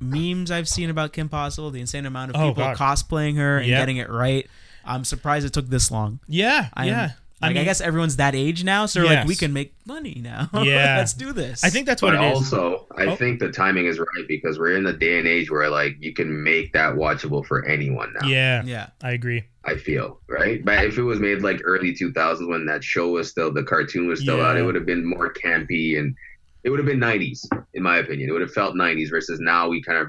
memes 0.00 0.50
I've 0.50 0.70
seen 0.70 0.88
about 0.88 1.12
Kim 1.12 1.28
Possible, 1.28 1.70
the 1.70 1.80
insane 1.80 2.06
amount 2.06 2.30
of 2.30 2.36
Oh, 2.36 2.48
people 2.48 2.64
God. 2.64 2.76
cosplaying 2.78 3.36
her 3.36 3.58
and 3.58 3.66
Yep. 3.66 3.78
getting 3.78 3.96
it 3.98 4.08
right. 4.08 4.48
I'm 4.86 5.04
surprised 5.04 5.44
it 5.44 5.52
took 5.52 5.68
this 5.68 5.90
long. 5.90 6.20
Yeah, 6.26 6.70
I 6.72 6.84
am- 6.86 6.88
yeah. 6.88 7.10
Like, 7.42 7.56
I, 7.56 7.64
guess 7.64 7.80
everyone's 7.80 8.16
that 8.16 8.34
age 8.34 8.64
now, 8.64 8.86
so 8.86 9.02
like 9.02 9.26
we 9.26 9.34
can 9.34 9.52
make 9.52 9.74
money 9.84 10.20
now. 10.22 10.48
Yeah. 10.62 10.96
let's 10.98 11.12
do 11.12 11.32
this. 11.32 11.64
I 11.64 11.70
think 11.70 11.86
that's 11.86 12.00
what 12.02 12.14
But 12.14 12.24
it 12.24 12.32
is. 12.32 12.38
also, 12.52 12.86
I 12.96 13.06
Oh. 13.06 13.16
think 13.16 13.40
the 13.40 13.50
timing 13.50 13.86
is 13.86 13.98
right 13.98 14.26
because 14.28 14.58
we're 14.58 14.76
in 14.76 14.84
the 14.84 14.92
day 14.92 15.18
and 15.18 15.26
age 15.26 15.50
where 15.50 15.68
like 15.68 15.96
you 16.00 16.12
can 16.12 16.42
make 16.42 16.72
that 16.72 16.94
watchable 16.94 17.44
for 17.44 17.64
anyone 17.66 18.12
now. 18.20 18.26
Yeah, 18.28 18.62
yeah, 18.64 18.86
I 19.02 19.12
agree. 19.12 19.44
I 19.64 19.76
feel 19.76 20.20
right. 20.28 20.64
But 20.64 20.84
if 20.84 20.98
it 20.98 21.02
was 21.02 21.18
made 21.20 21.42
like 21.42 21.60
early 21.64 21.92
2000s 21.94 22.48
when 22.48 22.66
that 22.66 22.82
show 22.82 23.08
was 23.10 23.28
still 23.28 23.52
the 23.52 23.62
cartoon 23.64 24.06
was 24.08 24.20
still 24.20 24.40
out, 24.40 24.56
it 24.56 24.62
would 24.62 24.74
have 24.74 24.86
been 24.86 25.04
more 25.04 25.32
campy 25.32 25.98
and 25.98 26.14
it 26.64 26.70
would 26.70 26.78
have 26.78 26.86
been 26.86 27.00
90s 27.00 27.40
in 27.74 27.82
my 27.82 27.98
opinion. 27.98 28.28
It 28.28 28.32
would 28.32 28.40
have 28.42 28.52
felt 28.52 28.74
90s 28.76 29.10
versus 29.10 29.40
now 29.40 29.68
we 29.68 29.82
kind 29.82 29.98
of 29.98 30.08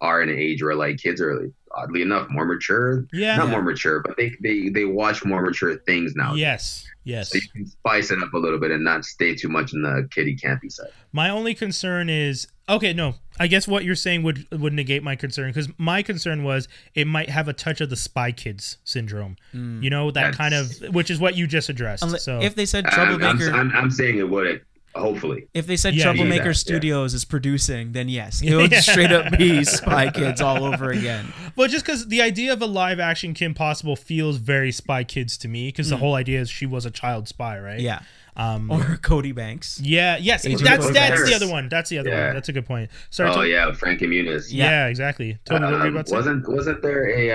are 0.00 0.22
in 0.22 0.28
an 0.28 0.38
age 0.38 0.62
where 0.62 0.74
like 0.74 0.98
kids 0.98 1.20
are 1.20 1.50
oddly 1.74 2.02
enough 2.02 2.28
more 2.30 2.44
mature. 2.44 3.06
Yeah. 3.12 3.36
Not 3.36 3.48
more 3.48 3.62
mature, 3.62 4.00
but 4.00 4.16
they 4.16 4.32
they 4.42 4.68
they 4.68 4.84
watch 4.84 5.24
more 5.24 5.42
mature 5.42 5.76
things 5.76 6.14
now. 6.14 6.34
Yes. 6.34 6.86
Yes. 7.04 7.30
So 7.30 7.36
you 7.36 7.48
can 7.54 7.66
spice 7.66 8.10
it 8.10 8.22
up 8.22 8.34
a 8.34 8.38
little 8.38 8.58
bit 8.58 8.70
and 8.70 8.84
not 8.84 9.04
stay 9.04 9.34
too 9.34 9.48
much 9.48 9.72
in 9.72 9.82
the 9.82 10.08
kiddie 10.10 10.36
campy 10.36 10.70
side. 10.70 10.90
My 11.12 11.30
only 11.30 11.54
concern 11.54 12.10
is 12.10 12.46
okay. 12.68 12.92
No, 12.92 13.14
I 13.40 13.46
guess 13.46 13.66
what 13.66 13.84
you're 13.84 13.94
saying 13.94 14.22
would 14.24 14.46
would 14.52 14.74
negate 14.74 15.02
my 15.02 15.16
concern 15.16 15.48
because 15.48 15.68
my 15.78 16.02
concern 16.02 16.44
was 16.44 16.68
it 16.94 17.06
might 17.06 17.30
have 17.30 17.48
a 17.48 17.52
touch 17.54 17.80
of 17.80 17.88
the 17.88 17.96
Spy 17.96 18.30
Kids 18.30 18.76
syndrome. 18.84 19.36
Mm. 19.54 19.82
You 19.82 19.88
know 19.90 20.10
that 20.10 20.34
kind 20.34 20.54
of, 20.54 20.70
which 20.92 21.10
is 21.10 21.18
what 21.18 21.34
you 21.34 21.46
just 21.46 21.70
addressed. 21.70 22.04
Unle- 22.04 22.20
so 22.20 22.42
if 22.42 22.54
they 22.54 22.66
said 22.66 22.86
I'm, 22.86 22.90
I'm, 22.90 23.18
Troublemaker, 23.18 23.56
I'm, 23.56 23.72
I'm 23.72 23.90
saying 23.90 24.18
it 24.18 24.28
would 24.28 24.60
hopefully. 24.94 25.46
if 25.54 25.66
they 25.66 25.76
said 25.76 25.94
Yeah, 25.94 26.04
Troublemaker 26.04 26.46
yeah. 26.48 26.52
Studios 26.52 27.14
is 27.14 27.24
producing, 27.24 27.92
then 27.92 28.08
yes, 28.08 28.42
it 28.44 28.54
would 28.54 28.72
Yeah. 28.72 28.80
straight 28.80 29.12
up 29.12 29.36
be 29.38 29.64
Spy 29.64 30.10
Kids 30.10 30.40
all 30.40 30.64
over 30.64 30.90
again. 30.90 31.32
Well, 31.56 31.66
just 31.68 31.84
because 31.84 32.06
the 32.06 32.22
idea 32.22 32.52
of 32.52 32.62
a 32.62 32.66
live 32.66 33.00
action 33.00 33.34
Kim 33.34 33.52
Possible 33.52 33.96
feels 33.96 34.36
very 34.36 34.70
Spy 34.70 35.02
Kids 35.02 35.36
to 35.38 35.48
me, 35.48 35.68
because 35.68 35.88
the 35.90 35.96
whole 35.96 36.14
idea 36.14 36.40
is 36.40 36.48
she 36.48 36.66
was 36.66 36.86
a 36.86 36.90
child 36.90 37.26
spy, 37.26 37.58
right? 37.58 37.80
Mm. 37.80 37.82
Yeah, 37.82 38.00
Um. 38.36 38.70
or 38.70 38.96
Cody 39.02 39.32
Banks. 39.32 39.80
yeah. 39.82 40.16
Yes. 40.18 40.46
Agent 40.46 40.62
that's 40.62 40.82
Cody 40.86 40.94
that's 40.94 41.24
the 41.28 41.34
other 41.34 41.48
one. 41.48 41.68
That's 41.68 41.90
the 41.90 41.98
other 41.98 42.10
Yeah. 42.10 42.26
one. 42.26 42.34
That's 42.34 42.48
a 42.48 42.52
good 42.52 42.66
point. 42.66 42.90
Sorry. 43.10 43.30
oh 43.30 43.34
Toby- 43.34 43.48
yeah, 43.48 43.72
Frankie 43.72 44.06
Muniz. 44.06 44.52
yeah. 44.52 44.64
Yeah. 44.70 44.86
Exactly. 44.86 45.38
Toby, 45.46 45.64
what 45.64 45.70
you 45.72 45.76
Um, 45.80 45.86
about 45.96 46.08
wasn't 46.10 46.48
wasn't 46.48 46.80
there 46.82 47.08
a 47.10 47.32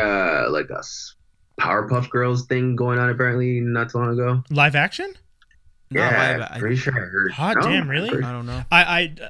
uh, 0.47 0.49
like 0.51 0.69
a 0.69 0.77
s- 0.79 1.15
Powerpuff 1.59 2.09
Girls 2.09 2.45
thing 2.45 2.75
going 2.77 2.97
on 2.99 3.09
apparently 3.09 3.59
not 3.59 3.89
too 3.89 3.97
long 3.97 4.13
ago? 4.13 4.41
Live 4.51 4.75
action? 4.75 5.13
Not 5.93 6.11
yeah, 6.11 6.37
live, 6.37 6.47
I, 6.51 6.59
pretty 6.59 6.75
sure 6.75 6.93
I 6.95 6.99
heard. 7.05 7.31
Hot 7.31 7.57
damn, 7.61 7.89
really? 7.89 8.09
I 8.23 8.31
don't 8.31 8.45
know. 8.45 8.63
I 8.71 8.83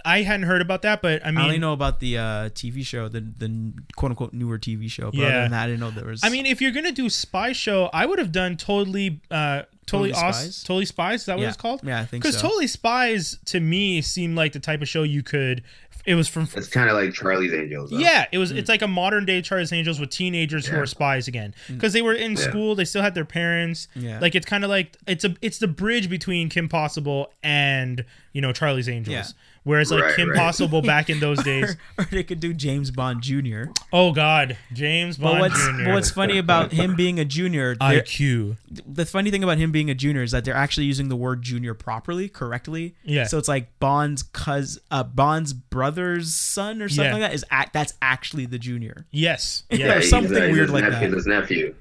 I 0.03 0.17
I 0.17 0.21
hadn't 0.23 0.45
heard 0.47 0.61
about 0.61 0.81
that, 0.83 1.01
but 1.01 1.25
I 1.25 1.31
mean, 1.31 1.37
I, 1.37 1.41
mean, 1.41 1.45
only 1.47 1.59
know 1.59 1.73
about 1.73 1.99
the 1.99 2.17
uh, 2.17 2.21
TV 2.49 2.85
show, 2.85 3.07
the 3.09 3.21
the 3.21 3.73
quote 3.95 4.11
unquote 4.11 4.33
newer 4.33 4.57
TV 4.57 4.89
show. 4.89 5.05
But 5.11 5.15
Yeah. 5.15 5.25
other 5.25 5.41
than 5.41 5.51
that, 5.51 5.63
I 5.63 5.67
didn't 5.67 5.79
know 5.81 5.91
there 5.91 6.05
was. 6.05 6.23
I 6.23 6.29
mean, 6.29 6.45
if 6.45 6.61
you're 6.61 6.71
gonna 6.71 6.91
do 6.91 7.09
spy 7.09 7.51
show, 7.51 7.89
I 7.93 8.05
would 8.05 8.19
have 8.19 8.31
done 8.31 8.57
totally, 8.57 9.21
uh, 9.31 9.63
totally, 9.85 10.11
Totally 10.11 10.13
awes- 10.13 10.37
Spies? 10.39 10.63
totally 10.63 10.85
spies. 10.85 11.19
Is 11.21 11.25
that 11.27 11.37
what 11.37 11.47
it's 11.47 11.57
called? 11.57 11.81
Yeah, 11.83 11.99
I 11.99 12.05
think 12.05 12.23
Because 12.23 12.37
so. 12.37 12.43
totally 12.47 12.67
spies 12.67 13.37
to 13.45 13.59
me 13.59 14.01
seemed 14.01 14.35
like 14.35 14.53
the 14.53 14.59
type 14.59 14.81
of 14.81 14.87
show 14.89 15.03
you 15.03 15.23
could. 15.23 15.63
It 16.05 16.15
was 16.15 16.27
from. 16.27 16.49
It's 16.55 16.67
kind 16.67 16.89
of 16.89 16.95
like 16.95 17.13
Charlie's 17.13 17.53
Angels. 17.53 17.91
though. 17.91 17.97
Yeah, 17.97 18.25
it 18.31 18.37
was. 18.37 18.51
It's 18.51 18.67
hmm. 18.67 18.73
like 18.73 18.81
a 18.81 18.87
modern 18.87 19.25
day 19.25 19.41
Charlie's 19.41 19.71
Angels 19.71 19.99
with 19.99 20.09
teenagers 20.09 20.65
who 20.65 20.77
are 20.77 20.85
spies 20.85 21.27
again, 21.27 21.55
hmm. 21.67 21.75
because 21.75 21.93
they 21.93 22.01
were 22.01 22.13
in 22.13 22.33
Yeah. 22.33 22.49
school. 22.49 22.75
They 22.75 22.85
still 22.85 23.01
had 23.01 23.15
their 23.15 23.25
parents. 23.25 23.87
Yeah. 23.95 24.19
Like 24.19 24.35
it's 24.35 24.45
kind 24.45 24.63
of 24.63 24.69
like 24.69 24.97
it's 25.07 25.23
a 25.23 25.35
it's 25.41 25.59
the 25.59 25.67
bridge 25.67 26.09
between 26.09 26.49
Kim 26.49 26.67
Possible 26.67 27.31
and 27.41 28.03
you 28.33 28.41
know 28.41 28.51
Charlie's 28.51 28.89
Angels. 28.89 29.13
Yeah. 29.13 29.23
Whereas 29.65 29.91
like 29.91 30.03
Right, 30.03 30.15
Kim 30.15 30.29
right. 30.29 30.37
Possible 30.37 30.81
back 30.93 31.09
in 31.09 31.19
those 31.21 31.41
days. 31.43 31.77
or, 31.97 32.03
or 32.03 32.05
they 32.11 32.23
could 32.23 32.39
do 32.41 32.53
James 32.53 32.91
Bond 32.91 33.21
Jr. 33.21 33.65
Oh 33.93 34.11
God, 34.11 34.57
James 34.73 35.17
Bond 35.17 35.39
But 35.39 35.51
what's 35.51 35.65
Jr. 35.67 35.83
but 35.85 35.93
what's 35.93 36.11
funny 36.11 36.37
about 36.37 36.71
him 36.73 36.95
being 36.95 37.19
a 37.19 37.25
junior? 37.25 37.75
IQ. 37.81 38.57
the 38.69 39.05
funny 39.05 39.31
thing 39.31 39.43
about 39.43 39.57
him 39.57 39.71
being 39.71 39.89
a 39.89 39.95
junior 39.95 40.21
is 40.23 40.31
that 40.31 40.43
they're 40.45 40.53
actually 40.55 40.85
using 40.85 41.07
the 41.09 41.15
word 41.15 41.41
junior 41.41 41.73
properly, 41.73 42.27
correctly. 42.27 42.95
Yeah. 43.03 43.23
So 43.25 43.37
it's 43.37 43.47
like 43.47 43.67
Bond's 43.79 44.23
cuz 44.23 44.79
uh, 44.91 45.03
Bond's 45.03 45.53
brother's 45.53 46.33
son 46.33 46.81
or 46.81 46.89
something 46.89 47.05
Yeah. 47.05 47.13
like 47.13 47.21
that 47.21 47.33
is 47.33 47.45
act 47.49 47.71
that's 47.73 47.93
actually 48.01 48.45
the 48.45 48.59
junior. 48.59 49.05
Yes. 49.11 49.63
Yeah, 49.69 49.77
Yeah. 49.77 49.95
he's, 49.99 50.09
something 50.09 50.31
he's 50.33 50.41
weird 50.51 50.57
his 50.57 50.71
like 50.71 50.83
nephew, 50.83 51.09
that. 51.09 51.15
His 51.15 51.25
nephew. 51.27 51.75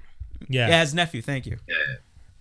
Yeah. 0.48 0.68
Yeah, 0.68 0.80
his 0.82 0.94
nephew. 0.94 1.20
Thank 1.22 1.46
you. 1.46 1.58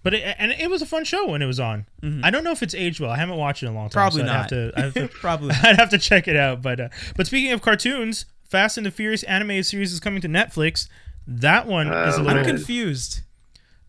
But 0.04 0.16
it, 0.16 0.36
and 0.40 0.52
it 0.52 0.70
was 0.70 0.82
a 0.82 0.86
fun 0.86 1.04
show 1.04 1.28
when 1.28 1.42
it 1.42 1.46
was 1.46 1.60
on. 1.60 1.86
I 2.24 2.32
don't 2.32 2.44
know 2.44 2.52
if 2.52 2.64
it's 2.64 2.74
aged 2.74 3.00
well. 3.00 3.12
I 3.12 3.18
haven't 3.18 3.38
watched 3.38 3.62
it 3.62 3.68
in 3.68 3.74
a 3.74 3.76
long 3.76 3.90
time. 3.90 4.02
Probably 4.10 4.22
so 4.22 4.28
I'd 4.28 4.32
have 4.32 4.42
not. 4.42 4.50
to, 4.50 4.72
I 4.76 4.82
have 4.82 4.94
to 4.96 5.08
Probably. 5.22 5.56
I'd 5.64 5.76
have 5.78 5.90
to 5.92 5.98
check 6.00 6.28
it 6.28 6.36
out. 6.36 6.62
But 6.62 6.80
uh, 6.80 6.90
but 7.16 7.28
speaking 7.28 7.52
of 7.52 7.62
cartoons, 7.62 8.26
Fast 8.44 8.78
and 8.78 8.86
the 8.86 8.92
Furious 8.92 9.24
animated 9.24 9.66
series 9.68 9.94
is 9.94 10.00
coming 10.00 10.22
to 10.22 10.28
Netflix. 10.28 10.88
That 11.28 11.68
one 11.68 11.88
is 11.88 12.16
a 12.16 12.20
Um, 12.20 12.26
little. 12.26 12.40
I'm 12.40 12.46
confused. 12.46 13.22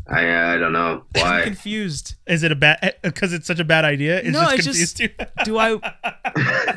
I 0.08 0.54
I 0.54 0.58
don't 0.58 0.72
know 0.72 1.04
why. 1.14 1.20
I'm 1.22 1.30
why. 1.38 1.42
confused. 1.44 2.16
is 2.26 2.42
it 2.42 2.50
a 2.52 2.56
bad? 2.56 2.78
Eh, 2.82 2.90
because 3.02 3.32
it's 3.32 3.46
such 3.46 3.60
a 3.60 3.64
bad 3.64 3.84
idea. 3.84 4.18
It's 4.18 4.28
No, 4.30 4.40
just 4.56 4.68
it's 4.68 4.92
confused 4.92 5.18
just- 5.18 5.30
Do 5.44 5.58
I 5.58 5.74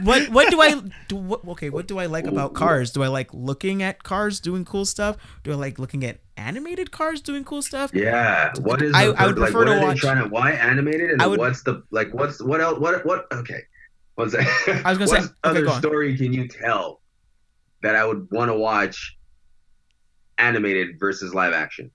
what 0.03 0.29
what 0.29 0.49
do 0.51 0.61
I 0.61 0.81
do 1.07 1.15
what, 1.15 1.47
okay, 1.49 1.69
what 1.69 1.87
do 1.87 1.97
I 1.99 2.05
like 2.05 2.25
about 2.25 2.53
cars? 2.53 2.91
Do 2.91 3.01
I 3.03 3.07
like 3.07 3.33
looking 3.33 3.81
at 3.81 4.03
cars 4.03 4.39
doing 4.39 4.63
cool 4.65 4.85
stuff? 4.85 5.17
Do 5.43 5.51
I 5.51 5.55
like 5.55 5.79
looking 5.79 6.03
at 6.05 6.19
animated 6.37 6.91
cars 6.91 7.21
doing 7.21 7.43
cool 7.43 7.61
stuff? 7.61 7.91
yeah, 7.93 8.53
what 8.59 8.81
is? 8.81 8.93
I- 8.93 9.07
the, 9.07 9.13
I 9.21 9.25
would 9.27 9.37
like, 9.39 9.51
prefer 9.51 9.59
what 9.59 9.65
to 9.65 9.71
are 9.71 9.79
they 9.79 9.85
watch- 9.85 9.99
Trying 9.99 10.23
to 10.23 10.29
why 10.29 10.51
animated 10.51 11.09
and 11.11 11.21
I 11.21 11.27
would- 11.27 11.39
what's 11.39 11.63
the 11.63 11.83
like? 11.91 12.13
What's 12.13 12.41
what 12.41 12.61
else? 12.61 12.79
What 12.79 13.05
what? 13.05 13.25
Okay, 13.33 13.61
what's 14.15 14.33
that? 14.33 14.81
I 14.85 14.89
was 14.93 14.97
gonna 14.99 15.07
say- 15.07 15.15
what 15.15 15.23
okay, 15.23 15.33
other 15.43 15.65
go 15.65 15.71
story 15.79 16.15
can 16.17 16.31
you 16.31 16.47
tell 16.47 17.01
that 17.81 17.95
I 17.95 18.05
would 18.05 18.27
want 18.31 18.49
to 18.51 18.55
watch 18.55 19.17
animated 20.37 20.99
versus 20.99 21.33
live 21.33 21.53
action? 21.53 21.91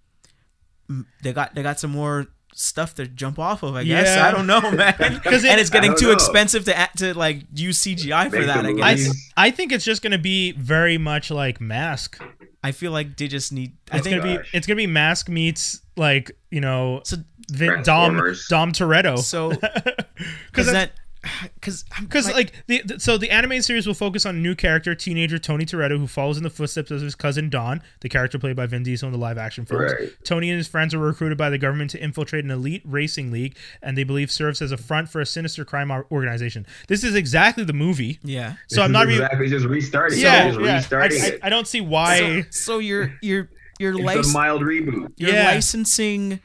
Mm, 0.91 1.07
They 1.23 1.33
got 1.33 1.55
they 1.55 1.63
got 1.63 1.79
some 1.79 1.91
more 1.93 2.27
stuff 2.53 2.95
to 2.97 3.07
jump 3.07 3.39
off 3.39 3.63
of. 3.63 3.77
I 3.77 3.85
guess 3.85 4.09
Yeah. 4.17 4.27
I 4.27 4.31
don't 4.33 4.47
know, 4.47 4.61
man. 4.73 4.95
it- 4.99 5.25
and 5.45 5.61
it's 5.61 5.71
getting 5.71 5.95
too 5.97 6.07
know. 6.07 6.13
expensive 6.13 6.65
to 6.65 6.77
act, 6.77 6.99
to 6.99 7.15
like 7.17 7.45
use 7.55 7.79
CGI 7.83 8.29
for 8.31 8.45
that. 8.45 8.65
I 8.67 8.69
I, 8.71 8.73
guess. 8.73 8.99
movies. 9.07 9.33
I 9.37 9.51
think 9.51 9.73
it's 9.73 9.85
just 9.85 10.03
gonna 10.03 10.19
be 10.19 10.53
very 10.53 10.99
much 10.99 11.31
like 11.31 11.61
Mask. 11.61 12.21
I 12.63 12.73
feel 12.73 12.93
like 12.93 13.17
they 13.17 13.29
just 13.29 13.53
need. 13.53 13.73
I 13.91 13.97
It's 13.99 14.07
think 14.07 14.21
gonna 14.23 14.39
be 14.39 14.49
it's 14.53 14.67
gonna 14.67 14.77
be 14.77 14.87
Mask 14.87 15.29
meets 15.29 15.81
like 15.97 16.33
you 16.51 16.61
know 16.61 17.01
so. 17.05 17.17
Vin, 17.53 17.83
Dom 17.83 18.13
Transformers. 18.13 18.47
Dom 18.49 18.73
Toretto. 18.73 19.19
So 19.19 19.49
because 19.51 20.05
because 20.53 20.73
that 20.73 20.93
because 21.55 21.85
Because 22.01 22.31
like, 22.33 22.53
the, 22.67 22.83
the 22.85 23.01
so 23.01 23.19
the 23.19 23.31
animated 23.31 23.65
series 23.65 23.87
will 23.87 23.95
focus 23.95 24.25
on 24.25 24.37
a 24.37 24.39
new 24.39 24.55
character, 24.55 24.95
teenager 24.95 25.39
Tony 25.39 25.67
Toretto, 25.67 25.99
who 25.99 26.07
follows 26.07 26.37
in 26.37 26.43
the 26.43 26.51
footsteps 26.51 26.91
of 26.91 27.01
his 27.03 27.15
cousin 27.15 27.51
Dom, 27.51 27.81
the 28.01 28.09
character 28.09 28.39
played 28.39 28.57
by 28.57 28.67
Vin 28.67 28.83
Diesel 28.83 29.07
in 29.09 29.13
the 29.13 29.19
live 29.19 29.37
action 29.39 29.65
films. 29.67 29.93
Right. 29.93 30.09
Tony 30.25 30.51
and 30.51 30.57
his 30.57 30.69
friends 30.69 30.95
are 30.95 30.99
recruited 30.99 31.37
by 31.37 31.51
the 31.51 31.59
government 31.59 31.91
to 31.91 32.03
infiltrate 32.03 32.45
an 32.45 32.51
elite 32.51 32.83
racing 32.85 33.31
league, 33.31 33.57
and 33.83 33.97
they 33.99 34.05
believe 34.05 34.31
serves 34.31 34.63
as 34.63 34.73
a 34.73 34.77
front 34.77 35.09
for 35.09 35.21
a 35.21 35.27
sinister 35.27 35.65
crime 35.65 35.91
organization. 35.91 36.67
This 36.89 37.05
is 37.05 37.15
exactly 37.15 37.65
the 37.65 37.73
movie. 37.75 38.19
yeah. 38.23 38.55
So 38.69 38.83
I'm 38.83 38.93
not 38.93 39.09
is 39.09 39.15
even. 39.17 39.25
exactly 39.27 39.49
just 39.49 39.67
restarting. 39.67 40.19
it. 40.19 40.23
Yeah, 40.23 40.49
just 40.49 40.61
yeah. 40.61 40.67
I, 40.71 40.75
restarting 40.77 41.23
I, 41.23 41.27
it. 41.27 41.41
I 41.43 41.49
don't 41.51 41.67
see 41.67 41.81
why. 41.81 42.43
So, 42.43 42.47
so 42.51 42.79
you're 42.79 43.13
you're 43.21 43.49
you're 43.79 43.93
It's 43.95 44.03
lic- 44.05 44.25
a 44.25 44.29
mild 44.29 44.63
reboot. 44.63 45.13
you're 45.17 45.33
Yeah. 45.33 45.45
licensing 45.47 46.41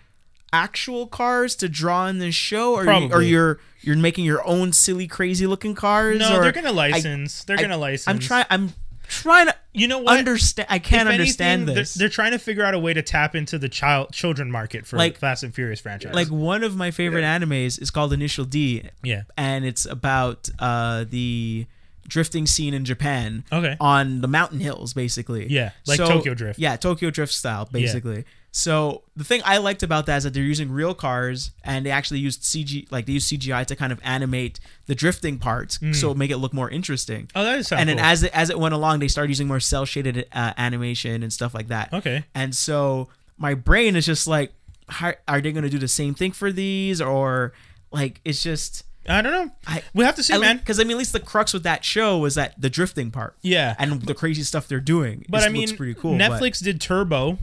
actual 0.55 1.05
cars 1.07 1.55
to 1.57 1.67
draw 1.69 2.07
in 2.07 2.19
this 2.19 2.35
show, 2.35 2.73
or 2.75 2.85
you, 2.85 3.11
or 3.11 3.21
you're 3.21 3.59
you're 3.81 3.97
making 3.97 4.25
your 4.25 4.45
own 4.47 4.71
silly, 4.73 5.07
crazy 5.07 5.45
looking 5.45 5.75
cars. 5.75 6.19
no, 6.19 6.37
or 6.37 6.41
they're 6.43 6.51
gonna 6.51 6.71
license. 6.71 7.43
they're 7.43 7.57
I- 7.59 7.61
gonna 7.61 7.77
license. 7.77 8.07
I'm 8.07 8.19
trying. 8.19 8.45
I'm 8.49 8.73
trying 9.07 9.45
to 9.47 9.55
You 9.73 9.87
know 9.87 9.99
what? 9.99 10.17
understand. 10.17 10.67
I 10.71 10.79
can't 10.79 11.07
understand 11.07 11.67
this. 11.67 11.93
They're, 11.93 12.07
they're 12.07 12.13
trying 12.13 12.31
to 12.31 12.39
figure 12.39 12.63
out 12.63 12.73
a 12.73 12.79
way 12.79 12.91
to 12.93 13.03
tap 13.03 13.35
into 13.35 13.59
the 13.59 13.69
child 13.69 14.11
children 14.13 14.49
market 14.49 14.87
for 14.87 14.97
Like- 14.97 15.17
Fast 15.17 15.43
and 15.43 15.53
Furious 15.53 15.79
franchise. 15.81 16.15
like 16.15 16.29
one 16.29 16.63
of 16.63 16.75
my 16.75 16.89
favorite 16.89 17.23
animes 17.23 17.79
is 17.79 17.91
called 17.91 18.13
Initial 18.13 18.45
D, 18.45 18.83
yeah. 19.03 19.23
and 19.37 19.63
it's 19.65 19.85
about 19.85 20.49
uh, 20.57 21.05
the 21.07 21.67
drifting 22.07 22.47
scene 22.47 22.73
in 22.73 22.83
Japan 22.85 23.43
Okay. 23.51 23.75
on 23.79 24.21
the 24.21 24.27
mountain 24.27 24.59
hills, 24.59 24.93
basically. 24.95 25.47
Yeah, 25.51 25.71
like 25.85 25.97
So- 25.97 26.07
Tokyo 26.07 26.33
Drift. 26.33 26.57
Yeah, 26.59 26.75
Tokyo 26.75 27.09
Drift 27.11 27.33
style, 27.33 27.67
basically. 27.71 28.25
So 28.57 29.03
the 29.17 29.25
thing 29.25 29.41
I 29.43 29.57
liked 29.57 29.83
about 29.83 30.05
that 30.05 30.15
is 30.15 30.23
that 30.23 30.33
they're 30.33 30.41
using 30.41 30.71
real 30.71 30.93
cars 30.93 31.51
and 31.65 31.85
they 31.85 31.91
actually 31.91 32.21
used 32.21 32.41
CG, 32.43 32.89
like 32.89 33.05
they 33.05 33.11
used 33.11 33.29
CGI 33.29 33.65
to 33.65 33.75
kind 33.75 33.91
of 33.91 33.99
animate 34.01 34.61
the 34.85 34.95
drifting 34.95 35.37
parts, 35.39 35.77
so 35.91 36.13
make 36.13 36.31
it 36.31 36.37
look 36.37 36.53
more 36.53 36.69
interesting. 36.69 37.29
Oh, 37.35 37.43
that 37.43 37.59
is 37.59 37.67
so. 37.67 37.75
and 37.75 37.89
then 37.89 37.97
cool. 37.97 38.05
as 38.05 38.23
it 38.23 38.31
as 38.33 38.49
it 38.49 38.57
went 38.57 38.73
along, 38.73 38.99
they 38.99 39.09
started 39.09 39.27
using 39.27 39.45
more 39.49 39.59
cell 39.59 39.83
shaded 39.83 40.25
uh, 40.31 40.53
animation 40.57 41.21
and 41.21 41.33
stuff 41.33 41.53
like 41.53 41.67
that. 41.67 41.91
Okay. 41.91 42.23
And 42.33 42.55
so 42.55 43.09
my 43.37 43.55
brain 43.55 43.97
is 43.97 44.05
just 44.05 44.25
like, 44.25 44.53
how, 44.87 45.11
are 45.27 45.41
they 45.41 45.51
going 45.51 45.63
to 45.65 45.69
do 45.69 45.77
the 45.77 45.89
same 45.89 46.13
thing 46.13 46.31
for 46.31 46.49
these, 46.53 47.01
or 47.01 47.51
like 47.91 48.21
it's 48.23 48.41
just 48.41 48.85
I 49.09 49.21
don't 49.21 49.33
know. 49.33 49.51
I 49.67 49.83
we 49.93 50.05
have 50.05 50.15
to 50.15 50.23
see, 50.23 50.37
man. 50.37 50.59
because 50.59 50.79
I 50.79 50.83
mean 50.83 50.91
at 50.91 50.99
least 50.99 51.11
the 51.11 51.19
crux 51.19 51.51
with 51.53 51.63
that 51.63 51.83
show 51.83 52.19
was 52.19 52.35
that 52.35 52.59
the 52.61 52.69
drifting 52.69 53.11
part 53.11 53.35
Yeah, 53.41 53.75
and 53.77 54.01
the 54.01 54.13
crazy 54.13 54.43
stuff 54.43 54.69
they're 54.69 54.79
doing. 54.79 55.25
but 55.27 55.43
I 55.43 55.49
mean, 55.49 55.63
looks 55.67 55.73
pretty 55.73 55.93
cool. 55.95 56.17
but- 56.17 56.21
Netflix 56.41 56.63
did 56.63 56.79
Turbo, 56.79 57.37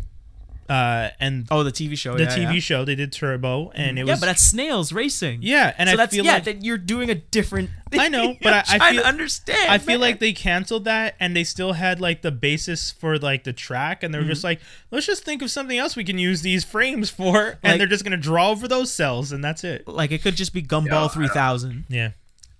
uh, 0.68 1.10
and 1.20 1.46
oh, 1.50 1.62
the 1.64 1.72
TV 1.72 1.96
show, 1.98 2.16
the 2.16 2.22
yeah, 2.24 2.36
TV 2.36 2.54
yeah. 2.54 2.60
show 2.60 2.84
they 2.84 2.94
did 2.94 3.12
Turbo, 3.12 3.70
and 3.74 3.98
it 3.98 4.02
was 4.02 4.08
yeah, 4.08 4.12
was 4.14 4.20
but 4.20 4.26
that's 4.26 4.42
snails 4.42 4.92
racing. 4.92 5.40
yeah, 5.42 5.74
and 5.76 5.88
so 5.88 5.94
I 5.94 5.96
that's 5.96 6.14
feel 6.14 6.24
yeah, 6.24 6.34
like 6.34 6.44
that 6.44 6.64
you're 6.64 6.78
doing 6.78 7.10
a 7.10 7.14
different. 7.14 7.70
I 7.92 8.08
know, 8.08 8.34
but 8.42 8.52
I- 8.52 8.58
I'm 8.58 8.64
I 8.68 8.78
trying 8.78 8.94
feel- 8.94 9.04
understand. 9.04 9.70
I 9.70 9.78
feel 9.78 9.94
man. 9.94 10.00
like 10.00 10.18
they 10.20 10.32
canceled 10.32 10.84
that, 10.84 11.14
and 11.20 11.36
they 11.36 11.44
still 11.44 11.74
had 11.74 12.00
like 12.00 12.22
the 12.22 12.30
basis 12.30 12.90
for 12.90 13.18
like 13.18 13.44
the 13.44 13.52
track, 13.52 14.02
and 14.02 14.14
they're 14.14 14.22
just 14.24 14.44
like, 14.44 14.60
let's 14.90 15.06
just 15.06 15.24
think 15.24 15.42
of 15.42 15.50
something 15.50 15.76
else 15.78 15.94
we 15.96 16.04
can 16.04 16.18
use 16.18 16.42
these 16.42 16.64
frames 16.64 17.10
for, 17.10 17.58
and 17.62 17.72
Like- 17.72 17.78
they're 17.78 17.86
just 17.86 18.04
gonna 18.04 18.16
draw 18.16 18.50
over 18.50 18.66
those 18.68 18.92
cells, 18.92 19.32
and 19.32 19.42
that's 19.44 19.64
it. 19.64 19.86
like 19.88 20.10
it 20.12 20.22
could 20.22 20.36
just 20.36 20.54
be 20.54 20.62
Gumball 20.62 20.88
don't- 20.88 21.12
three 21.12 21.28
thousand. 21.28 21.84
Yeah, 21.88 22.12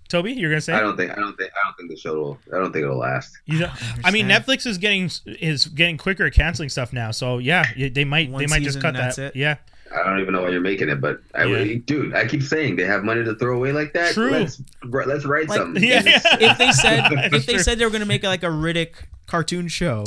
Toby, 0.09 0.33
you're 0.33 0.49
gonna 0.51 0.61
say? 0.61 0.73
I 0.73 0.79
don't 0.79 0.95
think. 0.97 1.11
I 1.11 1.15
don't 1.15 1.35
think. 1.37 1.51
I 1.51 1.67
don't 1.67 1.75
think 1.77 1.89
the 1.89 1.97
show 1.97 2.13
will. 2.19 2.39
I 2.53 2.57
don't 2.59 2.71
think 2.71 2.83
it'll 2.83 2.97
last. 2.97 3.35
You 3.45 3.59
don't, 3.59 3.71
I 4.05 4.11
mean. 4.11 4.27
Netflix 4.27 4.65
is 4.67 4.77
getting 4.77 5.09
is 5.25 5.65
getting 5.65 5.97
quicker 5.97 6.25
at 6.25 6.33
canceling 6.33 6.69
stuff 6.69 6.93
now. 6.93 7.11
So 7.11 7.39
yeah, 7.39 7.65
they 7.75 8.05
might 8.05 8.29
One 8.29 8.39
they 8.41 8.47
might 8.47 8.61
just 8.61 8.79
cut 8.81 8.93
that's 8.93 9.15
that. 9.15 9.35
it. 9.35 9.35
Yeah, 9.35 9.55
I 9.95 10.03
don't 10.03 10.19
even 10.19 10.33
know 10.33 10.43
why 10.43 10.49
you're 10.49 10.61
making 10.61 10.89
it, 10.89 11.01
but 11.01 11.19
I 11.33 11.45
Yeah. 11.45 11.59
would, 11.59 11.85
dude. 11.85 12.13
I 12.15 12.27
keep 12.27 12.43
saying 12.43 12.75
they 12.75 12.85
have 12.85 13.03
money 13.03 13.23
to 13.23 13.33
throw 13.35 13.55
away 13.55 13.71
like 13.71 13.93
that. 13.93 14.13
True. 14.13 14.29
Let's 14.31 14.61
let's 14.83 15.25
write 15.25 15.47
Like, 15.49 15.57
something. 15.57 15.83
yeah. 15.83 16.01
If 16.05 16.57
they 16.57 16.71
said 16.71 17.05
if 17.33 17.45
they 17.45 17.57
said 17.57 17.79
they 17.79 17.85
were 17.85 17.91
gonna 17.91 18.05
make 18.05 18.23
it 18.23 18.27
like 18.27 18.43
a 18.43 18.47
Riddick 18.47 18.93
cartoon 19.25 19.67
show, 19.67 20.05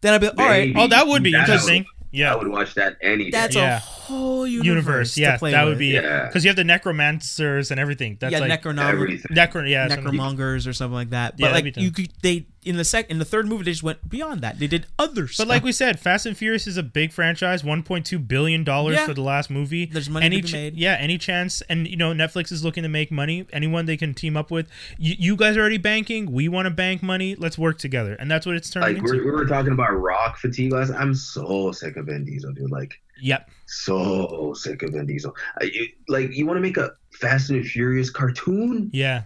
then 0.00 0.14
I'd 0.14 0.20
be 0.20 0.26
like, 0.28 0.38
all 0.38 0.46
right, 0.46 0.68
Maybe. 0.68 0.80
Oh, 0.80 0.88
that 0.88 1.06
would 1.06 1.22
be 1.22 1.32
That 1.32 1.40
interesting. 1.48 1.86
I 2.22 2.34
would 2.36 2.48
watch 2.48 2.74
that 2.74 2.96
any 3.02 3.24
day. 3.24 3.30
that's 3.32 3.56
Yeah. 3.56 3.76
a 3.76 3.80
whole 3.80 4.46
universe. 4.46 4.66
universe. 4.66 5.14
to 5.14 5.20
Yeah, 5.20 5.36
play 5.38 5.50
that 5.52 5.64
would 5.64 5.70
with. 5.70 5.78
be 5.78 5.86
Yeah. 5.88 6.26
because 6.26 6.44
you 6.44 6.48
have 6.48 6.56
the 6.56 6.64
necromancers 6.64 7.70
and 7.70 7.80
everything. 7.80 8.16
That's 8.20 8.32
yeah, 8.32 8.38
like 8.38 8.62
Necronom- 8.62 8.88
everything. 8.88 9.36
necro. 9.36 9.68
Yeah, 9.68 9.88
something- 9.88 10.12
necromongers 10.14 10.66
or 10.68 10.72
something 10.72 10.94
like 10.94 11.10
that. 11.10 11.36
But 11.38 11.52
that'd 11.52 11.64
like 11.64 11.76
you 11.76 11.90
could 11.90 12.08
they 12.22 12.46
in 12.64 12.76
the 12.76 12.84
sec 12.84 13.10
in 13.10 13.18
the 13.18 13.24
third 13.24 13.46
movie 13.46 13.64
they 13.64 13.70
just 13.72 13.82
went 13.82 14.08
beyond 14.08 14.40
that. 14.42 14.58
They 14.58 14.66
did 14.66 14.86
other 14.98 15.28
stuff. 15.28 15.46
But 15.46 15.50
like 15.54 15.62
we 15.64 15.72
said, 15.72 16.00
Fast 16.00 16.26
and 16.26 16.36
Furious 16.36 16.66
is 16.66 16.76
a 16.76 16.82
big 16.82 17.12
franchise. 17.12 17.62
One 17.64 17.82
point 17.82 18.06
two 18.06 18.18
billion 18.18 18.64
dollars 18.64 18.96
Yeah. 18.96 19.06
for 19.06 19.14
the 19.14 19.22
last 19.22 19.50
movie. 19.50 19.86
There's 19.86 20.08
money 20.10 20.26
any 20.26 20.40
to 20.40 20.46
be 20.46 20.52
made. 20.52 20.76
Yeah, 20.76 20.96
any 20.98 21.18
chance, 21.18 21.60
and 21.62 21.86
you 21.86 21.96
know 21.96 22.12
Netflix 22.12 22.50
is 22.52 22.64
looking 22.64 22.82
to 22.82 22.88
make 22.88 23.10
money. 23.10 23.46
Anyone 23.52 23.86
they 23.86 23.96
can 23.96 24.14
team 24.14 24.36
up 24.36 24.50
with. 24.50 24.68
You, 24.98 25.14
you 25.18 25.36
guys 25.36 25.56
are 25.56 25.60
already 25.60 25.78
banking. 25.78 26.32
We 26.32 26.48
want 26.48 26.66
to 26.66 26.70
bank 26.70 27.02
money. 27.02 27.34
Let's 27.34 27.58
work 27.58 27.78
together, 27.78 28.14
and 28.14 28.30
that's 28.30 28.46
what 28.46 28.56
it's 28.56 28.70
turning 28.70 28.94
Like 28.94 28.96
into. 28.98 29.18
we're, 29.18 29.24
we 29.24 29.30
were 29.30 29.46
talking 29.46 29.72
about 29.72 29.90
rock 29.92 30.38
fatigue 30.38 30.72
last. 30.72 30.90
I'm 30.92 31.14
so 31.14 31.72
sick 31.72 31.96
of 31.96 32.06
Vin 32.06 32.24
Diesel, 32.24 32.52
dude. 32.52 32.70
Like 32.70 33.00
Yep. 33.20 33.48
so 33.66 34.54
sick 34.54 34.82
of 34.82 34.90
Vin 34.92 35.06
Diesel. 35.06 35.34
I, 35.60 35.64
you, 35.64 35.88
like 36.08 36.30
you 36.32 36.46
want 36.46 36.56
to 36.56 36.60
make 36.60 36.76
a 36.76 36.92
Fast 37.12 37.50
and 37.50 37.64
Furious 37.64 38.10
cartoon? 38.10 38.90
Yeah. 38.92 39.22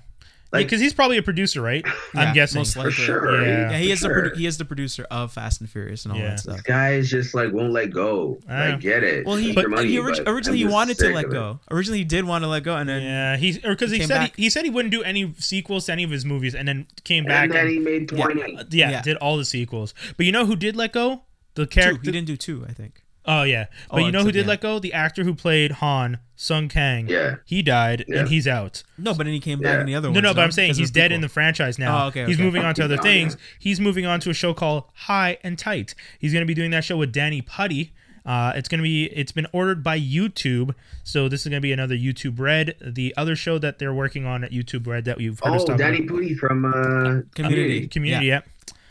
Like- 0.50 0.66
Because 0.66 0.80
he's 0.80 0.94
probably 0.94 1.18
a 1.18 1.22
producer, 1.22 1.60
right? 1.60 1.84
Yeah, 2.14 2.20
I'm 2.22 2.34
guessing. 2.34 2.60
most 2.60 2.72
For 2.74 2.90
sure. 2.90 3.42
Yeah. 3.46 3.70
Yeah, 3.72 3.76
he 3.78 3.88
for 3.88 3.92
is 3.92 4.00
the 4.00 4.08
sure. 4.08 4.22
produ- 4.30 4.36
he 4.36 4.46
is 4.46 4.56
the 4.58 4.64
producer 4.64 5.06
of 5.10 5.30
Fast 5.32 5.60
and 5.60 5.68
Furious 5.68 6.04
and 6.06 6.12
all 6.12 6.18
Yeah. 6.18 6.30
that 6.30 6.40
stuff. 6.40 6.64
Guys 6.64 7.10
just 7.10 7.34
like 7.34 7.52
won't 7.52 7.72
let 7.72 7.90
go. 7.90 8.38
I 8.48 8.52
know. 8.70 8.74
I 8.74 8.76
get 8.76 9.04
it. 9.04 9.26
Well, 9.26 9.36
he, 9.36 9.48
Take 9.48 9.58
your 9.58 9.68
money, 9.68 9.88
he 9.88 9.98
orig- 9.98 10.24
but 10.24 10.28
originally 10.32 10.58
he 10.58 10.64
wanted 10.64 10.96
to 10.98 11.10
let 11.10 11.28
go. 11.30 11.60
Originally 11.70 11.98
he 11.98 12.04
did 12.04 12.24
want 12.24 12.44
to 12.44 12.48
let 12.48 12.62
go, 12.62 12.76
and 12.76 12.88
then 12.88 13.02
Yeah, 13.02 13.36
he 13.36 13.58
or 13.62 13.70
because 13.74 13.90
he, 13.90 13.98
Came 13.98 14.08
said 14.08 14.32
he, 14.36 14.44
he 14.44 14.50
said 14.50 14.64
he 14.64 14.70
wouldn't 14.70 14.92
do 14.92 15.02
any 15.02 15.34
sequels 15.38 15.84
to 15.86 15.92
any 15.92 16.04
of 16.04 16.10
his 16.10 16.24
movies, 16.24 16.54
and 16.54 16.66
then 16.66 16.86
came 17.04 17.24
back 17.24 17.44
And 17.44 17.52
then 17.52 17.60
and 17.66 17.70
he 17.70 17.78
made 17.78 18.08
twenty. 18.08 18.54
yeah, 18.70 18.90
Yeah. 18.90 19.02
did 19.02 19.16
all 19.18 19.36
the 19.36 19.44
sequels. 19.44 19.92
But 20.16 20.24
you 20.24 20.32
know 20.32 20.46
who 20.46 20.56
did 20.56 20.76
let 20.76 20.92
go? 20.92 21.22
The 21.56 21.66
two. 21.66 21.80
character. 21.80 22.02
He 22.04 22.12
didn't 22.12 22.26
do 22.26 22.36
two, 22.38 22.64
I 22.66 22.72
think. 22.72 23.02
Oh 23.30 23.42
yeah, 23.42 23.66
but 23.90 23.96
Oh, 24.02 24.06
you 24.06 24.10
know 24.10 24.22
who 24.24 24.32
did 24.32 24.46
yeah. 24.46 24.48
let 24.48 24.60
go? 24.62 24.78
The 24.78 24.92
actor 24.94 25.22
who 25.22 25.34
played 25.34 25.70
Han, 25.72 26.18
Sung 26.34 26.68
Kang. 26.68 27.08
Yeah. 27.08 27.36
he 27.44 27.62
died 27.62 28.04
Yeah. 28.08 28.20
and 28.20 28.28
he's 28.28 28.48
out. 28.48 28.82
No, 28.96 29.12
but 29.12 29.24
then 29.24 29.34
he 29.34 29.40
came 29.40 29.60
back 29.60 29.74
Yeah. 29.74 29.80
in 29.80 29.86
the 29.86 29.94
other 29.94 30.08
one. 30.08 30.14
no, 30.14 30.20
no, 30.20 30.32
but 30.34 30.42
I'm 30.44 30.50
saying 30.52 30.74
he's 30.74 30.90
dead 30.90 31.12
in 31.12 31.20
the 31.20 31.28
franchise 31.28 31.78
now. 31.78 32.04
Oh, 32.04 32.06
okay, 32.08 32.24
He's 32.26 32.38
moving 32.38 32.62
on 32.64 32.74
to 32.76 32.84
other 32.84 32.96
Oh, 32.98 33.02
things. 33.02 33.36
He's 33.58 33.80
moving 33.80 34.06
on 34.06 34.18
to 34.20 34.30
a 34.30 34.34
show 34.34 34.54
called 34.54 34.84
High 34.94 35.36
and 35.44 35.58
Tight. 35.58 35.94
He's 36.18 36.32
going 36.32 36.42
to 36.42 36.46
be 36.46 36.54
doing 36.54 36.70
that 36.70 36.84
show 36.84 36.96
with 36.96 37.12
Danny 37.12 37.42
Pudi. 37.42 37.90
Uh, 38.24 38.52
it's 38.56 38.68
going 38.68 38.78
to 38.78 38.82
be. 38.82 39.04
It's 39.06 39.32
been 39.32 39.46
ordered 39.52 39.82
by 39.82 39.98
YouTube, 39.98 40.74
so 41.02 41.28
this 41.30 41.42
is 41.42 41.48
going 41.48 41.60
to 41.60 41.62
be 41.62 41.72
another 41.72 41.94
YouTube 41.96 42.38
Red. 42.38 42.74
The 42.80 43.14
other 43.16 43.34
show 43.36 43.58
that 43.58 43.78
they're 43.78 43.94
working 43.94 44.26
on 44.26 44.44
at 44.44 44.50
YouTube 44.52 44.86
Red 44.86 45.04
that 45.06 45.18
you've 45.20 45.40
heard 45.40 45.54
us 45.54 45.62
Oh, 45.62 45.66
talk 45.66 45.78
Danny 45.78 45.98
about. 46.04 46.18
Pudi 46.18 46.36
from 46.36 46.64
uh, 46.66 47.22
Community. 47.34 47.88
Community, 47.88 48.26
yeah. 48.26 48.40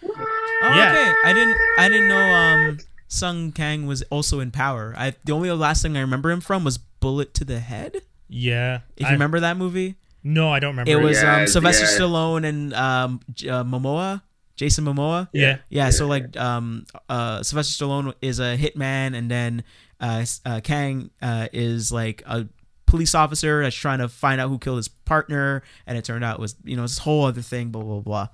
Oh, 0.03 0.09
Yeah. 0.75 0.91
okay. 0.91 1.13
I 1.29 1.33
didn't. 1.33 1.57
I 1.77 1.89
didn't 1.89 2.07
know. 2.07 2.17
Um, 2.35 2.77
Sung 3.07 3.51
Kang 3.51 3.85
was 3.87 4.01
also 4.03 4.39
in 4.39 4.51
Power. 4.51 4.93
I 4.97 5.13
the 5.23 5.31
only 5.31 5.49
last 5.51 5.81
thing 5.81 5.95
I 5.97 6.01
remember 6.01 6.29
him 6.31 6.41
from 6.41 6.63
was 6.63 6.77
Bullet 6.77 7.33
to 7.35 7.45
the 7.45 7.59
Head. 7.59 8.01
Yeah. 8.27 8.79
If 8.97 9.05
I- 9.05 9.09
you 9.09 9.13
remember 9.13 9.39
that 9.39 9.55
movie, 9.57 9.95
No, 10.23 10.51
I 10.51 10.59
don't 10.59 10.71
remember. 10.75 10.91
it 10.91 11.01
was 11.01 11.21
Yeah, 11.21 11.37
um, 11.41 11.47
Sylvester 11.47 11.85
yeah. 11.85 11.91
Stallone 11.99 12.45
and 12.45 12.73
um, 12.73 13.21
J- 13.33 13.47
uh, 13.49 13.63
Momoa, 13.63 14.21
Jason 14.57 14.83
Momoa. 14.83 15.29
Yeah. 15.31 15.57
Yeah, 15.69 15.89
so 15.91 16.07
like 16.07 16.35
um 16.35 16.85
uh 17.07 17.43
Sylvester 17.43 17.85
Stallone 17.85 18.13
is 18.21 18.39
a 18.39 18.57
hitman 18.57 19.15
and 19.15 19.31
then 19.31 19.63
uh, 20.01 20.25
uh 20.45 20.59
Kang 20.63 21.09
uh 21.21 21.47
is 21.53 21.91
like 21.91 22.23
a 22.25 22.47
police 22.87 23.15
officer 23.15 23.63
that's 23.63 23.75
trying 23.75 23.99
to 23.99 24.07
find 24.09 24.39
out 24.41 24.49
who 24.49 24.57
killed 24.57 24.77
his 24.77 24.87
partner 24.89 25.61
and 25.85 25.97
it 25.97 26.03
turned 26.05 26.23
out 26.25 26.35
it 26.39 26.41
was 26.41 26.55
you 26.65 26.75
know 26.75 26.81
this 26.83 26.97
whole 26.99 27.23
other 27.25 27.41
thing 27.41 27.69
blah 27.69 27.83
blah 27.83 27.99
blah. 28.01 28.27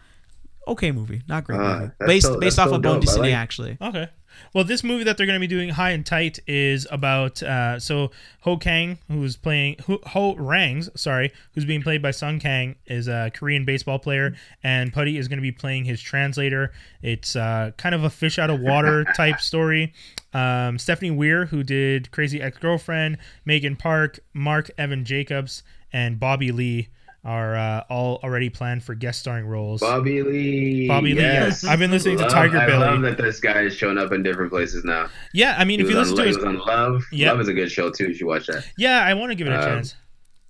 Okay 0.67 0.91
movie, 0.93 1.21
not 1.27 1.43
great 1.43 1.59
Uh, 1.59 1.79
movie. 1.79 1.91
Based 2.07 2.25
so- 2.25 2.39
based 2.39 2.55
that's 2.55 2.59
off 2.67 2.69
so 2.69 2.75
of 2.77 2.81
Bone 2.81 2.93
dope. 2.95 3.01
Destiny 3.05 3.29
like- 3.29 3.37
actually. 3.37 3.77
Okay. 3.81 4.07
Well, 4.53 4.63
this 4.63 4.83
movie 4.83 5.03
that 5.03 5.17
they're 5.17 5.25
going 5.25 5.39
to 5.39 5.45
be 5.45 5.47
doing, 5.47 5.69
High 5.69 5.91
and 5.91 6.05
Tight, 6.05 6.39
is 6.47 6.87
about 6.91 7.41
uh, 7.41 7.79
so 7.79 8.11
Ho 8.41 8.57
Kang, 8.57 8.99
who's 9.07 9.35
playing 9.35 9.77
Ho, 9.87 9.99
Ho 10.07 10.35
Rangs, 10.35 10.89
sorry, 10.95 11.31
who's 11.53 11.65
being 11.65 11.81
played 11.81 12.01
by 12.01 12.11
Sung 12.11 12.39
Kang, 12.39 12.75
is 12.85 13.07
a 13.07 13.31
Korean 13.33 13.65
baseball 13.65 13.99
player, 13.99 14.35
and 14.63 14.93
Pudi 14.93 15.17
is 15.17 15.27
going 15.27 15.37
to 15.37 15.43
be 15.43 15.51
playing 15.51 15.85
his 15.85 16.01
translator. 16.01 16.71
It's 17.01 17.35
uh, 17.35 17.71
kind 17.77 17.95
of 17.95 18.03
a 18.03 18.09
fish 18.09 18.37
out 18.37 18.49
of 18.49 18.59
water 18.59 19.03
type 19.15 19.39
story. 19.39 19.93
Um, 20.33 20.79
Stephanie 20.79 21.11
Weir, 21.11 21.45
who 21.47 21.63
did 21.63 22.11
Crazy 22.11 22.41
Ex 22.41 22.57
Girlfriend, 22.57 23.17
Megan 23.45 23.75
Park, 23.75 24.19
Mark 24.33 24.69
Evan 24.77 25.05
Jacobs, 25.05 25.63
and 25.91 26.19
Bobby 26.19 26.51
Lee. 26.51 26.89
Are 27.25 27.55
uh, 27.55 27.83
all 27.89 28.19
already 28.23 28.49
planned 28.49 28.83
for 28.83 28.95
guest 28.95 29.19
starring 29.19 29.45
roles. 29.45 29.79
Bobby 29.81 30.21
Lee. 30.23 30.87
Bobby 30.87 31.13
Lee, 31.13 31.21
yes. 31.21 31.63
I've 31.63 31.79
been 31.79 31.91
listening 31.91 32.17
to 32.17 32.23
Love- 32.23 32.31
Tiger 32.33 32.57
I 32.57 32.65
Belly. 32.65 32.79
love 32.79 33.01
that 33.03 33.17
this 33.17 33.39
guy 33.39 33.61
is 33.61 33.73
showing 33.75 33.97
up 33.97 34.11
in 34.11 34.23
different 34.23 34.51
places 34.51 34.83
now. 34.83 35.07
yeah, 35.33 35.55
I 35.57 35.63
mean, 35.63 35.79
He 35.79 35.85
if 35.85 35.91
you 35.91 35.97
listen 35.97 36.13
on, 36.13 36.17
to 36.17 36.21
he 36.23 36.27
his, 36.27 36.37
was 36.37 36.45
on 36.45 36.57
Love. 36.57 37.03
Yep. 37.11 37.31
Love 37.31 37.41
is 37.41 37.47
a 37.47 37.53
good 37.53 37.71
show 37.71 37.89
too. 37.89 38.07
You 38.09 38.13
should 38.13 38.27
watch 38.27 38.47
that. 38.47 38.65
yeah, 38.77 38.99
I 39.05 39.13
want 39.13 39.31
to 39.31 39.35
give 39.35 39.47
it 39.47 39.53
a 39.53 39.57
Um, 39.59 39.63
chance. 39.63 39.95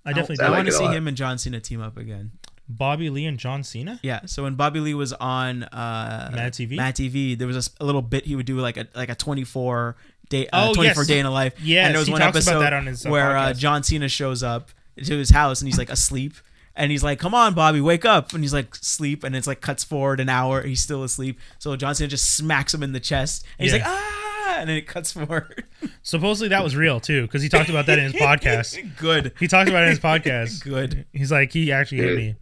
I 0.06 0.14
definitely 0.14 0.44
I 0.44 0.48
I, 0.48 0.50
like 0.50 0.58
want 0.58 0.68
to 0.68 0.74
see 0.74 0.86
him 0.88 1.08
and 1.08 1.16
John 1.16 1.38
Cena 1.38 1.60
team 1.60 1.80
up 1.82 1.96
again. 1.96 2.32
Bobby 2.68 3.10
Lee 3.10 3.26
and 3.26 3.38
John 3.38 3.62
Cena. 3.64 4.00
Yeah. 4.04 4.22
So 4.26 4.44
when 4.44 4.56
Bobby 4.56 4.80
Lee 4.80 4.94
was 4.96 5.14
on 5.14 5.64
uh, 5.64 6.32
Mad 6.34 6.54
TV? 6.54 6.76
Mad 6.76 6.96
TV, 6.96 7.38
there 7.38 7.48
was 7.48 7.70
a 7.80 7.86
little 7.86 8.02
bit 8.02 8.26
he 8.26 8.36
would 8.36 8.46
do 8.46 8.58
like 8.58 8.78
a 8.78 8.88
like 8.96 9.10
a 9.10 9.16
24 9.16 9.96
day, 10.30 10.48
uh, 10.48 10.70
Oh, 10.70 10.74
24 10.74 11.04
yes. 11.04 11.08
day 11.08 11.20
in 11.20 11.26
a 11.26 11.32
life. 11.32 11.54
Yeah. 11.62 11.86
and 11.86 11.94
there 11.94 12.00
was 12.00 12.08
he 12.08 12.14
one 12.14 12.22
episode 12.22 12.74
on 12.74 12.88
uh, 12.88 12.96
where 13.10 13.38
uh. 13.38 13.54
John 13.54 13.84
Cena 13.84 14.08
shows 14.10 14.42
up 14.44 14.72
to 14.98 15.18
his 15.18 15.30
house 15.30 15.62
and 15.62 15.68
he's 15.68 15.78
like 15.78 15.90
asleep. 15.90 16.34
And 16.76 16.92
he's 16.92 17.04
like, 17.04 17.20
"Come 17.20 17.34
on, 17.36 17.54
Bobby, 17.54 17.82
wake 17.82 18.04
up!" 18.06 18.34
And 18.34 18.44
he's 18.44 18.54
like, 18.54 18.74
"Sleep." 18.76 19.24
And 19.24 19.36
it's 19.36 19.46
like 19.48 19.62
cuts 19.62 19.84
forward 19.84 20.20
an 20.20 20.28
hour. 20.30 20.62
He's 20.64 20.82
still 20.82 21.04
asleep. 21.04 21.40
So 21.60 21.76
John 21.76 21.94
Cena 21.94 22.08
just 22.08 22.36
smacks 22.36 22.74
him 22.74 22.82
in 22.82 22.94
the 22.94 23.00
chest. 23.00 23.46
And 23.60 23.66
he's 23.70 23.78
Yeah. 23.78 23.88
like, 23.88 23.96
"Ah!" 23.96 24.56
And 24.60 24.70
then 24.70 24.78
it 24.78 24.88
cuts 24.88 25.12
forward. 25.14 25.66
Supposedly 26.04 26.50
that 26.50 26.64
was 26.64 26.76
real 26.76 27.00
too, 27.00 27.24
because 27.24 27.42
he 27.44 27.50
talked 27.50 27.70
about 27.70 27.86
that 27.86 27.98
in 28.00 28.06
his 28.12 28.14
podcast. 28.14 28.98
Good. 28.98 29.34
He 29.40 29.48
talked 29.48 29.70
about 29.70 29.84
it 29.84 29.86
in 29.86 29.90
his 29.92 30.00
podcast. 30.00 30.64
Good. 30.70 31.06
He's 31.14 31.32
like, 31.32 31.52
he 31.54 31.72
actually 31.72 32.00
hit 32.00 32.16
me. 32.18 32.36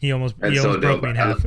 He 0.00 0.12
almost 0.12 0.34
he 0.36 0.40
That's 0.42 0.56
so 0.62 0.68
almost 0.68 0.80
broke 0.82 1.00
dope. 1.00 1.04
me 1.04 1.10
in 1.10 1.16
half. 1.16 1.46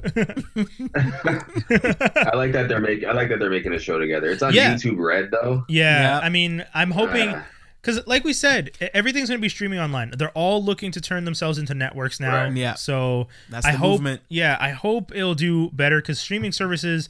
I 1.03 2.35
like 2.35 2.51
that 2.53 2.65
they're 2.67 2.79
making. 2.79 3.07
I 3.07 3.13
like 3.13 3.29
that 3.29 3.39
they're 3.39 3.49
making 3.49 3.73
a 3.73 3.79
show 3.79 3.99
together. 3.99 4.29
It's 4.29 4.41
on 4.43 4.53
Yeah. 4.53 4.73
YouTube 4.73 4.97
Red 4.97 5.31
though. 5.31 5.65
yeah, 5.67 6.01
Yeah. 6.01 6.19
I 6.19 6.29
mean, 6.29 6.65
I'm 6.73 6.91
hoping 6.91 7.29
Uh, 7.29 7.43
because, 7.87 8.05
like 8.05 8.25
we 8.25 8.33
said, 8.33 8.71
everything's 8.93 9.29
going 9.29 9.39
to 9.39 9.41
be 9.41 9.47
streaming 9.49 9.79
online. 9.79 10.11
They're 10.17 10.29
all 10.31 10.61
looking 10.61 10.91
to 10.91 10.99
turn 10.99 11.23
themselves 11.23 11.57
into 11.57 11.73
networks 11.73 12.19
now. 12.19 12.43
Right. 12.43 12.53
Yeah. 12.53 12.73
So 12.73 13.29
That's 13.49 13.65
I 13.65 13.71
hope, 13.71 13.91
movement. 13.93 14.21
yeah, 14.27 14.57
I 14.59 14.71
hope 14.71 15.15
it'll 15.15 15.35
do 15.35 15.69
better 15.71 16.01
because 16.01 16.19
streaming 16.19 16.51
services. 16.51 17.07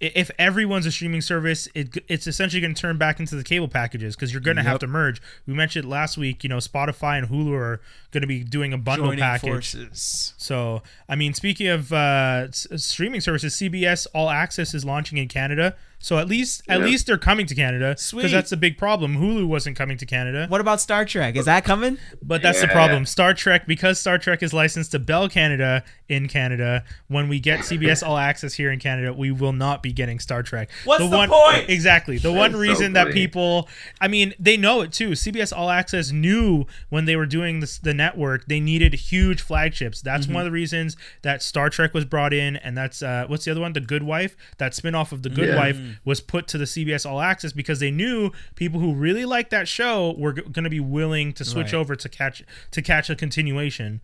If 0.00 0.30
everyone's 0.38 0.86
a 0.86 0.90
streaming 0.92 1.20
service, 1.20 1.68
it, 1.74 1.96
it's 2.08 2.26
essentially 2.26 2.60
going 2.60 2.74
to 2.74 2.80
turn 2.80 2.98
back 2.98 3.20
into 3.20 3.36
the 3.36 3.44
cable 3.44 3.68
packages 3.68 4.16
because 4.16 4.32
you're 4.32 4.42
going 4.42 4.56
to 4.56 4.62
have 4.62 4.80
to 4.80 4.86
merge. 4.86 5.22
We 5.46 5.54
mentioned 5.54 5.88
last 5.88 6.18
week, 6.18 6.42
you 6.42 6.48
know, 6.48 6.56
Spotify 6.58 7.16
and 7.16 7.28
Hulu 7.28 7.52
are 7.52 7.80
going 8.10 8.20
to 8.22 8.26
be 8.26 8.42
doing 8.42 8.72
a 8.72 8.76
bundle 8.76 9.06
Joining 9.06 9.20
package. 9.20 9.48
forces. 9.50 10.34
So, 10.36 10.82
I 11.08 11.14
mean, 11.14 11.32
speaking 11.32 11.68
of 11.68 11.92
uh, 11.92 12.50
streaming 12.50 13.20
services, 13.20 13.54
CBS 13.54 14.06
All 14.14 14.30
Access 14.30 14.74
is 14.74 14.84
launching 14.84 15.16
in 15.16 15.28
Canada. 15.28 15.76
So 16.04 16.18
at 16.18 16.28
least, 16.28 16.60
at 16.68 16.80
Yeah. 16.80 16.84
least 16.84 17.06
they're 17.06 17.16
coming 17.16 17.46
to 17.46 17.54
Canada 17.54 17.94
Sweet. 17.96 18.18
because 18.20 18.32
that's 18.32 18.50
the 18.50 18.58
big 18.58 18.76
problem. 18.76 19.16
Hulu 19.16 19.46
wasn't 19.46 19.74
coming 19.74 19.96
to 19.96 20.04
Canada, 20.04 20.44
What 20.50 20.60
about 20.60 20.78
Star 20.82 21.06
Trek? 21.06 21.34
Is 21.34 21.46
that 21.46 21.64
coming? 21.64 21.96
but 22.22 22.42
that's 22.42 22.60
the 22.60 22.68
problem. 22.68 23.06
Star 23.06 23.32
Trek, 23.32 23.66
because 23.66 23.98
Star 23.98 24.18
Trek 24.18 24.42
is 24.42 24.52
licensed 24.52 24.90
to 24.92 24.98
Bell 24.98 25.30
Canada 25.30 25.82
in 26.10 26.28
Canada. 26.28 26.84
When 27.08 27.28
we 27.30 27.40
get 27.40 27.60
CBS 27.64 28.02
All 28.02 28.18
Access 28.18 28.52
here 28.52 28.70
in 28.70 28.80
Canada, 28.80 29.14
we 29.14 29.30
will 29.30 29.54
not 29.54 29.82
be 29.82 29.94
getting 29.94 30.18
Star 30.20 30.42
Trek. 30.42 30.68
What's 30.84 31.02
the 31.02 31.08
one, 31.08 31.30
point? 31.30 31.70
Exactly. 31.70 32.18
The 32.18 32.32
one 32.32 32.52
so 32.52 32.58
reason 32.58 32.92
that 32.92 33.10
people, 33.12 33.66
I 33.98 34.08
mean, 34.08 34.34
they 34.38 34.58
know 34.58 34.82
it 34.82 34.92
too. 34.92 35.12
CBS 35.14 35.56
All 35.56 35.70
Access 35.70 36.12
knew 36.12 36.66
when 36.90 37.06
they 37.06 37.16
were 37.16 37.24
doing 37.24 37.60
this, 37.60 37.78
the 37.78 37.94
network, 37.94 38.44
they 38.46 38.60
needed 38.60 38.92
huge 38.92 39.40
flagships. 39.40 40.02
That's 40.02 40.26
Mm-hmm. 40.26 40.34
one 40.34 40.40
of 40.42 40.44
the 40.48 40.52
reasons 40.52 40.98
that 41.22 41.42
Star 41.42 41.70
Trek 41.70 41.94
was 41.94 42.04
brought 42.04 42.34
in, 42.34 42.56
and 42.56 42.76
that's 42.76 43.02
uh, 43.02 43.24
what's 43.26 43.46
the 43.46 43.50
other 43.52 43.62
one? 43.62 43.72
The 43.72 43.80
Good 43.80 44.02
Wife. 44.02 44.36
That 44.58 44.72
spinoff 44.72 45.10
of 45.10 45.22
The 45.22 45.30
Good 45.30 45.48
Yeah. 45.48 45.56
Wife 45.56 45.78
was 46.04 46.20
put 46.20 46.46
to 46.48 46.58
the 46.58 46.64
CBS 46.64 47.04
All 47.08 47.20
Access 47.20 47.52
because 47.52 47.78
they 47.80 47.90
knew 47.90 48.30
people 48.54 48.80
who 48.80 48.94
really 48.94 49.24
liked 49.24 49.50
that 49.50 49.68
show 49.68 50.14
were 50.18 50.32
g- 50.32 50.42
going 50.42 50.64
to 50.64 50.70
be 50.70 50.80
willing 50.80 51.32
to 51.34 51.44
switch 51.44 51.72
Right. 51.72 51.80
over 51.80 51.94
to 51.96 52.08
catch 52.08 52.42
to 52.70 52.82
catch 52.82 53.10
a 53.10 53.16
continuation. 53.16 54.00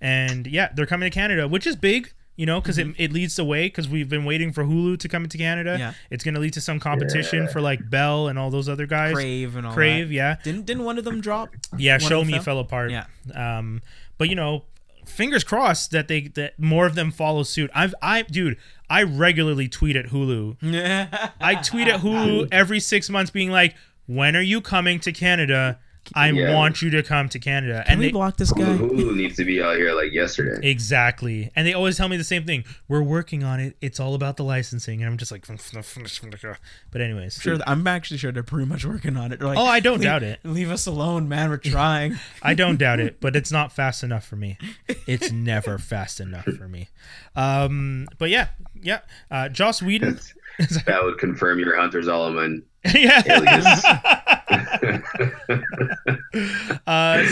And 0.00 0.46
yeah, 0.46 0.70
they're 0.74 0.86
coming 0.86 1.08
to 1.10 1.14
Canada, 1.14 1.48
which 1.48 1.66
is 1.66 1.76
big. 1.76 2.12
You 2.36 2.46
know, 2.46 2.60
because 2.60 2.78
it, 2.78 2.88
it 2.98 3.12
leads 3.12 3.36
the 3.36 3.44
way. 3.44 3.66
Because 3.68 3.88
we've 3.88 4.08
been 4.08 4.24
waiting 4.24 4.52
for 4.52 4.64
Hulu 4.64 4.98
to 4.98 5.08
come 5.08 5.22
into 5.22 5.38
Canada. 5.38 5.76
Yeah. 5.78 5.92
It's 6.10 6.24
going 6.24 6.34
to 6.34 6.40
lead 6.40 6.54
to 6.54 6.60
some 6.60 6.80
competition 6.80 7.44
Yeah. 7.44 7.48
for 7.48 7.60
like 7.60 7.88
Bell 7.88 8.26
and 8.26 8.40
all 8.40 8.50
those 8.50 8.68
other 8.68 8.86
guys. 8.86 9.14
Crave 9.14 9.54
and 9.54 9.64
all 9.64 9.72
Crave, 9.72 10.08
that. 10.08 10.14
yeah. 10.14 10.36
Didn't 10.42 10.66
didn't 10.66 10.82
one 10.82 10.98
of 10.98 11.04
them 11.04 11.20
drop? 11.20 11.50
Yeah, 11.78 11.92
One 11.92 12.10
Shomi 12.10 12.32
them 12.32 12.42
fell 12.42 12.58
apart. 12.58 12.90
Yeah. 12.90 13.04
Um, 13.36 13.82
but 14.18 14.28
you 14.28 14.34
know, 14.34 14.64
fingers 15.06 15.44
crossed 15.44 15.90
that 15.92 16.08
they 16.08 16.28
that 16.28 16.58
more 16.58 16.86
of 16.86 16.94
them 16.94 17.10
follow 17.10 17.42
suit. 17.42 17.70
I've 17.74 17.94
I 18.02 18.22
dude, 18.22 18.56
I 18.88 19.02
regularly 19.02 19.68
tweet 19.68 19.96
at 19.96 20.06
Hulu. 20.06 20.56
I 21.40 21.54
tweet 21.56 21.88
at 21.88 22.00
Hulu 22.00 22.48
every 22.52 22.80
six 22.80 23.08
months, 23.10 23.30
being 23.30 23.50
like, 23.50 23.74
"When 24.06 24.36
are 24.36 24.42
you 24.42 24.60
coming 24.60 25.00
to 25.00 25.12
Canada? 25.12 25.78
I 26.14 26.30
Yeah. 26.30 26.54
want 26.54 26.82
you 26.82 26.90
to 26.90 27.02
come 27.02 27.28
to 27.30 27.38
Canada." 27.38 27.82
Can 27.84 27.92
and 27.92 28.00
we 28.00 28.06
they 28.06 28.12
block 28.12 28.36
this 28.36 28.52
guy? 28.52 28.64
Hulu 28.64 29.14
needs 29.16 29.36
to 29.36 29.44
be 29.44 29.62
out 29.62 29.76
here 29.76 29.92
like 29.94 30.12
yesterday. 30.12 30.68
exactly, 30.68 31.50
and 31.56 31.66
they 31.66 31.72
always 31.72 31.96
tell 31.96 32.08
me 32.08 32.16
the 32.16 32.24
same 32.24 32.44
thing. 32.44 32.64
We're 32.88 33.02
working 33.02 33.42
on 33.44 33.60
it. 33.60 33.76
It's 33.80 33.98
all 34.00 34.14
about 34.14 34.36
the 34.36 34.44
licensing, 34.44 35.00
and 35.02 35.10
I'm 35.10 35.16
just 35.18 35.32
like, 35.32 35.46
but 36.90 37.00
anyways, 37.00 37.40
Sure, 37.40 37.58
I'm 37.66 37.86
actually 37.86 38.18
sure 38.18 38.32
they're 38.32 38.42
pretty 38.42 38.66
much 38.66 38.84
working 38.84 39.16
on 39.16 39.32
it. 39.32 39.40
Like, 39.40 39.58
Oh, 39.58 39.64
I 39.66 39.80
don't 39.80 39.94
"Leave- 39.98 40.04
doubt 40.04 40.22
it. 40.22 40.40
Leave 40.44 40.70
us 40.70 40.86
alone, 40.86 41.28
man. 41.28 41.50
We're 41.50 41.56
trying. 41.58 42.18
I 42.42 42.54
don't 42.54 42.78
doubt 42.78 43.00
it, 43.00 43.20
but 43.20 43.36
it's 43.36 43.52
not 43.52 43.72
fast 43.72 44.02
enough 44.02 44.26
for 44.26 44.36
me. 44.36 44.58
It's 45.06 45.30
never 45.30 45.76
fast 45.78 46.18
enough 46.20 46.44
for 46.44 46.66
me. 46.66 46.88
Um, 47.36 48.08
but 48.18 48.30
yeah, 48.30 48.48
yeah. 48.80 49.00
Uh, 49.30 49.48
Joss 49.48 49.82
Whedon. 49.82 50.20
that 50.58 51.00
would 51.02 51.18
confirm 51.18 51.58
your 51.58 51.76
Hunter 51.76 52.00
Zolomon 52.00 52.62
yeah. 52.94 53.22
uh, 56.86 57.24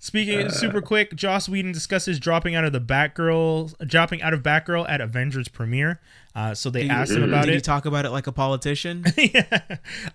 speaking 0.00 0.50
super 0.50 0.82
quick, 0.82 1.14
Joss 1.14 1.48
Whedon 1.48 1.72
discusses 1.72 2.18
dropping 2.18 2.54
out 2.54 2.64
of 2.64 2.72
the 2.72 2.80
Batgirl, 2.80 3.86
dropping 3.86 4.22
out 4.22 4.34
of 4.34 4.42
Batgirl 4.42 4.88
at 4.88 5.00
Avengers 5.00 5.48
premiere. 5.48 6.00
Uh, 6.32 6.54
so 6.54 6.70
they 6.70 6.88
asked 6.88 7.10
him 7.10 7.24
about 7.24 7.46
Did 7.46 7.52
he 7.52 7.56
it. 7.58 7.64
talk 7.64 7.86
about 7.86 8.06
it 8.06 8.10
like 8.10 8.28
a 8.28 8.32
politician? 8.32 9.04
yeah. 9.16 9.58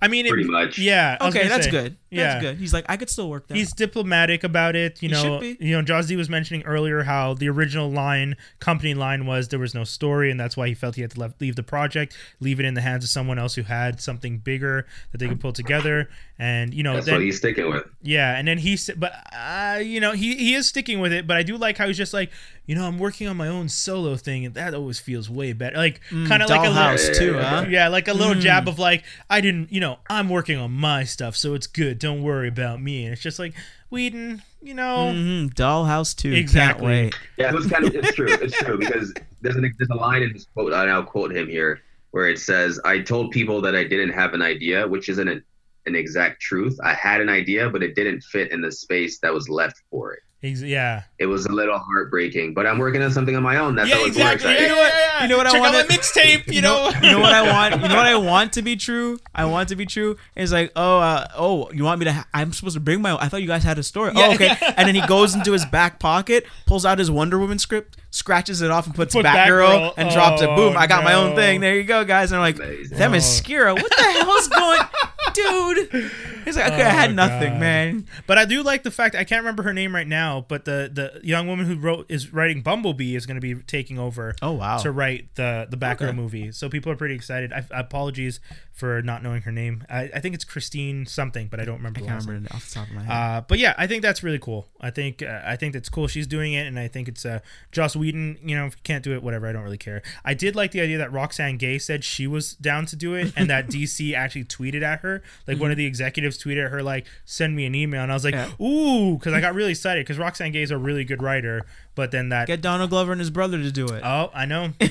I 0.02 0.08
mean, 0.08 0.26
it, 0.26 0.30
Pretty 0.30 0.50
much. 0.50 0.78
Yeah. 0.78 1.18
Okay, 1.20 1.48
that's 1.48 1.66
say, 1.66 1.72
good. 1.72 1.98
Yeah. 2.10 2.28
That's 2.28 2.42
good. 2.42 2.58
He's 2.58 2.74
like, 2.74 2.86
I 2.88 2.96
could 2.96 3.10
still 3.10 3.30
work 3.30 3.48
that. 3.48 3.58
He's 3.58 3.74
diplomatic 3.74 4.46
about 4.46 4.78
it. 4.78 5.02
You 5.04 5.10
He 5.10 5.14
know, 5.14 5.40
be. 5.40 5.58
you 5.60 5.76
know, 5.76 5.82
Jaws 5.82 6.08
D 6.08 6.16
was 6.16 6.30
mentioning 6.30 6.64
earlier 6.64 7.04
how 7.04 7.34
the 7.34 7.50
original 7.50 7.92
line, 7.92 8.38
company 8.60 8.94
line, 8.94 9.26
was 9.26 9.50
there 9.50 9.60
was 9.60 9.76
no 9.76 9.84
story, 9.84 10.32
and 10.32 10.40
that's 10.40 10.56
why 10.56 10.70
he 10.70 10.74
felt 10.74 10.96
he 10.96 11.02
had 11.02 11.12
to 11.12 11.20
left, 11.20 11.42
leave 11.42 11.58
the 11.58 11.64
project, 11.64 12.16
leave 12.40 12.62
it 12.62 12.66
in 12.66 12.76
the 12.76 12.82
hands 12.82 13.04
of 13.04 13.10
someone 13.10 13.38
else 13.38 13.56
who 13.56 13.64
had 13.64 14.00
something 14.00 14.38
bigger 14.38 14.86
that 15.12 15.18
they 15.18 15.28
could 15.28 15.42
pull 15.42 15.54
together. 15.54 16.10
And 16.38 16.74
you 16.74 16.84
know, 16.84 16.96
That's 16.96 17.06
then 17.06 17.16
what 17.16 17.22
he's 17.24 17.38
sticking 17.38 17.70
with. 17.70 17.86
yeah, 18.02 18.38
and 18.38 18.46
then 18.46 18.58
he 18.58 18.76
said, 18.76 19.00
but 19.00 19.14
uh, 19.34 19.80
you 19.82 20.02
know, 20.02 20.12
he 20.12 20.36
he 20.36 20.54
is 20.54 20.68
sticking 20.68 21.00
with 21.00 21.14
it. 21.14 21.26
But 21.28 21.38
I 21.38 21.44
do 21.44 21.56
like 21.56 21.78
how 21.78 21.88
he's 21.88 21.96
just 21.96 22.14
like, 22.14 22.30
you 22.66 22.76
know, 22.76 22.86
I'm 22.86 23.00
working 23.00 23.28
on 23.30 23.38
my 23.38 23.48
own 23.48 23.70
solo 23.70 24.18
thing, 24.18 24.46
and 24.46 24.54
that 24.56 24.74
always 24.74 25.00
feels 25.00 25.30
way 25.30 25.54
better. 25.54 25.78
Like 25.78 26.02
kind 26.10 26.44
of 26.44 26.50
like 26.50 26.68
a 26.68 26.70
little, 26.70 27.14
too, 27.16 27.34
Yeah. 27.36 27.62
huh? 27.62 27.66
yeah, 27.70 27.88
like 27.88 28.10
a 28.10 28.14
little 28.14 28.36
jab 28.36 28.68
of 28.68 28.78
like, 28.78 29.06
I 29.30 29.40
didn't, 29.40 29.72
you 29.72 29.80
know, 29.80 30.00
I'm 30.10 30.28
working 30.28 30.58
on 30.58 30.72
my 30.74 31.06
stuff, 31.06 31.38
so 31.38 31.54
it's 31.54 31.68
good. 31.68 32.00
Don't 32.00 32.22
worry 32.22 32.50
about 32.50 32.82
me. 32.82 33.06
And 33.06 33.14
it's 33.14 33.22
just 33.22 33.40
like, 33.40 33.54
Whedon, 33.90 34.42
you 34.62 34.74
know, 34.74 35.12
hmm 35.14 35.46
Dollhouse 35.56 36.14
too. 36.14 36.34
Exactly. 36.34 36.86
Can't 36.86 36.86
wait. 37.14 37.20
Yeah, 37.38 37.48
it 37.50 37.56
was 37.56 37.66
kind 37.68 37.86
of. 37.86 37.96
It's 37.96 38.14
true. 38.14 38.28
It's 38.42 38.58
true 38.58 38.78
because 38.78 39.14
there's 39.42 39.56
an, 39.56 39.74
there's 39.78 39.90
a 39.90 39.96
line 39.96 40.22
in 40.22 40.32
his 40.34 40.48
quote. 40.54 40.74
and 40.74 40.92
I'll 40.92 41.02
quote 41.04 41.34
him 41.34 41.48
here, 41.48 41.80
where 42.12 42.28
it 42.28 42.40
says, 42.40 42.78
"I 42.84 43.00
told 43.00 43.32
people 43.32 43.62
that 43.62 43.74
I 43.74 43.86
didn't 43.86 44.10
have 44.12 44.34
an 44.34 44.42
idea, 44.42 44.86
which 44.86 45.08
isn't 45.08 45.28
an, 45.30 45.42
an 45.86 45.96
exact 45.96 46.42
truth. 46.42 46.78
I 46.84 46.94
had 46.94 47.22
an 47.22 47.30
idea, 47.30 47.70
but 47.70 47.84
it 47.84 47.96
didn't 47.96 48.22
fit 48.22 48.52
in 48.52 48.62
the 48.62 48.72
space 48.72 49.20
that 49.20 49.34
was 49.34 49.48
left 49.50 49.82
for 49.92 50.14
it. 50.14 50.20
he's 50.42 50.62
yeah, 50.62 51.04
It 51.18 51.26
was 51.26 51.46
a 51.48 51.52
little 51.52 51.78
heartbreaking, 51.80 52.54
but 52.54 52.68
I'm 52.68 52.78
working 52.78 53.02
on 53.02 53.12
something 53.12 53.36
on 53.36 53.42
my 53.44 53.58
own. 53.58 53.76
That's 53.76 53.90
yeah, 53.90 53.96
always 53.98 54.16
exactly. 54.16 54.52
more 54.52 54.54
Yeah, 54.54 54.60
exciting. 54.66 54.78
yeah, 54.78 54.84
yeah, 54.90 55.18
yeah. 55.18 55.22
You 55.24 55.30
know 55.30 55.38
what 55.38 55.48
I 55.48 55.52
Check 55.52 55.62
out 55.62 55.74
wanna- 55.74 55.88
my 55.90 55.96
mixtape. 55.96 56.54
You 56.54 56.62
know, 56.62 56.90
you 57.02 57.12
know 57.12 57.20
what 57.20 57.34
I 57.34 57.42
want? 57.52 57.82
You 57.82 57.88
know 57.90 57.96
what 57.96 58.06
I 58.06 58.16
want 58.34 58.54
to 58.54 58.62
be 58.62 58.76
true? 58.76 59.18
I 59.34 59.46
want 59.46 59.70
to 59.70 59.76
be 59.76 59.86
true. 59.86 60.18
Is 60.36 60.52
like, 60.52 60.72
oh, 60.76 61.00
uh, 61.00 61.28
oh, 61.36 61.72
you 61.72 61.84
want 61.84 62.00
me 62.00 62.06
to? 62.06 62.14
Ha- 62.14 62.28
I'm 62.34 62.52
supposed 62.54 62.76
to 62.76 62.80
bring 62.80 63.02
my. 63.02 63.16
I 63.16 63.28
thought 63.30 63.42
you 63.42 63.48
guys 63.48 63.64
had 63.64 63.80
a 63.80 63.84
story. 63.84 64.12
Yeah. 64.16 64.28
Oh, 64.28 64.34
okay. 64.36 64.56
And 64.78 64.88
then 64.88 64.94
he 64.96 65.02
goes 65.08 65.34
into 65.36 65.52
his 65.54 65.66
back 65.66 66.00
pocket, 66.00 66.46
pulls 66.68 66.86
out 66.86 67.00
his 67.00 67.10
Wonder 67.10 67.40
Woman 67.40 67.58
script, 67.60 67.98
scratches 68.12 68.62
it 68.62 68.70
off, 68.70 68.86
and 68.86 68.94
puts 68.94 69.16
Put 69.16 69.26
Batgirl, 69.26 69.68
Batgirl. 69.70 69.94
and 69.98 70.10
drops 70.12 70.42
it. 70.42 70.50
Oh, 70.50 70.56
Boom! 70.56 70.78
I 70.78 70.86
got 70.86 71.04
my 71.04 71.14
own 71.14 71.34
thing. 71.36 71.62
There 71.62 71.76
you 71.76 71.84
go, 71.86 72.04
guys. 72.04 72.32
And 72.32 72.42
I'm 72.42 72.44
like, 72.54 72.58
Amazing. 72.58 72.98
them 72.98 73.14
Oh. 73.14 73.16
is 73.16 73.24
Skira. 73.24 73.74
What 73.74 73.90
the 73.98 74.04
hell's 74.04 74.48
going, 74.50 74.80
dude? 75.34 76.12
He's 76.46 76.56
like, 76.58 76.72
okay, 76.74 76.84
I 76.84 76.90
had 76.90 77.10
Oh, 77.12 77.14
nothing, 77.14 77.52
God. 77.54 77.60
man. 77.60 78.08
But 78.28 78.38
I 78.38 78.46
do 78.46 78.62
like 78.64 78.84
the 78.84 78.92
fact 78.92 79.16
I 79.16 79.24
can't 79.24 79.42
remember 79.42 79.64
her 79.64 79.74
name 79.74 79.94
right 79.96 80.08
now, 80.08 80.46
but 80.48 80.66
the 80.66 80.90
the 80.94 81.20
young 81.26 81.48
woman 81.48 81.66
who 81.66 81.76
wrote 81.76 82.06
is 82.10 82.32
writing 82.34 82.62
Bumblebee 82.62 83.16
is 83.16 83.26
going 83.26 83.36
to 83.36 83.42
be 83.42 83.56
taking 83.64 83.98
over. 84.00 84.36
Oh 84.42 84.54
wow. 84.54 84.78
To 84.78 84.92
write 84.92 85.34
the 85.36 85.68
the 85.70 85.78
Batgirl 85.78 86.10
Okay. 86.10 86.12
movie, 86.16 86.52
so 86.52 86.70
people 86.70 86.92
are 86.92 86.96
pretty 86.96 87.16
excited. 87.16 87.52
I, 87.54 87.66
apologies 87.72 88.40
for 88.76 89.02
not 89.02 89.24
knowing 89.24 89.42
her 89.44 89.54
name. 89.54 89.86
I, 89.90 90.12
I 90.14 90.20
think 90.20 90.36
it's 90.36 90.44
Christine 90.44 91.06
something, 91.06 91.48
but 91.48 91.62
I 91.62 91.66
don't 91.66 91.78
remember. 91.78 92.02
I 92.02 92.04
can't 92.06 92.26
remember 92.26 92.48
it 92.48 92.54
off 92.54 92.68
the 92.68 92.76
top 92.76 92.90
of 92.90 92.94
my 92.94 93.04
head. 93.04 93.12
Uh, 93.12 93.42
but 93.48 93.58
yeah, 93.58 93.74
I 93.78 93.88
think 93.88 94.02
that's 94.02 94.22
really 94.22 94.38
cool. 94.38 94.68
I 94.82 94.92
think 94.92 95.24
uh, 95.24 95.42
I 95.46 95.56
think 95.56 95.74
that's 95.74 95.88
cool. 95.88 96.08
She's 96.08 96.28
doing 96.28 96.52
it, 96.52 96.68
and 96.68 96.78
I 96.78 96.90
think 96.90 97.08
it's 97.08 97.26
uh, 97.26 97.40
Joss 97.72 97.96
Whedon. 97.96 98.38
You 98.44 98.58
know, 98.58 98.66
if 98.66 98.74
you 98.76 98.82
can't 98.84 99.02
do 99.02 99.14
it, 99.14 99.24
whatever. 99.24 99.48
I 99.48 99.54
don't 99.54 99.64
really 99.64 99.78
care. 99.78 100.04
I 100.26 100.34
did 100.34 100.58
like 100.58 100.72
the 100.72 100.82
idea 100.82 100.98
that 100.98 101.12
Roxane 101.14 101.58
Gay 101.58 101.80
said 101.80 102.04
she 102.04 102.28
was 102.28 102.54
down 102.56 102.86
to 102.88 102.98
do 102.98 103.14
it, 103.16 103.32
and 103.38 103.50
that 103.50 103.68
DC 103.70 104.14
actually 104.14 104.44
tweeted 104.44 104.84
at 104.84 105.00
her. 105.00 105.24
Like 105.48 105.58
one 105.58 105.72
of 105.72 105.78
the 105.78 105.86
executives 105.86 106.38
tweeted 106.38 106.70
her 106.70 106.84
like, 106.84 107.06
"Send 107.24 107.56
me 107.56 107.66
an 107.66 107.76
email," 107.76 108.04
and 108.04 108.12
I 108.12 108.16
was 108.16 108.26
like, 108.26 108.34
Yeah. 108.34 108.52
"Ooh," 108.62 109.18
because 109.18 109.32
I 109.32 109.40
got 109.40 109.56
really 109.56 109.72
excited 109.72 110.06
because 110.06 110.18
Roxane 110.18 110.52
Gay 110.52 110.64
is 110.64 110.72
a 110.72 110.78
really 110.78 111.06
good 111.06 111.24
writer. 111.24 111.66
But 111.96 112.12
then 112.12 112.30
that, 112.30 112.48
Get 112.48 112.62
Donald 112.62 112.90
Glover 112.90 113.14
and 113.14 113.22
his 113.22 113.30
brother 113.30 113.58
to 113.58 113.72
do 113.72 113.88
it. 113.88 114.04
oh, 114.04 114.30
I 114.34 114.46
know, 114.46 114.74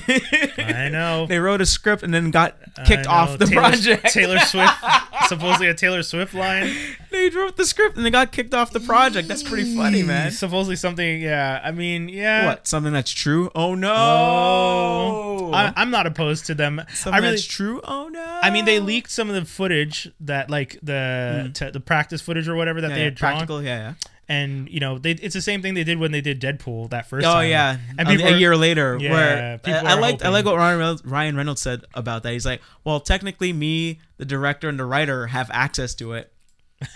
I 0.57 0.89
know. 0.89 1.27
they 1.27 1.37
wrote 1.37 1.61
a 1.61 1.65
script 1.67 2.01
and 2.01 2.11
then 2.11 2.31
got 2.31 2.57
kicked 2.85 3.05
off 3.05 3.37
the 3.37 3.45
Taylor- 3.45 3.61
project. 3.61 4.05
Taylor 4.07 4.39
Swift, 4.39 4.73
supposedly 5.27 5.67
a 5.67 5.75
Taylor 5.75 6.01
Swift 6.01 6.33
line. 6.33 6.75
they 7.11 7.29
wrote 7.29 7.57
the 7.57 7.65
script 7.65 7.95
and 7.95 8.03
they 8.03 8.09
got 8.09 8.31
kicked 8.31 8.55
off 8.55 8.71
the 8.71 8.79
project. 8.79 9.27
That's 9.27 9.43
pretty 9.43 9.75
funny, 9.75 10.01
man. 10.01 10.31
Supposedly 10.31 10.75
something. 10.75 11.21
Yeah, 11.21 11.61
I 11.63 11.69
mean, 11.69 12.09
yeah. 12.09 12.47
What? 12.47 12.67
Something 12.67 12.93
that's 12.93 13.11
true? 13.11 13.51
Oh 13.53 13.75
no! 13.75 13.93
Oh, 13.93 15.51
I, 15.53 15.73
I'm 15.75 15.91
not 15.91 16.07
opposed 16.07 16.47
to 16.47 16.55
them. 16.55 16.81
Something 16.93 17.13
I 17.13 17.17
really, 17.17 17.31
that's 17.33 17.45
true? 17.45 17.81
Oh 17.83 18.07
no! 18.07 18.39
I 18.41 18.49
mean, 18.49 18.65
they 18.65 18.79
leaked 18.79 19.11
some 19.11 19.29
of 19.29 19.35
the 19.35 19.45
footage 19.45 20.11
that, 20.21 20.49
like 20.49 20.79
the 20.81 21.43
hmm. 21.45 21.51
t- 21.51 21.69
the 21.69 21.79
practice 21.79 22.21
footage 22.21 22.47
or 22.47 22.55
whatever 22.55 22.81
that 22.81 22.89
yeah, 22.89 22.95
they 22.95 23.01
yeah, 23.01 23.05
had 23.05 23.15
drawn, 23.15 23.31
practical. 23.33 23.61
Yeah, 23.61 23.93
and 24.27 24.67
you 24.69 24.79
know, 24.79 24.97
they, 24.97 25.11
it's 25.11 25.33
the 25.35 25.41
same 25.41 25.61
thing 25.61 25.73
they 25.73 25.83
did 25.83 25.99
when 25.99 26.11
they 26.11 26.21
did 26.21 26.41
Deadpool 26.41 26.89
that 26.89 27.07
first. 27.07 27.25
Oh 27.27 27.31
time. 27.33 27.49
yeah, 27.49 27.77
and 27.97 28.07
a 28.09 28.33
are- 28.33 28.37
year 28.37 28.55
later, 28.57 28.97
Yeah, 28.99 29.11
where 29.11 29.57
people 29.59 29.87
I, 29.87 29.91
I 29.91 29.95
are 29.97 30.01
liked 30.01 30.25
I 30.25 30.29
like 30.29 30.45
what 30.45 30.55
Ryan 30.57 30.79
Reynolds, 30.79 31.05
Ryan 31.05 31.35
Reynolds 31.37 31.61
said 31.61 31.85
about 31.93 32.23
that. 32.23 32.33
He's 32.33 32.45
like, 32.45 32.61
well, 32.83 32.99
technically, 32.99 33.53
me, 33.53 33.99
the 34.17 34.25
director, 34.25 34.67
and 34.69 34.79
the 34.79 34.85
writer 34.85 35.27
have 35.27 35.49
access 35.53 35.93
to 35.95 36.13
it. 36.13 36.31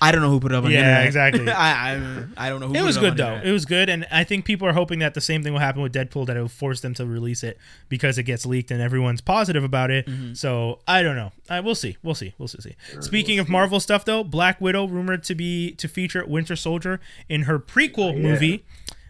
I 0.00 0.12
don't 0.12 0.20
know 0.22 0.30
who 0.30 0.40
put 0.40 0.52
it 0.52 0.54
up 0.54 0.64
on 0.64 0.70
the 0.70 0.76
Yeah, 0.76 1.02
internet. 1.04 1.06
exactly. 1.06 1.50
I, 1.50 1.94
I 1.94 2.24
I 2.36 2.48
don't 2.48 2.60
know. 2.60 2.68
Who 2.68 2.74
It 2.74 2.78
put 2.78 2.84
was 2.86 2.96
up 2.96 3.00
good 3.02 3.10
on 3.12 3.16
though. 3.16 3.24
internet. 3.26 3.46
It 3.46 3.52
was 3.52 3.64
good, 3.64 3.88
and 3.88 4.06
I 4.10 4.24
think 4.24 4.44
people 4.44 4.66
are 4.68 4.72
hoping 4.72 4.98
that 5.00 5.14
the 5.14 5.20
same 5.20 5.42
thing 5.42 5.52
will 5.52 5.60
happen 5.60 5.82
with 5.82 5.92
Deadpool, 5.94 6.26
that 6.26 6.36
it 6.36 6.40
will 6.40 6.48
force 6.48 6.80
them 6.80 6.94
to 6.94 7.06
release 7.06 7.42
it 7.42 7.58
because 7.88 8.18
it 8.18 8.24
gets 8.24 8.44
leaked 8.46 8.70
and 8.70 8.80
everyone's 8.80 9.20
positive 9.20 9.64
about 9.64 9.90
it. 9.90 10.06
Mm-hmm. 10.06 10.34
So 10.34 10.80
I 10.86 11.02
don't 11.02 11.16
know. 11.16 11.32
I 11.48 11.60
we'll 11.60 11.74
see. 11.74 11.96
We'll 12.02 12.14
see. 12.14 12.34
We'll 12.38 12.48
see. 12.48 12.60
see. 12.60 12.74
Speaking 13.00 13.38
of 13.38 13.48
Marvel 13.48 13.80
stuff, 13.80 14.04
though, 14.04 14.24
Black 14.24 14.60
Widow 14.60 14.86
rumored 14.86 15.22
to 15.24 15.34
be 15.34 15.72
to 15.72 15.88
feature 15.88 16.24
Winter 16.26 16.56
Soldier 16.56 17.00
in 17.28 17.42
her 17.42 17.58
prequel 17.58 18.20
movie. 18.20 18.64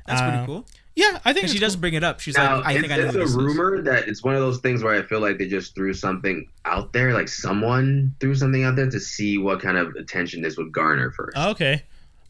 That's 0.07 0.21
Uh, 0.21 0.31
pretty 0.31 0.47
cool. 0.47 0.67
Yeah, 0.97 1.21
I 1.27 1.33
think 1.35 1.49
she 1.49 1.53
it's 1.57 1.61
doesn't 1.61 1.81
bring 1.81 1.93
it 1.95 2.03
up. 2.03 2.21
She's 2.21 2.37
Now, 2.37 2.57
like, 2.57 2.67
I 2.67 2.73
think 2.81 2.85
it's, 2.87 2.93
I 2.95 2.97
know 2.97 3.05
it's 3.05 3.15
a 3.15 3.19
this 3.19 3.31
is. 3.31 3.37
rumor 3.37 3.83
that 3.83 4.09
it's 4.09 4.25
one 4.25 4.35
of 4.35 4.41
those 4.41 4.59
things 4.61 4.83
where 4.83 4.95
I 4.95 5.03
feel 5.03 5.21
like 5.21 5.37
they 5.39 5.47
just 5.47 5.75
threw 5.75 5.93
something 5.93 6.49
out 6.65 6.93
there, 6.95 7.13
like 7.13 7.29
someone 7.29 8.15
threw 8.19 8.35
something 8.35 8.65
out 8.65 8.77
there 8.77 8.89
to 8.91 8.99
see 8.99 9.37
what 9.37 9.61
kind 9.61 9.77
of 9.77 9.95
attention 9.97 10.41
this 10.43 10.57
would 10.57 10.73
garner 10.73 11.11
first. 11.11 11.37
Okay. 11.37 11.83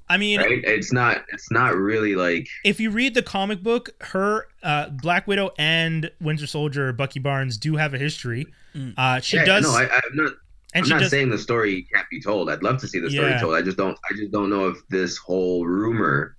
I 0.09 0.17
mean, 0.19 0.41
right? 0.41 0.63
It's 0.65 0.93
not. 0.93 1.25
It's 1.33 1.51
not 1.51 1.75
really 1.77 2.15
like. 2.17 2.49
if 2.65 2.79
you 2.81 2.91
read 2.91 3.15
the 3.15 3.23
comic 3.23 3.63
book, 3.63 3.91
her 4.01 4.47
uh, 4.63 4.89
Black 4.91 5.27
Widow 5.27 5.51
and 5.59 6.11
Winter 6.21 6.47
Soldier, 6.47 6.93
Bucky 6.93 7.19
Barnes, 7.19 7.57
do 7.59 7.75
have 7.77 7.93
a 7.95 7.99
history. 7.99 8.47
Mm. 8.75 8.95
Uh, 8.97 9.21
she 9.21 9.37
yeah, 9.37 9.45
does, 9.45 9.65
No, 9.65 9.71
I, 9.71 9.83
I'm 9.85 10.15
not. 10.15 10.33
and 10.75 10.83
I'm 10.83 10.85
she 10.85 10.91
not 10.91 11.01
does. 11.01 11.11
saying 11.11 11.31
the 11.31 11.39
story 11.39 11.89
can't 11.93 12.09
be 12.09 12.21
told. 12.21 12.49
I'd 12.51 12.63
love 12.63 12.79
to 12.83 12.89
see 12.89 13.01
the 13.01 13.11
story 13.11 13.31
Yeah. 13.31 13.41
told. 13.41 13.55
I 13.55 13.63
just 13.63 13.77
don't. 13.79 13.99
I 14.09 14.15
just 14.15 14.31
don't 14.31 14.49
know 14.51 14.69
if 14.69 14.79
this 14.91 15.17
whole 15.17 15.67
rumor. 15.67 16.36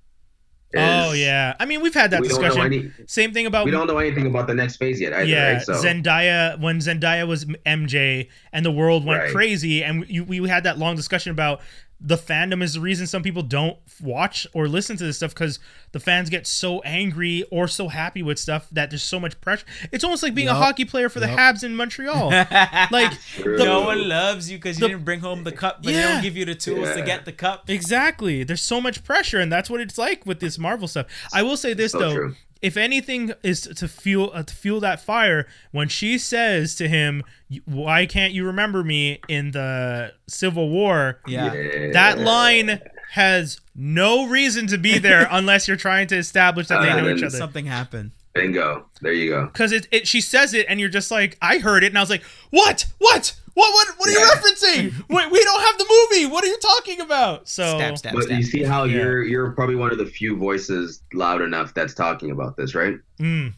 Oh 0.76 1.14
yeah, 1.14 1.56
I 1.60 1.65
mean 1.65 1.81
we've 1.81 1.94
had 1.94 2.11
that 2.11 2.22
we 2.22 2.27
discussion. 2.27 2.61
any. 2.61 2.91
Same 3.06 3.31
thing 3.31 3.45
about 3.45 3.65
We 3.65 3.72
don't 3.72 3.88
know 3.88 3.98
anything 3.99 4.27
about 4.27 4.48
the 4.48 4.53
next 4.53 4.76
phase 4.76 4.99
yet 4.99 5.14
either. 5.14 5.23
yeah 5.26 5.53
right? 5.53 5.61
So 5.61 5.73
Zendaya 5.73 6.60
when 6.60 6.80
Zendaya 6.80 7.26
was 7.27 7.45
MJ 7.65 8.27
and 8.52 8.65
the 8.65 8.72
world 8.72 9.06
went 9.06 9.22
Right. 9.23 9.31
crazy, 9.31 9.84
and 9.84 10.06
we, 10.27 10.39
we 10.41 10.49
had 10.49 10.64
that 10.65 10.77
long 10.77 10.95
discussion 10.95 11.31
about 11.31 11.61
the 11.99 12.15
fandom 12.15 12.61
is 12.61 12.76
the 12.76 12.80
reason 12.80 13.07
some 13.07 13.24
people 13.24 13.41
don't 13.41 13.78
watch 14.02 14.45
or 14.53 14.68
listen 14.68 14.95
to 14.98 15.03
this 15.03 15.18
stuff 15.18 15.34
because 15.34 15.57
the 15.94 15.99
fans 15.99 16.30
get 16.30 16.45
so 16.45 16.80
angry 16.82 17.44
or 17.49 17.68
so 17.68 17.88
happy 17.88 18.22
with 18.22 18.38
stuff 18.38 18.68
that 18.72 18.91
there's 18.91 19.02
so 19.02 19.19
much 19.19 19.40
pressure. 19.41 19.65
It's 19.91 20.03
almost 20.03 20.22
like 20.22 20.36
being 20.36 20.48
a 20.48 20.53
hockey 20.53 20.86
player 20.86 21.10
for 21.10 21.19
the 21.19 21.26
Habs 21.26 21.64
in 21.64 21.76
Montreal. 21.76 22.30
like 22.91 23.19
True. 23.34 23.57
no 23.57 23.82
one 23.82 24.07
loves 24.07 24.52
you 24.52 24.60
because 24.60 24.80
you 24.80 24.88
didn't 24.88 25.06
bring 25.06 25.22
home 25.22 25.44
the 25.44 25.52
cup, 25.52 25.78
but 25.78 25.88
they 25.88 25.94
Yeah. 25.94 26.14
don't 26.14 26.22
give 26.22 26.38
you 26.38 26.45
the 26.45 26.53
tools 26.56 26.94
to 26.94 27.02
get 27.02 27.26
the 27.26 27.32
cup. 27.34 27.68
Exactly. 27.68 28.44
There's 28.44 28.61
so 28.61 28.80
much 28.80 29.03
pressure, 29.03 29.40
and 29.40 29.52
that's 29.52 29.69
what 29.69 29.82
it's 29.82 29.98
like 29.98 30.24
with 30.26 30.40
this 30.40 30.60
Marvel 30.60 30.88
stuff. 30.88 31.07
I 31.34 31.41
will 31.41 31.57
say 31.57 31.74
this 31.74 31.94
So 31.94 31.99
though: 31.99 32.14
true. 32.14 32.36
If 32.62 32.78
anything 32.78 33.34
is 33.44 33.62
to 33.62 33.88
fuel 33.88 34.32
uh, 34.34 34.44
to 34.44 34.54
fuel 34.56 34.80
that 34.82 35.00
fire, 35.02 35.48
when 35.72 35.88
she 35.90 36.18
says 36.18 36.76
to 36.76 36.88
him, 36.88 37.24
"Why 37.66 38.06
can't 38.06 38.34
you 38.34 38.46
remember 38.46 38.84
me 38.84 39.20
in 39.28 39.52
the 39.52 40.14
Civil 40.28 40.70
War?" 40.70 41.20
Yeah. 41.28 41.54
Yeah. 41.54 41.92
That 41.94 42.20
line 42.20 42.82
has 43.12 43.60
no 43.76 44.28
reason 44.28 44.68
to 44.68 44.78
be 44.78 44.98
there 44.98 45.28
unless 45.32 45.68
you're 45.68 45.78
trying 45.78 46.08
to 46.08 46.18
establish 46.18 46.68
that 46.68 46.82
they 46.82 46.90
Uh, 46.90 47.02
know 47.02 47.10
each 47.10 47.24
other. 47.24 47.38
Something 47.38 47.66
happened. 47.66 48.12
Bingo. 48.34 48.86
There 49.02 49.14
you 49.14 49.30
go. 49.32 49.46
Because 49.48 49.72
it, 49.72 49.88
it, 49.92 50.08
she 50.08 50.22
says 50.22 50.54
it, 50.54 50.66
and 50.70 50.80
you're 50.80 50.90
just 50.90 51.10
like, 51.10 51.38
I 51.42 51.58
heard 51.58 51.84
it, 51.84 51.88
and 51.88 51.98
I 51.98 52.02
was 52.02 52.10
like, 52.10 52.24
what, 52.52 52.86
what, 53.00 53.36
what, 53.58 53.74
what, 53.74 53.88
what 53.98 54.10
are 54.10 54.12
you 54.12 54.20
referencing? 54.20 55.10
Wait, 55.10 55.32
we 55.32 55.44
don't 55.44 55.62
have 55.62 55.78
the 55.78 56.08
movie. 56.12 56.26
What 56.32 56.44
are 56.44 56.48
you 56.48 56.58
talking 56.60 57.02
about? 57.02 57.48
So 57.48 57.78
Stab, 57.78 57.98
stab, 57.98 58.14
But 58.14 58.24
stab. 58.26 58.38
you 58.38 58.44
see 58.44 58.64
how 58.64 58.84
Yeah. 58.84 58.98
you're 58.98 59.24
you're 59.24 59.52
probably 59.52 59.76
one 59.76 59.92
of 59.92 59.98
the 59.98 60.06
few 60.06 60.38
voices 60.38 61.02
loud 61.14 61.42
enough 61.42 61.74
that's 61.74 61.94
talking 61.94 62.32
about 62.32 62.56
this, 62.58 62.76
right? 62.76 62.96
Mm. 63.20 63.54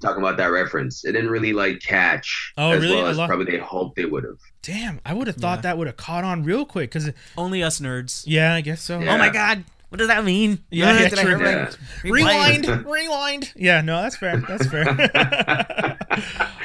Talking 0.00 0.18
about 0.22 0.36
that 0.38 0.46
reference. 0.50 1.04
It 1.04 1.12
didn't 1.12 1.30
really 1.30 1.52
like 1.52 1.80
catch 1.80 2.52
Oh, 2.58 2.72
as 2.72 2.82
really? 2.82 2.96
well 2.96 3.06
as 3.06 3.16
lot- 3.16 3.28
probably 3.28 3.46
they 3.52 3.58
hoped 3.58 3.94
they 3.96 4.04
would 4.04 4.24
have. 4.24 4.38
Damn, 4.62 5.00
I 5.06 5.14
would 5.14 5.26
have 5.28 5.36
thought 5.36 5.58
Yeah. 5.58 5.62
that 5.62 5.78
would 5.78 5.86
have 5.86 5.96
caught 5.96 6.24
on 6.24 6.42
real 6.42 6.64
quick. 6.66 6.90
Because 6.90 7.10
Only 7.38 7.62
us 7.62 7.78
nerds. 7.80 8.24
yeah, 8.26 8.52
I 8.54 8.60
guess 8.60 8.82
so. 8.82 8.98
Yeah. 8.98 9.14
Oh 9.14 9.18
my 9.18 9.28
god. 9.30 9.64
What 9.94 9.98
does 9.98 10.08
that 10.08 10.24
mean? 10.24 10.58
Yeah, 10.72 10.90
Uh, 10.90 10.92
yeah, 10.94 11.08
did 11.08 11.18
true. 11.20 11.38
hear 11.38 11.46
Yeah. 11.46 11.70
Rewind, 12.02 12.66
rewind. 12.84 13.52
Yeah, 13.54 13.80
no, 13.80 14.02
that's 14.02 14.16
fair. 14.16 14.38
That's 14.40 14.66
fair. 14.66 14.84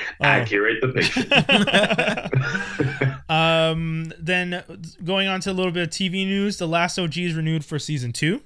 Accurate 0.19 0.81
depiction. 0.81 1.31
um, 3.29 4.11
then 4.19 4.63
going 5.03 5.27
on 5.27 5.41
to 5.41 5.51
a 5.51 5.53
little 5.53 5.71
bit 5.71 5.83
of 5.83 5.89
TV 5.91 6.25
news. 6.25 6.57
The 6.57 6.67
Last 6.67 6.97
OG 6.97 7.15
is 7.19 7.35
renewed 7.35 7.63
for 7.63 7.77
season 7.77 8.13
two. 8.13 8.41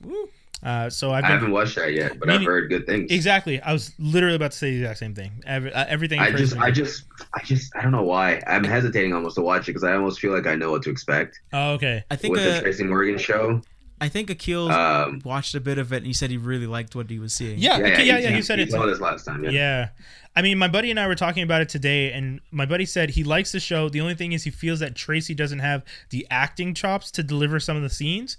Uh, 0.61 0.89
so 0.89 1.11
I've 1.14 1.23
I 1.23 1.27
been 1.30 1.38
haven't 1.38 1.51
watched 1.53 1.76
that 1.77 1.93
yet, 1.93 2.19
but 2.19 2.27
Me 2.27 2.35
I've 2.35 2.43
heard 2.43 2.69
good 2.69 2.85
things. 2.85 3.10
exactly. 3.10 3.61
I 3.61 3.72
was 3.72 3.93
literally 3.99 4.35
about 4.35 4.51
to 4.51 4.57
say 4.57 4.72
the 4.72 4.80
exact 4.80 4.99
same 4.99 5.15
thing. 5.15 5.31
Every, 5.45 5.72
uh, 5.72 5.85
everything. 5.88 6.19
I 6.19 6.31
just, 6.31 6.57
I 6.57 6.72
just, 6.72 7.05
I 7.34 7.41
just, 7.43 7.73
I 7.76 7.81
don't 7.81 7.91
know 7.93 8.03
why. 8.03 8.41
I'm 8.47 8.65
hesitating 8.65 9.14
almost 9.14 9.35
to 9.35 9.41
watch 9.41 9.64
it 9.64 9.68
because 9.68 9.85
I 9.85 9.93
almost 9.93 10.19
feel 10.19 10.34
like 10.34 10.45
I 10.45 10.55
know 10.55 10.72
what 10.72 10.84
to 10.84 10.89
expect 10.89 11.39
Oh, 11.53 11.72
okay. 11.76 12.03
I 12.11 12.18
think 12.18 12.34
with 12.35 12.43
the 12.43 12.57
uh, 12.57 12.61
Tracy 12.61 12.84
Morgan 12.84 13.18
show. 13.18 13.61
I 14.03 14.09
think 14.09 14.30
Akil 14.30 14.69
Um, 14.69 15.21
watched 15.23 15.55
a 15.55 15.59
bit 15.61 15.77
of 15.77 15.93
it 15.93 15.97
and 15.97 16.05
he 16.05 16.13
said 16.13 16.30
he 16.30 16.38
really 16.38 16.67
liked 16.67 16.93
what 16.95 17.09
he 17.09 17.19
was 17.19 17.34
seeing. 17.34 17.57
Yeah, 17.57 17.77
okay, 17.77 18.05
yeah, 18.05 18.17
yeah. 18.17 18.30
he, 18.30 18.35
He 18.35 18.41
said 18.41 18.59
he 18.59 18.65
it. 18.65 18.71
told 18.71 18.89
us 18.89 18.99
last 18.99 19.23
time. 19.25 19.43
Yeah. 19.45 19.51
Yeah. 19.51 19.89
I 20.35 20.41
mean, 20.41 20.57
my 20.57 20.67
buddy 20.67 20.89
and 20.91 20.99
I 20.99 21.07
were 21.07 21.15
talking 21.15 21.43
about 21.43 21.61
it 21.61 21.69
today, 21.69 22.11
and 22.11 22.41
my 22.51 22.65
buddy 22.65 22.85
said 22.85 23.11
he 23.11 23.23
likes 23.23 23.51
the 23.51 23.59
show. 23.59 23.88
The 23.88 24.01
only 24.01 24.15
thing 24.15 24.31
is 24.34 24.43
he 24.43 24.49
feels 24.49 24.80
that 24.80 24.95
Tracy 24.95 25.34
doesn't 25.35 25.59
have 25.59 25.85
the 26.09 26.25
acting 26.31 26.73
chops 26.73 27.11
to 27.11 27.23
deliver 27.23 27.59
some 27.59 27.77
of 27.77 27.84
the 27.84 27.89
scenes. 27.89 28.35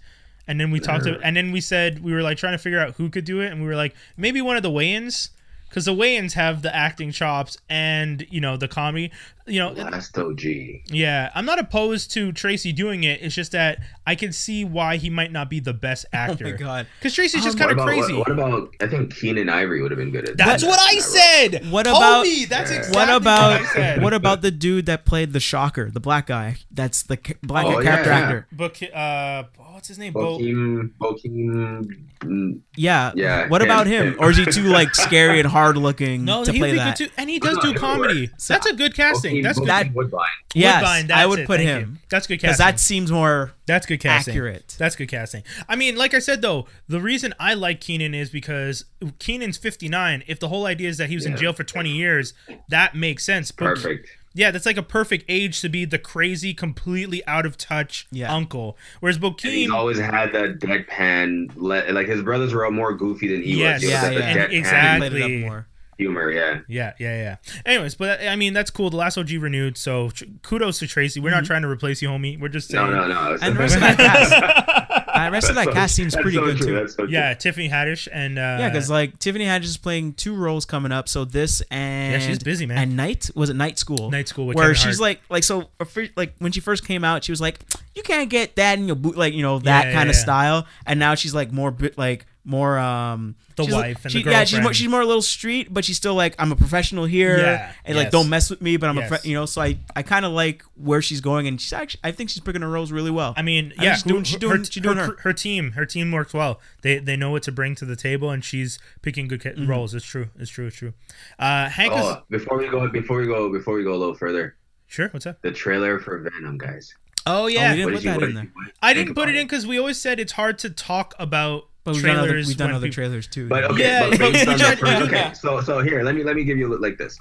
And 0.46 0.60
then 0.60 0.70
we 0.70 0.80
talked 0.80 1.04
to, 1.04 1.18
and 1.20 1.34
then 1.36 1.52
we 1.52 1.60
said 1.62 2.02
we 2.04 2.12
were 2.12 2.20
like 2.20 2.36
trying 2.36 2.52
to 2.52 2.58
figure 2.58 2.78
out 2.80 2.94
who 2.96 3.08
could 3.08 3.24
do 3.24 3.40
it, 3.40 3.50
and 3.52 3.62
we 3.62 3.66
were 3.66 3.76
like 3.76 3.94
maybe 4.16 4.42
one 4.42 4.56
of 4.58 4.62
the 4.62 4.70
Wayans, 4.70 5.30
because 5.70 5.86
the 5.86 5.94
Wayans 5.94 6.32
have 6.34 6.60
the 6.62 6.74
acting 6.74 7.12
chops 7.12 7.56
and 7.70 8.26
you 8.28 8.40
know 8.40 8.56
the 8.58 8.68
comedy. 8.68 9.10
You 9.46 9.58
know, 9.60 9.72
Last 9.72 10.16
OG. 10.16 10.40
yeah, 10.86 11.30
I'm 11.34 11.44
not 11.44 11.58
opposed 11.58 12.10
to 12.12 12.32
Tracy 12.32 12.72
doing 12.72 13.04
it. 13.04 13.20
It's 13.20 13.34
just 13.34 13.52
that 13.52 13.78
I 14.06 14.14
can 14.14 14.32
see 14.32 14.64
why 14.64 14.96
he 14.96 15.10
might 15.10 15.32
not 15.32 15.50
be 15.50 15.60
the 15.60 15.74
best 15.74 16.06
actor. 16.14 16.46
Oh 16.46 16.48
actor. 16.48 16.64
my 16.64 16.68
god. 16.68 16.86
Because 16.98 17.14
Tracy's 17.14 17.44
just 17.44 17.60
Um, 17.60 17.66
kind 17.68 17.78
of 17.78 17.84
crazy. 17.86 18.14
What, 18.14 18.28
what 18.28 18.38
about? 18.38 18.74
I 18.80 18.86
think 18.86 19.14
Keenen 19.14 19.50
Ivory 19.50 19.82
would 19.82 19.90
have 19.90 19.98
been 19.98 20.10
good 20.12 20.26
at. 20.30 20.38
That? 20.38 20.46
That's 20.46 20.62
that- 20.62 20.68
what 20.70 20.80
I 20.80 20.94
that 20.94 21.00
role. 21.02 21.60
said. 21.60 21.70
What 21.70 21.86
about- 21.86 22.24
Homie, 22.24 22.48
that's 22.48 22.70
Yeah. 22.70 22.78
exactly 22.78 22.96
What 22.98 23.10
about 23.20 23.60
I 23.60 23.64
said. 23.66 24.02
what 24.02 24.14
about 24.14 24.40
the 24.40 24.50
dude 24.50 24.86
that 24.86 25.04
played 25.04 25.34
the 25.34 25.40
Shocker, 25.40 25.90
the 25.90 26.00
black 26.00 26.26
guy? 26.26 26.56
That's 26.70 27.02
the 27.02 27.18
ca- 27.18 27.34
black 27.42 27.66
Oh, 27.66 27.82
character 27.82 28.10
yeah. 28.10 28.18
actor. 28.18 28.46
Book, 28.50 28.78
uh, 28.94 29.42
what's 29.72 29.88
his 29.88 29.98
name? 29.98 30.14
Bo- 30.14 30.38
Bokeem, 30.38 30.90
Bokeem, 30.98 32.60
Yeah. 32.76 33.12
Yeah, 33.14 33.48
What 33.48 33.60
him, 33.62 33.68
about 33.68 33.86
him? 33.86 34.06
him. 34.14 34.16
Or 34.18 34.30
is 34.30 34.36
he 34.38 34.46
too 34.46 34.62
like 34.64 34.94
scary 34.94 35.38
and 35.40 35.48
hard 35.48 35.76
looking 35.76 36.24
no, 36.24 36.44
to 36.44 36.52
he'd 36.52 36.58
play 36.58 36.72
be 36.72 36.78
that? 36.78 36.96
good 36.96 37.08
too, 37.08 37.12
and 37.18 37.28
he 37.28 37.38
does 37.38 37.58
do 37.58 37.74
comedy. 37.74 38.30
So- 38.38 38.54
That's 38.54 38.66
a 38.66 38.72
good 38.74 38.94
casting. 38.94 39.33
Bokeem- 39.34 39.42
That's 39.42 39.58
good. 39.58 39.68
That- 39.68 39.94
Woodbine. 39.94 40.20
Yes, 40.54 40.74
Woodbine, 40.82 41.10
I 41.16 41.26
would 41.26 41.38
it, 41.40 41.46
put 41.46 41.56
thank 41.58 41.68
him 41.68 41.90
you. 41.92 41.96
That's 42.10 42.26
good 42.26 42.40
because 42.40 42.58
that 42.58 42.78
seems 42.80 43.10
more 43.10 43.52
That's 43.66 43.86
good 43.86 44.00
casting. 44.00 44.32
accurate. 44.32 44.76
That's 44.78 44.94
good 44.96 45.08
casting. 45.08 45.42
I 45.68 45.74
mean, 45.76 45.96
like 45.96 46.14
I 46.14 46.18
said 46.20 46.42
though, 46.42 46.66
the 46.88 47.00
reason 47.00 47.34
I 47.40 47.54
like 47.54 47.80
Keenen 47.80 48.14
is 48.14 48.30
because 48.30 48.84
Keenen's 49.18 49.56
59. 49.56 50.22
If 50.26 50.38
the 50.40 50.48
whole 50.48 50.66
idea 50.66 50.88
is 50.88 50.98
that 50.98 51.08
he 51.08 51.14
was 51.16 51.26
in 51.26 51.36
jail 51.36 51.52
for 51.52 51.64
20 51.64 51.90
years, 51.90 52.34
that 52.68 52.94
makes 52.94 53.24
sense. 53.24 53.50
But 53.50 53.64
Perfect. 53.66 54.08
Yeah, 54.36 54.50
that's 54.50 54.66
like 54.66 54.76
a 54.76 54.82
perfect 54.82 55.24
age 55.28 55.60
to 55.60 55.68
be 55.68 55.84
the 55.84 55.98
crazy, 55.98 56.54
completely 56.54 57.24
out 57.24 57.46
of 57.46 57.56
touch 57.56 58.08
Yeah. 58.10 58.34
uncle. 58.34 58.76
Whereas 58.98 59.16
And 59.16 59.24
he's 59.40 59.68
Bokeem, 59.68 59.72
always 59.72 59.98
had 60.00 60.32
that 60.32 60.58
deadpan. 60.58 61.52
Like 61.56 62.08
his 62.08 62.22
brothers 62.22 62.52
were 62.52 62.68
more 62.70 62.94
goofy 62.94 63.28
than 63.28 63.42
he 63.44 63.60
Yes. 63.60 63.74
was. 63.76 63.82
He 63.84 63.88
Yeah, 63.90 64.02
was 64.08 64.10
like 64.10 64.18
yeah. 64.18 64.30
a 64.30 64.48
deadpan. 64.48 64.52
Exactly. 64.52 65.50
Played 65.96 66.06
it 66.06 66.08
up 66.08 66.14
more. 66.14 66.30
humor. 66.30 66.30
Yeah. 66.32 66.60
Yeah, 66.68 66.92
yeah, 66.98 67.36
yeah. 67.44 67.60
Anyways, 67.66 67.94
but 67.94 68.20
I 68.22 68.36
mean 68.36 68.52
that's 68.52 68.70
cool. 68.70 68.90
The 68.90 68.96
last 68.96 69.16
OG 69.18 69.30
renewed, 69.40 69.76
so 69.76 70.10
tr- 70.10 70.24
kudos 70.42 70.78
to 70.80 70.86
Tracy. 70.86 71.20
We're 71.20 71.30
not 71.30 71.44
trying 71.44 71.62
to 71.62 71.68
replace 71.68 72.00
you, 72.02 72.08
homie. 72.08 72.38
We're 72.40 72.48
just 72.48 72.72
No, 72.72 72.86
saying. 72.86 72.90
no, 72.92 73.08
no. 73.08 73.38
And 73.40 73.54
the 73.56 73.58
rest 73.60 73.74
of 73.76 73.80
that 73.82 73.96
cast, 73.96 74.32
uh, 75.14 75.24
the 75.26 75.30
rest 75.30 75.48
of 75.48 75.54
that 75.56 75.64
That's 75.66 75.74
cast 75.76 75.94
seems 75.96 76.14
pretty 76.16 76.36
so 76.36 76.44
good 76.44 76.56
true, 76.58 76.66
too. 76.66 76.74
That's 76.74 76.94
so 76.94 77.04
true. 77.04 77.12
Yeah, 77.12 77.34
Tiffany 77.34 77.68
Haddish 77.68 78.08
and 78.12 78.38
uh, 78.38 78.56
Yeah, 78.60 78.68
because 78.68 78.90
like 78.90 79.18
Tiffany 79.18 79.44
Haddish 79.44 79.64
is 79.64 79.76
playing 79.76 80.14
two 80.14 80.34
roles 80.34 80.64
coming 80.64 80.92
up. 80.92 81.08
So 81.08 81.24
this 81.24 81.60
and 81.70 82.12
Yeah, 82.20 82.26
she's 82.28 82.38
busy, 82.38 82.66
man. 82.66 82.78
And 82.78 82.96
Night 82.96 83.30
was 83.34 83.50
it 83.50 83.54
Night 83.56 83.78
School? 83.78 84.10
Night 84.10 84.28
School 84.28 84.46
with 84.46 84.56
where 84.56 84.66
Kevin 84.74 84.74
she's 84.76 84.98
Hart. 84.98 85.00
like 85.00 85.20
like 85.30 85.44
so 85.44 85.68
like 86.16 86.34
when 86.38 86.52
she 86.52 86.60
first 86.60 86.86
came 86.86 87.04
out, 87.04 87.24
she 87.24 87.32
was 87.32 87.40
like, 87.40 87.60
you 87.94 88.02
can't 88.02 88.28
get 88.28 88.56
that 88.56 88.78
in 88.78 88.86
your 88.86 88.96
boot, 88.96 89.16
like 89.16 89.34
you 89.34 89.42
know 89.42 89.58
that 89.60 89.86
Yeah, 89.86 89.92
kind 89.92 90.06
yeah, 90.06 90.10
of 90.10 90.16
yeah. 90.16 90.22
style. 90.22 90.66
And 90.86 90.98
now 90.98 91.14
she's 91.14 91.34
like 91.34 91.52
more 91.52 91.70
bit 91.70 91.96
like 91.96 92.26
more 92.44 92.78
um 92.78 93.36
The 93.56 93.64
she's 93.64 93.72
wife 93.72 94.04
and 94.04 94.12
she, 94.12 94.22
the 94.22 94.30
yeah 94.32 94.44
she's 94.44 94.60
more 94.60 94.74
she's 94.74 94.88
more 94.88 95.00
a 95.00 95.06
little 95.06 95.22
street, 95.22 95.72
but 95.72 95.84
she's 95.84 95.96
still 95.96 96.14
like 96.14 96.34
I'm 96.38 96.50
a 96.50 96.56
professional 96.56 97.04
here 97.04 97.38
Yeah, 97.38 97.72
and 97.84 97.96
like 97.96 98.10
don't 98.10 98.28
mess 98.28 98.50
with 98.50 98.60
me, 98.60 98.76
but 98.76 98.88
I'm 98.88 98.98
a 98.98 99.02
Yes. 99.02 99.20
fre- 99.22 99.28
you 99.28 99.34
know 99.34 99.46
so 99.46 99.62
I 99.62 99.78
I 99.94 100.02
kind 100.02 100.24
of 100.24 100.32
like 100.32 100.62
where 100.74 101.00
she's 101.00 101.20
going 101.20 101.46
and 101.46 101.60
she's 101.60 101.72
actually 101.72 102.00
I 102.02 102.10
think 102.10 102.30
she's 102.30 102.40
picking 102.42 102.62
her 102.62 102.68
roles 102.68 102.90
really 102.90 103.10
well. 103.12 103.32
I 103.36 103.42
mean, 103.42 103.72
I 103.78 103.84
yeah, 103.84 103.94
think 103.94 103.94
she's 103.96 104.02
doing- 104.04 104.18
who- 104.20 104.24
she's 104.24 104.34
her, 104.34 104.38
doing- 104.40 104.58
her, 104.58 104.64
she's 104.64 104.82
doing 104.82 104.96
her, 104.96 105.06
her. 105.06 105.16
her 105.20 105.32
team, 105.32 105.72
her 105.72 105.86
team 105.86 106.10
works 106.10 106.34
well. 106.34 106.60
They 106.82 106.98
they 106.98 107.16
know 107.16 107.30
what 107.30 107.42
to 107.44 107.52
bring 107.52 107.74
to 107.76 107.84
the 107.84 107.96
table, 107.96 108.30
and 108.30 108.44
she's 108.44 108.78
picking 109.02 109.28
good 109.28 109.42
ca- 109.42 109.50
Mm-hmm. 109.50 109.66
roles. 109.70 109.94
It's 109.94 110.04
true. 110.04 110.28
It's 110.38 110.50
true. 110.50 110.66
It's 110.66 110.76
true. 110.76 110.92
Uh, 111.38 111.68
Hank 111.68 111.92
is 111.92 112.00
Oh, 112.04 112.22
before 112.30 112.58
we 112.58 112.68
go, 112.68 112.88
before 112.88 113.18
we 113.20 113.26
go, 113.26 113.52
before 113.52 113.74
we 113.74 113.84
go 113.84 113.94
a 113.94 113.96
little 113.96 114.14
further, 114.14 114.56
sure. 114.88 115.08
What's 115.10 115.26
up? 115.26 115.40
the 115.42 115.52
trailer 115.52 115.98
for 116.00 116.18
Venom, 116.18 116.58
guys. 116.58 116.92
Oh 117.26 117.42
Oh, 117.42 117.44
we 117.46 117.54
yeah, 117.54 117.74
didn't 117.74 117.92
put 117.92 118.02
did 118.02 118.04
you- 118.04 118.10
that 118.10 118.22
in 118.22 118.34
there. 118.34 118.44
you- 118.44 118.50
what 118.52 118.64
did 118.64 118.72
you 118.72 118.78
I 118.82 118.92
didn't 118.94 119.14
put 119.14 119.28
it 119.30 119.36
in 119.36 119.46
because 119.46 119.66
we 119.66 119.78
always 119.78 119.98
said 120.00 120.18
it's 120.20 120.32
hard 120.32 120.58
to 120.58 120.68
talk 120.70 121.14
about 121.18 121.68
But 121.84 121.94
we've 121.94 122.02
done 122.02 122.16
other, 122.16 122.28
trailers. 122.28 122.46
we've 122.48 122.56
done 122.56 122.70
other 122.72 122.86
people- 122.86 122.94
trailers 122.94 123.26
too. 123.26 123.48
But 123.48 123.64
okay, 123.64 123.82
Yeah, 123.82 124.08
but 124.10 124.18
based 124.18 124.46
we 124.46 124.52
on 124.52 124.58
the 124.58 124.76
first, 124.76 125.02
okay. 125.02 125.32
So 125.34 125.60
so 125.60 125.80
here, 125.80 126.02
let 126.02 126.14
me 126.14 126.22
let 126.24 126.34
me 126.36 126.44
give 126.44 126.56
you 126.58 126.66
a 126.66 126.70
look 126.70 126.80
like 126.80 126.96
this. 126.98 127.18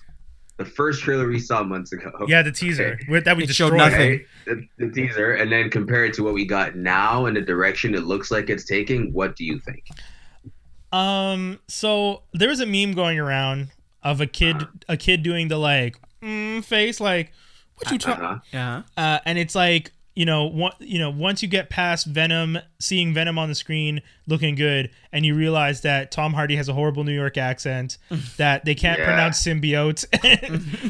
The 0.58 0.66
first 0.66 1.02
trailer 1.02 1.28
we 1.28 1.40
saw 1.40 1.64
months 1.64 1.92
ago. 1.94 2.12
Yeah, 2.28 2.44
the 2.44 2.52
teaser 2.52 2.98
Okay. 3.10 3.20
that 3.22 3.36
we 3.36 3.44
It 3.44 3.50
showed 3.56 3.74
nothing. 3.74 4.00
Okay, 4.00 4.26
the, 4.46 4.68
the 4.78 4.90
teaser, 4.92 5.34
and 5.34 5.52
then 5.52 5.70
compare 5.70 6.06
it 6.06 6.14
to 6.14 6.24
what 6.24 6.34
we 6.34 6.46
got 6.46 6.76
now 6.76 7.26
and 7.26 7.36
the 7.36 7.42
direction 7.42 7.94
it 7.96 8.04
looks 8.04 8.32
like 8.32 8.50
it's 8.50 8.64
taking. 8.64 9.12
What 9.14 9.36
do 9.36 9.44
you 9.44 9.60
think? 9.60 9.84
Um, 10.92 11.60
so 11.68 12.22
there 12.34 12.50
was 12.50 12.60
a 12.60 12.66
meme 12.66 12.94
going 12.94 13.20
around 13.20 13.70
of 14.04 14.22
a 14.22 14.28
kid, 14.28 14.58
Uh-huh. 14.58 14.68
a 14.90 14.98
kid 14.98 15.24
doing 15.24 15.48
the 15.48 15.58
like 15.58 15.98
mm, 16.22 16.64
face, 16.64 17.00
like 17.00 17.32
what 17.78 17.92
you 17.92 17.98
talking, 17.98 18.24
Uh-huh. 18.24 18.40
yeah. 18.52 18.84
uh, 18.96 19.20
and 19.26 19.38
it's 19.40 19.56
like 19.56 19.92
you 20.16 20.26
know, 20.26 20.46
one, 20.46 20.74
you 20.80 21.00
know, 21.00 21.10
once 21.10 21.42
you 21.42 21.48
get 21.48 21.70
past 21.70 22.06
Venom, 22.06 22.58
seeing 22.80 23.14
Venom 23.14 23.38
on 23.40 23.50
the 23.50 23.56
screen 23.56 24.02
looking 24.28 24.56
good, 24.56 24.90
and 25.12 25.26
you 25.26 25.36
realize 25.36 25.82
that 25.82 26.12
Tom 26.12 26.34
Hardy 26.34 26.56
has 26.56 26.70
a 26.70 26.74
horrible 26.74 27.04
New 27.04 27.14
York 27.16 27.38
accent, 27.38 27.98
that 28.38 28.64
they 28.66 28.76
can't 28.76 29.00
Yeah. 29.00 29.06
pronounce 29.06 29.42
symbiote, 29.44 30.06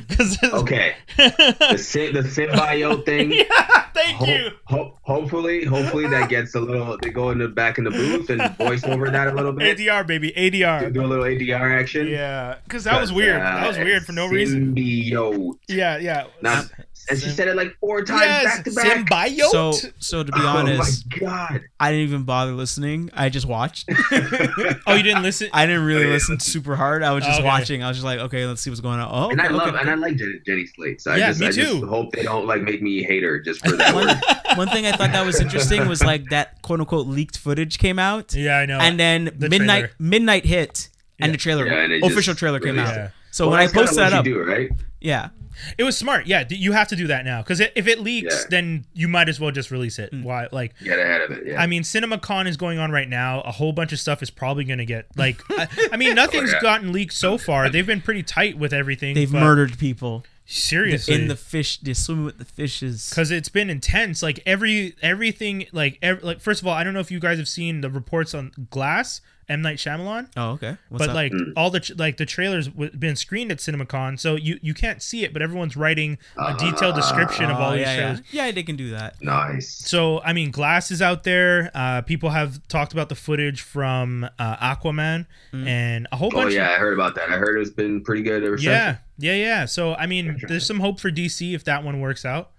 because 0.07 0.37
Okay, 0.53 0.95
the 1.17 1.77
sy- 1.77 2.11
the 2.11 2.21
symbiote 2.21 3.05
thing. 3.05 3.31
yeah, 3.31 3.85
thank 3.93 4.17
Ho- 4.17 4.25
you. 4.25 4.49
ho- 4.65 4.99
hopefully, 5.03 5.63
hopefully 5.65 6.07
that 6.07 6.29
gets 6.29 6.53
a 6.55 6.59
little. 6.59 6.97
They 7.01 7.09
go 7.09 7.29
in 7.31 7.37
the 7.39 7.47
back 7.47 7.77
in 7.77 7.83
the 7.85 7.91
booth 7.91 8.29
and 8.29 8.55
voice 8.57 8.83
over 8.83 9.09
that 9.09 9.27
a 9.29 9.33
little 9.33 9.53
bit. 9.53 9.77
ADR 9.77 10.05
baby, 10.05 10.31
ADR. 10.35 10.91
do 10.93 11.01
a 11.03 11.07
little 11.07 11.25
ADR 11.25 11.79
action. 11.79 12.07
Yeah, 12.07 12.57
because 12.65 12.83
that 12.83 12.99
was 12.99 13.11
weird. 13.13 13.37
uh, 13.41 13.43
That 13.61 13.67
was 13.67 13.77
weird 13.77 14.05
for 14.05 14.11
no 14.11 14.27
reason. 14.27 14.75
Symbiote. 14.75 15.53
Yeah, 15.69 15.97
yeah. 15.97 16.27
Not, 16.41 16.65
and 17.09 17.19
she 17.19 17.29
said 17.29 17.47
it 17.47 17.55
like 17.55 17.75
four 17.79 18.03
times 18.03 18.21
yes, 18.21 18.43
back 18.55 18.63
to 18.65 18.71
back. 18.71 18.85
Symbiote. 19.13 19.51
So 19.51 19.71
so 19.99 20.23
to 20.23 20.31
be 20.31 20.39
oh 20.41 20.47
honest, 20.47 21.05
my 21.11 21.17
god! 21.17 21.61
I 21.79 21.91
didn't 21.91 22.07
even 22.07 22.23
bother 22.23 22.51
listening. 22.53 23.09
I 23.13 23.29
just 23.29 23.45
watched. 23.45 23.89
oh, 24.11 24.93
you 24.95 25.03
didn't 25.03 25.23
listen? 25.23 25.49
I 25.53 25.65
didn't 25.65 25.85
really 25.85 26.05
listen 26.05 26.39
super 26.39 26.75
hard. 26.75 27.03
I 27.03 27.11
was 27.13 27.23
just 27.23 27.39
Okay. 27.39 27.47
watching. 27.47 27.83
I 27.83 27.87
was 27.87 27.97
just 27.97 28.05
like, 28.05 28.19
okay, 28.19 28.45
let's 28.45 28.61
see 28.61 28.69
what's 28.69 28.81
going 28.81 28.99
on. 28.99 29.09
Oh, 29.11 29.29
and 29.29 29.41
I 29.41 29.45
okay, 29.45 29.53
love 29.53 29.67
okay. 29.69 29.77
and 29.79 29.89
I 29.89 29.95
like 29.95 30.15
Jenny, 30.15 30.39
Jenny 30.45 30.65
Slate. 30.65 31.01
So 31.01 31.13
Yeah, 31.15 31.25
I 31.25 31.27
just 31.29 31.39
me 31.39 31.47
I 31.47 31.51
just 31.51 31.71
too. 31.71 31.85
hope 31.87 32.11
they 32.13 32.23
don't 32.23 32.45
like 32.47 32.61
make 32.61 32.81
me 32.81 33.03
hate 33.03 33.23
her 33.23 33.39
just 33.39 33.65
for 33.65 33.75
that. 33.77 33.93
one, 33.93 34.07
one 34.57 34.67
thing 34.69 34.85
I 34.85 34.91
thought 34.91 35.11
that 35.11 35.25
was 35.25 35.39
interesting 35.41 35.87
was 35.87 36.03
like 36.03 36.25
that 36.29 36.61
quote 36.61 36.79
unquote 36.79 37.07
leaked 37.07 37.37
footage 37.37 37.77
came 37.79 37.99
out, 37.99 38.33
yeah, 38.33 38.57
I 38.57 38.65
know. 38.65 38.79
and 38.79 38.99
then 38.99 39.25
The 39.37 39.49
midnight 39.49 39.79
trailer. 39.79 39.91
midnight 39.99 40.45
hit, 40.45 40.89
and 41.19 41.27
Yeah. 41.29 41.31
the 41.33 41.37
trailer 41.37 41.65
Yeah, 41.67 41.73
and 41.93 42.03
official 42.03 42.35
trailer 42.35 42.59
came 42.59 42.79
out. 42.79 42.95
Yeah. 42.95 43.09
So 43.31 43.45
Well, 43.45 43.51
when 43.51 43.59
I 43.61 43.63
that's 43.63 43.73
posted 43.73 43.97
that 43.99 44.13
up, 44.13 44.25
you 44.25 44.33
do 44.35 44.43
right? 44.43 44.69
yeah, 45.01 45.29
It 45.77 45.83
was 45.83 45.97
smart. 45.97 46.27
Yeah, 46.27 46.43
you 46.49 46.71
have 46.73 46.87
to 46.89 46.95
do 46.95 47.07
that 47.07 47.25
now 47.25 47.41
because 47.41 47.59
if 47.59 47.87
it 47.87 47.99
leaks, 47.99 48.35
Yeah. 48.43 48.47
then 48.49 48.85
you 48.93 49.07
might 49.07 49.29
as 49.29 49.39
well 49.39 49.51
just 49.51 49.71
release 49.71 49.99
it. 49.99 50.09
Hmm. 50.11 50.23
Why? 50.23 50.47
Like, 50.51 50.73
Get 50.83 50.99
ahead 50.99 51.21
of 51.21 51.31
it. 51.31 51.47
Yeah. 51.47 51.61
I 51.61 51.67
mean, 51.67 51.83
CinemaCon 51.83 52.47
is 52.47 52.57
going 52.57 52.79
on 52.79 52.91
right 52.91 53.07
now. 53.09 53.41
A 53.41 53.51
whole 53.51 53.71
bunch 53.73 53.91
of 53.93 53.99
stuff 53.99 54.21
is 54.23 54.29
probably 54.29 54.63
going 54.63 54.79
to 54.79 54.85
get 54.85 55.07
like. 55.15 55.41
I, 55.51 55.67
I 55.93 55.97
mean, 55.97 56.15
nothing's 56.15 56.51
Oh, 56.51 56.55
yeah. 56.57 56.61
gotten 56.61 56.91
leaked 56.91 57.13
so 57.13 57.37
far. 57.37 57.69
They've 57.69 57.85
been 57.87 58.01
pretty 58.01 58.23
tight 58.23 58.57
with 58.57 58.73
everything. 58.73 59.15
they've 59.15 59.31
but 59.31 59.39
murdered 59.41 59.77
people 59.77 60.23
seriously 60.45 61.15
in 61.15 61.27
the 61.29 61.35
fish. 61.35 61.77
They 61.79 61.93
swim 61.93 62.25
with 62.25 62.37
the 62.37 62.45
fishes. 62.45 63.09
because 63.09 63.31
it's 63.31 63.49
been 63.49 63.69
intense. 63.69 64.21
Like 64.21 64.41
every 64.45 64.95
everything, 65.01 65.67
like 65.71 65.97
ev- 66.01 66.23
like 66.23 66.41
first 66.41 66.61
of 66.61 66.67
all, 66.67 66.73
I 66.73 66.83
don't 66.83 66.93
know 66.93 66.99
if 66.99 67.11
you 67.11 67.19
guys 67.19 67.37
have 67.37 67.47
seen 67.47 67.81
the 67.81 67.89
reports 67.89 68.33
on 68.33 68.51
Glass, 68.69 69.21
M 69.49 69.61
Night 69.61 69.77
Shyamalan. 69.77 70.29
Oh, 70.37 70.51
okay. 70.51 70.77
What's 70.89 71.03
but 71.03 71.09
up? 71.09 71.15
like 71.15 71.31
Mm. 71.31 71.53
all 71.57 71.69
the 71.69 71.93
like 71.97 72.17
the 72.17 72.25
trailers 72.25 72.67
w- 72.69 72.91
been 72.91 73.15
screened 73.15 73.51
at 73.51 73.57
CinemaCon, 73.59 74.19
so 74.19 74.35
you 74.35 74.59
you 74.61 74.73
can't 74.73 75.01
see 75.01 75.23
it, 75.23 75.33
but 75.33 75.41
everyone's 75.41 75.75
writing 75.75 76.17
a 76.37 76.53
detailed 76.57 76.95
description 76.95 77.45
of 77.45 77.57
Oh, 77.57 77.61
all 77.61 77.71
these 77.73 77.81
yeah, 77.81 77.95
trailers. 77.95 78.21
yeah, 78.31 78.45
yeah, 78.45 78.51
they 78.51 78.63
can 78.63 78.75
do 78.75 78.91
that. 78.91 79.21
nice. 79.21 79.69
So 79.69 80.21
I 80.21 80.33
mean, 80.33 80.51
Glass 80.51 80.91
is 80.91 81.01
out 81.01 81.23
there. 81.23 81.71
Uh, 81.73 82.01
people 82.01 82.29
have 82.29 82.65
talked 82.67 82.93
about 82.93 83.09
the 83.09 83.15
footage 83.15 83.61
from 83.61 84.29
uh, 84.39 84.55
Aquaman 84.57 85.25
Mm. 85.53 85.67
and 85.67 86.07
a 86.11 86.15
whole 86.15 86.29
bunch. 86.31 86.53
Oh 86.53 86.55
yeah, 86.55 86.69
Of, 86.69 86.75
I 86.75 86.79
heard 86.79 86.93
about 86.93 87.15
that. 87.15 87.29
I 87.29 87.33
heard 87.37 87.59
it's 87.59 87.69
been 87.69 88.01
pretty 88.03 88.23
good 88.23 88.43
ever 88.43 88.57
since. 88.57 88.65
yeah, 88.65 88.97
yeah, 89.17 89.33
yeah. 89.35 89.65
So 89.65 89.93
I 89.95 90.05
mean, 90.07 90.37
there's 90.47 90.65
some 90.65 90.79
hope 90.79 90.99
for 90.99 91.11
DC 91.11 91.53
if 91.53 91.63
that 91.65 91.83
one 91.83 91.99
works 91.99 92.25
out. 92.25 92.51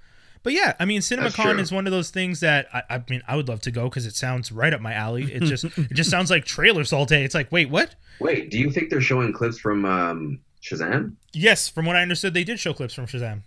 But 0.45 0.53
yeah, 0.53 0.75
I 0.79 0.85
mean, 0.85 1.01
CinemaCon 1.01 1.59
is 1.59 1.73
one 1.73 1.87
of 1.87 1.91
those 1.91 2.11
things 2.11 2.41
that 2.41 2.69
I, 2.73 2.83
I 2.97 3.03
mean, 3.09 3.23
I 3.27 3.35
would 3.35 3.49
love 3.49 3.63
to 3.63 3.71
go 3.73 3.85
because 3.89 4.07
it 4.07 4.15
sounds 4.15 4.53
right 4.53 4.73
up 4.73 4.81
my 4.81 4.93
alley. 4.93 5.25
It 5.25 5.43
just 5.43 5.65
it 5.77 5.95
just 5.95 6.11
sounds 6.11 6.31
like 6.31 6.45
trailers 6.45 6.93
all 6.93 7.07
day. 7.07 7.25
It's 7.25 7.35
like, 7.35 7.51
wait, 7.51 7.71
what? 7.71 7.97
Wait, 8.21 8.51
do 8.51 8.59
you 8.59 8.71
think 8.71 8.91
they're 8.91 9.01
showing 9.01 9.33
clips 9.33 9.59
from 9.59 9.85
um, 9.85 10.39
Shazam? 10.63 11.17
Yes, 11.33 11.69
from 11.69 11.87
what 11.87 11.97
I 11.97 12.03
understood, 12.03 12.35
they 12.35 12.45
did 12.45 12.61
show 12.61 12.73
clips 12.73 12.95
from 12.95 13.07
Shazam. 13.07 13.41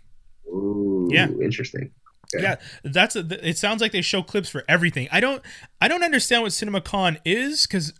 Ooh, 0.47 1.07
Yeah. 1.11 1.29
interesting. 1.41 1.91
Okay. 2.35 2.43
Yeah, 2.43 2.55
that's 2.83 3.15
a, 3.15 3.19
it. 3.47 3.57
Sounds 3.57 3.79
like 3.81 3.93
they 3.93 4.01
show 4.01 4.21
clips 4.21 4.49
for 4.49 4.65
everything. 4.67 5.07
I 5.13 5.21
don't, 5.21 5.41
I 5.79 5.87
don't 5.87 6.03
understand 6.03 6.41
what 6.43 6.51
CinemaCon 6.51 7.19
is 7.23 7.65
because 7.65 7.93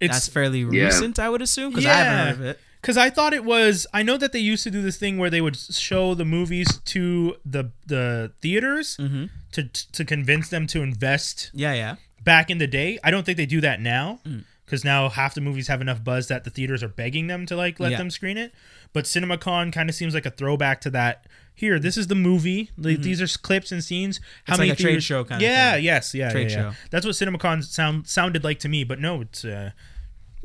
it's 0.00 0.12
That's 0.14 0.28
fairly 0.28 0.60
Yeah. 0.60 0.86
recent, 0.86 1.18
I 1.20 1.28
would 1.28 1.42
assume, 1.42 1.70
because 1.70 1.86
I 1.86 1.90
Yeah. 1.90 2.04
haven't 2.04 2.26
heard 2.26 2.34
of 2.34 2.50
it. 2.56 2.60
Because 2.88 2.96
I 2.96 3.10
thought 3.10 3.34
it 3.34 3.44
was. 3.44 3.86
I 3.92 4.02
know 4.02 4.16
that 4.16 4.32
they 4.32 4.38
used 4.38 4.64
to 4.64 4.70
do 4.70 4.80
this 4.80 4.96
thing 4.96 5.18
where 5.18 5.28
they 5.28 5.42
would 5.42 5.56
show 5.56 6.14
the 6.14 6.24
movies 6.24 6.78
to 6.86 7.36
the 7.44 7.70
the 7.86 8.32
theaters 8.40 8.96
Mm-hmm. 8.96 9.24
to 9.52 9.62
to 9.92 10.04
convince 10.06 10.48
them 10.48 10.66
to 10.68 10.80
invest 10.82 11.50
Yeah, 11.52 11.74
yeah. 11.74 11.96
back 12.24 12.48
in 12.50 12.56
the 12.56 12.66
day. 12.66 12.98
I 13.04 13.10
don't 13.10 13.26
think 13.26 13.36
they 13.36 13.44
do 13.46 13.60
that 13.60 13.82
now 13.82 14.20
Mm. 14.26 14.44
because 14.64 14.84
now 14.84 15.10
half 15.10 15.34
the 15.34 15.42
movies 15.42 15.68
have 15.68 15.82
enough 15.82 16.02
buzz 16.02 16.28
that 16.28 16.44
the 16.44 16.50
theaters 16.50 16.82
are 16.82 16.88
begging 16.88 17.26
them 17.26 17.44
to 17.46 17.56
like 17.56 17.78
let 17.78 17.92
Yeah. 17.92 17.98
them 17.98 18.10
screen 18.10 18.38
it. 18.38 18.54
But 18.94 19.04
CinemaCon 19.04 19.70
kind 19.70 19.90
of 19.90 19.94
seems 19.94 20.14
like 20.14 20.24
a 20.24 20.30
throwback 20.30 20.80
to 20.80 20.90
that. 20.90 21.26
Here, 21.54 21.78
this 21.80 21.96
is 21.98 22.06
the 22.06 22.14
movie. 22.14 22.70
Like, 22.78 23.02
These 23.02 23.20
are 23.20 23.26
clips 23.38 23.72
and 23.72 23.82
scenes. 23.82 24.20
How 24.44 24.52
It's 24.54 24.58
many 24.60 24.70
like 24.70 24.78
a 24.78 24.82
trade 24.82 25.02
show 25.02 25.24
kinda 25.24 25.44
Yeah, 25.44 25.74
yes, 25.74 26.14
yeah, 26.14 26.30
Trade 26.30 26.50
yeah, 26.52 26.56
yeah. 26.56 26.70
show. 26.70 26.76
That's 26.90 27.04
what 27.04 27.16
CinemaCon 27.16 27.64
sound 27.64 28.06
sounded 28.06 28.44
like 28.44 28.60
to 28.60 28.68
me. 28.68 28.84
But 28.84 28.98
no, 29.00 29.20
it's 29.22 29.44
uh, 29.44 29.72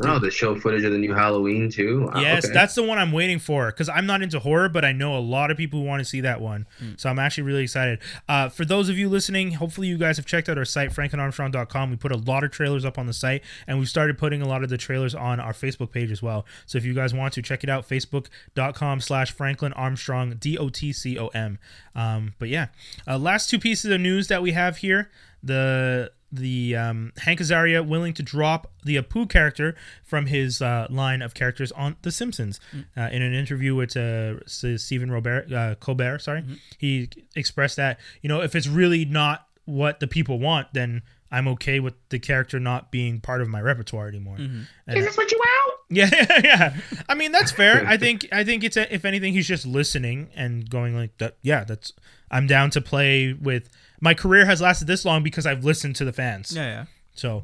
Oh, 0.02 0.18
they 0.18 0.32
show 0.32 0.60
footage 0.60 0.84
of 0.84 0.92
the 0.92 0.98
new 0.98 1.14
Halloween 1.14 1.70
too. 1.70 2.08
Wow, 2.08 2.20
Yes, 2.20 2.46
okay. 2.46 2.54
that's 2.54 2.74
the 2.74 2.82
one 2.84 2.98
I'm 2.98 3.12
waiting 3.12 3.38
for 3.38 3.68
because 3.68 3.90
I'm 3.90 4.08
not 4.08 4.24
into 4.24 4.40
horror, 4.40 4.68
but 4.68 4.84
I 4.84 4.92
know 4.92 5.16
a 5.16 5.20
lot 5.20 5.52
of 5.52 5.58
people 5.58 5.80
who 5.82 5.86
want 5.86 6.00
to 6.00 6.06
see 6.06 6.22
that 6.22 6.42
one. 6.42 6.66
Hmm. 6.80 6.94
So 6.98 7.10
I'm 7.10 7.20
actually 7.20 7.44
really 7.44 7.64
excited. 7.64 8.00
Uh, 8.28 8.50
for 8.50 8.66
those 8.66 8.90
of 8.90 8.98
you 8.98 9.08
listening, 9.08 9.52
hopefully 9.52 9.88
you 9.88 9.98
guys 10.00 10.18
have 10.18 10.26
checked 10.26 10.50
out 10.50 10.58
our 10.58 10.66
site, 10.66 10.90
franklinarmstrong.com. 10.92 11.92
We 11.92 11.96
put 11.98 12.12
a 12.12 12.18
lot 12.18 12.44
of 12.44 12.50
trailers 12.50 12.86
up 12.86 12.98
on 12.98 13.06
the 13.06 13.14
site, 13.14 13.44
and 13.68 13.78
we've 13.78 13.88
started 13.88 14.18
putting 14.18 14.42
a 14.42 14.48
lot 14.48 14.64
of 14.64 14.70
the 14.70 14.78
trailers 14.78 15.14
on 15.14 15.40
our 15.40 15.54
Facebook 15.54 15.92
page 15.92 16.12
as 16.12 16.24
well. 16.24 16.46
So 16.66 16.78
if 16.80 16.86
you 16.86 16.94
guys 16.96 17.14
want 17.14 17.34
to, 17.36 17.42
check 17.44 17.64
it 17.64 17.70
out, 17.70 17.88
facebook.com 17.88 19.00
slash 19.00 19.32
Franklin 19.32 19.74
Armstrong, 19.74 20.36
D-O-T-C-O-M. 20.40 21.60
Um, 21.96 22.34
but 22.40 22.50
yeah, 22.50 22.68
uh, 23.08 23.18
last 23.20 23.50
two 23.50 23.60
pieces 23.60 23.92
of 23.92 24.02
news 24.02 24.28
that 24.28 24.42
we 24.42 24.52
have 24.54 24.78
here. 24.78 25.12
The 25.44 26.12
the 26.34 26.76
um, 26.76 27.14
Hank 27.20 27.40
Azaria 27.40 27.86
willing 27.86 28.14
to 28.16 28.24
drop 28.24 28.72
the 28.84 28.98
Apu 28.98 29.30
character 29.30 29.76
from 30.04 30.26
his 30.26 30.62
uh, 30.62 30.88
line 30.90 31.22
of 31.22 31.34
characters 31.34 31.72
on 31.74 31.96
The 32.02 32.12
Simpsons. 32.12 32.60
Uh, 32.98 33.10
in 33.12 33.22
an 33.22 33.34
interview 33.34 33.76
with 33.76 33.96
uh, 33.96 34.46
Stephen 34.48 35.12
Robert, 35.12 35.52
uh, 35.52 35.76
Colbert, 35.76 36.20
sorry, 36.20 36.44
he 36.78 37.10
expressed 37.36 37.78
that 37.78 38.00
you 38.22 38.28
know 38.30 38.42
if 38.42 38.56
it's 38.56 38.68
really 38.68 39.06
not 39.06 39.48
what 39.66 40.00
the 40.00 40.08
people 40.08 40.40
want, 40.40 40.68
then 40.74 41.02
I'm 41.34 41.48
okay 41.50 41.80
with 41.80 41.96
the 42.10 42.20
character 42.20 42.60
not 42.60 42.92
being 42.92 43.20
part 43.20 43.42
of 43.42 43.48
my 43.50 43.60
repertoire 43.60 44.08
anymore. 44.08 44.36
And- 44.38 44.68
Is 44.88 45.04
this 45.06 45.18
what 45.18 45.32
you 45.32 45.38
want? 45.40 45.80
yeah, 45.90 46.40
yeah. 46.44 46.78
I 47.10 47.16
mean, 47.16 47.32
that's 47.32 47.52
fair. 47.52 47.86
I 47.88 47.98
think 47.98 48.28
I 48.32 48.44
think 48.44 48.64
it's 48.64 48.78
a, 48.78 48.94
if 48.94 49.04
anything, 49.04 49.34
he's 49.34 49.48
just 49.48 49.66
listening 49.66 50.30
and 50.36 50.70
going 50.70 50.96
like 50.96 51.18
that. 51.18 51.38
Yeah, 51.42 51.64
that's. 51.66 51.92
I'm 52.32 52.48
down 52.48 52.70
to 52.72 52.82
play 52.82 53.34
with. 53.34 53.68
My 54.00 54.14
career 54.14 54.46
has 54.46 54.62
lasted 54.62 54.86
this 54.88 55.06
long 55.06 55.24
because 55.24 55.46
I've 55.46 55.64
listened 55.66 55.96
to 55.98 56.06
the 56.06 56.14
fans. 56.14 56.56
Yeah, 56.56 56.66
yeah. 56.66 56.86
So, 57.16 57.44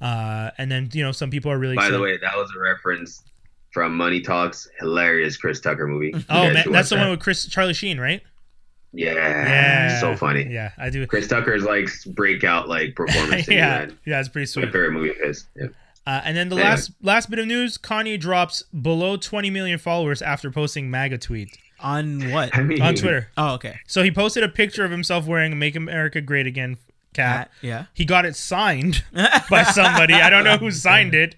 uh, 0.00 0.50
and 0.58 0.70
then 0.70 0.88
you 0.92 1.02
know 1.02 1.12
some 1.12 1.30
people 1.30 1.50
are 1.50 1.58
really. 1.58 1.76
By 1.76 1.90
the 1.90 2.00
way, 2.00 2.16
that 2.18 2.36
was 2.36 2.50
a 2.56 2.60
reference 2.60 3.22
from 3.72 3.96
Money 3.96 4.20
Talks, 4.20 4.68
hilarious 4.78 5.36
Chris 5.36 5.60
Tucker 5.60 5.86
movie. 5.86 6.14
Oh 6.30 6.44
man, 6.52 6.70
that's 6.70 6.90
the 6.90 6.96
watch 6.96 7.00
one 7.02 7.10
with 7.10 7.20
Chris 7.20 7.46
Charlie 7.46 7.74
Sheen, 7.74 7.98
right? 8.00 8.22
Yeah, 8.94 9.12
Yeah, 9.14 10.00
so 10.00 10.16
funny. 10.16 10.46
Yeah, 10.50 10.72
I 10.78 10.90
do. 10.90 11.06
Chris 11.06 11.26
Tucker's 11.28 11.64
like 11.64 11.88
breakout 12.14 12.68
like 12.68 12.94
performance. 12.96 13.48
yeah, 13.48 13.86
that. 13.86 13.94
yeah, 14.04 14.20
it's 14.20 14.28
pretty 14.28 14.44
My 14.44 14.64
sweet. 14.64 14.72
favorite 14.72 14.92
movie 14.92 15.10
of 15.10 15.16
his. 15.16 15.46
Yeah. 15.56 15.66
Uh, 16.06 16.20
and 16.24 16.36
then 16.36 16.48
the 16.48 16.56
Anyway. 16.56 16.68
last 16.70 16.90
last 17.00 17.30
bit 17.30 17.38
of 17.38 17.46
news: 17.46 17.78
Kanye 17.78 18.18
drops 18.18 18.62
below 18.64 19.16
20 19.16 19.50
million 19.50 19.78
followers 19.78 20.20
after 20.20 20.50
posting 20.50 20.90
MAGA 20.90 21.18
tweet 21.18 21.56
On 21.80 22.30
what? 22.32 22.50
I 22.56 22.62
mean, 22.62 22.82
on 22.82 22.94
Twitter. 22.96 23.28
Oh, 23.36 23.54
okay. 23.54 23.78
So 23.86 24.02
he 24.02 24.10
posted 24.10 24.42
a 24.42 24.48
picture 24.48 24.84
of 24.84 24.90
himself 24.90 25.26
wearing 25.26 25.52
a 25.52 25.56
"Make 25.56 25.76
America 25.76 26.20
Great 26.20 26.46
Again" 26.46 26.76
cap. 27.14 27.50
yeah. 27.60 27.84
He 27.94 28.04
got 28.04 28.24
it 28.24 28.34
signed 28.36 29.04
by 29.50 29.62
somebody. 29.62 30.14
I 30.14 30.28
don't 30.28 30.44
know 30.44 30.56
who 30.56 30.70
signed 30.70 31.14
it. 31.14 31.34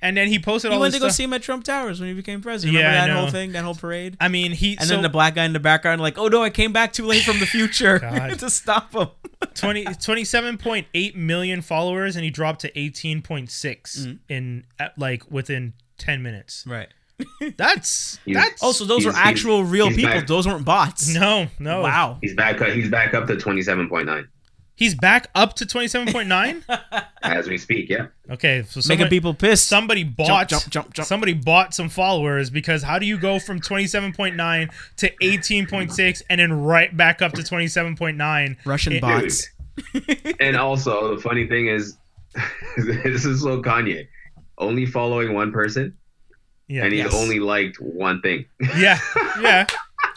And 0.00 0.16
then 0.16 0.28
he 0.28 0.38
posted 0.38 0.70
He 0.70 0.74
all 0.76 0.80
went 0.80 0.92
this 0.92 1.00
to 1.00 1.04
go 1.04 1.08
stuff. 1.08 1.16
see 1.16 1.24
him 1.24 1.32
at 1.32 1.42
Trump 1.42 1.64
Towers 1.64 1.98
when 1.98 2.08
he 2.08 2.14
became 2.14 2.40
president. 2.40 2.76
Yeah, 2.78 2.86
Remember 2.86 2.98
I 3.02 3.06
that 3.08 3.12
know. 3.14 3.20
whole 3.22 3.30
thing, 3.30 3.52
that 3.52 3.64
whole 3.64 3.74
parade? 3.74 4.16
I 4.20 4.28
mean, 4.28 4.52
he 4.52 4.76
And 4.78 4.86
so 4.86 4.94
then 4.94 5.02
the 5.02 5.08
black 5.08 5.34
guy 5.34 5.44
in 5.44 5.52
the 5.52 5.58
background, 5.60 6.00
like, 6.00 6.16
oh 6.18 6.28
no, 6.28 6.40
I 6.42 6.50
came 6.50 6.72
back 6.72 6.92
too 6.92 7.04
late 7.04 7.24
from 7.24 7.40
the 7.40 7.46
future 7.46 7.98
to 8.38 8.48
stop 8.50 8.94
him. 8.94 9.08
20, 9.54 9.84
27.8 9.84 11.14
million 11.16 11.62
followers, 11.62 12.16
and 12.16 12.24
he 12.24 12.30
dropped 12.30 12.60
to 12.62 12.70
18.6 12.72 13.48
Mm-hmm. 13.48 14.12
in 14.28 14.64
at, 14.78 14.98
like 14.98 15.28
within 15.30 15.74
10 15.98 16.22
minutes. 16.22 16.64
Right. 16.66 16.88
That's 17.56 18.18
He's- 18.24 18.36
that's 18.36 18.62
Oh, 18.62 18.70
so 18.72 18.84
those 18.84 19.02
He's- 19.02 19.12
were 19.12 19.18
actual 19.20 19.58
he's- 19.58 19.70
real 19.70 19.88
he's 19.88 19.96
people. 19.96 20.12
back. 20.12 20.26
Those 20.26 20.46
weren't 20.46 20.64
bots. 20.64 21.12
no, 21.12 21.48
no. 21.58 21.82
Wow. 21.82 22.18
He's 22.20 22.34
back. 22.34 22.60
He's 22.60 22.88
back 22.90 23.14
up 23.14 23.26
to 23.26 23.36
twenty 23.36 23.62
seven 23.62 23.88
point 23.88 24.06
nine 24.06 24.28
He's 24.78 24.94
back 24.94 25.26
up 25.34 25.54
to 25.56 25.66
27.9. 25.66 27.04
as 27.22 27.48
we 27.48 27.58
speak. 27.58 27.88
Yeah. 27.88 28.06
Okay, 28.30 28.62
so 28.62 28.80
Making 28.88 29.08
people 29.08 29.34
pissed. 29.34 29.66
somebody 29.66 30.04
bought 30.04 30.48
jump, 30.48 30.70
jump, 30.70 30.94
jump. 30.94 31.04
somebody 31.08 31.32
bought 31.34 31.74
some 31.74 31.88
followers 31.88 32.48
because 32.48 32.84
how 32.84 33.00
do 33.00 33.04
you 33.04 33.18
go 33.18 33.40
from 33.40 33.60
27.9 33.60 34.70
to 34.98 35.10
18.6 35.20 36.22
and 36.30 36.40
then 36.40 36.52
right 36.52 36.96
back 36.96 37.20
up 37.22 37.32
to 37.32 37.42
27.9? 37.42 38.56
Russian 38.64 38.92
It- 38.92 39.00
bots. 39.02 39.48
And 40.40 40.56
also, 40.56 41.16
the 41.16 41.22
funny 41.22 41.48
thing 41.48 41.66
is, 41.68 41.96
this 42.76 43.24
is 43.24 43.42
so 43.42 43.60
Kanye, 43.60 44.06
only 44.58 44.86
following 44.86 45.34
one 45.34 45.50
person, 45.50 45.96
Yeah, 46.68 46.84
and 46.84 46.92
he's 46.92 47.02
Yes. 47.04 47.14
only 47.14 47.40
liked 47.40 47.80
one 47.80 48.20
thing. 48.22 48.44
yeah, 48.76 48.98
yeah. 49.40 49.66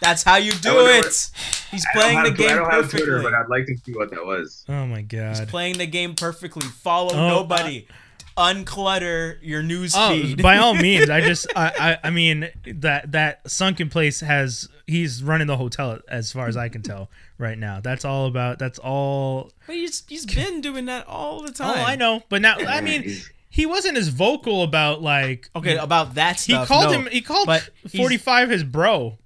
That's 0.01 0.23
how 0.23 0.35
you 0.37 0.51
do 0.51 0.87
it. 0.87 1.05
what- 1.05 1.29
He's 1.71 1.85
I 1.85 1.93
don't 1.93 2.01
playing 2.01 2.23
the 2.23 2.29
have- 2.29 2.37
game 2.37 2.49
I 2.49 2.55
don't 2.55 2.71
have 2.71 2.83
perfectly. 2.83 2.99
Twitter, 2.99 3.21
but 3.21 3.33
I'd 3.33 3.47
like 3.47 3.65
to 3.67 3.77
see 3.77 3.93
what 3.93 4.09
that 4.09 4.25
was. 4.25 4.65
Oh 4.67 4.85
my 4.85 5.03
god. 5.03 5.37
He's 5.37 5.49
playing 5.49 5.77
the 5.77 5.85
game 5.85 6.15
perfectly. 6.15 6.67
Follow 6.67 7.13
Oh, 7.13 7.27
nobody. 7.29 7.87
Uh, 7.89 7.93
Unclutter 8.37 9.37
your 9.41 9.61
news 9.61 9.93
Oh, 9.95 10.09
feed. 10.09 10.41
by 10.41 10.57
all 10.57 10.73
means, 10.87 11.09
I 11.09 11.21
just, 11.21 11.47
I, 11.55 11.97
I, 12.03 12.07
I 12.07 12.09
mean 12.11 12.49
that 12.65 13.11
that 13.11 13.49
sunken 13.49 13.89
place 13.89 14.21
has 14.21 14.67
he's 14.87 15.21
running 15.21 15.47
the 15.47 15.57
hotel 15.57 15.99
as 16.07 16.31
far 16.31 16.47
as 16.47 16.57
I 16.57 16.69
can 16.69 16.81
tell 16.81 17.09
right 17.37 17.57
now. 17.57 17.79
That's 17.81 18.05
all 18.05 18.27
about. 18.27 18.57
That's 18.57 18.79
all. 18.79 19.51
But 19.67 19.75
he's, 19.75 20.03
he's 20.07 20.25
been 20.25 20.61
doing 20.61 20.85
that 20.85 21.07
all 21.07 21.41
the 21.41 21.49
oh, 21.49 21.51
time. 21.51 21.69
Oh, 21.71 21.73
time. 21.75 21.85
I 21.85 21.95
know, 21.95 22.23
but 22.29 22.41
now 22.41 22.55
I 22.57 22.81
mean, 22.81 23.17
he 23.49 23.65
wasn't 23.65 23.97
as 23.97 24.07
vocal 24.07 24.63
about 24.63 25.01
like. 25.01 25.49
Okay, 25.55 25.75
about 25.75 26.15
that 26.15 26.39
stuff. 26.39 26.67
he 26.67 26.73
called 26.73 26.91
no. 26.91 26.99
him. 26.99 27.07
He 27.11 27.21
called 27.21 27.49
forty 27.95 28.17
five 28.17 28.49
his 28.49 28.63
bro. 28.63 29.17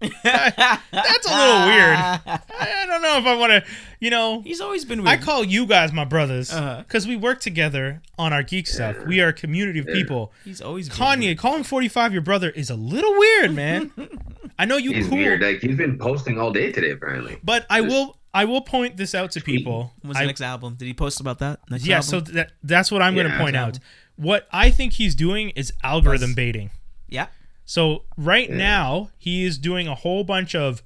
That's 0.00 1.26
a 1.26 1.34
little 1.34 1.66
weird. 1.66 1.96
I, 1.96 2.20
I 2.60 2.86
don't 2.86 3.02
know 3.02 3.18
if 3.18 3.26
I 3.26 3.36
want 3.36 3.50
to. 3.52 3.64
You 4.00 4.10
know, 4.10 4.42
He's 4.42 4.60
always 4.60 4.84
been 4.84 5.02
weird. 5.02 5.18
I 5.20 5.22
call 5.22 5.42
you 5.44 5.66
guys 5.66 5.92
my 5.92 6.04
brothers 6.04 6.52
Uh-huh. 6.52 6.82
because 6.86 7.06
we 7.06 7.16
work 7.16 7.40
together 7.40 8.00
on 8.18 8.32
our 8.32 8.42
geek 8.42 8.66
stuff. 8.68 8.96
We 9.06 9.20
are 9.20 9.28
a 9.28 9.32
community 9.32 9.80
of 9.80 9.86
people. 9.86 10.32
He's 10.44 10.60
always 10.60 10.88
been 10.88 10.96
Kanye, 10.98 11.18
weird. 11.20 11.38
calling 11.38 11.62
45 11.64 12.12
your 12.12 12.22
brother 12.22 12.50
is 12.50 12.70
a 12.70 12.76
little 12.76 13.12
weird, 13.18 13.54
man. 13.54 13.90
I 14.58 14.64
know 14.64 14.76
you 14.76 14.92
He's 14.92 15.08
cool, 15.08 15.18
weird. 15.18 15.42
Like 15.42 15.60
he's 15.60 15.76
been 15.76 15.98
posting 15.98 16.38
all 16.38 16.52
day 16.52 16.70
today, 16.72 16.90
apparently. 16.92 17.38
but 17.42 17.66
I 17.70 17.80
will 17.80 18.16
I 18.34 18.44
will 18.44 18.60
point 18.60 18.96
this 18.96 19.14
out 19.14 19.32
to 19.32 19.40
people. 19.40 19.92
When's 20.02 20.16
I- 20.16 20.20
the 20.20 20.26
next 20.28 20.40
album? 20.42 20.74
Did 20.76 20.84
he 20.86 20.94
post 20.94 21.18
about 21.20 21.38
that? 21.40 21.60
Next 21.70 21.86
yeah, 21.86 21.96
album? 21.96 22.08
so 22.08 22.20
that 22.32 22.52
that's 22.62 22.92
what 22.92 23.02
I'm 23.02 23.14
going 23.14 23.28
to 23.30 23.36
point 23.38 23.56
out. 23.56 23.66
album. 23.68 23.82
What 24.16 24.46
I 24.52 24.70
think 24.70 24.94
he's 24.94 25.14
doing 25.14 25.50
is 25.50 25.72
algorithm 25.82 26.30
Buzz. 26.30 26.36
baiting. 26.36 26.70
yeah. 27.08 27.28
So 27.68 28.04
right 28.16 28.48
now 28.50 29.10
he 29.18 29.44
is 29.44 29.58
doing 29.58 29.86
a 29.86 29.94
whole 29.94 30.24
bunch 30.24 30.54
of 30.54 30.82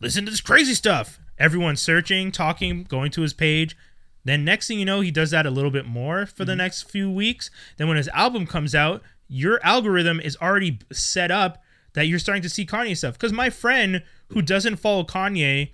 listen 0.00 0.24
to 0.24 0.30
this 0.32 0.40
crazy 0.40 0.74
stuff. 0.74 1.20
Everyone's 1.38 1.80
searching, 1.80 2.32
talking, 2.32 2.82
going 2.82 3.12
to 3.12 3.20
his 3.20 3.32
page. 3.32 3.76
Then 4.24 4.44
next 4.44 4.66
thing 4.66 4.80
you 4.80 4.84
know, 4.84 5.02
he 5.02 5.12
does 5.12 5.30
that 5.30 5.46
a 5.46 5.50
little 5.50 5.70
bit 5.70 5.86
more 5.86 6.26
for 6.26 6.42
Mm-hmm. 6.42 6.44
the 6.46 6.56
next 6.56 6.90
few 6.90 7.08
weeks. 7.08 7.48
Then 7.76 7.86
when 7.86 7.96
his 7.96 8.08
album 8.08 8.44
comes 8.44 8.74
out, 8.74 9.02
your 9.28 9.64
algorithm 9.64 10.18
is 10.18 10.36
already 10.42 10.80
set 10.92 11.30
up 11.30 11.62
that 11.92 12.06
you're 12.08 12.18
starting 12.18 12.42
to 12.42 12.48
see 12.48 12.66
Kanye 12.66 12.96
stuff. 12.96 13.14
Because 13.14 13.32
my 13.32 13.48
friend 13.48 14.02
who 14.30 14.42
doesn't 14.42 14.76
follow 14.76 15.04
Kanye 15.04 15.70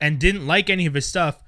and 0.00 0.18
didn't 0.18 0.46
like 0.46 0.70
any 0.70 0.86
of 0.86 0.94
his 0.94 1.04
stuff 1.06 1.42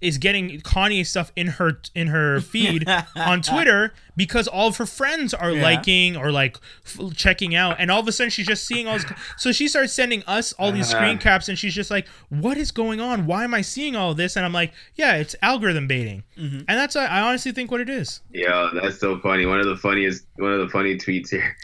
is 0.00 0.16
getting 0.18 0.60
Kanye 0.60 1.04
stuff 1.04 1.32
in 1.34 1.46
her 1.48 1.80
in 1.94 2.08
her 2.08 2.40
feed 2.52 2.88
on 3.16 3.42
Twitter 3.42 3.92
because 4.16 4.46
all 4.46 4.68
of 4.68 4.76
her 4.76 4.86
friends 4.86 5.34
are 5.34 5.50
Yeah. 5.52 5.62
liking 5.62 6.16
or 6.16 6.30
like 6.30 6.56
f- 6.86 7.14
checking 7.16 7.54
out, 7.54 7.76
and 7.78 7.90
all 7.90 8.00
of 8.00 8.06
a 8.08 8.12
sudden 8.12 8.30
she's 8.30 8.46
just 8.46 8.64
seeing 8.66 8.86
all. 8.86 8.94
This, 8.98 9.06
so 9.36 9.50
she 9.52 9.66
starts 9.68 9.92
sending 9.92 10.22
us 10.26 10.52
all 10.54 10.70
these 10.72 10.92
Uh-huh. 10.92 11.02
screen 11.04 11.18
caps, 11.18 11.48
and 11.48 11.58
she's 11.58 11.74
just 11.74 11.90
like, 11.90 12.06
"What 12.28 12.56
is 12.56 12.70
going 12.70 13.00
on? 13.00 13.26
Why 13.26 13.44
am 13.44 13.54
I 13.54 13.60
seeing 13.62 13.96
all 13.96 14.14
this?" 14.14 14.36
And 14.36 14.44
I'm 14.46 14.52
like, 14.52 14.72
"Yeah, 14.94 15.16
it's 15.16 15.34
algorithm 15.42 15.86
baiting," 15.86 16.22
Mm-hmm. 16.38 16.58
and 16.58 16.78
that's 16.78 16.94
I 16.96 17.20
honestly 17.20 17.52
think 17.52 17.70
what 17.70 17.80
it 17.80 17.88
is. 17.90 18.20
Yeah, 18.32 18.70
that's 18.74 18.98
so 19.00 19.18
funny. 19.20 19.46
One 19.46 19.60
of 19.60 19.66
the 19.66 19.76
funniest, 19.76 20.26
one 20.36 20.52
of 20.52 20.60
the 20.60 20.68
funny 20.68 20.96
tweets 20.96 21.30
here. 21.30 21.56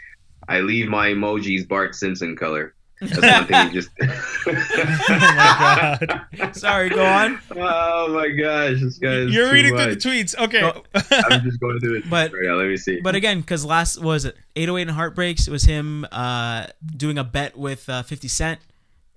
I 0.47 0.59
leave 0.59 0.87
my 0.87 1.09
emojis 1.09 1.67
Bart 1.67 1.95
Simpson 1.95 2.35
color. 2.35 2.75
That's 3.09 3.21
one 3.21 3.47
thing 3.47 3.67
you 3.67 3.81
just. 3.81 3.89
Oh 4.47 5.17
my 5.19 5.97
god, 6.37 6.55
Sorry, 6.55 6.89
go 6.89 7.03
on. 7.05 7.39
oh 7.55 8.13
my 8.13 8.29
gosh, 8.29 8.79
this 8.81 8.97
guy 8.97 9.19
you're 9.21 9.47
too 9.47 9.53
reading 9.53 9.75
through 9.75 9.95
the 9.95 9.99
tweets. 9.99 10.37
Okay, 10.37 10.61
Go- 10.61 10.83
I'm 10.93 11.41
just 11.43 11.59
going 11.59 11.79
through 11.79 11.97
it. 11.97 12.03
But- 12.09 12.31
right 12.33 12.43
now. 12.43 12.55
Let 12.55 12.67
me 12.67 12.77
see. 12.77 13.01
But 13.01 13.15
again, 13.15 13.41
because 13.41 13.65
last 13.65 13.97
what 13.97 14.05
was 14.05 14.25
it 14.25 14.35
808 14.55 14.81
and 14.83 14.91
Heartbreaks? 14.91 15.47
It 15.47 15.51
was 15.51 15.63
him 15.63 16.05
uh, 16.11 16.67
doing 16.95 17.17
a 17.17 17.23
bet 17.23 17.57
with 17.57 17.87
uh, 17.89 18.03
50 18.03 18.27
Cent 18.27 18.59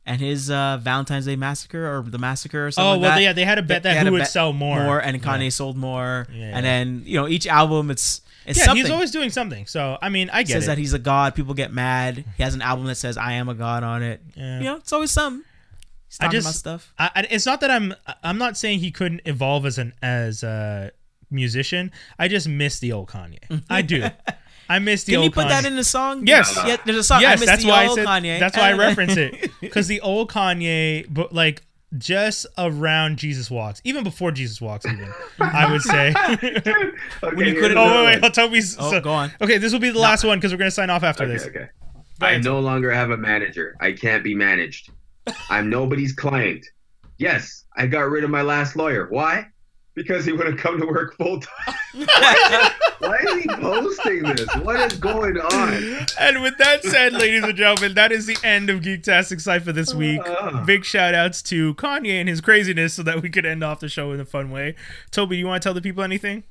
and 0.09 0.21
his 0.21 0.51
uh, 0.51 0.79
Valentine's 0.83 1.27
Day 1.27 1.37
Massacre 1.37 1.87
or 1.87 2.03
the 2.03 2.19
Massacre 2.19 2.67
or 2.67 2.71
something 2.73 2.89
oh 2.89 2.93
like 2.95 3.01
well, 3.03 3.11
that. 3.17 3.23
yeah, 3.23 3.33
they 3.33 3.45
had 3.45 3.59
a 3.59 3.63
bet 3.63 3.83
They 3.85 3.91
that 3.91 3.99
had 3.99 4.07
who 4.07 4.15
would 4.15 4.27
sell 4.27 4.53
more, 4.53 4.83
more, 4.83 4.99
and 5.01 5.23
Kanye 5.23 5.45
Yeah. 5.45 5.49
sold 5.51 5.77
more. 5.77 6.27
Yeah. 6.33 6.53
And 6.57 6.65
then 6.67 7.03
you 7.07 7.15
know 7.21 7.29
each 7.29 7.47
album, 7.47 7.91
it's 7.91 8.23
it's 8.47 8.59
Yeah, 8.59 8.65
something. 8.65 8.85
he's 8.85 8.91
always 8.91 9.11
doing 9.11 9.31
something. 9.31 9.67
So 9.67 9.99
I 10.03 10.09
mean, 10.09 10.31
I 10.33 10.43
get 10.43 10.55
says 10.55 10.65
it. 10.65 10.67
that 10.69 10.79
he's 10.79 10.95
a 10.95 10.99
god. 10.99 11.35
People 11.35 11.55
get 11.55 11.73
mad. 11.73 12.25
He 12.37 12.43
has 12.43 12.55
an 12.55 12.63
album 12.63 12.87
that 12.87 12.95
says 12.97 13.17
"I 13.19 13.35
am 13.35 13.49
a 13.49 13.55
god" 13.55 13.83
on 13.85 14.03
it. 14.03 14.21
Yeah. 14.35 14.59
You 14.59 14.65
know, 14.65 14.77
it's 14.77 14.93
always 14.93 15.11
something. 15.11 15.45
I 16.21 16.29
just- 16.29 16.53
stuff. 16.59 16.93
I, 16.99 17.11
I- 17.15 17.27
it's 17.31 17.45
not 17.45 17.61
that 17.61 17.71
I'm 17.71 17.95
I'm 18.25 18.39
not 18.39 18.57
saying 18.57 18.79
he 18.81 18.91
couldn't 18.91 19.21
evolve 19.27 19.67
as 19.67 19.77
an 19.79 19.93
as 20.03 20.43
a 20.43 20.91
musician. 21.31 21.93
I 22.19 22.29
just 22.29 22.49
miss 22.49 22.79
the 22.79 22.93
old 22.93 23.09
Kanye. 23.11 23.63
I 23.69 23.83
do. 23.83 24.07
I 24.69 24.79
miss 24.79 25.05
the 25.05 25.17
old 25.17 25.23
one. 25.23 25.23
Can 25.23 25.23
old. 25.23 25.25
you 25.25 25.31
put 25.31 25.45
Kanye. 25.47 25.63
that 25.63 25.65
in 25.71 25.77
the 25.77 25.85
song? 25.85 26.27
Yes. 26.27 26.59
Yeah, 26.67 26.77
there's 26.85 26.99
a 26.99 27.03
song. 27.05 27.19
I 27.19 27.23
Yes, 27.23 27.41
miss 27.41 27.49
that's 27.49 27.63
the 27.63 27.69
why 27.71 27.85
I 27.87 27.95
said. 27.95 28.07
Kanye. 28.07 28.39
That's 28.39 28.57
why 28.57 28.71
I 28.71 28.73
reference 28.75 29.17
it 29.17 29.51
because 29.61 29.87
the 29.89 30.01
old 30.01 30.31
Kanye, 30.31 31.07
but 31.09 31.33
like 31.35 31.63
just 31.97 32.45
around 32.59 33.17
Jesus 33.17 33.51
walks, 33.51 33.81
even 33.85 34.05
before 34.05 34.31
Jesus 34.31 34.61
walks, 34.61 34.85
even 34.85 35.11
I 35.41 35.71
would 35.73 35.81
say. 35.83 36.13
okay, 36.29 36.73
when 37.35 37.47
you 37.49 37.55
couldn't- 37.55 37.79
oh 37.79 38.05
wait, 38.05 38.15
wait, 38.17 38.23
one. 38.23 38.33
Toby's. 38.33 38.77
Oh, 38.79 38.91
so- 38.91 39.01
go 39.01 39.11
on. 39.13 39.33
Okay, 39.41 39.57
this 39.59 39.73
will 39.73 39.81
be 39.81 39.91
the 39.91 39.99
last 39.99 40.23
one 40.25 40.39
because 40.39 40.53
we're 40.53 40.59
gonna 40.59 40.71
sign 40.71 40.91
off 40.91 41.03
after 41.03 41.25
Okay, 41.25 41.33
this. 41.33 41.47
okay. 41.47 41.69
I 42.21 42.33
ahead. 42.33 42.45
no 42.45 42.59
longer 42.61 42.91
have 42.91 43.11
a 43.11 43.17
manager. 43.17 43.77
I 43.81 43.93
can't 43.93 44.23
be 44.25 44.35
managed. 44.35 44.91
I'm 45.51 45.71
nobody's 45.71 46.13
client. 46.13 46.67
Yes, 47.17 47.65
I 47.77 47.87
got 47.87 48.11
rid 48.11 48.25
of 48.25 48.31
my 48.31 48.43
last 48.43 48.77
lawyer. 48.77 49.07
Why? 49.09 49.47
Because 49.99 50.25
he 50.25 50.31
wouldn't 50.31 50.61
come 50.61 50.81
to 50.81 50.87
work 50.87 51.17
full 51.17 51.41
time. 51.41 51.75
Why 52.99 53.19
is 53.21 53.43
he 53.43 53.49
posting 53.49 54.23
this? 54.23 54.47
What 54.63 54.93
is 54.93 54.97
going 54.97 55.37
on? 55.39 56.07
And 56.21 56.41
with 56.41 56.57
that 56.59 56.85
said, 56.85 57.15
ladies 57.15 57.43
and 57.43 57.57
gentlemen, 57.57 57.95
that 57.95 58.13
is 58.13 58.27
the 58.27 58.37
end 58.45 58.71
of 58.71 58.81
Geektastic 58.81 59.41
Cypher 59.41 59.73
this 59.73 59.93
week. 59.93 60.21
Ah. 60.25 60.63
Big 60.65 60.85
shout 60.85 61.15
outs 61.15 61.43
to 61.43 61.75
Kanye 61.75 62.21
and 62.21 62.29
his 62.29 62.41
craziness 62.41 62.95
so 62.95 63.03
that 63.03 63.23
we 63.23 63.29
could 63.29 63.45
end 63.45 63.65
off 63.65 63.81
the 63.81 63.89
show 63.89 64.13
in 64.13 64.21
a 64.21 64.25
fun 64.25 64.53
way. 64.53 64.77
Toby, 65.11 65.37
you 65.37 65.49
want 65.49 65.61
to 65.61 65.67
tell 65.67 65.75
the 65.75 65.83
people 65.83 66.05
anything? 66.05 66.45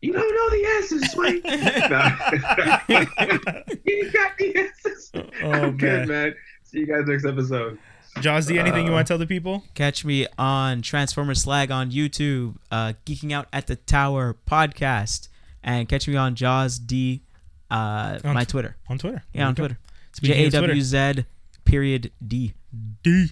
You 0.00 0.12
don't 0.12 0.32
know 0.32 0.50
the 0.50 0.66
answers, 0.76 1.10
Sweet. 1.10 1.44
you 3.84 4.12
got 4.12 4.38
the 4.38 4.56
answers. 4.56 5.10
Oh, 5.42 5.42
I'm 5.42 5.60
man. 5.60 5.76
good, 5.76 6.08
man. 6.08 6.36
See 6.62 6.78
you 6.78 6.86
guys 6.86 7.04
next 7.06 7.26
episode. 7.26 7.80
Jaws 8.20 8.46
D, 8.46 8.58
anything 8.58 8.84
you 8.86 8.90
Uh, 8.92 8.96
want 8.96 9.06
to 9.06 9.10
tell 9.12 9.18
the 9.18 9.26
people? 9.26 9.64
Catch 9.74 10.04
me 10.04 10.26
on 10.38 10.82
Transformers 10.82 11.42
Slag 11.42 11.70
on 11.70 11.90
YouTube, 11.90 12.56
uh, 12.70 12.92
Geeking 13.06 13.32
Out 13.32 13.46
at 13.52 13.66
the 13.66 13.76
Tower 13.76 14.36
podcast, 14.46 15.28
and 15.62 15.88
catch 15.88 16.06
me 16.08 16.16
on 16.16 16.34
Jaws 16.34 16.78
D, 16.78 17.22
uh, 17.70 18.18
On 18.24 18.34
my 18.34 18.44
Twitter. 18.44 18.76
On 18.88 18.98
Twitter. 18.98 19.22
Yeah, 19.32 19.46
on 19.46 19.54
There 19.54 19.64
we 19.64 19.68
go. 19.68 19.74
Twitter. 19.74 19.80
Speaking 20.12 20.34
J 20.36 20.42
A 20.42 20.46
of 20.48 20.52
Twitter, 20.52 20.66
W 20.68 20.82
Z 20.82 21.24
period 21.64 22.10
D. 22.26 22.52
D. 23.02 23.28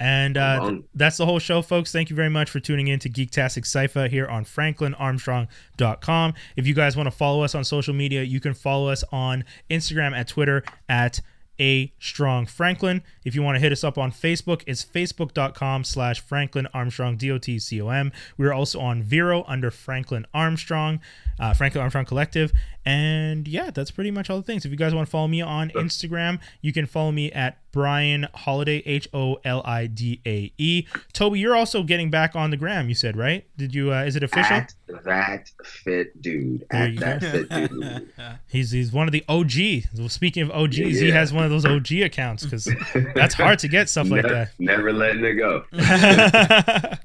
And 0.00 0.36
uh, 0.36 0.68
th- 0.70 0.82
that's 0.94 1.16
the 1.16 1.26
whole 1.26 1.38
show, 1.38 1.62
folks. 1.62 1.92
Thank 1.92 2.10
you 2.10 2.16
very 2.16 2.28
much 2.30 2.50
for 2.50 2.58
tuning 2.58 2.88
in 2.88 2.98
to 3.00 3.08
Geektastic 3.10 3.64
Cypher 3.66 4.08
here 4.08 4.26
on 4.26 4.44
franklinarmstrong.com. 4.44 6.34
If 6.56 6.66
you 6.66 6.74
guys 6.74 6.96
want 6.96 7.06
to 7.06 7.10
follow 7.12 7.42
us 7.42 7.54
on 7.54 7.64
social 7.64 7.94
media, 7.94 8.22
you 8.22 8.40
can 8.40 8.54
follow 8.54 8.88
us 8.88 9.04
on 9.12 9.44
Instagram 9.70 10.12
at 10.16 10.28
Twitter 10.28 10.64
at 10.88 11.20
a 11.60 11.92
strong 11.98 12.46
franklin. 12.46 13.02
If 13.24 13.34
you 13.34 13.42
want 13.42 13.56
to 13.56 13.60
hit 13.60 13.72
us 13.72 13.84
up 13.84 13.98
on 13.98 14.12
facebook 14.12 14.62
it's 14.66 14.84
facebook.com 14.84 15.84
slash 15.84 16.20
franklin 16.20 16.66
armstrong 16.74 17.16
d-o-t-c-o-m 17.16 18.12
we're 18.36 18.52
also 18.52 18.80
on 18.80 19.02
vero 19.02 19.44
under 19.46 19.70
franklin 19.70 20.26
armstrong 20.32 21.00
uh, 21.42 21.52
franklin 21.52 21.82
armstrong 21.82 22.06
collective 22.06 22.52
and 22.86 23.46
yeah 23.46 23.70
that's 23.70 23.90
pretty 23.90 24.10
much 24.10 24.30
all 24.30 24.38
the 24.38 24.42
things 24.42 24.64
if 24.64 24.70
you 24.70 24.76
guys 24.78 24.94
want 24.94 25.06
to 25.06 25.10
follow 25.10 25.28
me 25.28 25.42
on 25.42 25.68
instagram 25.70 26.38
you 26.62 26.72
can 26.72 26.86
follow 26.86 27.12
me 27.12 27.30
at 27.32 27.58
brian 27.72 28.26
holiday 28.34 28.82
h-o-l-i-d-a-e 28.86 30.86
toby 31.12 31.38
you're 31.38 31.56
also 31.56 31.82
getting 31.82 32.10
back 32.10 32.34
on 32.36 32.50
the 32.50 32.56
gram 32.56 32.88
you 32.88 32.94
said 32.94 33.16
right 33.16 33.46
did 33.56 33.74
you 33.74 33.92
uh, 33.92 34.02
is 34.04 34.14
it 34.16 34.22
official 34.22 34.56
At 34.56 34.74
that 35.04 35.50
fit 35.64 36.20
dude. 36.20 36.66
There 36.70 36.82
At 36.82 36.92
you 36.92 36.98
that 36.98 37.20
go. 37.22 37.30
fit 37.30 37.48
dude. 37.48 38.08
He's 38.48 38.70
he's 38.72 38.92
one 38.92 39.08
of 39.08 39.12
the 39.12 39.24
OG. 39.26 39.84
Well, 39.98 40.10
speaking 40.10 40.42
of 40.42 40.50
OGs, 40.50 40.78
Yeah, 40.78 40.86
he 40.86 41.10
has 41.10 41.32
one 41.32 41.44
of 41.44 41.50
those 41.50 41.64
OG 41.64 41.92
accounts 42.02 42.44
because 42.44 42.68
that's 43.14 43.34
hard 43.34 43.58
to 43.60 43.68
get 43.68 43.88
stuff 43.88 44.10
like 44.10 44.24
never, 44.24 44.50
never 44.58 44.92
letting 44.92 45.24
it 45.24 45.34
go. 45.34 45.64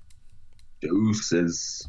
Deuces. 0.80 1.88